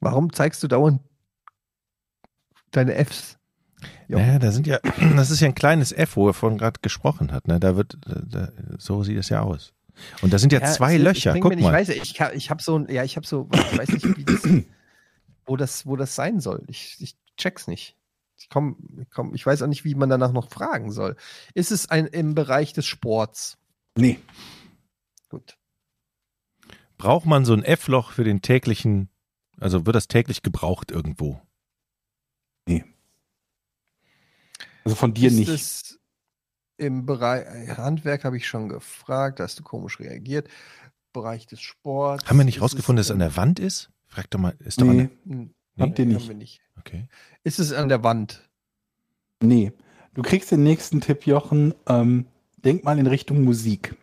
Warum 0.00 0.32
zeigst 0.32 0.62
du 0.62 0.68
dauernd 0.68 1.00
deine 2.70 2.94
Fs? 2.96 3.38
Ja. 4.08 4.18
Naja, 4.18 4.38
da 4.38 4.52
sind 4.52 4.66
ja, 4.66 4.78
das 5.16 5.30
ist 5.30 5.40
ja 5.40 5.48
ein 5.48 5.54
kleines 5.54 5.92
F, 5.92 6.16
wo 6.16 6.28
er 6.28 6.34
vorhin 6.34 6.58
gerade 6.58 6.80
gesprochen 6.82 7.32
hat. 7.32 7.48
Ne? 7.48 7.58
Da 7.58 7.76
wird, 7.76 7.96
da, 8.04 8.50
so 8.76 9.02
sieht 9.02 9.18
es 9.18 9.30
ja 9.30 9.40
aus. 9.40 9.72
Und 10.22 10.32
da 10.32 10.38
sind 10.38 10.52
ja, 10.52 10.62
zwei 10.64 10.96
es- 10.96 11.02
Löcher. 11.02 11.38
Guck 11.38 11.54
mir 11.54 11.62
mal. 11.62 11.80
Ich 11.80 11.88
weiß, 11.88 11.96
ja, 12.16 12.30
ich, 12.30 12.36
ich 12.36 12.50
habe 12.50 12.62
so 12.62 12.78
ein, 12.78 12.90
ja, 12.90 13.04
ich 13.04 13.16
habe 13.16 13.26
so, 13.26 13.48
ich 13.52 13.78
weiß 13.78 13.88
nicht, 13.90 14.16
wie 14.16 14.24
das, 14.24 14.42
wo 15.46 15.56
das, 15.56 15.86
wo 15.86 15.96
das 15.96 16.14
sein 16.14 16.40
soll. 16.40 16.64
Ich, 16.68 16.96
ich 17.00 17.16
check's 17.36 17.66
nicht. 17.66 17.96
Ich 18.36 18.48
komm, 18.48 18.76
ich 19.00 19.10
komm, 19.10 19.34
ich 19.34 19.46
weiß 19.46 19.62
auch 19.62 19.66
nicht, 19.68 19.84
wie 19.84 19.94
man 19.94 20.08
danach 20.08 20.32
noch 20.32 20.50
fragen 20.50 20.90
soll. 20.90 21.16
Ist 21.54 21.70
es 21.70 21.88
ein 21.88 22.06
im 22.06 22.34
Bereich 22.34 22.72
des 22.72 22.86
Sports? 22.86 23.56
Nee. 23.96 24.18
Gut. 25.28 25.56
Braucht 26.98 27.26
man 27.26 27.44
so 27.44 27.52
ein 27.54 27.62
F-Loch 27.64 28.12
für 28.12 28.24
den 28.24 28.42
täglichen, 28.42 29.08
also 29.60 29.86
wird 29.86 29.96
das 29.96 30.08
täglich 30.08 30.42
gebraucht 30.42 30.90
irgendwo? 30.90 31.40
Also 34.84 34.96
von 34.96 35.14
dir 35.14 35.28
ist 35.28 35.34
nicht. 35.36 35.48
es 35.48 35.98
im 36.76 37.06
Bereich 37.06 37.46
Handwerk 37.76 38.24
habe 38.24 38.36
ich 38.36 38.46
schon 38.48 38.68
gefragt, 38.68 39.38
da 39.40 39.44
hast 39.44 39.58
du 39.58 39.62
komisch 39.62 40.00
reagiert. 40.00 40.48
Bereich 41.12 41.46
des 41.46 41.60
Sports. 41.60 42.26
Haben 42.28 42.38
wir 42.38 42.44
nicht 42.44 42.60
rausgefunden, 42.60 42.96
dass 42.98 43.06
es 43.06 43.12
an 43.12 43.20
der 43.20 43.36
Wand 43.36 43.58
ist? 43.60 43.90
Frag 44.06 44.28
doch 44.30 44.40
mal, 44.40 44.54
ist 44.58 44.80
doch 44.80 44.86
Nee, 44.86 45.02
an 45.02 45.10
Hm, 45.26 45.54
habt 45.78 45.98
ihr 45.98 46.04
haben 46.06 46.12
nicht. 46.12 46.28
wir 46.28 46.34
nicht. 46.34 46.60
der, 46.74 46.80
okay. 46.80 47.08
Ist 47.44 47.58
es 47.60 47.72
an 47.72 47.88
der 47.88 48.02
Wand? 48.02 48.48
Nee. 49.40 49.72
Du 50.14 50.22
kriegst 50.22 50.50
den 50.50 50.62
nächsten 50.64 51.00
Tipp, 51.00 51.26
Jochen. 51.26 51.74
Ähm, 51.88 52.26
denk 52.64 52.84
mal 52.84 52.98
in 52.98 53.06
Richtung 53.06 53.42
Musik. 53.44 53.96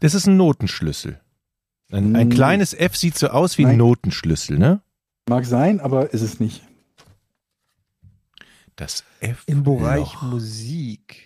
Das 0.00 0.14
ist 0.14 0.26
ein 0.26 0.36
Notenschlüssel. 0.36 1.20
Ein, 1.90 2.16
ein 2.16 2.28
Mm. 2.28 2.30
kleines 2.30 2.74
F 2.74 2.96
sieht 2.96 3.16
so 3.16 3.28
aus 3.28 3.58
wie 3.58 3.66
ein. 3.66 3.76
Notenschlüssel, 3.76 4.58
ne? 4.58 4.82
Mag 5.28 5.44
sein, 5.46 5.80
aber 5.80 6.12
ist 6.12 6.22
es 6.22 6.40
nicht. 6.40 6.62
Das 8.76 9.04
F. 9.20 9.44
Im 9.46 9.62
Bereich 9.62 10.00
Loch. 10.14 10.22
Musik. 10.22 11.22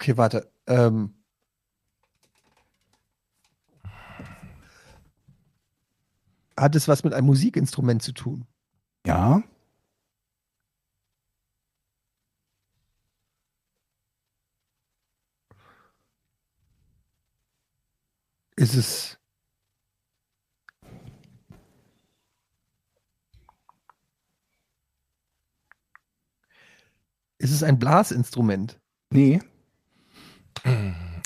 Okay, 0.00 0.16
warte. 0.16 0.48
Ähm, 0.68 1.12
hat 6.56 6.76
es 6.76 6.86
was 6.86 7.02
mit 7.02 7.14
einem 7.14 7.26
Musikinstrument 7.26 8.00
zu 8.00 8.12
tun? 8.12 8.46
Ja. 9.04 9.42
Ist 18.54 18.74
es. 18.76 19.18
Ist 27.38 27.50
es 27.50 27.64
ein 27.64 27.80
Blasinstrument? 27.80 28.80
Nee. 29.10 29.40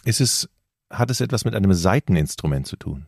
Ist 0.04 0.20
es, 0.20 0.48
hat 0.90 1.10
es 1.10 1.20
etwas 1.20 1.44
mit 1.44 1.54
einem 1.54 1.72
Saiteninstrument 1.72 2.66
zu 2.66 2.76
tun? 2.76 3.06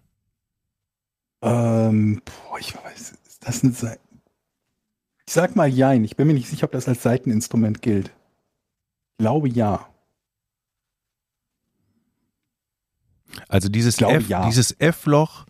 Ähm, 1.42 2.22
boah, 2.24 2.58
ich 2.58 2.74
weiß, 2.74 3.12
ist 3.26 3.46
das 3.46 3.62
ein 3.62 3.72
Sei 3.72 3.98
Ich 5.26 5.34
sag 5.34 5.56
mal 5.56 5.68
Jein. 5.68 6.04
Ich 6.04 6.16
bin 6.16 6.26
mir 6.26 6.34
nicht 6.34 6.48
sicher, 6.48 6.64
ob 6.64 6.72
das 6.72 6.88
als 6.88 7.02
Seiteninstrument 7.02 7.82
gilt. 7.82 8.08
Ich 8.08 9.18
glaube 9.24 9.48
ja. 9.48 9.86
Also 13.48 13.68
dieses 13.68 13.94
Ich 13.94 13.98
glaube, 13.98 14.14
F, 14.16 14.28
ja. 14.28 14.46
dieses 14.46 14.74
F-Loch 14.78 15.46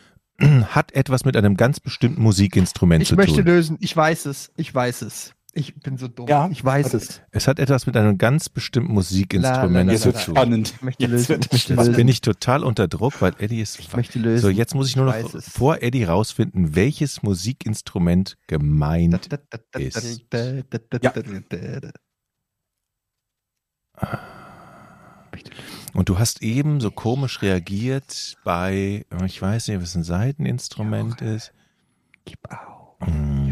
hat 0.40 0.92
etwas 0.92 1.24
mit 1.24 1.36
einem 1.36 1.56
ganz 1.56 1.80
bestimmten 1.80 2.22
Musikinstrument 2.22 3.02
Ich 3.02 3.08
zu 3.08 3.16
möchte 3.16 3.36
tun. 3.36 3.44
lösen. 3.46 3.76
Ich 3.80 3.96
weiß 3.96 4.26
es. 4.26 4.50
Ich 4.56 4.74
weiß 4.74 5.02
es. 5.02 5.34
Ich 5.54 5.74
bin 5.74 5.96
so 5.96 6.08
dumm. 6.08 6.28
Ja, 6.28 6.48
ich 6.50 6.62
weiß 6.62 6.94
es. 6.94 7.22
es. 7.30 7.48
Hat 7.48 7.58
etwas 7.58 7.86
mit 7.86 7.96
einem 7.96 8.18
ganz 8.18 8.48
bestimmten 8.48 8.92
Musikinstrument 8.92 9.90
Jetzt 9.90 10.02
zu 10.02 10.12
tun. 10.12 10.36
spannend. 10.36 10.74
Ich 10.76 10.82
möchte 10.82 11.02
Jetzt 11.02 11.10
lösen. 11.10 11.28
wird 11.28 11.44
Ich 11.46 11.52
möchte 11.52 11.72
Jetzt 11.74 11.78
lösen. 11.86 11.96
bin 11.96 12.08
ich 12.08 12.20
total 12.20 12.62
unter 12.64 12.86
Druck, 12.86 13.20
weil 13.22 13.32
Eddie 13.38 13.60
ist. 13.60 13.78
Ich 13.80 13.94
möchte 13.96 14.18
lösen. 14.18 14.42
So, 14.42 14.50
jetzt 14.50 14.74
muss 14.74 14.88
ich 14.88 14.96
nur 14.96 15.06
noch 15.06 15.16
Ich 15.16 15.44
vor 15.44 15.82
Eddie 15.82 16.04
rausfinden, 16.04 16.74
welches 16.76 17.22
Musikinstrument 17.22 18.36
gemeint 18.46 19.28
ist. 19.76 20.22
Ja. 21.02 21.12
Und 25.94 26.08
du 26.08 26.18
hast 26.18 26.42
eben 26.42 26.80
so 26.80 26.90
komisch 26.90 27.42
reagiert 27.42 28.36
bei, 28.44 29.04
ich 29.24 29.40
weiß 29.40 29.68
nicht, 29.68 29.80
was 29.82 29.94
ein 29.94 30.04
Saiteninstrument 30.04 31.20
ist. 31.22 31.52
Gib 32.24 32.38
auf. 32.50 32.96
Mm, 33.08 33.47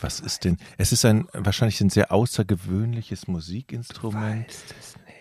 Was 0.00 0.20
ist 0.20 0.44
denn? 0.44 0.56
Es 0.78 0.92
ist 0.92 1.04
ein 1.04 1.26
wahrscheinlich 1.32 1.80
ein 1.80 1.90
sehr 1.90 2.10
außergewöhnliches 2.12 3.28
Musikinstrument. 3.28 4.48
Weißt 4.48 4.74
es 4.78 4.96
nicht. 4.96 5.16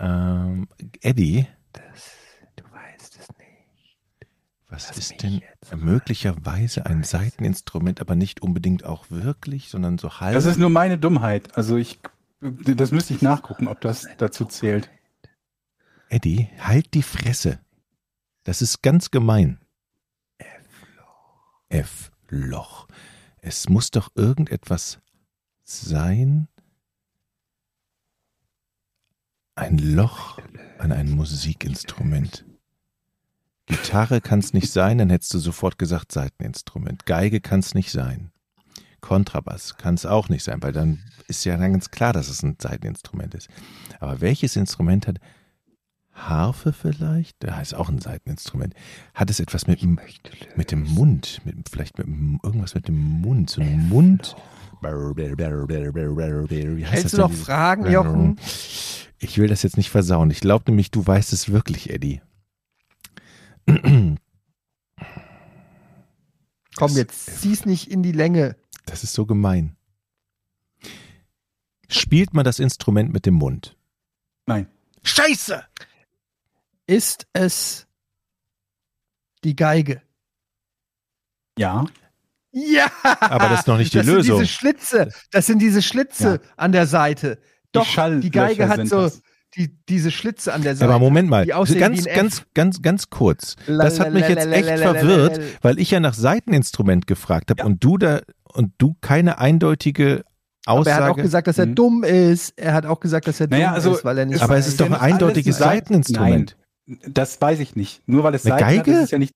Ähm, 0.00 0.68
Eddie, 1.00 1.46
Das, 1.72 1.82
du 2.56 2.64
weißt 2.64 3.18
es 3.20 3.28
nicht. 3.38 4.28
was 4.68 4.88
Lass 4.88 4.96
ist 4.98 5.22
denn 5.22 5.42
möglicherweise 5.76 6.86
ein 6.86 7.04
Seiteninstrument, 7.04 8.00
aber 8.00 8.14
nicht 8.14 8.40
unbedingt 8.42 8.84
auch 8.84 9.10
wirklich, 9.10 9.68
sondern 9.68 9.98
so 9.98 10.18
halb? 10.20 10.34
Das 10.34 10.46
ist 10.46 10.58
nur 10.58 10.70
meine 10.70 10.98
Dummheit. 10.98 11.56
Also 11.56 11.76
ich, 11.76 12.00
das 12.40 12.90
müsste 12.90 13.14
ich 13.14 13.22
nachgucken, 13.22 13.68
ob 13.68 13.80
das 13.80 14.06
dazu 14.16 14.44
zählt. 14.46 14.88
Eddie, 16.08 16.48
halt 16.58 16.94
die 16.94 17.02
Fresse. 17.02 17.58
Das 18.44 18.60
ist 18.62 18.82
ganz 18.82 19.10
gemein. 19.10 19.58
F-Loch. 21.68 22.88
Es 23.44 23.68
muss 23.68 23.90
doch 23.90 24.10
irgendetwas 24.14 25.00
sein. 25.64 26.46
Ein 29.56 29.78
Loch 29.78 30.38
an 30.78 30.92
ein 30.92 31.10
Musikinstrument. 31.10 32.46
Gitarre 33.66 34.20
kann 34.20 34.38
es 34.38 34.54
nicht 34.54 34.70
sein, 34.70 34.98
dann 34.98 35.10
hättest 35.10 35.34
du 35.34 35.38
sofort 35.38 35.76
gesagt 35.76 36.12
Seiteninstrument. 36.12 37.04
Geige 37.04 37.40
kann 37.40 37.60
es 37.60 37.74
nicht 37.74 37.90
sein. 37.90 38.30
Kontrabass 39.00 39.76
kann 39.76 39.96
es 39.96 40.06
auch 40.06 40.28
nicht 40.28 40.44
sein, 40.44 40.62
weil 40.62 40.72
dann 40.72 41.02
ist 41.26 41.44
ja 41.44 41.56
dann 41.56 41.72
ganz 41.72 41.90
klar, 41.90 42.12
dass 42.12 42.28
es 42.28 42.44
ein 42.44 42.56
Seiteninstrument 42.60 43.34
ist. 43.34 43.48
Aber 43.98 44.20
welches 44.20 44.54
Instrument 44.54 45.08
hat 45.08 45.18
Harfe 46.12 46.72
vielleicht? 46.72 47.42
Ja, 47.44 47.60
ist 47.60 47.74
auch 47.74 47.88
ein 47.88 48.00
Seiteninstrument. 48.00 48.74
Hat 49.14 49.30
es 49.30 49.40
etwas 49.40 49.66
mit, 49.66 49.82
dem- 49.82 49.98
mit 50.56 50.70
dem 50.70 50.82
Mund? 50.84 51.40
Mit, 51.44 51.68
vielleicht 51.70 51.98
mit 51.98 52.06
dem- 52.06 52.38
irgendwas 52.42 52.74
mit 52.74 52.86
dem 52.88 52.98
Mund? 52.98 53.50
So 53.50 53.60
ein 53.62 53.88
Mund? 53.88 54.36
Wie 54.82 54.86
heißt 56.84 56.92
Hältst 56.92 57.04
das 57.04 57.12
du 57.12 57.18
noch 57.18 57.32
Fragen, 57.32 57.90
Jochen? 57.90 58.36
Ich 59.18 59.38
will 59.38 59.48
das 59.48 59.62
jetzt 59.62 59.76
nicht 59.76 59.90
versauen. 59.90 60.30
Ich 60.30 60.40
glaube 60.40 60.64
nämlich, 60.68 60.90
du 60.90 61.06
weißt 61.06 61.32
es 61.32 61.50
wirklich, 61.50 61.90
Eddie. 61.90 62.20
Komm, 66.76 66.96
jetzt 66.96 67.40
zieh's 67.40 67.64
nicht 67.64 67.88
in 67.90 68.02
die 68.02 68.12
Länge. 68.12 68.56
Das 68.86 69.04
ist 69.04 69.12
so 69.14 69.24
gemein. 69.26 69.76
Spielt 71.88 72.34
man 72.34 72.44
das 72.44 72.58
Instrument 72.58 73.12
mit 73.12 73.26
dem 73.26 73.34
Mund? 73.34 73.76
Nein. 74.46 74.66
Scheiße! 75.04 75.62
Ist 76.92 77.26
es 77.32 77.86
die 79.44 79.56
Geige? 79.56 80.02
Ja. 81.58 81.84
Ja! 82.52 82.86
Aber 83.20 83.48
das 83.48 83.60
ist 83.60 83.66
noch 83.66 83.78
nicht 83.78 83.94
die 83.94 83.98
das 83.98 84.06
Lösung. 84.06 84.36
Sind 84.38 84.40
diese 84.44 84.46
Schlitze. 84.52 85.08
Das 85.30 85.46
sind 85.46 85.58
diese 85.60 85.80
Schlitze 85.82 86.40
an 86.56 86.72
der 86.72 86.86
Seite. 86.86 87.38
Doch, 87.72 87.84
die, 87.86 87.90
Schalllöcher 87.92 88.30
Geige 88.30 88.68
hat 88.68 88.86
so 88.86 89.10
die, 89.56 89.74
diese 89.88 90.10
Schlitze 90.10 90.52
an 90.52 90.62
der 90.62 90.76
Seite. 90.76 90.90
Aber 90.90 90.98
Moment 90.98 91.30
mal, 91.30 91.44
die 91.46 91.54
aussehen 91.54 91.80
ganz, 91.80 92.04
ganz, 92.04 92.42
ganz, 92.54 92.82
ganz 92.82 93.08
kurz. 93.10 93.56
Das 93.66 93.98
hat 94.00 94.12
mich 94.12 94.28
jetzt 94.28 94.46
echt 94.46 94.68
verwirrt, 94.80 95.40
weil 95.62 95.78
ich 95.78 95.90
ja 95.90 96.00
nach 96.00 96.14
Seiteninstrument 96.14 97.06
gefragt 97.06 97.48
habe 97.50 97.60
Ja. 97.60 97.64
und 97.66 97.82
du 97.82 97.96
da 97.96 98.20
und 98.44 98.72
du 98.76 98.94
keine 99.00 99.38
eindeutige 99.38 100.24
Aber 100.66 100.86
er 100.86 100.94
hat 100.96 101.02
auch 101.02 101.06
Aussage. 101.08 101.22
gesagt, 101.22 101.46
dass 101.46 101.58
er 101.58 101.66
Mhm. 101.66 101.74
dumm 101.74 102.04
ist. 102.04 102.52
Er 102.58 102.74
hat 102.74 102.84
auch 102.84 103.00
gesagt, 103.00 103.26
dass 103.28 103.40
er 103.40 103.48
Naja, 103.48 103.68
dumm 103.68 103.74
also, 103.74 103.94
ist, 103.94 104.04
weil 104.04 104.18
er 104.18 104.26
nicht. 104.26 104.42
aber 104.42 104.56
es 104.58 104.66
ist 104.68 104.78
doch 104.80 104.86
ein 104.86 104.94
eindeutiges 104.94 105.56
Seiten- 105.56 105.94
Seiteninstrument. 105.94 106.56
Nein, 106.58 106.61
das 106.86 107.40
weiß 107.40 107.60
ich 107.60 107.76
nicht. 107.76 108.02
Nur 108.06 108.24
weil 108.24 108.34
es 108.34 108.44
Eine 108.46 108.54
Seiten 108.58 108.64
hat, 108.66 108.84
Geige? 108.86 108.92
ist 108.98 109.04
es 109.04 109.10
ja 109.10 109.18
nicht. 109.18 109.32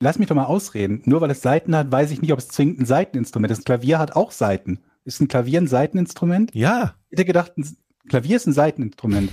Lass 0.00 0.18
mich 0.18 0.28
doch 0.28 0.36
mal 0.36 0.44
ausreden. 0.44 1.02
Nur 1.06 1.20
weil 1.20 1.30
es 1.30 1.40
Seiten 1.42 1.74
hat, 1.74 1.90
weiß 1.90 2.10
ich 2.10 2.20
nicht, 2.20 2.32
ob 2.32 2.38
es 2.38 2.48
zwingend 2.48 2.80
ein 2.80 2.86
Seiteninstrument 2.86 3.50
ist. 3.50 3.60
Ein 3.60 3.64
Klavier 3.64 3.98
hat 3.98 4.14
auch 4.14 4.30
Seiten. 4.30 4.80
Ist 5.04 5.20
ein 5.20 5.28
Klavier 5.28 5.60
ein 5.60 5.68
Seiteninstrument? 5.68 6.54
Ja, 6.54 6.96
Ich 7.08 7.12
hätte 7.18 7.24
gedacht, 7.24 7.56
ein 7.56 7.76
Klavier 8.08 8.36
ist 8.36 8.46
ein 8.46 8.52
Seiteninstrument. 8.52 9.30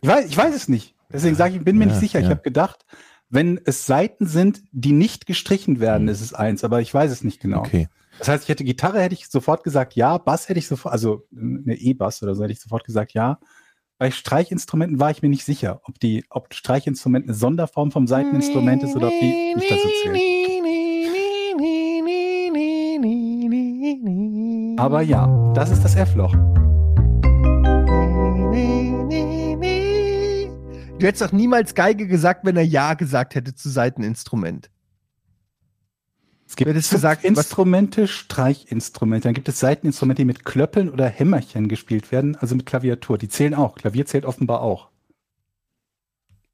Ich 0.00 0.08
weiß, 0.08 0.26
ich 0.26 0.36
weiß 0.36 0.54
es 0.54 0.68
nicht. 0.68 0.94
Deswegen 1.12 1.34
sage 1.34 1.52
ich, 1.52 1.58
ich 1.58 1.64
bin 1.64 1.76
mir 1.78 1.86
Ja, 1.86 1.90
nicht 1.90 2.00
sicher. 2.00 2.18
Ich 2.20 2.24
ja. 2.26 2.30
habe 2.30 2.42
gedacht, 2.42 2.84
wenn 3.30 3.60
es 3.64 3.86
Seiten 3.86 4.26
sind, 4.26 4.62
die 4.72 4.92
nicht 4.92 5.26
gestrichen 5.26 5.80
werden, 5.80 6.08
ist 6.08 6.20
es 6.20 6.34
eins, 6.34 6.62
aber 6.62 6.80
ich 6.80 6.92
weiß 6.92 7.10
es 7.10 7.24
nicht 7.24 7.40
genau. 7.40 7.60
okay. 7.60 7.88
Das 8.18 8.28
heißt, 8.28 8.44
ich 8.44 8.48
hätte 8.48 8.62
Gitarre, 8.62 9.00
hätte 9.00 9.14
ich 9.14 9.26
sofort 9.28 9.64
gesagt 9.64 9.96
ja, 9.96 10.18
Bass 10.18 10.48
hätte 10.48 10.60
ich 10.60 10.68
sofort, 10.68 10.92
also 10.92 11.26
eine 11.36 11.74
E-Bass 11.74 12.22
oder 12.22 12.34
so 12.36 12.44
hätte 12.44 12.52
ich 12.52 12.60
sofort 12.60 12.84
gesagt 12.84 13.12
ja. 13.12 13.40
Bei 13.96 14.10
Streichinstrumenten 14.10 14.98
war 14.98 15.12
ich 15.12 15.22
mir 15.22 15.28
nicht 15.28 15.44
sicher, 15.44 15.80
ob 15.84 16.00
die, 16.00 16.24
ob 16.28 16.52
Streichinstrument 16.52 17.26
eine 17.26 17.34
Sonderform 17.34 17.92
vom 17.92 18.08
Seiteninstrument 18.08 18.82
ist 18.82 18.96
oder 18.96 19.06
ob 19.06 19.12
die 19.20 19.54
nicht 19.54 19.70
dazu 19.70 19.86
zählen. 20.02 20.18
Aber 24.76 25.02
ja, 25.02 25.52
das 25.54 25.70
ist 25.70 25.84
das 25.84 25.94
F-Loch. 25.94 26.32
Du 30.98 31.06
hättest 31.06 31.22
doch 31.22 31.30
niemals 31.30 31.76
Geige 31.76 32.08
gesagt, 32.08 32.44
wenn 32.44 32.56
er 32.56 32.64
Ja 32.64 32.94
gesagt 32.94 33.36
hätte 33.36 33.54
zu 33.54 33.68
Seiteninstrument. 33.68 34.70
Es 36.54 36.56
gibt 36.56 36.68
Du 36.70 36.72
hättest 36.74 36.92
gesagt, 36.92 37.24
was- 37.24 37.28
Instrumente, 37.46 38.06
Streichinstrumente. 38.06 39.26
Dann 39.26 39.34
gibt 39.34 39.48
es 39.48 39.58
Seiteninstrumente, 39.58 40.20
die 40.22 40.24
mit 40.26 40.44
Klöppeln 40.44 40.88
oder 40.88 41.08
Hämmerchen 41.08 41.66
gespielt 41.66 42.12
werden, 42.12 42.36
also 42.36 42.54
mit 42.54 42.64
Klaviatur. 42.64 43.18
Die 43.18 43.28
zählen 43.28 43.54
auch. 43.54 43.74
Klavier 43.74 44.06
zählt 44.06 44.24
offenbar 44.24 44.60
auch. 44.60 44.88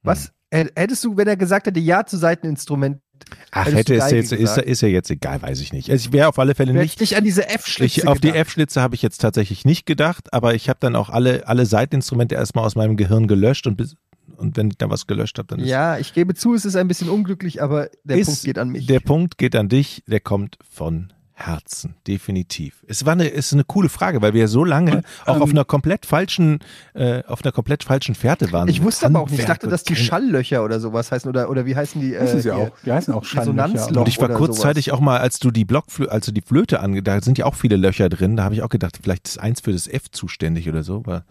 Was? 0.03 0.33
H- 0.55 0.65
Hättest 0.75 1.05
du, 1.05 1.19
wenn 1.19 1.29
er 1.29 1.37
gesagt 1.37 1.67
hätte 1.67 1.81
Ja 1.81 2.07
zu 2.07 2.17
Seiteninstrument, 2.17 3.03
Ach, 3.51 3.67
hätte 3.67 3.93
du 3.93 3.99
es 4.03 4.11
jetzt, 4.11 4.33
ist, 4.33 4.39
gesagt? 4.41 4.67
ist 4.67 4.81
ja 4.81 4.89
jetzt 4.89 5.11
egal, 5.11 5.43
weiß 5.43 5.61
ich 5.61 5.75
nicht. 5.75 5.91
Also 5.91 6.07
ich 6.09 6.13
wäre 6.15 6.29
auf 6.29 6.39
alle 6.39 6.55
Fälle 6.55 6.73
du 6.73 6.79
nicht 6.79 6.99
nicht 6.99 7.15
an 7.19 7.23
diese 7.25 7.47
F-Schlitze 7.51 8.09
auf 8.09 8.21
die. 8.21 8.31
F-Schlitze 8.31 8.81
habe 8.81 8.95
ich 8.95 9.03
jetzt 9.03 9.19
tatsächlich 9.19 9.67
nicht 9.67 9.85
gedacht, 9.85 10.33
aber 10.33 10.55
ich 10.55 10.71
habe 10.71 10.79
dann 10.81 10.97
auch 10.97 11.11
alle, 11.11 11.47
alle 11.47 11.67
Seiteninstrumente 11.67 12.37
erstmal 12.37 12.65
aus 12.65 12.75
meinem 12.75 12.97
Gehirn 12.97 13.27
gelöscht 13.29 13.67
und, 13.67 13.77
bis, 13.77 13.97
und 14.41 14.57
wenn 14.57 14.69
ich 14.69 14.79
da 14.79 14.91
was 14.91 15.07
gelöscht 15.07 15.39
habe, 15.39 15.49
dann 15.49 15.61
ist 15.61 15.69
Ja, 15.69 15.99
ich 15.99 16.15
gebe 16.15 16.35
zu, 16.35 16.55
es 16.55 16.65
ist 16.65 16.77
ein 16.77 16.89
bisschen 16.89 17.09
unglücklich, 17.09 17.63
aber 17.63 17.89
der 18.05 18.19
Ist 18.19 18.27
Punkt 18.27 18.43
geht 18.43 18.59
an 18.59 18.71
mich. 18.71 18.87
der 18.87 19.01
Punkt 19.01 19.39
geht 19.39 19.55
an 19.55 19.69
dich, 19.69 20.03
der 20.07 20.21
kommt 20.21 20.59
von 20.69 21.13
Herzen, 21.41 21.95
definitiv. 22.07 22.85
Es 22.87 23.07
war 23.07 23.13
eine, 23.15 23.33
es 23.33 23.47
ist 23.47 23.53
eine 23.55 23.65
coole 23.65 23.89
Frage, 23.89 24.21
weil 24.21 24.35
wir 24.35 24.47
so 24.47 24.63
lange 24.63 25.03
auch 25.25 25.37
ähm, 25.37 25.43
auf 25.43 25.51
einer 25.51 25.65
komplett 25.65 26.05
falschen, 26.05 26.59
äh, 26.93 27.25
auf 27.25 27.43
einer 27.43 27.53
komplett 27.53 27.83
falschen 27.83 28.15
Fährte 28.15 28.53
waren. 28.53 28.69
ich 28.69 28.83
wusste 28.83 29.07
aber 29.07 29.21
auch 29.21 29.31
nicht, 29.31 29.41
ich 29.41 29.47
dachte, 29.47 29.67
dass 29.67 29.83
die 29.83 29.97
Schalllöcher 29.97 30.63
oder 30.63 30.81
sowas 30.81 31.11
heißen 31.11 31.29
oder, 31.31 31.49
oder 31.49 31.65
wie 31.65 31.75
heißen 31.75 32.01
die? 32.01 32.13
Das 32.13 32.35
äh, 32.35 32.39
ist 32.39 32.45
ja 32.45 32.57
auch, 32.57 32.71
die 32.85 32.93
heißen 32.93 33.15
auch 33.15 33.25
Schalllöcher. 33.25 33.65
Resonanzloch. 33.65 34.03
Und 34.03 34.09
ich 34.09 34.21
war 34.21 34.29
kurzzeitig 34.29 34.93
auch 34.93 35.01
mal, 35.01 35.19
als 35.19 35.39
du 35.39 35.51
die 35.51 35.65
Blockflöte, 35.65 36.13
als 36.13 36.27
du 36.27 36.33
die 36.33 36.43
Flöte 36.43 36.81
ange, 36.81 37.03
da 37.03 37.23
sind 37.23 37.39
ja 37.39 37.47
auch 37.47 37.55
viele 37.55 37.77
Löcher 37.77 38.11
drin, 38.11 38.37
da 38.37 38.45
habe 38.45 38.55
ich 38.55 38.63
auch 38.63 38.69
gedacht, 38.69 38.99
vielleicht 39.03 39.27
ist 39.27 39.39
eins 39.39 39.61
für 39.63 39.73
das 39.73 39.89
F 39.89 40.11
zuständig 40.11 40.69
oder 40.69 40.83
so, 40.83 40.97
aber 40.97 41.25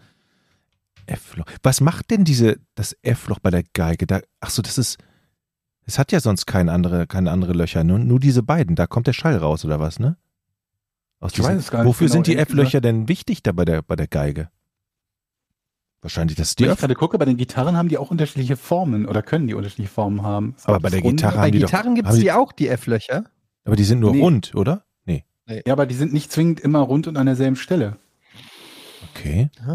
F-Loch. 1.10 1.44
Was 1.62 1.80
macht 1.80 2.10
denn 2.10 2.24
diese, 2.24 2.58
das 2.74 2.96
F-Loch 3.02 3.38
bei 3.40 3.50
der 3.50 3.64
Geige? 3.74 4.06
Da, 4.06 4.20
ach 4.40 4.50
so, 4.50 4.62
das 4.62 4.78
ist, 4.78 4.98
es 5.84 5.98
hat 5.98 6.12
ja 6.12 6.20
sonst 6.20 6.46
keine 6.46 6.72
andere, 6.72 7.06
keine 7.06 7.30
andere 7.30 7.52
Löcher, 7.52 7.84
nur, 7.84 7.98
nur 7.98 8.20
diese 8.20 8.42
beiden, 8.42 8.76
da 8.76 8.86
kommt 8.86 9.06
der 9.06 9.12
Schall 9.12 9.36
raus 9.36 9.64
oder 9.64 9.80
was, 9.80 9.98
ne? 9.98 10.16
Aus 11.18 11.32
Ich 11.32 11.36
diesen- 11.36 11.50
weiß 11.50 11.58
es 11.58 11.70
gar 11.70 11.80
nicht 11.80 11.88
wofür 11.88 12.06
genau, 12.06 12.14
sind 12.14 12.26
die 12.28 12.36
F-Löcher 12.36 12.80
denn 12.80 13.08
wichtig 13.08 13.42
da 13.42 13.52
bei 13.52 13.64
der, 13.64 13.82
bei 13.82 13.96
der 13.96 14.06
Geige? 14.06 14.48
Wahrscheinlich, 16.02 16.36
das 16.36 16.54
die 16.54 16.64
Wenn 16.64 16.72
ich 16.72 16.78
gerade 16.78 16.94
gucke, 16.94 17.18
bei 17.18 17.26
den 17.26 17.36
Gitarren 17.36 17.76
haben 17.76 17.88
die 17.90 17.98
auch 17.98 18.10
unterschiedliche 18.10 18.56
Formen 18.56 19.04
oder 19.06 19.20
können 19.22 19.46
die 19.46 19.52
unterschiedliche 19.54 19.90
Formen 19.92 20.22
haben. 20.22 20.54
Es 20.56 20.64
Aber 20.64 20.80
bei 20.80 20.88
der 20.88 21.00
das 21.00 21.04
Runde- 21.04 21.16
Gitarre 21.16 21.36
Bei 21.36 21.42
haben 21.44 21.52
die 21.52 21.58
doch- 21.58 21.68
Gitarren 21.68 21.94
gibt 21.94 22.08
es 22.08 22.14
die- 22.14 22.20
die 22.22 22.32
auch, 22.32 22.52
die 22.52 22.68
F-Löcher. 22.68 23.24
aber 23.64 23.76
die 23.76 23.84
sind 23.84 24.00
nur 24.00 24.12
Nee. 24.12 24.20
rund, 24.22 24.54
oder? 24.54 24.84
Nee. 25.04 25.24
Ja, 25.66 25.74
aber 25.74 25.84
die 25.84 25.94
sind 25.94 26.12
nicht 26.14 26.32
zwingend 26.32 26.60
immer 26.60 26.78
rund 26.78 27.06
und 27.06 27.18
an 27.18 27.26
derselben 27.26 27.56
Stelle. 27.56 27.98
Okay. 29.10 29.50
Es 29.56 29.66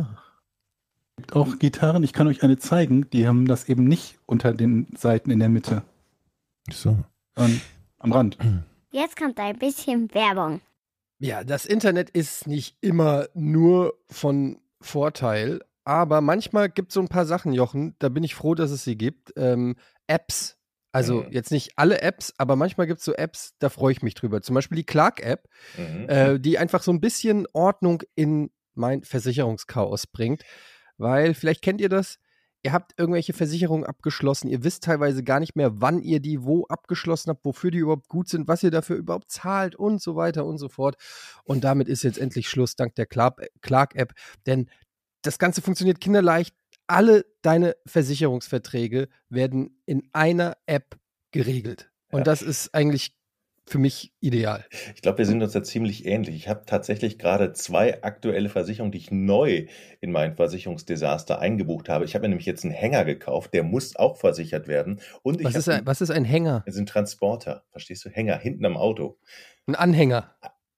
gibt 1.18 1.34
auch 1.36 1.60
Gitarren, 1.60 2.04
ich 2.04 2.14
kann 2.14 2.28
euch 2.28 2.44
eine 2.44 2.58
zeigen, 2.58 3.10
die 3.12 3.28
haben 3.28 3.46
das 3.48 3.70
eben 3.70 3.86
nicht 3.86 4.20
unter 4.26 4.54
den 4.54 4.88
Seiten 4.98 5.32
in 5.32 5.40
der 5.40 5.50
Mitte 5.50 5.84
So. 6.72 6.98
und 7.36 7.62
am 8.00 8.12
Rand. 8.12 8.38
Jetzt 8.92 9.18
kommt 9.18 9.40
ein 9.40 9.58
bisschen 9.58 10.14
Werbung. 10.14 10.62
Ja, 11.20 11.44
das 11.44 11.66
Internet 11.66 12.10
ist 12.10 12.48
nicht 12.48 12.78
immer 12.82 13.28
nur 13.34 13.94
von 14.10 14.60
Vorteil, 14.82 15.62
aber 15.86 16.20
manchmal 16.22 16.70
gibt 16.70 16.90
es 16.90 16.96
so 16.96 17.00
ein 17.02 17.08
paar 17.08 17.26
Sachen, 17.26 17.54
Jochen, 17.54 17.96
da 18.00 18.10
bin 18.10 18.24
ich 18.24 18.36
froh, 18.36 18.54
dass 18.56 18.72
es 18.72 18.84
sie 18.84 18.98
gibt. 18.98 19.32
Ähm, 19.38 19.76
Apps. 20.08 20.58
Also 20.92 21.24
Mhm. 21.24 21.32
jetzt 21.32 21.52
nicht 21.52 21.74
alle 21.78 22.02
Apps, 22.02 22.34
aber 22.38 22.56
manchmal 22.56 22.88
gibt 22.88 23.00
es 23.00 23.06
so 23.06 23.14
Apps, 23.14 23.54
da 23.60 23.70
freue 23.70 23.92
ich 23.92 24.02
mich 24.02 24.14
drüber. 24.14 24.42
Zum 24.42 24.54
Beispiel 24.56 24.78
die 24.78 24.86
Clark-App, 24.86 25.48
Mhm. 25.78 26.10
äh, 26.10 26.40
die 26.40 26.58
einfach 26.58 26.84
so 26.84 26.92
ein 26.92 27.02
bisschen 27.02 27.48
Ordnung 27.54 28.04
in 28.16 28.52
mein 28.76 29.04
Versicherungschaos 29.04 30.08
bringt. 30.08 30.44
Weil 30.98 31.34
vielleicht 31.34 31.62
kennt 31.62 31.82
ihr 31.82 31.90
das, 31.90 32.18
ihr 32.64 32.74
habt 32.74 32.94
irgendwelche 32.98 33.34
Versicherungen 33.34 33.86
abgeschlossen, 33.86 34.48
ihr 34.48 34.64
wisst 34.64 34.84
teilweise 34.84 35.24
gar 35.24 35.40
nicht 35.40 35.56
mehr, 35.56 35.82
wann 35.82 36.02
ihr 36.02 36.20
die 36.20 36.44
wo 36.44 36.66
abgeschlossen 36.66 37.30
habt, 37.30 37.46
wofür 37.46 37.70
die 37.70 37.78
überhaupt 37.78 38.08
gut 38.08 38.28
sind, 38.28 38.48
was 38.48 38.64
ihr 38.64 38.72
dafür 38.72 38.96
überhaupt 38.96 39.32
zahlt 39.32 39.76
und 39.76 40.02
so 40.02 40.16
weiter 40.16 40.46
und 40.46 40.58
so 40.58 40.68
fort. 40.68 40.96
Und 41.44 41.64
damit 41.64 41.88
ist 41.88 42.04
jetzt 42.04 42.18
endlich 42.18 42.50
Schluss 42.50 42.76
dank 42.76 42.96
der 42.96 43.06
Clark- 43.06 43.48
Clark-App, 43.62 44.14
denn 44.48 44.70
das 45.22 45.38
Ganze 45.38 45.62
funktioniert 45.62 46.02
kinderleicht. 46.02 46.56
Alle 46.88 47.26
deine 47.42 47.76
Versicherungsverträge 47.86 49.10
werden 49.30 49.82
in 49.86 50.08
einer 50.14 50.58
App 50.68 51.00
geregelt. 51.32 51.92
Und 52.12 52.28
das 52.28 52.42
ist 52.42 52.74
eigentlich 52.74 53.16
für 53.68 53.80
mich 53.80 54.14
ideal. 54.20 54.64
Ich 54.94 55.02
glaube, 55.02 55.20
wir 55.20 55.26
sind 55.26 55.42
uns 55.42 55.54
da 55.54 55.64
ziemlich 55.64 56.06
ähnlich. 56.06 56.36
Ich 56.36 56.48
habe 56.48 56.64
tatsächlich 56.66 57.18
gerade 57.18 57.54
zwei 57.54 58.04
aktuelle 58.04 58.50
Versicherungen, 58.50 58.92
die 58.92 59.00
ich 59.00 59.12
neu 59.12 59.66
in 60.02 60.12
mein 60.12 60.36
Versicherungsdesaster 60.36 61.40
eingebucht 61.40 61.90
habe. 61.90 62.06
Ich 62.06 62.14
habe 62.14 62.24
mir 62.24 62.30
nämlich 62.30 62.46
jetzt 62.46 62.64
einen 62.64 62.74
Hänger 62.74 63.06
gekauft, 63.06 63.54
der 63.54 63.64
muss 63.64 63.96
auch 63.96 64.18
versichert 64.18 64.68
werden. 64.68 65.02
Und 65.24 65.40
ich 65.40 65.46
Was 65.46 65.56
ist, 65.56 65.70
ein, 65.70 65.86
was 65.86 66.02
ist 66.02 66.12
ein 66.12 66.26
Hänger? 66.26 66.64
Es 66.68 66.76
sind 66.76 66.90
Transporter, 66.90 67.64
verstehst 67.72 68.06
du? 68.06 68.10
Hänger 68.10 68.38
hinten 68.38 68.66
am 68.66 68.78
Auto. 68.78 69.18
Ein 69.68 69.76
Anhänger. 69.76 70.36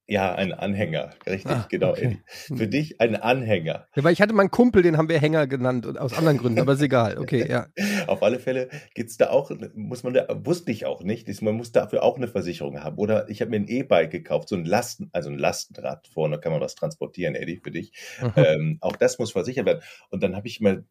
Ja, 0.10 0.34
ein 0.36 0.54
Anhänger, 0.54 1.10
richtig, 1.26 1.52
Ah, 1.52 1.68
genau. 1.70 1.90
okay. 1.92 2.06
Eddie. 2.06 2.58
Für 2.58 2.68
dich 2.68 3.02
ein 3.02 3.18
Anhänger. 3.18 3.88
Ja, 3.94 4.04
weil 4.06 4.14
ich 4.14 4.22
hatte 4.22 4.34
mal 4.34 4.44
einen 4.44 4.52
Kumpel, 4.52 4.82
den 4.82 4.98
haben 4.98 5.10
wir 5.10 5.20
Hänger 5.20 5.48
genannt 5.48 5.86
und 5.86 5.98
aus 6.00 6.14
anderen 6.14 6.38
Gründen, 6.38 6.60
aber 6.60 6.74
ist 6.74 6.82
egal. 6.82 7.18
Okay, 7.18 7.46
ja. 7.50 7.68
Auf 8.08 8.24
alle 8.24 8.40
Fälle 8.40 8.70
geht's 8.96 9.18
da 9.18 9.32
auch, 9.32 9.52
muss 9.76 10.04
man 10.04 10.14
da, 10.14 10.26
wusste 10.46 10.72
ich 10.72 10.86
auch 10.86 11.04
nicht, 11.04 11.42
man 11.42 11.56
muss 11.56 11.74
dafür 11.74 12.04
auch 12.04 12.16
eine 12.16 12.30
Versicherung 12.30 12.82
haben. 12.84 12.98
Oder 12.98 13.28
ich 13.30 13.42
habe 13.42 13.52
mir 13.52 13.58
ein 13.58 13.68
E-Bike 13.68 14.12
gekauft, 14.12 14.48
so 14.48 14.56
ein 14.56 14.64
Lasten, 14.64 15.10
also 15.12 15.30
ein 15.30 15.38
Lastenrad, 15.38 16.08
vorne 16.08 16.40
kann 16.40 16.54
man 16.54 16.62
was 16.62 16.76
transportieren, 16.76 17.36
Eddie, 17.36 17.60
für 17.62 17.72
dich. 17.72 17.92
Mhm. 18.22 18.32
Ähm, 18.38 18.78
auch 18.80 18.96
das 18.96 19.20
muss 19.20 19.34
versichert 19.34 19.66
werden. 19.66 19.82
Und 20.10 20.24
dann 20.24 20.38
habe 20.38 20.48
ich 20.48 20.62
mal 20.62 20.86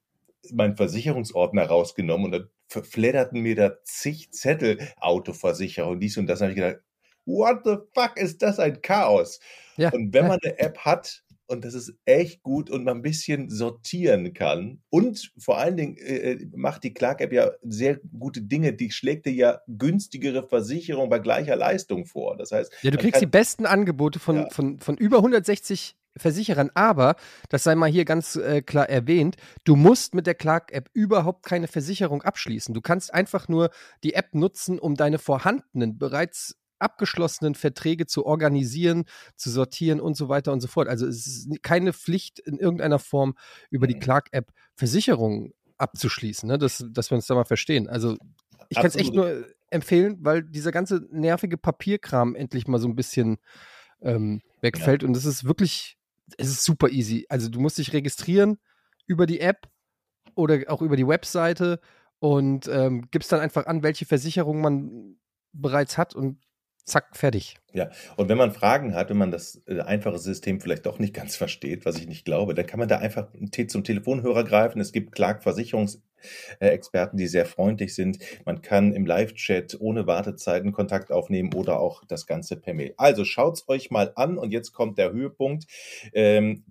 meinen 0.52 0.76
Versicherungsordner 0.76 1.64
rausgenommen 1.64 2.26
und 2.26 2.32
dann 2.32 2.48
verfledderten 2.68 3.40
mir 3.40 3.56
da 3.56 3.82
zig 3.82 4.30
Zettel, 4.32 4.78
Autoversicherung, 5.00 5.98
dies 6.00 6.18
und 6.18 6.26
das. 6.26 6.40
Dann 6.40 6.50
habe 6.50 6.58
ich 6.58 6.64
gedacht, 6.64 6.82
what 7.26 7.60
the 7.64 7.76
fuck 7.94 8.16
ist 8.16 8.42
das 8.42 8.58
ein 8.58 8.80
Chaos? 8.82 9.40
ja. 9.76 9.90
Und 9.92 10.14
wenn 10.14 10.26
man 10.26 10.38
eine 10.42 10.58
App 10.58 10.78
hat, 10.78 11.22
und 11.48 11.64
das 11.64 11.74
ist 11.74 11.94
echt 12.04 12.42
gut 12.42 12.70
und 12.70 12.84
man 12.84 12.98
ein 12.98 13.02
bisschen 13.02 13.50
sortieren 13.50 14.32
kann. 14.34 14.80
Und 14.90 15.32
vor 15.38 15.58
allen 15.58 15.76
Dingen 15.76 15.96
äh, 15.96 16.38
macht 16.56 16.82
die 16.84 16.92
Clark-App 16.92 17.32
ja 17.32 17.52
sehr 17.62 18.00
gute 18.18 18.42
Dinge. 18.42 18.72
Die 18.72 18.90
schlägt 18.90 19.26
dir 19.26 19.32
ja 19.32 19.60
günstigere 19.68 20.42
Versicherung 20.42 21.08
bei 21.08 21.18
gleicher 21.18 21.56
Leistung 21.56 22.04
vor. 22.04 22.36
Das 22.36 22.52
heißt, 22.52 22.72
Ja, 22.82 22.90
du 22.90 22.98
kriegst 22.98 23.20
die 23.20 23.26
besten 23.26 23.66
Angebote 23.66 24.18
von, 24.18 24.36
Ja. 24.36 24.50
von, 24.50 24.80
von 24.80 24.96
über 24.96 25.18
160 25.18 25.96
Versicherern, 26.16 26.70
aber, 26.74 27.16
das 27.50 27.62
sei 27.62 27.74
mal 27.74 27.90
hier 27.90 28.06
ganz 28.06 28.36
äh, 28.36 28.62
klar 28.62 28.88
erwähnt, 28.88 29.36
du 29.64 29.76
musst 29.76 30.14
mit 30.14 30.26
der 30.26 30.34
Clark-App 30.34 30.88
überhaupt 30.94 31.44
keine 31.44 31.68
Versicherung 31.68 32.22
abschließen. 32.22 32.74
Du 32.74 32.80
kannst 32.80 33.12
einfach 33.12 33.48
nur 33.48 33.70
die 34.02 34.14
App 34.14 34.34
nutzen, 34.34 34.78
um 34.78 34.94
deine 34.94 35.18
vorhandenen, 35.18 35.98
bereits 35.98 36.56
abgeschlossenen 36.78 37.54
Verträge 37.54 38.06
zu 38.06 38.26
organisieren, 38.26 39.04
zu 39.36 39.50
sortieren 39.50 40.00
und 40.00 40.16
so 40.16 40.28
weiter 40.28 40.52
und 40.52 40.60
so 40.60 40.68
fort. 40.68 40.88
Also 40.88 41.06
es 41.06 41.26
ist 41.26 41.62
keine 41.62 41.92
Pflicht 41.92 42.38
in 42.38 42.58
irgendeiner 42.58 42.98
Form 42.98 43.34
über 43.70 43.86
die 43.86 43.94
Mhm. 43.94 44.00
Clark-App 44.00 44.52
Versicherungen 44.74 45.52
abzuschließen, 45.78 46.48
ne? 46.48 46.58
dass, 46.58 46.84
dass 46.90 47.10
wir 47.10 47.16
uns 47.16 47.26
da 47.26 47.34
mal 47.34 47.44
verstehen. 47.44 47.88
Also 47.88 48.16
ich 48.68 48.76
kann 48.76 48.86
es 48.86 48.96
echt 48.96 49.14
nur 49.14 49.46
empfehlen, 49.70 50.18
weil 50.20 50.42
dieser 50.42 50.72
ganze 50.72 51.06
nervige 51.10 51.58
Papierkram 51.58 52.34
endlich 52.34 52.66
mal 52.66 52.78
so 52.78 52.88
ein 52.88 52.96
bisschen 52.96 53.38
ähm, 54.00 54.42
wegfällt. 54.60 55.04
Und 55.04 55.16
es 55.16 55.24
ist 55.24 55.44
wirklich, 55.44 55.96
es 56.38 56.48
ist 56.48 56.64
super 56.64 56.88
easy. 56.88 57.26
Also 57.28 57.48
du 57.48 57.60
musst 57.60 57.78
dich 57.78 57.92
registrieren 57.92 58.58
über 59.06 59.26
die 59.26 59.40
App 59.40 59.68
oder 60.34 60.60
auch 60.68 60.82
über 60.82 60.96
die 60.96 61.06
Webseite 61.06 61.80
und 62.18 62.68
ähm, 62.68 63.08
gibst 63.10 63.32
dann 63.32 63.40
einfach 63.40 63.66
an, 63.66 63.82
welche 63.82 64.06
Versicherung 64.06 64.60
man 64.60 65.16
bereits 65.52 65.96
hat 65.98 66.14
und 66.14 66.38
zack, 66.86 67.16
fertig. 67.16 67.56
Und 68.16 68.28
wenn 68.28 68.38
man 68.38 68.52
Fragen 68.52 68.94
hat, 68.94 69.10
wenn 69.10 69.18
man 69.18 69.30
das 69.30 69.62
äh, 69.66 69.80
einfache 69.80 70.18
System 70.18 70.60
vielleicht 70.60 70.86
doch 70.86 70.98
nicht 70.98 71.12
ganz 71.12 71.36
versteht, 71.36 71.84
was 71.84 71.98
ich 71.98 72.06
nicht 72.06 72.24
glaube, 72.24 72.54
dann 72.54 72.66
kann 72.66 72.78
man 72.78 72.88
da 72.88 72.98
einfach 72.98 73.28
zum 73.68 73.84
Telefonhörer 73.84 74.44
greifen. 74.44 74.80
Es 74.80 74.92
gibt 74.92 75.12
Clark 75.12 75.42
Versicherungsexperten, 75.42 77.18
die 77.18 77.26
sehr 77.26 77.44
freundlich 77.44 77.94
sind. 77.94 78.18
Man 78.44 78.62
kann 78.62 78.92
im 78.92 79.04
Live-Chat 79.04 79.76
ohne 79.80 80.06
Wartezeiten 80.06 80.72
Kontakt 80.72 81.12
aufnehmen 81.12 81.52
oder 81.54 81.80
auch 81.80 82.04
das 82.06 82.26
Ganze 82.26 82.56
per 82.56 82.72
Mail. 82.72 82.94
Also 82.96 83.24
schaut's 83.24 83.68
euch 83.68 83.90
mal 83.90 84.12
an 84.14 84.38
und 84.38 84.52
jetzt 84.52 84.72
kommt 84.72 84.96
der 84.96 85.12
Höhepunkt. 85.12 85.66
Ähm, 86.14 86.64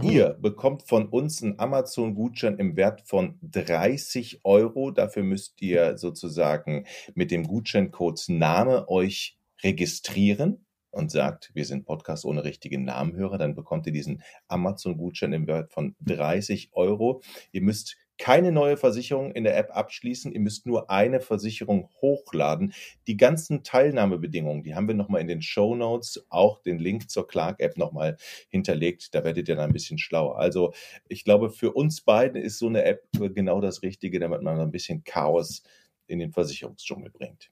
Ihr 0.00 0.30
bekommt 0.40 0.84
von 0.84 1.06
uns 1.06 1.42
einen 1.42 1.58
Amazon-Gutschein 1.58 2.56
im 2.58 2.76
Wert 2.76 3.02
von 3.02 3.38
30 3.42 4.40
Euro. 4.42 4.90
Dafür 4.90 5.22
müsst 5.22 5.60
ihr 5.60 5.98
sozusagen 5.98 6.86
mit 7.14 7.30
dem 7.30 7.46
Gutscheincode 7.46 8.24
Name 8.28 8.88
euch 8.88 9.36
registrieren 9.62 10.64
und 10.92 11.10
sagt, 11.10 11.50
wir 11.54 11.66
sind 11.66 11.84
Podcast 11.84 12.24
ohne 12.24 12.42
richtigen 12.44 12.84
Namenhörer. 12.84 13.36
Dann 13.36 13.54
bekommt 13.54 13.86
ihr 13.86 13.92
diesen 13.92 14.22
Amazon-Gutschein 14.48 15.34
im 15.34 15.46
Wert 15.46 15.72
von 15.72 15.94
30 16.00 16.70
Euro. 16.72 17.22
Ihr 17.50 17.60
müsst 17.60 17.98
keine 18.18 18.52
neue 18.52 18.76
Versicherung 18.76 19.32
in 19.32 19.44
der 19.44 19.56
App 19.56 19.70
abschließen. 19.74 20.32
Ihr 20.32 20.40
müsst 20.40 20.66
nur 20.66 20.90
eine 20.90 21.20
Versicherung 21.20 21.88
hochladen. 22.00 22.72
Die 23.06 23.16
ganzen 23.16 23.64
Teilnahmebedingungen, 23.64 24.62
die 24.62 24.74
haben 24.74 24.86
wir 24.86 24.94
nochmal 24.94 25.20
in 25.20 25.28
den 25.28 25.42
Show 25.42 25.74
Notes, 25.74 26.24
auch 26.28 26.60
den 26.62 26.78
Link 26.78 27.10
zur 27.10 27.26
Clark-App 27.26 27.76
nochmal 27.76 28.16
hinterlegt. 28.48 29.14
Da 29.14 29.24
werdet 29.24 29.48
ihr 29.48 29.56
dann 29.56 29.70
ein 29.70 29.72
bisschen 29.72 29.98
schlauer. 29.98 30.38
Also 30.38 30.72
ich 31.08 31.24
glaube, 31.24 31.50
für 31.50 31.72
uns 31.72 32.00
beiden 32.02 32.40
ist 32.40 32.58
so 32.58 32.68
eine 32.68 32.84
App 32.84 33.02
genau 33.12 33.60
das 33.60 33.82
Richtige, 33.82 34.20
damit 34.20 34.42
man 34.42 34.60
ein 34.60 34.70
bisschen 34.70 35.04
Chaos 35.04 35.62
in 36.06 36.18
den 36.18 36.32
Versicherungsdschungel 36.32 37.10
bringt. 37.10 37.50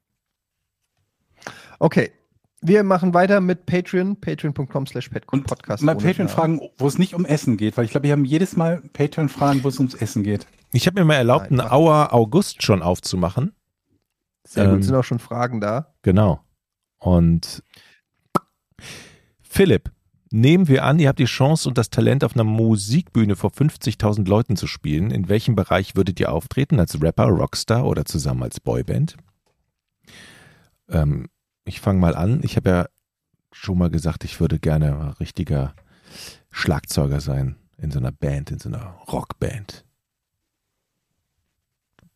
Okay. 1.79 2.13
Wir 2.63 2.83
machen 2.85 3.15
weiter 3.15 3.41
mit 3.41 3.65
Patreon, 3.65 4.21
patreon.com 4.21 4.87
slash 4.87 5.11
Und 5.31 5.47
podcast. 5.47 5.83
mal 5.83 5.97
ohne 5.97 6.05
Patreon 6.05 6.27
Namen. 6.27 6.37
fragen, 6.37 6.61
wo 6.77 6.87
es 6.87 6.99
nicht 6.99 7.15
um 7.15 7.25
Essen 7.25 7.57
geht, 7.57 7.77
weil 7.77 7.87
ich 7.87 7.91
glaube, 7.91 8.05
wir 8.05 8.13
haben 8.13 8.27
jedes 8.27 8.57
Mal 8.57 8.83
Patreon 8.93 9.31
fragen, 9.31 9.65
wo 9.65 9.69
es 9.69 9.79
ums 9.79 9.95
Essen 9.95 10.23
geht. 10.23 10.47
Ich 10.73 10.87
habe 10.87 11.01
mir 11.01 11.07
mal 11.07 11.15
erlaubt, 11.15 11.51
einen 11.51 11.61
Auer 11.61 12.13
August 12.13 12.63
schon 12.63 12.83
aufzumachen. 12.83 13.55
Sehr 14.47 14.67
gut, 14.67 14.75
ähm, 14.77 14.83
sind 14.83 14.95
auch 14.95 15.05
schon 15.05 15.19
Fragen 15.19 15.61
da. 15.61 15.95
Genau. 16.03 16.41
Und 16.99 17.63
Philipp, 19.41 19.91
nehmen 20.31 20.69
wir 20.69 20.85
an, 20.85 20.99
ihr 20.99 21.09
habt 21.09 21.19
die 21.19 21.25
Chance 21.25 21.69
und 21.69 21.79
das 21.79 21.89
Talent, 21.89 22.25
auf 22.25 22.35
einer 22.35 22.45
Musikbühne 22.45 23.37
vor 23.37 23.51
50.000 23.51 24.29
Leuten 24.29 24.57
zu 24.57 24.67
spielen. 24.67 25.11
In 25.11 25.29
welchem 25.29 25.55
Bereich 25.57 25.97
würdet 25.97 26.21
ihr 26.21 26.31
auftreten? 26.31 26.79
Als 26.79 27.01
Rapper, 27.01 27.25
Rockstar 27.25 27.87
oder 27.87 28.05
zusammen 28.05 28.43
als 28.43 28.61
Boyband? 28.61 29.17
Ähm, 30.89 31.27
ich 31.71 31.81
fange 31.81 32.01
mal 32.01 32.15
an. 32.15 32.41
Ich 32.43 32.57
habe 32.57 32.69
ja 32.71 32.87
schon 33.53 33.79
mal 33.79 33.91
gesagt, 33.91 34.25
ich 34.25 34.41
würde 34.41 34.59
gerne 34.59 35.19
richtiger 35.21 35.75
Schlagzeuger 36.51 37.21
sein 37.21 37.57
in 37.79 37.91
so 37.91 37.99
einer 37.99 38.13
Band, 38.13 38.51
in 38.51 38.59
so 38.59 38.69
einer 38.69 38.95
Rockband. 39.11 39.85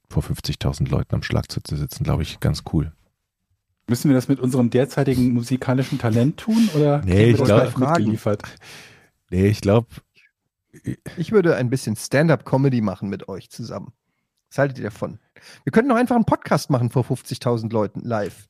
Vor 0.08 0.22
50.000 0.22 0.88
Leuten 0.90 1.14
am 1.14 1.22
Schlagzeug 1.22 1.66
zu 1.66 1.76
sitzen, 1.76 2.04
glaube 2.04 2.22
ich, 2.22 2.38
ganz 2.40 2.62
cool. 2.72 2.92
Müssen 3.88 4.08
wir 4.08 4.14
das 4.14 4.28
mit 4.28 4.40
unserem 4.40 4.70
derzeitigen 4.70 5.32
musikalischen 5.32 5.98
Talent 5.98 6.38
tun 6.38 6.68
oder 6.74 7.02
Nee, 7.04 7.30
ich 7.30 7.38
das 7.38 7.46
glaub- 7.46 7.78
mitgeliefert? 7.78 8.42
Nee, 9.30 9.46
ich 9.46 9.60
glaube, 9.60 9.88
Ich 11.16 11.32
würde 11.32 11.56
ein 11.56 11.70
bisschen 11.70 11.96
Stand-up-Comedy 11.96 12.80
machen 12.80 13.08
mit 13.08 13.28
euch 13.28 13.50
zusammen. 13.50 13.92
Was 14.50 14.58
haltet 14.58 14.78
ihr 14.78 14.84
davon? 14.84 15.18
Wir 15.64 15.72
könnten 15.72 15.88
doch 15.90 15.96
einfach 15.96 16.16
einen 16.16 16.24
Podcast 16.24 16.70
machen 16.70 16.90
vor 16.90 17.04
50.000 17.04 17.72
Leuten 17.72 18.00
live. 18.00 18.48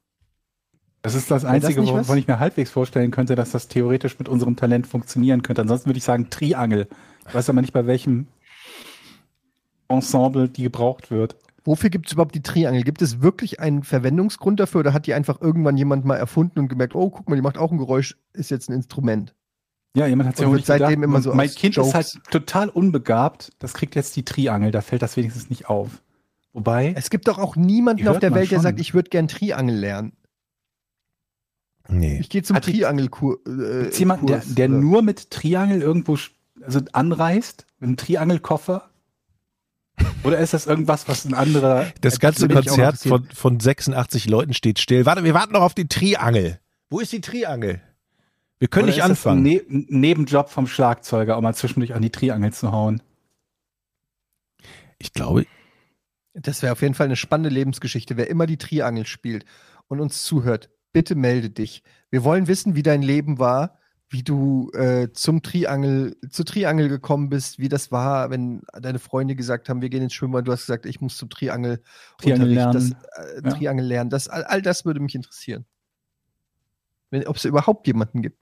Das 1.04 1.14
ist 1.14 1.30
das 1.30 1.42
das 1.42 1.50
Einzige, 1.50 1.82
nicht 1.82 1.90
wovon 1.92 2.08
was? 2.08 2.16
ich 2.16 2.26
mir 2.26 2.38
halbwegs 2.38 2.70
vorstellen 2.70 3.10
könnte, 3.10 3.34
dass 3.34 3.50
das 3.50 3.68
theoretisch 3.68 4.18
mit 4.18 4.26
unserem 4.26 4.56
Talent 4.56 4.86
funktionieren 4.86 5.42
könnte. 5.42 5.60
Ansonsten 5.60 5.86
würde 5.90 5.98
ich 5.98 6.04
sagen 6.04 6.30
Triangel. 6.30 6.88
Ich 7.28 7.34
weiß 7.34 7.50
aber 7.50 7.60
nicht, 7.60 7.74
bei 7.74 7.86
welchem 7.86 8.26
Ensemble 9.88 10.48
die 10.48 10.62
gebraucht 10.62 11.10
wird. 11.10 11.36
Wofür 11.62 11.90
gibt 11.90 12.06
es 12.06 12.14
überhaupt 12.14 12.34
die 12.34 12.42
Triangel? 12.42 12.84
Gibt 12.84 13.02
es 13.02 13.20
wirklich 13.20 13.60
einen 13.60 13.82
Verwendungsgrund 13.82 14.60
dafür 14.60 14.80
oder 14.80 14.94
hat 14.94 15.06
die 15.06 15.12
einfach 15.12 15.42
irgendwann 15.42 15.76
jemand 15.76 16.06
mal 16.06 16.16
erfunden 16.16 16.58
und 16.58 16.68
gemerkt, 16.68 16.94
oh, 16.94 17.10
guck 17.10 17.28
mal, 17.28 17.36
die 17.36 17.42
macht 17.42 17.58
auch 17.58 17.70
ein 17.70 17.76
Geräusch, 17.78 18.16
ist 18.32 18.50
jetzt 18.50 18.70
ein 18.70 18.72
Instrument? 18.72 19.34
Ja, 19.94 20.06
jemand 20.06 20.30
hat 20.30 20.36
sich 20.38 20.46
Und 20.46 20.52
auch 20.52 20.56
nicht 20.56 20.66
seitdem 20.66 20.88
gedacht, 20.88 21.04
immer 21.04 21.20
so 21.20 21.34
mein 21.34 21.50
Kind 21.50 21.76
Jokes- 21.76 21.88
ist 21.88 21.94
halt 21.94 22.20
total 22.30 22.68
unbegabt, 22.70 23.52
das 23.58 23.74
kriegt 23.74 23.94
jetzt 23.94 24.16
die 24.16 24.24
Triangel, 24.24 24.70
da 24.70 24.80
fällt 24.80 25.02
das 25.02 25.18
wenigstens 25.18 25.50
nicht 25.50 25.68
auf. 25.68 26.02
Wobei, 26.54 26.94
Es 26.96 27.10
gibt 27.10 27.28
doch 27.28 27.38
auch 27.38 27.56
niemanden 27.56 28.08
auf 28.08 28.18
der 28.20 28.34
Welt, 28.34 28.50
der 28.50 28.56
schon. 28.56 28.62
sagt, 28.62 28.80
ich 28.80 28.94
würde 28.94 29.10
gern 29.10 29.28
Triangel 29.28 29.76
lernen. 29.76 30.12
Nee. 31.88 32.18
Ich 32.20 32.28
gehe 32.28 32.42
zum 32.42 32.60
die- 32.60 32.72
Triangelkur. 32.72 33.38
Äh, 33.46 33.94
jemanden, 33.96 34.26
der, 34.26 34.42
der 34.44 34.68
nur 34.68 35.02
mit 35.02 35.30
Triangel 35.30 35.82
irgendwo 35.82 36.16
also 36.62 36.80
anreist, 36.92 37.66
mit 37.78 37.88
einem 37.88 37.96
Triangelkoffer? 37.96 38.90
Oder 40.24 40.38
ist 40.38 40.54
das 40.54 40.66
irgendwas, 40.66 41.06
was 41.08 41.24
ein 41.24 41.34
anderer. 41.34 41.86
Das 42.00 42.18
ganze 42.18 42.48
Konzert 42.48 42.98
von, 42.98 43.28
von 43.32 43.60
86 43.60 44.26
Leuten 44.26 44.54
steht 44.54 44.80
still. 44.80 45.06
Warte, 45.06 45.22
wir 45.22 45.34
warten 45.34 45.52
noch 45.52 45.60
auf 45.62 45.74
die 45.74 45.86
Triangel. 45.86 46.58
Wo 46.90 47.00
ist 47.00 47.12
die 47.12 47.20
Triangel? 47.20 47.80
Wir 48.58 48.68
können 48.68 48.84
Oder 48.84 48.94
nicht 48.94 48.98
ist 48.98 49.08
das 49.08 49.26
ein 49.26 49.32
anfangen. 49.38 49.42
Ne 49.42 49.62
ein 49.68 49.86
Nebenjob 50.00 50.48
vom 50.48 50.66
Schlagzeuger, 50.66 51.36
um 51.36 51.44
mal 51.44 51.54
zwischendurch 51.54 51.94
an 51.94 52.02
die 52.02 52.10
Triangel 52.10 52.52
zu 52.52 52.72
hauen. 52.72 53.02
Ich 54.98 55.12
glaube, 55.12 55.46
Das 56.32 56.62
wäre 56.62 56.72
auf 56.72 56.82
jeden 56.82 56.94
Fall 56.94 57.06
eine 57.06 57.16
spannende 57.16 57.50
Lebensgeschichte. 57.50 58.16
Wer 58.16 58.28
immer 58.30 58.46
die 58.46 58.56
Triangel 58.56 59.06
spielt 59.06 59.44
und 59.88 60.00
uns 60.00 60.22
zuhört, 60.24 60.70
bitte 60.94 61.14
melde 61.16 61.50
dich. 61.50 61.82
Wir 62.10 62.24
wollen 62.24 62.46
wissen, 62.46 62.74
wie 62.74 62.82
dein 62.82 63.02
Leben 63.02 63.38
war, 63.38 63.78
wie 64.08 64.22
du 64.22 64.70
äh, 64.72 65.08
zum 65.12 65.42
Triangel, 65.42 66.16
zu 66.30 66.44
Triangel 66.44 66.88
gekommen 66.88 67.28
bist, 67.28 67.58
wie 67.58 67.68
das 67.68 67.90
war, 67.90 68.30
wenn 68.30 68.62
deine 68.80 69.00
Freunde 69.00 69.34
gesagt 69.34 69.68
haben, 69.68 69.82
wir 69.82 69.90
gehen 69.90 70.04
ins 70.04 70.14
Schwimmbad, 70.14 70.46
du 70.46 70.52
hast 70.52 70.60
gesagt, 70.60 70.86
ich 70.86 71.00
muss 71.00 71.16
zum 71.16 71.28
Triangel, 71.30 71.82
Triangel 72.18 72.48
lernen. 72.48 72.72
Das, 72.72 72.90
äh, 72.90 73.42
Ja. 73.42 73.50
Triangel 73.50 73.84
lernen. 73.84 74.08
Das, 74.08 74.28
all, 74.28 74.44
all 74.44 74.62
das 74.62 74.84
würde 74.84 75.00
mich 75.00 75.16
interessieren. 75.16 75.66
Ob 77.26 77.36
es 77.36 77.44
überhaupt 77.44 77.86
jemanden 77.86 78.22
gibt. 78.22 78.38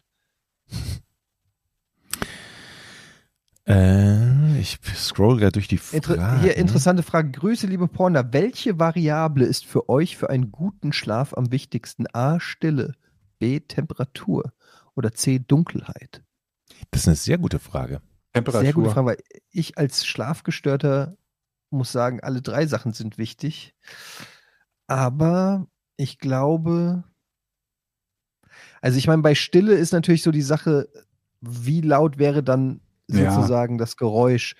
Äh, 3.64 4.31
ich 4.62 4.78
scroll 4.96 5.38
gerade 5.38 5.52
durch 5.52 5.68
die 5.68 5.80
Inter 5.92 6.14
Fragen. 6.14 6.40
hier 6.40 6.56
interessante 6.56 7.02
Frage. 7.02 7.30
Grüße, 7.30 7.66
liebe 7.66 7.88
Porna. 7.88 8.32
Welche 8.32 8.78
Variable 8.78 9.44
ist 9.44 9.66
für 9.66 9.88
euch 9.88 10.16
für 10.16 10.30
einen 10.30 10.50
guten 10.50 10.92
Schlaf 10.92 11.34
am 11.34 11.50
wichtigsten? 11.52 12.06
A. 12.12 12.40
Stille, 12.40 12.94
B. 13.38 13.60
Temperatur 13.60 14.52
oder 14.94 15.12
C. 15.12 15.38
Dunkelheit? 15.38 16.22
Das 16.90 17.02
ist 17.02 17.08
eine 17.08 17.16
sehr 17.16 17.38
gute 17.38 17.58
Frage. 17.58 18.00
Temperatur. 18.32 18.62
Sehr 18.62 18.72
gute 18.72 18.90
Frage, 18.90 19.06
weil 19.06 19.18
ich 19.50 19.76
als 19.78 20.06
Schlafgestörter 20.06 21.16
muss 21.70 21.92
sagen, 21.92 22.20
alle 22.20 22.42
drei 22.42 22.66
Sachen 22.66 22.92
sind 22.92 23.18
wichtig. 23.18 23.74
Aber 24.86 25.66
ich 25.96 26.18
glaube, 26.18 27.04
also 28.80 28.98
ich 28.98 29.06
meine, 29.06 29.22
bei 29.22 29.34
Stille 29.34 29.74
ist 29.74 29.92
natürlich 29.92 30.22
so 30.22 30.30
die 30.30 30.42
Sache, 30.42 30.88
wie 31.40 31.80
laut 31.80 32.18
wäre 32.18 32.42
dann 32.42 32.80
Ja. 33.12 33.32
sozusagen 33.32 33.78
das 33.78 33.96
Geräusch. 33.96 34.54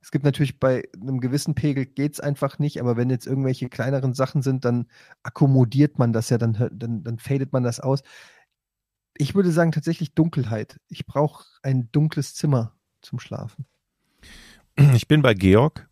Es 0.00 0.10
gibt 0.12 0.24
natürlich 0.24 0.60
bei 0.60 0.84
einem 1.00 1.20
gewissen 1.20 1.54
Pegel 1.54 1.84
geht 1.84 2.12
es 2.14 2.20
einfach 2.20 2.58
nicht, 2.58 2.80
aber 2.80 2.96
wenn 2.96 3.10
jetzt 3.10 3.26
irgendwelche 3.26 3.68
kleineren 3.68 4.14
Sachen 4.14 4.42
sind, 4.42 4.64
dann 4.64 4.86
akkommodiert 5.22 5.98
man 5.98 6.12
das 6.12 6.30
ja, 6.30 6.38
dann, 6.38 6.52
dann, 6.72 7.02
dann 7.02 7.18
fadet 7.18 7.52
man 7.52 7.64
das 7.64 7.80
aus. 7.80 8.02
Ich 9.16 9.34
würde 9.34 9.50
sagen 9.50 9.72
tatsächlich 9.72 10.14
Dunkelheit. 10.14 10.78
Ich 10.88 11.04
brauche 11.04 11.44
ein 11.62 11.90
dunkles 11.90 12.34
Zimmer 12.34 12.74
zum 13.02 13.18
Schlafen. 13.18 13.66
Ich 14.94 15.08
bin 15.08 15.22
bei 15.22 15.34
Georg. 15.34 15.88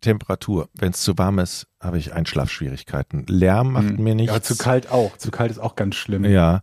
Temperatur. 0.00 0.68
Wenn 0.74 0.90
es 0.92 1.00
zu 1.02 1.18
warm 1.18 1.38
ist, 1.40 1.66
habe 1.80 1.98
ich 1.98 2.12
Einschlafschwierigkeiten. 2.12 3.24
Lärm 3.26 3.72
macht 3.72 3.96
Mhm. 3.98 4.04
mir 4.04 4.14
nichts. 4.14 4.32
Ja, 4.34 4.42
zu 4.42 4.56
kalt 4.56 4.90
auch. 4.90 5.16
Zu 5.16 5.30
kalt 5.30 5.50
ist 5.50 5.58
auch 5.58 5.74
ganz 5.76 5.96
schlimm. 5.96 6.24
Ja. 6.24 6.62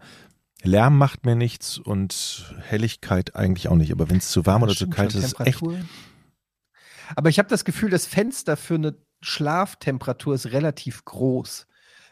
Lärm 0.66 0.98
macht 0.98 1.26
mir 1.26 1.36
nichts 1.36 1.78
und 1.78 2.54
Helligkeit 2.62 3.36
eigentlich 3.36 3.68
auch 3.70 3.76
nicht. 3.76 3.92
Aber 3.92 4.10
wenn 4.10 4.18
es 4.18 4.30
zu 4.30 4.46
warm 4.46 4.62
Ja, 4.62 4.68
oder 4.68 4.76
zu 4.76 4.90
kalt 4.90 5.14
ist, 5.16 5.24
ist 5.24 5.40
es 5.40 5.46
echt. 5.46 5.62
Aber 7.16 7.30
ich 7.30 7.38
habe 7.40 7.50
das 7.50 7.66
Gefühl, 7.66 7.90
das 7.90 8.06
Fenster 8.06 8.58
für 8.58 8.76
eine 8.76 8.96
Schlaftemperatur 9.22 10.36
ist 10.36 10.48
relativ 10.48 11.06
groß. 11.06 11.68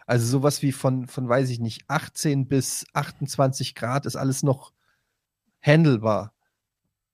Also 0.06 0.26
sowas 0.28 0.62
wie 0.62 0.72
von, 0.72 1.08
von, 1.08 1.28
weiß 1.30 1.50
ich 1.50 1.60
nicht, 1.60 1.84
18 1.88 2.48
bis 2.48 2.86
28 2.94 3.74
Grad 3.76 4.06
ist 4.06 4.16
alles 4.16 4.44
noch 4.44 4.74
handelbar. 5.62 6.34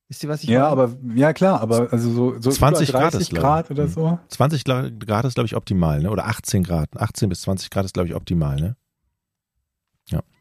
Wisst 0.08 0.24
ihr, 0.24 0.30
was 0.30 0.42
ich 0.44 0.50
Ja, 0.50 0.62
meine? 0.62 0.72
aber 0.72 0.98
ja 1.16 1.34
klar, 1.34 1.62
aber 1.62 1.94
also 1.94 2.12
so, 2.12 2.42
so 2.42 2.50
20 2.52 2.90
über 2.90 3.00
Grad 3.00 3.14
30 3.14 3.32
ist, 3.32 3.38
Grad 3.40 3.70
oder 3.70 3.84
Mhm. 3.86 3.90
so. 3.90 4.20
20 4.30 4.64
Gla- 4.64 4.90
Grad 5.06 5.26
ist, 5.26 5.36
glaube 5.36 5.46
ich, 5.46 5.56
optimal, 5.56 6.02
ne? 6.02 6.10
Oder 6.10 6.26
18 6.26 6.64
Grad. 6.64 6.90
18 6.98 7.30
bis 7.30 7.42
20 7.42 7.70
Grad 7.70 7.86
ist, 7.86 7.94
glaube 7.94 8.10
ich, 8.10 8.16
optimal, 8.16 8.56
ne? 8.56 8.76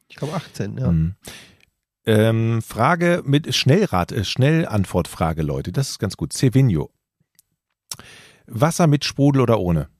Ich 0.08 0.16
glaube 0.16 0.34
18, 0.34 0.78
ja. 0.78 0.90
Mhm. 0.90 1.14
Ähm, 2.06 2.62
Frage 2.62 3.22
mit 3.24 3.54
Schnellrat, 3.54 4.12
äh, 4.12 4.24
Schnellantwortfrage, 4.24 5.42
Leute. 5.42 5.72
Das 5.72 5.90
ist 5.90 5.98
ganz 5.98 6.16
gut. 6.16 6.32
Sevigno. 6.32 6.90
Wasser 8.46 8.86
mit 8.86 9.04
Sprudel 9.04 9.42
oder 9.42 9.60
ohne? 9.60 9.90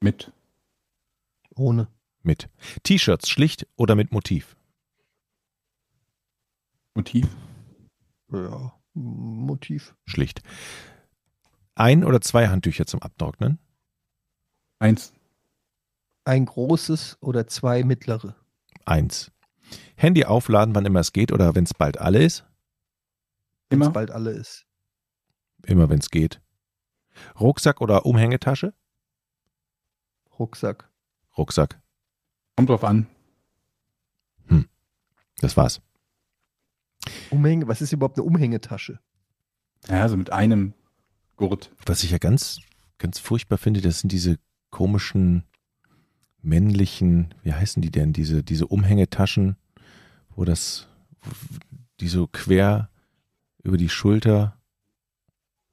Mit. 0.00 0.32
Ohne. 1.54 1.88
Mit. 2.22 2.48
T-Shirts 2.82 3.28
schlicht 3.28 3.66
oder 3.76 3.94
mit 3.94 4.10
Motiv? 4.10 4.56
Motiv. 6.94 7.28
Ja, 8.32 8.72
Motiv. 8.94 9.94
Schlicht. 10.06 10.42
Ein 11.76 12.02
oder 12.02 12.20
zwei 12.20 12.48
Handtücher 12.48 12.86
zum 12.86 13.00
Abtrocknen? 13.02 13.60
Eins. 14.80 15.12
Ein 16.24 16.46
großes 16.46 17.18
oder 17.20 17.46
zwei 17.46 17.84
mittlere. 17.84 18.34
Eins. 18.88 19.30
Handy 19.96 20.24
aufladen, 20.24 20.74
wann 20.74 20.86
immer 20.86 21.00
es 21.00 21.12
geht 21.12 21.32
oder 21.32 21.54
wenn 21.54 21.64
es 21.64 21.74
bald 21.74 21.98
alle 21.98 22.22
ist? 22.22 22.44
Wenn 23.68 23.80
es 23.80 23.86
Immer. 23.86 23.92
bald 23.92 24.10
alle 24.10 24.30
ist. 24.30 24.66
Immer 25.66 25.90
wenn 25.90 25.98
es 25.98 26.10
geht. 26.10 26.40
Rucksack 27.38 27.80
oder 27.80 28.06
Umhängetasche? 28.06 28.72
Rucksack. 30.38 30.88
Rucksack. 31.36 31.80
Kommt 32.56 32.70
drauf 32.70 32.84
an. 32.84 33.06
Das 35.40 35.56
war's. 35.56 35.80
Umhänge, 37.30 37.68
was 37.68 37.80
ist 37.80 37.92
überhaupt 37.92 38.18
eine 38.18 38.26
Umhängetasche? 38.26 38.98
Ja, 39.88 40.02
also 40.02 40.16
mit 40.16 40.32
einem 40.32 40.74
Gurt. 41.36 41.72
Was 41.86 42.02
ich 42.02 42.10
ja 42.10 42.18
ganz, 42.18 42.60
ganz 42.98 43.18
furchtbar 43.18 43.58
finde, 43.58 43.80
das 43.80 44.00
sind 44.00 44.10
diese 44.10 44.38
komischen 44.70 45.44
männlichen, 46.42 47.34
wie 47.42 47.52
heißen 47.52 47.82
die 47.82 47.90
denn, 47.90 48.12
diese, 48.12 48.42
diese 48.42 48.66
Umhängetaschen, 48.66 49.56
wo 50.34 50.44
das, 50.44 50.88
die 52.00 52.08
so 52.08 52.26
quer 52.26 52.88
über 53.62 53.76
die 53.76 53.88
Schulter, 53.88 54.54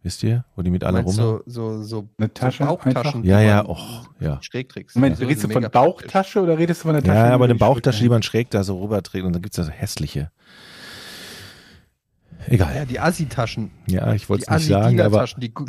wisst 0.02 0.24
ihr, 0.24 0.46
wo 0.56 0.62
die 0.62 0.70
mit 0.72 0.84
alle 0.84 1.02
rum. 1.02 1.12
so, 1.14 1.42
so, 1.46 1.82
so, 1.84 2.10
Eine 2.18 2.34
Tasche 2.34 2.64
so 2.64 2.70
Bauchtaschen, 2.70 3.24
Ja, 3.24 3.42
ja, 3.42 3.66
och, 3.66 4.08
ja. 4.20 4.42
schräg 4.42 4.70
trägst. 4.70 4.96
Moment, 4.96 5.20
Ja, 5.20 5.28
redest 5.28 5.44
du 5.46 5.50
von. 5.50 5.68
Bauchtasche 5.72 6.42
oder 6.42 6.58
redest 6.58 6.82
du 6.82 6.88
von 6.88 6.94
der 6.94 7.04
Tasche? 7.04 7.18
Ja, 7.18 7.34
aber 7.34 7.46
eine 7.46 7.56
Bauchtasche, 7.56 8.04
die 8.04 8.10
man 8.10 8.24
schräg 8.24 8.50
da 8.52 8.64
so 8.64 8.82
rüberträgt 8.82 9.26
und 9.26 9.34
dann 9.34 9.42
gibt's 9.42 9.58
da 9.58 9.64
so 9.64 9.72
hässliche. 9.72 10.32
Egal. 12.48 12.76
Ja, 12.76 12.86
die 12.86 13.00
Assi-Taschen. 13.00 13.72
Ja, 13.88 14.14
ich 14.14 14.30
wollte 14.30 14.46
es 14.48 14.50
nicht 14.60 14.68
sagen, 14.68 15.00
aber 15.02 15.26
die, 15.26 15.40
die 15.40 15.52
Gu- 15.54 15.66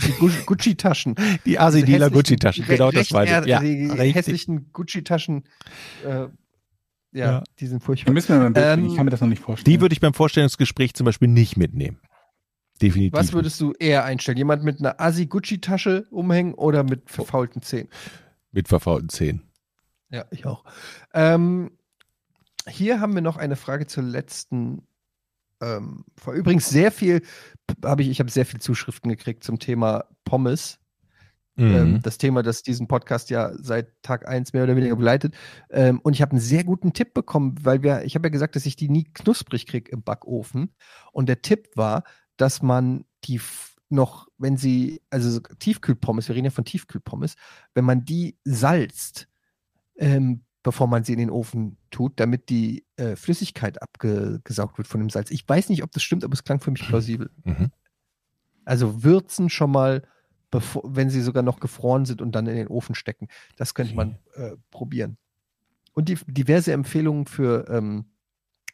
Gucci-Taschen. 0.46 1.14
die 1.46 1.58
hässlichen- 1.58 2.10
Gucci-Taschen, 2.10 2.66
genau 2.66 2.90
das 2.90 3.10
meine 3.10 3.40
ich. 3.40 3.46
Ja, 3.46 3.60
die 3.60 3.86
richtig. 3.86 4.14
hässlichen 4.14 4.72
Gucci-Taschen, 4.72 5.44
äh, 6.04 6.08
ja, 6.08 6.28
Ja. 7.12 7.44
die 7.58 7.66
sind 7.66 7.82
Da 7.82 7.86
furchtbar. 7.86 8.12
müssen 8.12 8.28
wir 8.28 8.36
mal 8.40 8.46
ein 8.46 8.52
Bild 8.52 8.66
Ähm. 8.66 8.86
Ich 8.86 8.96
kann 8.96 9.04
mir 9.06 9.10
das 9.10 9.20
noch 9.22 9.28
nicht 9.28 9.40
vorstellen. 9.42 9.72
Die 9.74 9.80
würde 9.80 9.92
ich 9.94 10.00
beim 10.00 10.12
Vorstellungsgespräch 10.12 10.92
zum 10.94 11.04
Beispiel 11.06 11.28
nicht 11.28 11.56
mitnehmen. 11.56 11.98
Definitiv. 12.82 13.14
Was 13.18 13.32
würdest 13.32 13.58
du 13.62 13.72
eher 13.78 14.04
einstellen? 14.04 14.36
Jemand 14.36 14.62
mit 14.62 14.80
einer 14.80 15.00
Assi-Gucci-Tasche 15.00 16.06
umhängen 16.10 16.52
oder 16.54 16.82
mit 16.82 17.10
verfaulten 17.10 17.62
Zähnen? 17.62 17.88
mit 18.52 18.68
verfaulten 18.68 19.08
Zähnen. 19.08 19.42
Ja, 20.10 20.24
ich 20.30 20.44
auch. 20.46 20.64
Ähm, 21.14 21.70
hier 22.68 23.00
haben 23.00 23.14
wir 23.14 23.22
noch 23.22 23.36
eine 23.38 23.56
Frage 23.56 23.86
zur 23.86 24.02
letzten. 24.02 24.86
Ähm. 25.60 26.04
Übrigens 26.32 26.68
sehr 26.68 26.92
viel 26.92 27.22
habe 27.84 28.02
ich, 28.02 28.08
ich 28.08 28.20
habe 28.20 28.30
sehr 28.30 28.46
viel 28.46 28.60
Zuschriften 28.60 29.10
gekriegt 29.10 29.44
zum 29.44 29.58
Thema 29.58 30.04
Pommes. 30.24 30.78
Mhm. 31.56 31.74
Ähm, 31.74 32.02
das 32.02 32.18
Thema, 32.18 32.42
das 32.42 32.62
diesen 32.62 32.86
Podcast 32.86 33.30
ja 33.30 33.52
seit 33.54 34.02
Tag 34.02 34.28
1 34.28 34.52
mehr 34.52 34.64
oder 34.64 34.76
weniger 34.76 34.96
begleitet. 34.96 35.34
Ähm, 35.70 36.00
und 36.02 36.12
ich 36.12 36.22
habe 36.22 36.32
einen 36.32 36.40
sehr 36.40 36.64
guten 36.64 36.92
Tipp 36.92 37.14
bekommen, 37.14 37.54
weil 37.62 37.82
wir, 37.82 38.04
ich 38.04 38.14
habe 38.14 38.28
ja 38.28 38.30
gesagt, 38.30 38.56
dass 38.56 38.66
ich 38.66 38.76
die 38.76 38.90
nie 38.90 39.04
knusprig 39.04 39.66
kriege 39.66 39.90
im 39.90 40.02
Backofen. 40.02 40.74
Und 41.12 41.28
der 41.28 41.40
Tipp 41.42 41.68
war, 41.74 42.04
dass 42.36 42.62
man 42.62 43.04
die 43.24 43.40
noch, 43.88 44.28
wenn 44.36 44.56
sie, 44.56 45.00
also 45.10 45.30
so 45.30 45.40
Tiefkühlpommes, 45.40 46.28
wir 46.28 46.34
reden 46.34 46.46
ja 46.46 46.50
von 46.50 46.64
Tiefkühlpommes, 46.64 47.36
wenn 47.74 47.84
man 47.84 48.04
die 48.04 48.38
salzt, 48.44 49.28
ähm, 49.96 50.44
bevor 50.66 50.88
man 50.88 51.04
sie 51.04 51.12
in 51.12 51.20
den 51.20 51.30
Ofen 51.30 51.76
tut, 51.92 52.18
damit 52.18 52.48
die 52.48 52.84
äh, 52.96 53.14
Flüssigkeit 53.14 53.80
abgesaugt 53.80 54.78
wird 54.78 54.88
von 54.88 54.98
dem 54.98 55.10
Salz. 55.10 55.30
Ich 55.30 55.48
weiß 55.48 55.68
nicht, 55.68 55.84
ob 55.84 55.92
das 55.92 56.02
stimmt, 56.02 56.24
aber 56.24 56.32
es 56.34 56.42
klang 56.42 56.58
für 56.58 56.72
mich 56.72 56.84
plausibel. 56.84 57.30
Mhm. 57.44 57.70
Also 58.64 59.04
würzen 59.04 59.48
schon 59.48 59.70
mal, 59.70 60.02
bevor, 60.50 60.82
wenn 60.84 61.08
sie 61.08 61.20
sogar 61.20 61.44
noch 61.44 61.60
gefroren 61.60 62.04
sind 62.04 62.20
und 62.20 62.32
dann 62.32 62.48
in 62.48 62.56
den 62.56 62.66
Ofen 62.66 62.96
stecken. 62.96 63.28
Das 63.56 63.74
könnte 63.74 63.94
man 63.94 64.18
äh, 64.34 64.56
probieren. 64.72 65.18
Und 65.92 66.08
die, 66.08 66.18
diverse 66.26 66.72
Empfehlungen 66.72 67.26
für, 67.26 67.68
ähm, 67.68 68.06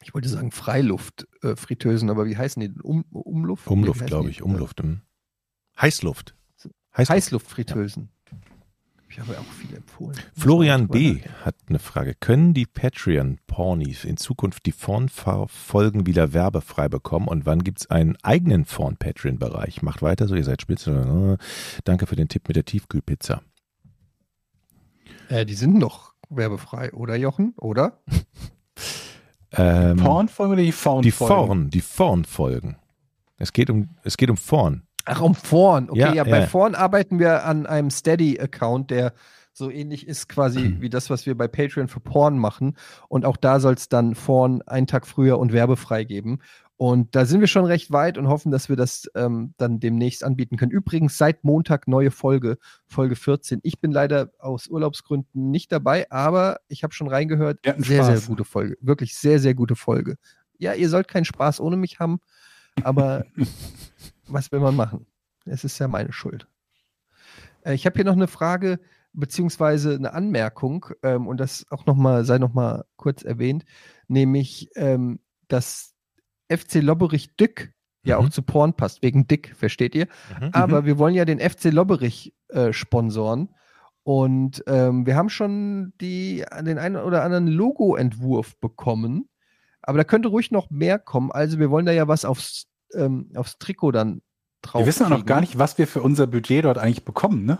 ich 0.01 0.15
wollte 0.15 0.29
sagen 0.29 0.49
Freiluft-Fritteusen, 0.49 2.09
äh, 2.09 2.11
aber 2.11 2.25
wie 2.25 2.37
heißen 2.37 2.59
die? 2.59 2.71
Um, 2.81 3.03
Umluft? 3.11 3.67
Umluft, 3.67 4.07
glaube 4.07 4.31
ich. 4.31 4.41
Umluft. 4.41 4.83
mhm. 4.83 5.01
Heißluft. 5.79 6.35
Heißluft. 6.97 7.11
Heißluftfritteusen. 7.11 8.09
Ich 9.13 9.19
habe 9.19 9.33
ja 9.33 9.39
auch 9.41 9.53
viele 9.61 9.77
empfohlen. 9.77 10.17
Florian 10.35 10.87
B. 10.87 11.21
hat 11.45 11.53
eine 11.69 11.77
Frage. 11.77 12.15
Können 12.15 12.55
die 12.55 12.65
Patreon-Pornis 12.65 14.05
in 14.05 14.17
Zukunft 14.17 14.65
die 14.65 14.71
Vorn-Folgen 14.71 16.07
wieder 16.07 16.33
werbefrei 16.33 16.89
bekommen 16.89 17.27
und 17.27 17.45
wann 17.45 17.63
gibt 17.63 17.81
es 17.81 17.89
einen 17.91 18.17
eigenen 18.23 18.65
Vorn-Patreon-Bereich? 18.65 19.83
Macht 19.83 20.01
weiter 20.01 20.27
so, 20.27 20.33
ihr 20.33 20.43
seid 20.43 20.63
spitze. 20.63 21.37
Danke 21.83 22.07
für 22.07 22.15
den 22.15 22.27
Tipp 22.27 22.47
mit 22.47 22.55
der 22.55 22.65
Tiefkühlpizza. 22.65 23.43
Äh, 25.29 25.45
die 25.45 25.53
sind 25.53 25.77
noch 25.77 26.15
werbefrei, 26.31 26.91
oder 26.93 27.15
Jochen? 27.15 27.53
Oder? 27.57 27.99
Ähm, 29.55 29.97
Pornfolge 29.97 30.53
oder 30.53 30.63
die 30.63 30.71
Faun 30.71 31.03
die 31.03 31.11
Vorn, 31.11 31.69
die 31.69 31.81
Vorn-Folgen. 31.81 32.77
Es 33.37 33.53
geht 33.53 33.69
um, 33.69 33.89
es 34.03 34.17
geht 34.17 34.31
um 34.31 34.37
Vorn. 34.37 34.81
Ach, 35.05 35.21
um 35.21 35.35
Vorn. 35.35 35.89
Okay, 35.89 35.99
Ja, 35.99 36.13
ja, 36.13 36.23
bei 36.23 36.41
ja. 36.41 36.47
Vorn 36.47 36.75
arbeiten 36.75 37.19
wir 37.19 37.45
an 37.45 37.65
einem 37.65 37.89
Steady-Account, 37.89 38.91
der 38.91 39.13
so 39.53 39.69
ähnlich 39.69 40.07
ist 40.07 40.29
quasi 40.29 40.77
wie 40.79 40.89
das, 40.89 41.09
was 41.09 41.25
wir 41.25 41.37
bei 41.37 41.47
Patreon 41.47 41.87
für 41.87 41.99
Porn 41.99 42.37
machen. 42.39 42.75
Und 43.07 43.25
auch 43.25 43.37
da 43.37 43.59
soll 43.59 43.75
es 43.75 43.87
dann 43.87 44.13
Porn 44.13 44.61
einen 44.63 44.87
Tag 44.87 45.05
früher 45.05 45.37
und 45.37 45.53
werbefrei 45.53 46.03
geben. 46.03 46.39
Und 46.75 47.15
da 47.15 47.25
sind 47.25 47.39
wir 47.39 47.47
schon 47.47 47.65
recht 47.65 47.91
weit 47.91 48.17
und 48.17 48.27
hoffen, 48.27 48.51
dass 48.51 48.67
wir 48.67 48.75
das 48.75 49.09
ähm, 49.15 49.53
dann 49.57 49.79
demnächst 49.79 50.23
anbieten 50.23 50.57
können. 50.57 50.71
Übrigens, 50.71 51.17
seit 51.17 51.43
Montag 51.43 51.87
neue 51.87 52.09
Folge, 52.09 52.57
Folge 52.87 53.15
14. 53.15 53.59
Ich 53.63 53.79
bin 53.79 53.91
leider 53.91 54.31
aus 54.39 54.67
Urlaubsgründen 54.67 55.51
nicht 55.51 55.71
dabei, 55.71 56.09
aber 56.11 56.57
ich 56.67 56.83
habe 56.83 56.93
schon 56.93 57.07
reingehört. 57.07 57.59
Sehr, 57.63 58.03
Spaß. 58.03 58.07
sehr 58.07 58.27
gute 58.27 58.43
Folge. 58.43 58.77
Wirklich 58.81 59.15
sehr, 59.15 59.39
sehr 59.39 59.53
gute 59.53 59.75
Folge. 59.75 60.17
Ja, 60.57 60.73
ihr 60.73 60.89
sollt 60.89 61.07
keinen 61.07 61.25
Spaß 61.25 61.59
ohne 61.59 61.77
mich 61.77 61.99
haben, 61.99 62.19
aber 62.83 63.25
was 64.33 64.51
will 64.51 64.59
man 64.59 64.75
machen? 64.75 65.05
Es 65.45 65.63
ist 65.63 65.79
ja 65.79 65.87
meine 65.87 66.11
Schuld. 66.13 66.47
Äh, 67.63 67.73
ich 67.73 67.85
habe 67.85 67.95
hier 67.95 68.05
noch 68.05 68.13
eine 68.13 68.27
Frage 68.27 68.79
beziehungsweise 69.13 69.95
eine 69.95 70.13
Anmerkung 70.13 70.87
ähm, 71.03 71.27
und 71.27 71.37
das 71.37 71.65
auch 71.69 71.85
noch 71.85 71.95
mal 71.95 72.25
sei 72.25 72.39
noch 72.39 72.53
mal 72.53 72.85
kurz 72.95 73.23
erwähnt, 73.23 73.63
nämlich 74.07 74.69
ähm, 74.75 75.19
dass 75.47 75.93
FC 76.49 76.75
Lobberich 76.75 77.35
Dück 77.35 77.71
ja 78.03 78.19
Mhm. 78.19 78.25
auch 78.25 78.29
zu 78.29 78.41
Porn 78.41 78.73
passt 78.73 79.01
wegen 79.01 79.27
Dick, 79.27 79.55
versteht 79.55 79.95
ihr? 79.95 80.07
Mhm. 80.39 80.49
Aber 80.51 80.85
wir 80.85 80.97
wollen 80.97 81.15
ja 81.15 81.25
den 81.25 81.39
FC 81.39 81.65
Lobberich 81.65 82.33
äh, 82.49 82.73
sponsoren. 82.73 83.49
Und 84.03 84.63
ähm, 84.67 85.05
wir 85.05 85.15
haben 85.15 85.29
schon 85.29 85.93
die, 86.01 86.43
den 86.61 86.77
einen 86.77 86.97
oder 86.97 87.23
anderen 87.23 87.47
Logo-Entwurf 87.47 88.59
bekommen. 88.59 89.29
Aber 89.81 89.97
da 89.97 90.03
könnte 90.03 90.27
ruhig 90.27 90.51
noch 90.51 90.69
mehr 90.69 90.99
kommen. 90.99 91.31
Also 91.31 91.59
wir 91.59 91.69
wollen 91.69 91.85
da 91.85 91.93
ja 91.93 92.07
was 92.07 92.25
aufs, 92.25 92.67
ähm, 92.95 93.29
aufs 93.35 93.57
Trikot 93.57 93.91
dann 93.91 94.21
drauf. 94.61 94.81
Wir 94.81 94.87
wissen 94.87 95.05
auch 95.05 95.09
noch 95.09 95.25
gar 95.25 95.41
nicht, 95.41 95.57
was 95.57 95.77
wir 95.77 95.87
für 95.87 96.01
unser 96.01 96.27
Budget 96.27 96.65
dort 96.65 96.77
eigentlich 96.77 97.05
bekommen, 97.05 97.45
ne? 97.45 97.59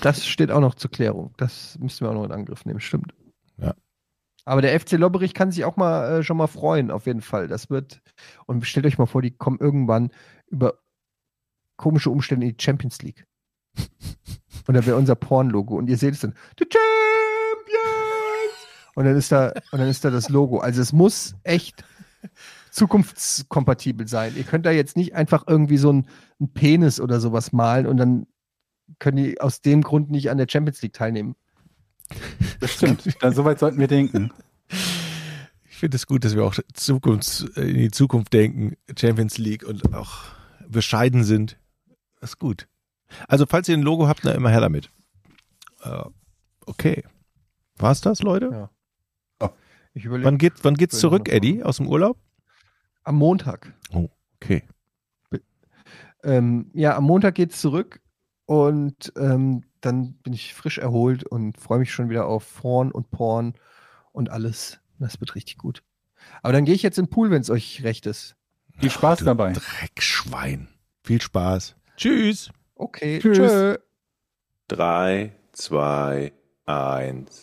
Das 0.00 0.26
steht 0.26 0.50
auch 0.50 0.60
noch 0.60 0.74
zur 0.74 0.90
Klärung. 0.90 1.32
Das 1.36 1.78
müssen 1.78 2.04
wir 2.04 2.10
auch 2.10 2.14
noch 2.14 2.24
in 2.24 2.32
Angriff 2.32 2.64
nehmen, 2.64 2.80
stimmt. 2.80 3.14
Ja. 3.56 3.74
Aber 4.44 4.62
der 4.62 4.78
FC 4.78 4.92
Lobberich 4.92 5.34
kann 5.34 5.50
sich 5.50 5.64
auch 5.64 5.76
mal 5.76 6.20
äh, 6.20 6.22
schon 6.22 6.36
mal 6.36 6.46
freuen, 6.46 6.90
auf 6.90 7.06
jeden 7.06 7.20
Fall. 7.20 7.48
Das 7.48 7.70
wird, 7.70 8.00
und 8.46 8.64
stellt 8.66 8.86
euch 8.86 8.98
mal 8.98 9.06
vor, 9.06 9.22
die 9.22 9.30
kommen 9.30 9.58
irgendwann 9.60 10.10
über 10.48 10.78
komische 11.76 12.10
Umstände 12.10 12.46
in 12.46 12.56
die 12.56 12.62
Champions 12.62 13.02
League. 13.02 13.26
und 14.66 14.74
da 14.74 14.84
wäre 14.86 14.96
unser 14.96 15.14
Porn-Logo. 15.14 15.76
Und 15.76 15.88
ihr 15.88 15.98
seht 15.98 16.14
es 16.14 16.20
dann, 16.20 16.34
The 16.58 16.66
Champions! 16.70 16.88
Und 18.94 19.04
dann 19.04 19.16
ist 19.16 19.30
da, 19.30 19.52
und 19.70 19.78
dann 19.78 19.88
ist 19.88 20.04
da 20.04 20.10
das 20.10 20.28
Logo. 20.28 20.58
Also 20.58 20.82
es 20.82 20.92
muss 20.92 21.34
echt 21.44 21.84
zukunftskompatibel 22.78 24.08
sein. 24.08 24.34
Ihr 24.36 24.44
könnt 24.44 24.66
da 24.66 24.70
jetzt 24.70 24.96
nicht 24.96 25.14
einfach 25.14 25.44
irgendwie 25.46 25.78
so 25.78 25.90
einen, 25.90 26.06
einen 26.38 26.52
Penis 26.52 27.00
oder 27.00 27.20
sowas 27.20 27.52
malen 27.52 27.86
und 27.86 27.96
dann 27.96 28.26
können 28.98 29.16
die 29.16 29.40
aus 29.40 29.60
dem 29.60 29.82
Grund 29.82 30.10
nicht 30.10 30.30
an 30.30 30.38
der 30.38 30.46
Champions 30.48 30.80
League 30.82 30.92
teilnehmen. 30.94 31.34
Das 32.60 32.72
stimmt. 32.72 33.04
da, 33.20 33.32
soweit 33.32 33.58
sollten 33.58 33.78
wir 33.78 33.88
denken. 33.88 34.32
Ich 35.68 35.76
finde 35.76 35.96
es 35.96 36.06
gut, 36.06 36.24
dass 36.24 36.34
wir 36.34 36.44
auch 36.44 36.56
Zukunfts, 36.72 37.42
in 37.56 37.74
die 37.74 37.90
Zukunft 37.90 38.32
denken, 38.32 38.76
Champions 38.98 39.38
League 39.38 39.64
und 39.64 39.94
auch 39.94 40.22
bescheiden 40.68 41.22
sind. 41.22 41.58
Das 42.20 42.30
ist 42.30 42.38
gut. 42.38 42.66
Also, 43.28 43.46
falls 43.46 43.68
ihr 43.68 43.76
ein 43.76 43.82
Logo 43.82 44.08
habt, 44.08 44.24
na, 44.24 44.32
immer 44.32 44.50
her 44.50 44.60
damit. 44.60 44.90
Äh, 45.82 46.02
okay. 46.66 47.04
War's 47.76 48.00
das, 48.00 48.22
Leute? 48.22 48.50
Ja. 48.50 48.70
Ich 49.94 50.04
überlege. 50.04 50.26
Wann, 50.26 50.38
geht, 50.38 50.52
wann 50.62 50.74
geht's 50.74 50.98
zurück, 50.98 51.28
Eddie, 51.28 51.62
aus 51.62 51.78
dem 51.78 51.88
Urlaub? 51.88 52.18
Am 53.08 53.16
Montag. 53.16 53.72
Okay. 54.36 54.64
Ähm, 56.22 56.70
ja, 56.74 56.94
am 56.94 57.04
Montag 57.04 57.36
geht's 57.36 57.58
zurück 57.58 58.02
und 58.44 59.14
ähm, 59.16 59.64
dann 59.80 60.12
bin 60.18 60.34
ich 60.34 60.52
frisch 60.52 60.76
erholt 60.76 61.24
und 61.24 61.56
freue 61.56 61.78
mich 61.78 61.90
schon 61.90 62.10
wieder 62.10 62.26
auf 62.26 62.56
Porn 62.60 62.92
und 62.92 63.10
Porn 63.10 63.54
und 64.12 64.28
alles. 64.28 64.78
Das 64.98 65.18
wird 65.20 65.36
richtig 65.36 65.56
gut. 65.56 65.82
Aber 66.42 66.52
dann 66.52 66.66
gehe 66.66 66.74
ich 66.74 66.82
jetzt 66.82 66.98
in 66.98 67.06
den 67.06 67.10
Pool, 67.10 67.30
wenn 67.30 67.40
es 67.40 67.48
euch 67.48 67.82
recht 67.82 68.04
ist. 68.04 68.36
Viel 68.78 68.90
Spaß 68.90 69.20
du 69.20 69.24
dabei. 69.24 69.54
Dreckschwein. 69.54 70.68
Viel 71.02 71.22
Spaß. 71.22 71.76
Tschüss. 71.96 72.50
Okay, 72.74 73.20
Tschüss. 73.20 73.38
tschö. 73.38 73.78
3, 74.68 75.32
2, 75.52 76.32
1. 76.66 77.42